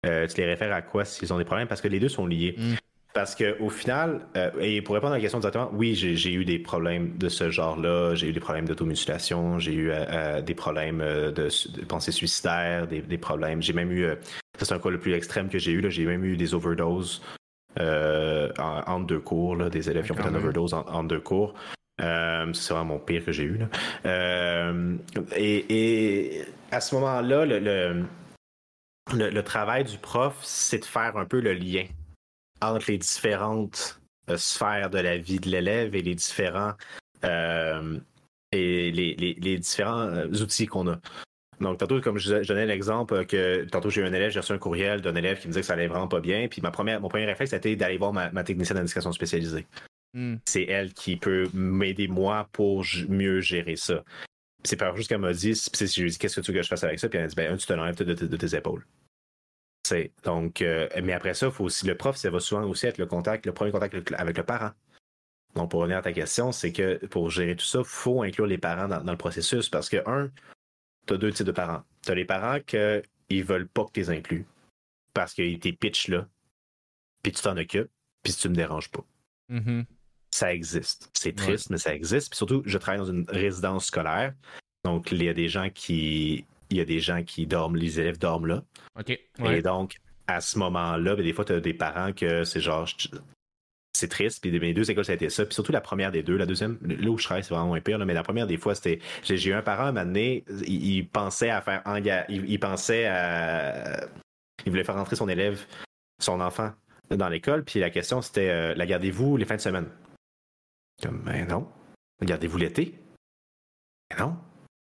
euh, 0.06 0.26
Tu 0.26 0.36
les 0.40 0.46
réfères 0.46 0.72
à 0.72 0.82
quoi 0.82 1.04
s'ils 1.04 1.32
ont 1.32 1.38
des 1.38 1.44
problèmes? 1.44 1.68
Parce 1.68 1.80
que 1.80 1.88
les 1.88 2.00
deux 2.00 2.08
sont 2.08 2.26
liés. 2.26 2.54
Mm. 2.56 2.74
Parce 3.14 3.34
qu'au 3.34 3.70
final, 3.70 4.20
euh, 4.36 4.50
et 4.60 4.82
pour 4.82 4.94
répondre 4.94 5.12
à 5.14 5.16
la 5.16 5.20
question 5.20 5.40
directement, 5.40 5.70
oui, 5.72 5.94
j'ai 5.94 6.32
eu 6.32 6.44
des 6.44 6.58
problèmes 6.58 7.16
de 7.16 7.28
ce 7.28 7.50
genre-là. 7.50 8.14
J'ai 8.14 8.28
eu 8.28 8.32
des 8.32 8.40
problèmes 8.40 8.66
d'automutilation, 8.66 9.58
j'ai 9.58 9.72
eu 9.72 9.90
euh, 9.90 10.04
euh, 10.08 10.40
des 10.42 10.54
problèmes 10.54 10.98
de, 10.98 11.32
de 11.32 11.84
pensée 11.86 12.12
suicidaire, 12.12 12.86
des, 12.86 13.18
problèmes. 13.18 13.62
J'ai 13.62 13.72
même 13.72 13.90
eu, 13.90 14.06
c'est 14.58 14.72
un 14.72 14.78
cas 14.78 14.90
le 14.90 15.00
plus 15.00 15.14
extrême 15.14 15.48
que 15.48 15.58
j'ai 15.58 15.72
eu, 15.72 15.90
j'ai 15.90 16.04
même 16.04 16.24
eu 16.24 16.36
des 16.36 16.54
overdoses 16.54 17.22
en, 17.78 19.00
deux 19.00 19.20
cours, 19.20 19.56
là, 19.56 19.70
des 19.70 19.88
élèves 19.88 20.04
qui 20.04 20.12
ont 20.12 20.16
fait 20.16 20.28
une 20.28 20.36
overdose 20.36 20.74
en, 20.74 21.04
deux 21.04 21.20
cours. 21.20 21.54
c'est 21.98 22.74
vraiment 22.74 22.84
mon 22.84 22.98
pire 22.98 23.24
que 23.24 23.32
j'ai 23.32 23.44
eu. 23.44 23.60
Et, 25.34 26.42
à 26.70 26.80
ce 26.80 26.94
moment-là, 26.96 27.46
le, 27.46 28.04
le 29.14 29.42
travail 29.42 29.84
du 29.84 29.96
prof, 29.96 30.36
c'est 30.42 30.80
de 30.80 30.84
faire 30.84 31.16
un 31.16 31.24
peu 31.24 31.40
le 31.40 31.54
lien 31.54 31.84
entre 32.60 32.90
les 32.90 32.98
différentes 32.98 34.00
euh, 34.30 34.36
sphères 34.36 34.90
de 34.90 34.98
la 34.98 35.18
vie 35.18 35.40
de 35.40 35.48
l'élève 35.48 35.94
et 35.94 36.02
les 36.02 36.14
différents 36.14 36.74
euh, 37.24 37.98
et 38.52 38.90
les, 38.90 39.14
les, 39.14 39.58
différents 39.58 40.00
euh, 40.00 40.28
outils 40.28 40.66
qu'on 40.66 40.88
a. 40.88 40.98
Donc, 41.60 41.78
tantôt, 41.78 42.00
comme 42.00 42.18
je, 42.18 42.46
donnais 42.46 42.66
l'exemple 42.66 43.26
que 43.26 43.64
tantôt 43.64 43.90
j'ai 43.90 44.00
eu 44.00 44.04
un 44.04 44.12
élève, 44.12 44.30
j'ai 44.30 44.40
reçu 44.40 44.52
un 44.52 44.58
courriel 44.58 45.00
d'un 45.00 45.14
élève 45.16 45.40
qui 45.40 45.48
me 45.48 45.52
disait 45.52 45.60
que 45.60 45.66
ça 45.66 45.72
allait 45.72 45.88
vraiment 45.88 46.08
pas 46.08 46.20
bien. 46.20 46.46
Puis 46.48 46.62
ma 46.62 46.70
première, 46.70 47.00
mon 47.00 47.08
premier 47.08 47.26
réflexe, 47.26 47.50
c'était 47.50 47.74
d'aller 47.74 47.98
voir 47.98 48.12
ma, 48.12 48.44
technicienne 48.44 48.78
d'éducation 48.78 49.12
spécialisée. 49.12 49.66
Hmm. 50.14 50.36
C'est 50.44 50.64
elle 50.64 50.94
qui 50.94 51.16
peut 51.16 51.48
m'aider 51.52 52.08
moi 52.08 52.48
pour 52.52 52.84
mieux 53.08 53.40
gérer 53.40 53.76
ça. 53.76 54.04
C'est 54.64 54.76
par 54.76 54.96
juste 54.96 55.08
qu'elle 55.08 55.18
m'a 55.18 55.32
dit, 55.32 55.52
puis 55.72 55.86
je 55.86 56.00
lui 56.00 56.08
ai 56.08 56.10
dit, 56.10 56.18
qu'est-ce 56.18 56.36
que 56.36 56.40
tu 56.40 56.52
veux 56.52 56.58
que 56.58 56.62
je 56.62 56.68
fasse 56.68 56.84
avec 56.84 56.98
ça? 56.98 57.08
Puis 57.08 57.18
elle 57.18 57.24
m'a 57.24 57.28
dit, 57.28 57.36
ben, 57.36 57.52
un, 57.52 57.56
tu 57.56 57.66
te 57.66 57.72
l'enlèves 57.72 57.96
de, 57.96 58.36
tes 58.36 58.56
épaules 58.56 58.84
donc, 60.24 60.62
euh, 60.62 60.88
mais 61.02 61.12
après 61.12 61.34
ça, 61.34 61.50
faut 61.50 61.64
aussi 61.64 61.86
le 61.86 61.96
prof, 61.96 62.16
ça 62.16 62.30
va 62.30 62.40
souvent 62.40 62.64
aussi 62.64 62.86
être 62.86 62.98
le 62.98 63.06
contact, 63.06 63.46
le 63.46 63.52
premier 63.52 63.70
contact 63.70 64.12
avec 64.12 64.36
le 64.36 64.44
parent. 64.44 64.70
Donc, 65.54 65.70
pour 65.70 65.80
revenir 65.80 65.98
à 65.98 66.02
ta 66.02 66.12
question, 66.12 66.52
c'est 66.52 66.72
que 66.72 67.04
pour 67.06 67.30
gérer 67.30 67.56
tout 67.56 67.64
ça, 67.64 67.80
il 67.80 67.84
faut 67.84 68.22
inclure 68.22 68.46
les 68.46 68.58
parents 68.58 68.88
dans, 68.88 69.02
le 69.02 69.16
processus 69.16 69.68
parce 69.68 69.88
que, 69.88 69.96
un, 70.08 70.30
tu 71.06 71.14
as 71.14 71.16
deux 71.16 71.32
types 71.32 71.46
de 71.46 71.52
parents. 71.52 71.82
Tu 72.04 72.12
as 72.12 72.14
les 72.14 72.24
parents 72.24 72.58
qui 72.60 72.76
ne 72.76 73.42
veulent 73.42 73.68
pas 73.68 73.84
que 73.84 73.92
tu 73.92 74.00
les 74.00 74.10
inclues 74.10 74.46
parce 75.14 75.34
qu'ils 75.34 75.58
t'es 75.58 75.72
pitch 75.72 76.08
là, 76.08 76.28
puis 77.22 77.32
tu 77.32 77.42
t'en 77.42 77.56
occupes, 77.56 77.90
puis 78.22 78.32
tu 78.32 78.48
me 78.48 78.54
déranges 78.54 78.90
pas. 78.90 79.04
Mm-hmm. 79.50 79.84
Ça 80.30 80.54
existe. 80.54 81.10
C'est 81.14 81.34
triste, 81.34 81.70
mais 81.70 81.78
ça 81.78 81.94
existe. 81.94 82.30
Puis 82.30 82.36
surtout, 82.36 82.62
je 82.66 82.78
travaille 82.78 83.00
dans 83.00 83.10
une 83.10 83.24
résidence 83.28 83.86
scolaire. 83.86 84.34
Donc, 84.84 85.10
il 85.10 85.22
y 85.22 85.28
a 85.28 85.34
des 85.34 85.48
gens 85.48 85.70
qui 85.70 86.44
il 86.70 86.76
y 86.76 86.80
a 86.80 86.84
des 86.84 87.00
gens 87.00 87.22
qui 87.22 87.46
dorment, 87.46 87.76
les 87.76 88.00
élèves 88.00 88.18
dorment 88.18 88.46
là. 88.46 88.64
OK. 88.98 89.18
Et 89.44 89.62
donc, 89.62 89.96
à 90.26 90.40
ce 90.40 90.58
moment-là, 90.58 91.16
ben, 91.16 91.24
des 91.24 91.32
fois, 91.32 91.44
tu 91.44 91.52
as 91.52 91.60
des 91.60 91.74
parents 91.74 92.12
que 92.12 92.44
c'est 92.44 92.60
genre, 92.60 92.86
c'est 93.98 94.08
triste. 94.08 94.40
Puis 94.40 94.58
mes 94.60 94.74
deux 94.74 94.90
écoles, 94.90 95.04
ça 95.04 95.12
a 95.12 95.14
été 95.14 95.28
ça. 95.30 95.44
Puis 95.44 95.54
surtout 95.54 95.72
la 95.72 95.80
première 95.80 96.12
des 96.12 96.22
deux. 96.22 96.36
La 96.36 96.46
deuxième, 96.46 96.78
là 96.82 97.10
où 97.10 97.18
je 97.18 97.24
travaille, 97.24 97.42
c'est 97.42 97.54
vraiment 97.54 97.68
moins 97.68 97.80
pire. 97.80 97.98
mais 97.98 98.14
la 98.14 98.22
première 98.22 98.46
des 98.46 98.56
fois, 98.56 98.74
c'était. 98.74 99.00
J'ai 99.24 99.50
eu 99.50 99.54
un 99.54 99.62
parent 99.62 99.84
à 99.84 99.88
un 99.88 99.92
moment 99.92 100.06
donné, 100.06 100.44
il, 100.66 101.08
pensait 101.08 101.50
à 101.50 101.60
faire. 101.60 101.82
Il, 102.28 102.60
pensait 102.60 103.06
à. 103.06 104.06
Il 104.64 104.70
voulait 104.70 104.84
faire 104.84 104.96
rentrer 104.96 105.16
son 105.16 105.28
élève, 105.28 105.64
son 106.20 106.40
enfant, 106.40 106.72
dans 107.10 107.28
l'école. 107.28 107.64
Puis 107.64 107.80
la 107.80 107.90
question, 107.90 108.22
c'était 108.22 108.50
euh, 108.50 108.74
la 108.74 108.86
gardez-vous 108.86 109.36
les 109.36 109.44
fins 109.44 109.56
de 109.56 109.60
semaine? 109.60 109.88
Comme, 111.02 111.22
ben 111.22 111.46
non. 111.46 111.68
Gardez-vous 112.22 112.58
l'été? 112.58 112.94
Ben 114.10 114.18
non. 114.18 114.36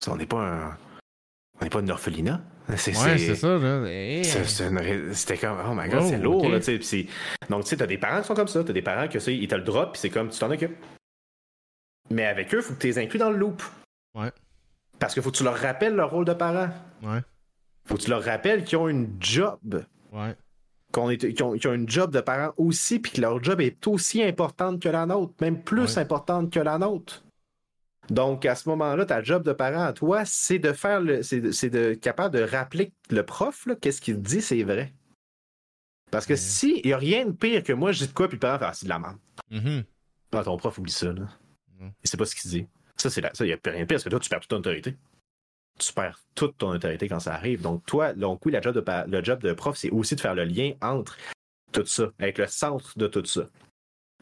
On 0.07 0.17
n'est 0.17 0.27
pas 0.27 0.41
un 0.41 0.79
on 1.61 1.65
n'est 1.65 1.71
pas 1.71 1.81
une 1.81 1.91
orphelinat. 1.91 2.41
C'est, 2.77 2.97
ouais, 2.97 3.19
c'est 3.19 3.35
ça, 3.35 3.59
là. 3.59 4.35
C'était 5.13 5.37
comme, 5.37 5.59
oh 5.69 5.75
my 5.75 5.89
god, 5.89 6.03
c'est 6.03 6.19
lourd, 6.19 6.49
là, 6.49 6.61
tu 6.61 6.81
sais. 6.83 7.07
Donc, 7.51 7.65
tu 7.65 7.71
sais, 7.71 7.77
t'as 7.77 7.87
des 7.87 7.99
parents 7.99 8.21
qui 8.21 8.27
sont 8.27 8.35
comme 8.35 8.49
ça. 8.49 8.65
T'as 8.65 8.73
des 8.73 8.83
parents 8.83 9.07
que, 9.07 9.19
ça, 9.19 9.31
ils 9.31 9.47
te 9.47 9.55
le 9.55 9.63
drop, 9.63 9.93
puis 9.93 10.01
c'est 10.01 10.11
comme, 10.11 10.31
tu 10.31 10.39
t'en 10.39 10.51
occupes. 10.51 10.77
Mais 12.11 12.25
avec 12.25 12.53
eux, 12.55 12.59
il 12.59 12.63
faut 12.63 12.75
que 12.75 12.81
tu 12.81 12.87
les 12.87 12.99
inclues 12.99 13.19
dans 13.19 13.31
le 13.31 13.37
loop. 13.37 13.63
Ouais. 14.15 14.31
Parce 14.99 15.15
qu'il 15.15 15.23
faut 15.23 15.31
que 15.31 15.37
tu 15.37 15.45
leur 15.45 15.57
rappelles 15.57 15.95
leur 15.95 16.11
rôle 16.11 16.25
de 16.25 16.33
parent. 16.33 16.71
Ouais. 17.03 17.21
Faut 17.87 17.97
que 17.97 18.03
tu 18.03 18.11
leur 18.11 18.23
rappelles 18.23 18.65
qu'ils 18.65 18.79
ont 18.79 18.89
une 18.89 19.15
job. 19.21 19.85
Ouais. 20.13 20.35
qu'on 20.93 21.11
est, 21.11 21.35
qui, 21.35 21.43
ont, 21.43 21.55
une 21.55 21.89
job 21.89 22.13
de 22.13 22.21
parent 22.21 22.55
aussi, 22.57 22.99
puis 22.99 23.13
que 23.13 23.21
leur 23.21 23.43
job 23.43 23.61
est 23.61 23.87
aussi 23.87 24.23
importante 24.23 24.81
que 24.81 24.89
la 24.89 25.07
nôtre, 25.07 25.35
même 25.41 25.63
plus 25.63 25.99
importante 25.99 26.53
que 26.53 26.61
la 26.61 26.79
nôtre. 26.79 27.25
Donc, 28.11 28.45
à 28.45 28.55
ce 28.55 28.69
moment-là, 28.69 29.07
ta 29.07 29.23
job 29.23 29.43
de 29.43 29.53
parent 29.53 29.83
à 29.83 29.93
toi, 29.93 30.25
c'est 30.25 30.59
de 30.59 30.73
faire 30.73 31.01
le. 31.01 31.23
C'est 31.23 31.71
de 31.71 31.95
capable 31.95 32.35
de 32.37 32.43
rappeler 32.43 32.93
le 33.11 33.25
prof, 33.25 33.67
qu'est-ce 33.81 34.01
qu'il 34.01 34.21
dit, 34.21 34.43
c'est 34.43 34.63
vrai. 34.63 34.93
Parce 36.11 36.27
que 36.27 36.37
si 36.37 36.81
il 36.85 36.89
n'y 36.89 36.93
a 36.93 36.99
rien 36.99 37.27
de 37.27 37.33
pire 37.33 37.63
que 37.63 37.73
moi, 37.73 37.93
je 37.93 38.01
dis 38.01 38.09
de 38.09 38.13
quoi, 38.13 38.29
puis 38.29 38.37
le 38.37 38.41
parent 38.41 38.59
fait 38.59 38.67
Ah, 38.67 38.73
c'est 38.73 38.85
de 38.85 38.91
la 38.91 38.99
merde. 38.99 39.85
Ah, 40.33 40.45
ton 40.45 40.57
prof 40.57 40.79
oublie 40.79 40.93
ça, 40.93 41.13
là. 41.13 41.29
Mm. 41.81 41.89
Il 42.03 42.09
sait 42.09 42.17
pas 42.17 42.27
ce 42.27 42.35
qu'il 42.35 42.51
dit. 42.51 42.67
Ça, 42.97 43.11
c'est 43.11 43.21
ça, 43.21 43.45
il 43.45 43.49
n'y 43.49 43.53
a 43.53 43.59
rien 43.65 43.81
de 43.81 43.85
pire 43.87 43.97
parce 43.97 44.05
que 44.05 44.11
toi, 44.11 44.21
tu 44.21 44.29
perds 44.29 44.41
toute 44.41 44.51
ton 44.51 44.59
autorité. 44.59 44.97
Tu 45.79 45.93
perds 45.93 46.21
toute 46.35 46.57
ton 46.59 46.69
autorité 46.69 47.09
quand 47.09 47.21
ça 47.21 47.35
arrive. 47.35 47.61
Donc, 47.63 47.85
toi, 47.87 48.13
donc 48.13 48.45
oui, 48.47 48.53
la 48.53 48.61
job 48.61 48.75
de, 48.75 49.11
le 49.11 49.25
job 49.25 49.41
de 49.41 49.53
prof, 49.53 49.77
c'est 49.77 49.91
aussi 49.91 50.15
de 50.15 50.21
faire 50.21 50.35
le 50.35 50.45
lien 50.45 50.73
entre 50.81 51.17
tout 51.73 51.85
ça, 51.85 52.11
avec 52.19 52.39
le 52.39 52.47
centre 52.47 52.97
de 52.97 53.07
tout 53.09 53.25
ça. 53.25 53.49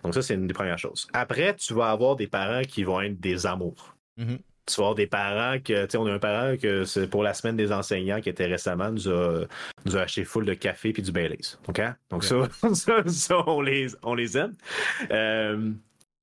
Donc, 0.02 0.14
ça, 0.14 0.22
c'est 0.22 0.34
une 0.34 0.46
des 0.46 0.54
premières 0.54 0.78
choses. 0.78 1.06
Après, 1.12 1.54
tu 1.54 1.74
vas 1.74 1.90
avoir 1.90 2.16
des 2.16 2.26
parents 2.26 2.62
qui 2.62 2.84
vont 2.84 3.00
être 3.00 3.20
des 3.20 3.46
amours. 3.46 3.96
Mm-hmm. 4.18 4.38
Tu 4.66 4.74
vas 4.76 4.82
avoir 4.82 4.94
des 4.94 5.06
parents 5.06 5.58
que, 5.58 5.84
tu 5.84 5.90
sais, 5.90 5.98
on 5.98 6.06
a 6.06 6.12
un 6.12 6.18
parent 6.18 6.56
que 6.56 6.84
c'est 6.84 7.08
pour 7.08 7.22
la 7.22 7.34
semaine 7.34 7.56
des 7.56 7.72
enseignants 7.72 8.20
qui 8.20 8.28
était 8.28 8.46
récemment, 8.46 8.90
nous 8.90 9.08
a, 9.08 9.44
nous 9.84 9.96
a 9.96 10.00
acheté 10.00 10.24
full 10.24 10.44
de 10.44 10.54
café 10.54 10.92
puis 10.92 11.02
du 11.02 11.12
Baileys. 11.12 11.56
OK? 11.68 11.80
Donc, 12.10 12.24
ça, 12.24 12.36
ça, 13.06 13.44
on, 13.48 13.60
les, 13.60 13.88
on 14.02 14.14
les 14.14 14.38
aime. 14.38 14.54
Euh, 15.10 15.72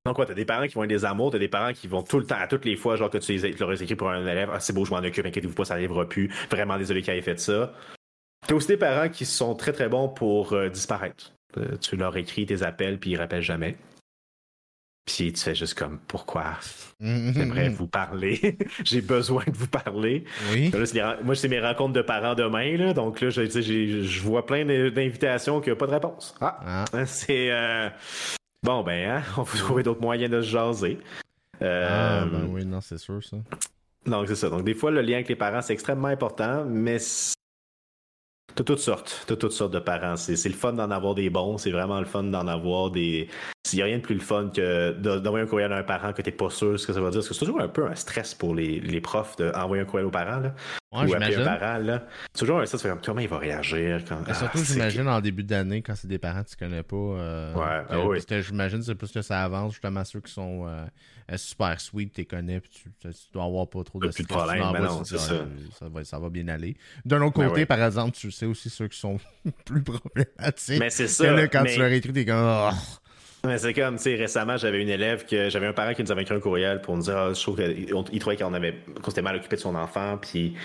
donc, 0.05 0.15
quoi, 0.15 0.25
t'as 0.25 0.33
des 0.33 0.45
parents 0.45 0.67
qui 0.67 0.75
vont 0.75 0.83
être 0.83 0.89
des 0.89 1.05
amours, 1.05 1.31
t'as 1.31 1.39
des 1.39 1.49
parents 1.49 1.73
qui 1.73 1.87
vont 1.87 2.01
tout 2.01 2.19
le 2.19 2.25
temps, 2.25 2.37
à 2.39 2.47
toutes 2.47 2.65
les 2.65 2.77
fois, 2.77 2.95
genre 2.95 3.09
que 3.09 3.17
tu, 3.17 3.33
les, 3.33 3.51
leur 3.53 3.69
as 3.69 3.81
écrit 3.81 3.95
pour 3.95 4.09
un 4.09 4.25
élève, 4.25 4.49
ah, 4.53 4.59
c'est 4.59 4.73
beau, 4.73 4.85
je 4.85 4.91
m'en 4.91 4.99
occupe, 4.99 5.25
inquiétez-vous 5.25 5.53
pas, 5.53 5.65
ça 5.65 5.75
n'arrivera 5.75 6.07
plus. 6.07 6.31
Vraiment 6.49 6.77
désolé 6.77 7.01
qu'il 7.01 7.13
ait 7.13 7.21
fait 7.21 7.39
ça. 7.39 7.73
T'as 8.47 8.55
aussi 8.55 8.67
des 8.67 8.77
parents 8.77 9.09
qui 9.09 9.25
sont 9.25 9.53
très 9.55 9.73
très 9.73 9.89
bons 9.89 10.07
pour 10.07 10.53
euh, 10.53 10.69
disparaître. 10.69 11.33
Euh, 11.57 11.77
tu 11.77 11.95
leur 11.95 12.15
écris 12.17 12.45
tes 12.45 12.63
appels, 12.63 12.99
puis 12.99 13.11
ils 13.11 13.17
rappellent 13.17 13.41
jamais. 13.41 13.77
Puis 15.05 15.33
tu 15.33 15.41
fais 15.41 15.55
juste 15.55 15.73
comme 15.73 15.97
pourquoi? 16.07 16.57
J'aimerais 16.99 17.69
vous 17.69 17.87
parler. 17.87 18.57
J'ai 18.83 19.01
besoin 19.01 19.43
de 19.47 19.57
vous 19.57 19.67
parler. 19.67 20.23
Oui. 20.51 20.71
moi, 21.23 21.35
c'est 21.35 21.47
mes 21.47 21.59
rencontres 21.59 21.93
de 21.93 22.01
parents 22.03 22.35
demain. 22.35 22.77
Là, 22.77 22.93
donc 22.93 23.21
là, 23.21 23.31
je, 23.31 23.45
je 23.47 24.21
vois 24.21 24.45
plein 24.45 24.65
d'invitations 24.65 25.61
qui 25.61 25.71
n'ont 25.71 25.75
pas 25.75 25.87
de 25.87 25.93
réponse. 25.93 26.35
Ah, 26.39 26.85
ah. 26.93 27.05
c'est. 27.07 27.49
Euh, 27.49 27.89
bon, 28.61 28.83
ben, 28.83 29.09
hein, 29.09 29.23
on 29.37 29.41
va 29.41 29.57
trouver 29.57 29.81
d'autres 29.81 30.01
moyens 30.01 30.31
de 30.31 30.41
se 30.41 30.49
jaser. 30.49 30.99
ah, 31.59 32.25
ben 32.31 32.47
oui, 32.51 32.63
non, 32.65 32.79
c'est 32.79 32.99
sûr, 32.99 33.23
ça. 33.23 33.37
Donc, 34.05 34.27
c'est 34.27 34.35
ça. 34.35 34.49
Donc, 34.49 34.63
des 34.63 34.75
fois, 34.75 34.91
le 34.91 35.01
lien 35.01 35.15
avec 35.15 35.29
les 35.29 35.35
parents, 35.35 35.61
c'est 35.61 35.73
extrêmement 35.73 36.07
important, 36.07 36.65
mais 36.65 36.99
de 38.55 38.63
toutes 38.63 38.79
sortes, 38.79 39.25
de 39.27 39.35
toutes 39.35 39.51
sortes 39.51 39.73
de 39.73 39.79
parents. 39.79 40.15
C'est 40.15 40.49
le 40.49 40.55
fun 40.55 40.73
d'en 40.73 40.91
avoir 40.91 41.15
des 41.15 41.29
bons, 41.29 41.57
c'est 41.57 41.71
vraiment 41.71 41.99
le 41.99 42.05
fun 42.05 42.23
d'en 42.23 42.47
avoir 42.47 42.91
des. 42.91 43.27
Il 43.71 43.75
n'y 43.75 43.81
a 43.81 43.85
rien 43.85 43.97
de 43.97 44.03
plus 44.03 44.15
le 44.15 44.21
fun 44.21 44.49
que 44.53 44.91
d'envoyer 44.93 45.45
un 45.45 45.47
courriel 45.47 45.71
à 45.71 45.77
un 45.77 45.83
parent 45.83 46.11
que 46.11 46.21
tu 46.21 46.31
pas 46.31 46.49
sûr 46.49 46.79
ce 46.79 46.87
que 46.87 46.93
ça 46.93 47.01
va 47.01 47.09
dire. 47.09 47.19
Parce 47.19 47.29
que 47.29 47.33
c'est 47.33 47.45
toujours 47.45 47.61
un 47.61 47.67
peu 47.67 47.85
un 47.85 47.95
stress 47.95 48.33
pour 48.33 48.55
les, 48.55 48.79
les 48.79 49.01
profs 49.01 49.35
d'envoyer 49.37 49.83
un 49.83 49.85
courriel 49.85 50.07
aux 50.07 50.11
parents. 50.11 50.39
Là, 50.39 50.53
ou 50.91 50.97
appeler 50.97 51.35
un 51.35 51.45
parent. 51.45 51.77
Là. 51.77 52.07
C'est 52.33 52.39
toujours 52.39 52.59
un 52.59 52.65
stress, 52.65 52.81
comme 52.83 52.99
comment 53.03 53.19
il 53.19 53.27
va 53.27 53.37
réagir. 53.37 54.01
Quand... 54.07 54.21
Ah, 54.27 54.33
surtout, 54.33 54.63
j'imagine, 54.63 55.07
en 55.07 55.21
début 55.21 55.43
d'année, 55.43 55.81
quand 55.81 55.95
c'est 55.95 56.07
des 56.07 56.17
parents 56.17 56.43
que 56.43 56.49
tu 56.49 56.55
connais 56.55 56.83
pas. 56.83 56.95
Euh, 56.95 57.53
ouais, 57.53 57.85
ah 57.89 58.05
oui. 58.05 58.19
J'imagine 58.41 58.81
c'est 58.81 58.95
plus 58.95 59.11
que 59.11 59.21
ça 59.21 59.43
avance, 59.43 59.73
justement, 59.73 60.03
ceux 60.03 60.21
qui 60.21 60.31
sont. 60.31 60.67
Euh, 60.67 60.85
super 61.37 61.79
sweet, 61.79 62.13
tu 62.13 62.25
connais, 62.25 62.59
puis 62.59 62.71
tu, 62.99 63.09
dois 63.31 63.43
avoir 63.43 63.67
pas 63.67 63.83
trop 63.83 63.99
de 63.99 64.07
Plus 64.07 64.23
de 64.23 64.27
problème, 64.27 64.63
mais 64.73 64.79
non, 64.79 65.03
c'est 65.03 65.19
ça. 65.19 65.45
Ça 66.03 66.19
va, 66.19 66.29
bien 66.29 66.47
aller. 66.47 66.75
D'un 67.05 67.21
autre 67.21 67.39
ben 67.39 67.49
côté, 67.49 67.65
par 67.65 67.83
exemple, 67.83 68.15
tu 68.17 68.31
sais 68.31 68.45
aussi 68.45 68.69
ceux 68.69 68.87
qui 68.87 68.97
sont 68.97 69.19
plus 69.65 69.83
problématiques. 69.83 70.79
Mais 70.79 70.89
c'est 70.89 71.07
ça. 71.07 71.47
quand 71.47 71.65
tu 71.65 71.77
leur 71.77 71.91
écris, 71.91 72.13
t'es 72.13 72.25
comme. 72.25 72.37
Oh. 72.39 72.71
Mais 73.45 73.57
c'est 73.57 73.73
comme, 73.73 73.95
tu 73.95 74.03
sais, 74.03 74.15
récemment, 74.15 74.57
j'avais 74.57 74.81
une 74.81 74.89
élève 74.89 75.25
que 75.25 75.49
j'avais 75.49 75.67
un 75.67 75.73
parent 75.73 75.93
qui 75.93 76.03
nous 76.03 76.11
avait 76.11 76.23
écrit 76.23 76.35
un 76.35 76.39
courriel 76.39 76.81
pour 76.81 76.95
nous 76.95 77.03
dire, 77.03 77.17
ah, 77.17 77.33
je 77.33 77.41
trouve 77.41 77.55
qu'il 77.55 78.19
trouvait 78.19 78.35
qu'on 78.35 78.53
avait, 78.53 78.75
qu'on 79.01 79.11
s'était 79.11 79.21
mal 79.21 79.37
occupé 79.37 79.55
de 79.55 79.61
son 79.61 79.75
enfant, 79.75 80.17
puis 80.17 80.55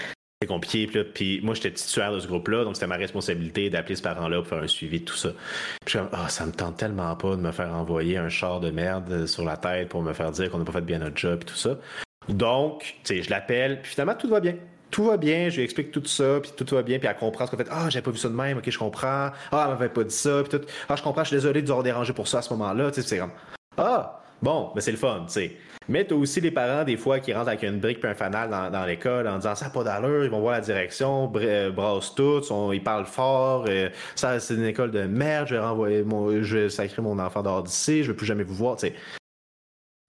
c'est 0.43 0.49
compliqué. 0.49 0.87
Puis, 0.89 1.05
puis 1.05 1.41
moi, 1.43 1.55
j'étais 1.55 1.71
titulaire 1.71 2.13
de 2.13 2.19
ce 2.19 2.27
groupe-là, 2.27 2.65
donc 2.65 2.75
c'était 2.75 2.89
ma 2.89 2.97
responsabilité 2.97 3.71
d'appeler 3.71 3.95
ce 3.95 4.03
parent-là 4.03 4.39
pour 4.39 4.49
faire 4.49 4.63
un 4.63 4.67
suivi 4.67 5.01
de 5.01 5.05
tout 5.05 5.17
ça. 5.17 5.31
Puis 5.85 5.99
comme, 5.99 6.09
ah, 6.13 6.29
ça 6.29 6.47
me 6.47 6.53
tente 6.53 6.77
tellement 6.77 7.15
pas 7.15 7.37
de 7.37 7.41
me 7.41 7.53
faire 7.53 7.73
envoyer 7.73 8.17
un 8.17 8.29
char 8.29 8.59
de 8.59 8.71
merde 8.71 9.27
sur 9.27 9.45
la 9.45 9.57
tête 9.57 9.89
pour 9.89 10.03
me 10.03 10.13
faire 10.13 10.33
dire 10.33 10.51
qu'on 10.51 10.59
n'a 10.59 10.65
pas 10.65 10.73
fait 10.73 10.81
bien 10.81 10.99
notre 10.99 11.17
job 11.17 11.41
et 11.43 11.45
tout 11.45 11.55
ça. 11.55 11.79
Donc, 12.29 12.97
tu 13.05 13.17
sais, 13.17 13.23
je 13.23 13.31
l'appelle, 13.31 13.83
puis 13.83 13.93
finalement, 13.93 14.15
tout 14.15 14.29
va 14.29 14.41
bien. 14.41 14.57
Tout 14.95 15.07
va 15.07 15.17
bien, 15.17 15.49
je 15.49 15.57
lui 15.57 15.65
explique 15.65 15.91
tout 15.91 16.05
ça, 16.05 16.39
puis 16.41 16.53
tout 16.57 16.73
va 16.73 16.83
bien, 16.83 17.01
puis 17.01 17.09
elle 17.09 17.17
comprend 17.17 17.47
ce 17.47 17.51
qu'on 17.51 17.57
fait. 17.57 17.67
Ah, 17.69 17.91
j'avais 17.91 18.05
pas 18.05 18.13
vu 18.13 18.17
ça 18.17 18.29
de 18.29 18.35
même, 18.35 18.59
ok, 18.59 18.71
je 18.71 18.79
comprends. 18.79 19.31
Ah, 19.51 19.65
elle 19.65 19.71
m'avait 19.71 19.89
pas 19.89 20.05
dit 20.05 20.15
ça, 20.15 20.41
puis 20.45 20.57
tout. 20.57 20.65
Ah, 20.89 20.95
je 20.95 21.03
comprends, 21.03 21.25
je 21.25 21.31
suis 21.31 21.37
désolé 21.37 21.63
de 21.63 21.67
vous 21.67 21.73
avoir 21.73 21.83
dérangé 21.83 22.13
pour 22.13 22.29
ça 22.29 22.39
à 22.39 22.43
ce 22.43 22.53
moment-là. 22.53 22.93
Tu 22.93 23.03
sais, 23.03 23.09
c'est 23.09 23.19
comme, 23.19 23.33
ah, 23.77 24.21
bon, 24.41 24.71
ben 24.73 24.81
c'est 24.81 24.93
le 24.93 24.97
fun, 24.97 25.25
tu 25.27 25.33
sais. 25.33 25.57
Mais 25.89 26.05
t'as 26.05 26.15
aussi 26.15 26.41
les 26.41 26.53
parents, 26.53 26.85
des 26.85 26.97
fois, 26.97 27.19
qui 27.19 27.33
rentrent 27.33 27.49
avec 27.49 27.65
une 27.65 27.81
brique 27.81 28.05
et 28.05 28.07
un 28.07 28.15
fanal 28.15 28.71
dans, 28.71 28.85
l'école 28.85 29.27
en 29.27 29.39
disant 29.39 29.57
ça 29.57 29.69
pas 29.69 29.83
d'allure, 29.83 30.23
ils 30.23 30.31
vont 30.31 30.41
voir 30.41 30.53
la 30.53 30.61
direction, 30.61 31.33
euh, 31.35 31.73
brassent 31.73 32.15
tout, 32.15 32.43
ils 32.73 32.83
parlent 32.85 33.07
fort, 33.07 33.65
euh, 33.69 33.89
ça 34.15 34.39
c'est 34.39 34.55
une 34.55 34.65
école 34.65 34.93
de 34.93 35.03
merde, 35.03 35.49
je 35.49 35.57
vais 35.57 35.61
renvoyer 35.61 36.05
mon, 36.05 36.41
je 36.41 36.57
vais 36.57 36.71
sacrer 36.71 37.03
mon 37.03 37.19
enfant 37.19 37.43
dehors 37.43 37.65
d'ici, 37.65 38.05
je 38.05 38.13
veux 38.13 38.17
plus 38.17 38.27
jamais 38.27 38.45
vous 38.45 38.55
voir. 38.55 38.79
sais 38.79 38.95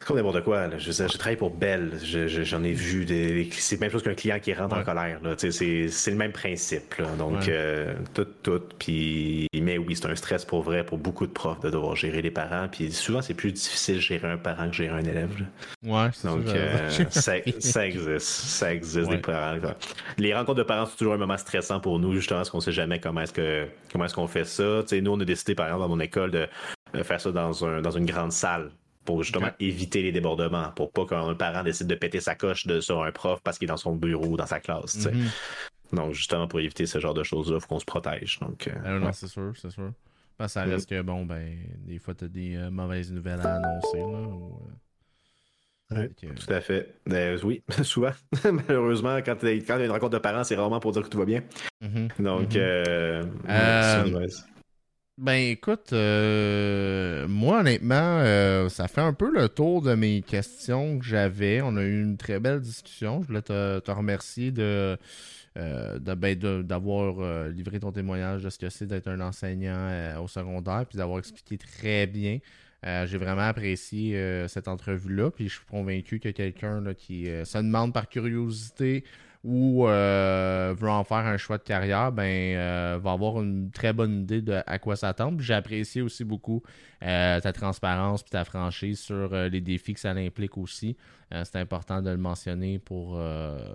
comme 0.05 0.17
n'importe 0.17 0.43
quoi. 0.43 0.67
Là. 0.67 0.77
Je, 0.77 0.91
je, 0.91 1.17
travaille 1.17 1.35
pour 1.35 1.49
Bell. 1.49 1.99
J'en 2.03 2.63
ai 2.63 2.73
vu 2.73 3.05
des. 3.05 3.49
C'est 3.51 3.75
la 3.75 3.81
même 3.81 3.91
chose 3.91 4.03
qu'un 4.03 4.13
client 4.13 4.39
qui 4.39 4.53
rentre 4.53 4.77
en 4.77 4.83
colère. 4.83 5.19
C'est 5.37 6.11
le 6.11 6.15
même 6.15 6.31
principe. 6.31 6.95
Là. 6.95 7.07
Donc, 7.17 7.47
euh, 7.47 7.93
tout, 8.13 8.27
tout. 8.43 8.61
Puis, 8.77 9.47
mais 9.53 9.77
oui, 9.77 9.95
c'est 9.95 10.07
un 10.07 10.15
stress 10.15 10.45
pour 10.45 10.61
vrai 10.61 10.85
pour 10.85 10.99
beaucoup 10.99 11.25
de 11.25 11.31
profs 11.31 11.59
de 11.61 11.69
devoir 11.69 11.95
gérer 11.95 12.21
les 12.21 12.31
parents. 12.31 12.67
Puis 12.71 12.91
souvent, 12.91 13.21
c'est 13.21 13.33
plus 13.33 13.51
difficile 13.51 13.95
de 13.95 14.01
gérer 14.01 14.29
un 14.29 14.37
parent 14.37 14.69
que 14.69 14.75
gérer 14.75 14.95
un 14.95 15.05
élève. 15.05 15.31
Ouais, 15.83 16.09
Donc, 16.23 16.47
euh, 16.47 16.89
ça, 16.89 17.09
ça, 17.59 17.87
existe. 17.87 18.19
Ça 18.19 18.73
existe, 18.73 19.09
des 19.09 19.17
parents. 19.17 19.59
Les 20.17 20.33
rencontres 20.33 20.59
de 20.59 20.63
parents, 20.63 20.85
c'est 20.85 20.97
toujours 20.97 21.13
un 21.13 21.17
moment 21.17 21.37
stressant 21.37 21.79
pour 21.79 21.99
nous, 21.99 22.13
justement, 22.13 22.39
parce 22.39 22.51
qu'on 22.51 22.61
sait 22.61 22.71
jamais 22.71 22.99
comment 22.99 23.21
est-ce 23.21 23.33
que 23.33 23.67
comment 23.91 24.05
est-ce 24.05 24.13
qu'on 24.13 24.27
fait 24.27 24.45
ça. 24.45 24.83
nous, 24.91 25.11
on 25.11 25.19
a 25.19 25.25
décidé, 25.25 25.55
par 25.55 25.65
exemple, 25.65 25.81
dans 25.83 25.89
mon 25.89 25.99
école, 25.99 26.31
de 26.31 26.47
faire 27.03 27.19
ça 27.19 27.31
dans, 27.31 27.65
un, 27.65 27.81
dans 27.81 27.91
une 27.91 28.05
grande 28.05 28.31
salle 28.31 28.69
pour 29.05 29.23
justement 29.23 29.51
éviter 29.59 30.01
les 30.01 30.11
débordements, 30.11 30.71
pour 30.75 30.91
pas 30.91 31.05
qu'un 31.05 31.33
parent 31.35 31.63
décide 31.63 31.87
de 31.87 31.95
péter 31.95 32.19
sa 32.19 32.35
coche 32.35 32.67
de, 32.67 32.79
sur 32.79 33.03
un 33.03 33.11
prof 33.11 33.39
parce 33.43 33.57
qu'il 33.57 33.67
est 33.67 33.69
dans 33.69 33.77
son 33.77 33.95
bureau 33.95 34.25
ou 34.25 34.37
dans 34.37 34.47
sa 34.47 34.59
classe. 34.59 35.07
Mm-hmm. 35.07 35.95
Donc, 35.95 36.13
justement, 36.13 36.47
pour 36.47 36.59
éviter 36.59 36.85
ce 36.85 36.99
genre 36.99 37.13
de 37.13 37.23
choses-là, 37.23 37.57
il 37.57 37.61
faut 37.61 37.67
qu'on 37.67 37.79
se 37.79 37.85
protège. 37.85 38.39
Donc, 38.39 38.67
euh, 38.67 38.73
ah 38.83 38.99
non, 38.99 39.11
c'est 39.11 39.27
sûr, 39.27 39.53
c'est 39.55 39.69
sûr. 39.69 39.91
Parce 40.37 40.53
que 40.53 40.59
ça 40.59 40.65
reste 40.65 40.89
que, 40.89 41.01
bon, 41.01 41.25
ben, 41.25 41.57
des 41.85 41.99
fois, 41.99 42.13
tu 42.13 42.25
as 42.25 42.27
des 42.27 42.55
euh, 42.55 42.69
mauvaises 42.69 43.11
nouvelles 43.11 43.39
à 43.39 43.55
annoncer. 43.55 43.99
Là, 45.91 45.99
euh, 45.99 46.07
Tout 46.17 46.51
à 46.51 46.61
fait. 46.61 46.95
oui, 47.43 47.63
souvent. 47.83 48.11
Malheureusement, 48.51 49.17
quand, 49.23 49.37
il 49.43 49.63
y 49.63 49.71
a 49.71 49.85
une 49.85 49.91
rencontre 49.91 50.13
de 50.13 50.17
parents, 50.17 50.43
c'est 50.43 50.55
rarement 50.55 50.79
pour 50.79 50.91
dire 50.91 51.03
que 51.03 51.09
tout 51.09 51.19
va 51.19 51.25
bien. 51.25 51.43
Mm-hmm. 51.81 52.21
Donc, 52.21 52.49
mm-hmm. 52.49 54.43
Ben 55.17 55.35
écoute, 55.35 55.93
euh, 55.93 57.24
moi 57.45 57.59
honnêtement, 57.59 58.21
euh, 58.21 58.69
ça 58.69 58.87
fait 58.87 59.01
un 59.01 59.13
peu 59.13 59.31
le 59.31 59.47
tour 59.49 59.83
de 59.83 59.93
mes 59.93 60.23
questions 60.23 60.97
que 60.97 61.05
j'avais. 61.05 61.61
On 61.61 61.77
a 61.77 61.83
eu 61.83 62.01
une 62.01 62.17
très 62.17 62.39
belle 62.39 62.59
discussion. 62.59 63.21
Je 63.21 63.27
voulais 63.27 63.43
te, 63.43 63.91
remercier 63.91 64.51
euh, 64.57 64.97
ben, 65.55 66.35
d'avoir 66.63 67.47
livré 67.49 67.79
ton 67.79 67.91
témoignage 67.91 68.41
de 68.41 68.49
ce 68.49 68.57
que 68.57 68.69
c'est 68.69 68.87
d'être 68.87 69.07
un 69.07 69.21
enseignant 69.21 70.19
au 70.23 70.27
secondaire, 70.27 70.85
puis 70.89 70.97
d'avoir 70.97 71.19
expliqué 71.19 71.59
très 71.59 72.07
bien. 72.07 72.39
J'ai 72.83 73.17
vraiment 73.17 73.47
apprécié 73.47 74.45
cette 74.47 74.67
entrevue-là, 74.67 75.29
puis 75.29 75.47
je 75.47 75.55
suis 75.55 75.65
convaincu 75.65 76.19
que 76.19 76.29
quelqu'un 76.29 76.83
qui 76.95 77.25
se 77.25 77.57
demande 77.59 77.93
par 77.93 78.09
curiosité 78.09 79.03
ou 79.45 79.87
euh, 79.87 80.75
en 80.81 81.03
faire 81.03 81.17
un 81.17 81.37
choix 81.37 81.59
de 81.59 81.63
carrière, 81.63 82.11
ben 82.11 82.55
euh, 82.57 82.99
va 82.99 83.11
avoir 83.11 83.43
une 83.43 83.69
très 83.69 83.93
bonne 83.93 84.21
idée 84.21 84.41
de 84.41 84.59
à 84.65 84.79
quoi 84.79 84.95
s'attendre. 84.95 85.39
J'ai 85.39 85.53
apprécié 85.53 86.01
aussi 86.01 86.23
beaucoup 86.23 86.63
euh, 87.03 87.39
ta 87.39 87.53
transparence 87.53 88.21
et 88.21 88.31
ta 88.31 88.43
franchise 88.43 88.99
sur 88.99 89.35
les 89.35 89.61
défis 89.61 89.93
que 89.93 89.99
ça 89.99 90.11
implique 90.11 90.57
aussi. 90.57 90.97
c'est 91.31 91.57
important 91.57 92.01
de 92.01 92.09
le 92.09 92.17
mentionner 92.17 92.79
pour 92.79 93.21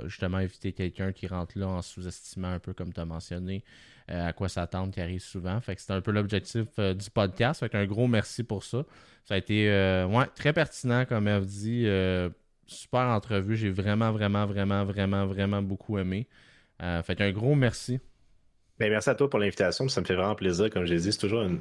justement 0.07 0.41
éviter 0.41 0.73
quelqu'un 0.73 1.13
qui 1.13 1.29
rentre 1.29 1.57
là 1.57 1.69
en 1.69 1.83
sous-estimant 1.83 2.51
un 2.51 2.59
peu 2.59 2.73
comme 2.75 2.93
tu 2.93 3.01
as 3.01 3.05
mentionné 3.05 3.63
à 4.09 4.33
quoi 4.33 4.49
s'attendre 4.49 4.93
qui 4.93 5.01
arrive 5.01 5.23
souvent. 5.23 5.61
Fait 5.61 5.77
que 5.77 5.83
c'est 5.83 5.93
un 5.93 6.01
peu 6.01 6.11
l'objectif 6.11 6.67
du 6.81 7.11
podcast. 7.11 7.61
Fait 7.61 7.73
un 7.77 7.87
gros 7.87 8.09
merci 8.09 8.43
pour 8.43 8.65
ça. 8.65 8.83
Ça 9.25 9.35
a 9.35 9.37
été 9.37 9.69
ouais, 10.11 10.27
très 10.35 10.53
pertinent, 10.53 11.05
comme 11.05 11.29
elle 11.29 11.47
dit 11.47 11.87
super 12.71 13.01
entrevue. 13.01 13.57
J'ai 13.57 13.71
vraiment, 13.71 14.13
vraiment, 14.13 14.47
vraiment, 14.47 14.85
vraiment, 14.85 15.27
vraiment 15.27 15.63
beaucoup 15.63 15.99
aimé. 15.99 16.27
Euh, 16.83 17.03
fait 17.03 17.21
un 17.21 17.31
gros 17.31 17.55
merci. 17.55 18.01
Ben, 18.79 18.91
merci 18.91 19.11
à 19.11 19.15
toi 19.15 19.29
pour 19.29 19.39
l'invitation. 19.39 19.89
Ça 19.89 20.01
me 20.01 20.07
fait 20.07 20.15
vraiment 20.15 20.35
plaisir. 20.35 20.71
Comme 20.71 20.87
je 20.87 20.95
l'ai 20.95 21.01
dit, 21.01 21.13
c'est 21.13 21.19
toujours 21.19 21.43
une. 21.43 21.61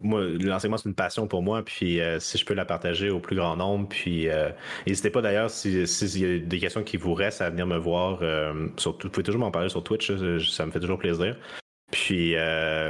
Moi, 0.00 0.22
l'enseignement, 0.40 0.76
c'est 0.76 0.88
une 0.88 0.94
passion 0.94 1.26
pour 1.26 1.42
moi. 1.42 1.64
Puis 1.64 2.00
euh, 2.00 2.18
si 2.18 2.36
je 2.38 2.44
peux 2.44 2.54
la 2.54 2.64
partager 2.64 3.10
au 3.10 3.20
plus 3.20 3.36
grand 3.36 3.56
nombre. 3.56 3.88
Puis 3.88 4.28
euh, 4.28 4.50
n'hésitez 4.86 5.10
pas 5.10 5.22
d'ailleurs, 5.22 5.50
s'il 5.50 5.86
si, 5.86 6.20
y 6.20 6.24
a 6.24 6.38
des 6.38 6.58
questions 6.58 6.82
qui 6.82 6.96
vous 6.96 7.14
restent 7.14 7.40
à 7.42 7.50
venir 7.50 7.66
me 7.66 7.78
voir, 7.78 8.20
surtout, 8.76 9.06
vous 9.06 9.12
pouvez 9.12 9.24
toujours 9.24 9.40
m'en 9.40 9.50
parler 9.50 9.68
sur 9.68 9.84
Twitch. 9.84 10.12
Ça 10.48 10.66
me 10.66 10.70
fait 10.70 10.80
toujours 10.80 10.98
plaisir. 10.98 11.36
Puis, 11.92 12.34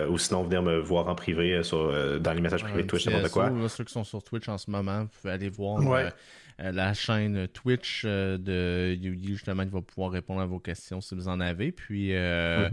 ou 0.09 0.19
sinon, 0.19 0.45
venir 0.45 0.63
me 0.63 0.79
voir 0.79 1.09
en 1.09 1.15
privé 1.15 1.63
sur, 1.63 2.21
dans 2.21 2.33
les 2.33 2.41
messages 2.41 2.65
privés 2.65 2.83
de 2.83 2.89
Twitch, 2.89 3.07
n'importe 3.07 3.33
quoi. 3.33 3.53
ceux 3.69 3.85
qui 3.85 3.93
sont 3.93 4.05
sur 4.05 4.23
Twitch 4.25 4.49
en 4.49 4.57
ce 4.57 4.71
moment, 4.71 5.03
vous 5.03 5.11
pouvez 5.21 5.35
aller 5.35 5.51
voir 5.51 5.81
la 6.59 6.95
chaîne 6.95 7.49
Twitch 7.49 8.05
de 8.05 8.95
Yugi, 8.95 9.35
justement, 9.35 9.65
qui 9.65 9.71
va 9.71 9.83
pouvoir 9.83 10.11
répondre 10.11 10.41
à 10.41 10.47
vos 10.47 10.59
questions 10.59 11.01
si 11.01 11.15
vous 11.15 11.29
en 11.29 11.41
avez. 11.41 11.73
Puis, 11.73 12.13
mm-hmm 12.13 12.71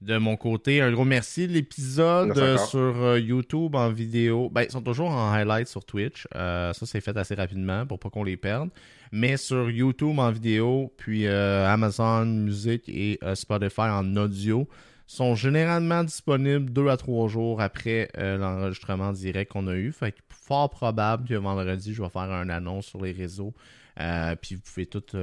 de 0.00 0.18
mon 0.18 0.36
côté. 0.36 0.80
Un 0.80 0.92
gros 0.92 1.04
merci. 1.04 1.46
L'épisode 1.46 2.36
euh, 2.36 2.58
sur 2.58 3.02
euh, 3.02 3.18
YouTube 3.18 3.74
en 3.74 3.90
vidéo, 3.90 4.50
ben, 4.50 4.62
ils 4.62 4.70
sont 4.70 4.82
toujours 4.82 5.10
en 5.10 5.32
highlight 5.32 5.68
sur 5.68 5.84
Twitch. 5.84 6.26
Euh, 6.34 6.72
ça, 6.72 6.86
c'est 6.86 7.00
fait 7.00 7.16
assez 7.16 7.34
rapidement 7.34 7.86
pour 7.86 7.98
pas 7.98 8.10
qu'on 8.10 8.24
les 8.24 8.36
perde. 8.36 8.70
Mais 9.12 9.36
sur 9.36 9.70
YouTube 9.70 10.18
en 10.18 10.30
vidéo, 10.30 10.92
puis 10.96 11.28
Amazon 11.28 12.24
Music 12.26 12.88
et 12.88 13.20
Spotify 13.34 13.82
en 13.82 14.16
audio 14.16 14.68
sont 15.06 15.34
généralement 15.34 16.02
disponibles 16.04 16.72
deux 16.72 16.88
à 16.88 16.96
trois 16.96 17.28
jours 17.28 17.60
après 17.60 18.10
l'enregistrement 18.16 19.12
direct 19.12 19.52
qu'on 19.52 19.66
a 19.68 19.74
eu. 19.74 19.92
Fait 19.92 20.12
que 20.12 20.18
fort 20.28 20.70
probable 20.70 21.28
que 21.28 21.34
vendredi, 21.34 21.94
je 21.94 22.02
vais 22.02 22.08
faire 22.08 22.22
un 22.22 22.48
annonce 22.48 22.86
sur 22.86 23.02
les 23.02 23.12
réseaux. 23.12 23.54
puis 23.96 24.56
vous 24.56 24.62
pouvez 24.62 24.86
tout 24.86 25.16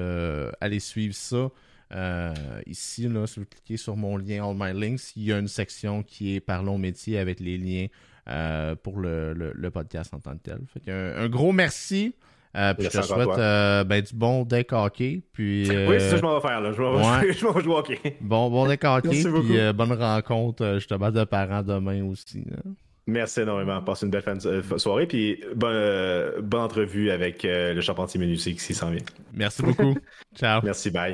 aller 0.61 0.79
suivre 0.79 1.15
ça. 1.15 1.49
Euh, 1.93 2.33
ici, 2.65 3.07
là, 3.07 3.27
si 3.27 3.39
vous 3.39 3.45
cliquez 3.45 3.77
sur 3.77 3.95
mon 3.95 4.17
lien 4.17 4.47
All 4.47 4.55
My 4.57 4.79
Links, 4.79 5.15
il 5.15 5.23
y 5.23 5.33
a 5.33 5.37
une 5.37 5.47
section 5.47 6.03
qui 6.03 6.35
est 6.35 6.39
Parlons 6.39 6.77
métier 6.77 7.19
avec 7.19 7.39
les 7.39 7.57
liens 7.57 7.87
euh, 8.29 8.75
pour 8.75 8.99
le, 8.99 9.69
podcast 9.71 10.13
en 10.13 10.19
tant 10.19 10.33
que 10.33 10.43
tel. 10.43 10.61
Fait 10.67 10.91
un, 10.91 11.29
gros 11.29 11.51
merci. 11.51 12.15
Euh, 12.55 12.73
puis 12.73 12.85
je 12.85 12.99
te 12.99 13.01
souhaite 13.01 13.35
ben, 13.87 14.01
du 14.01 14.13
bon 14.13 14.43
deck 14.43 14.71
hockey. 14.71 15.21
Puis, 15.33 15.69
oui, 15.87 15.95
c'est 15.99 16.09
ça 16.09 16.11
que 16.11 16.17
je 16.17 16.21
m'en 16.21 16.35
vais 16.39 16.47
faire. 16.47 16.61
Là. 16.61 16.71
Je 16.71 16.81
vais 16.81 16.87
ouais. 16.87 17.33
jouer 17.63 17.73
hockey. 17.75 18.17
Bon, 18.21 18.49
bon 18.49 18.67
deck 18.67 18.83
hockey. 18.83 19.09
puis 19.09 19.73
bonne 19.73 19.93
rencontre 19.93 20.75
justement 20.75 21.11
de 21.11 21.23
parents 21.23 21.63
demain 21.63 22.03
aussi. 22.05 22.45
Merci 23.05 23.41
énormément. 23.41 23.81
Passe 23.81 24.03
une 24.03 24.11
belle 24.11 24.21
fin 24.21 24.35
de 24.35 24.77
soirée. 24.77 25.07
Puis 25.07 25.43
bonne, 25.55 26.41
bonne 26.41 26.61
entrevue 26.61 27.09
avec 27.11 27.43
le 27.43 27.81
charpentier 27.81 28.19
Menuisier 28.19 28.53
qui 28.53 28.73
s'en 28.73 28.91
vient. 28.91 29.03
Merci 29.33 29.61
beaucoup. 29.61 29.95
Ciao. 30.35 30.61
Merci. 30.63 30.89
Bye. 30.91 31.11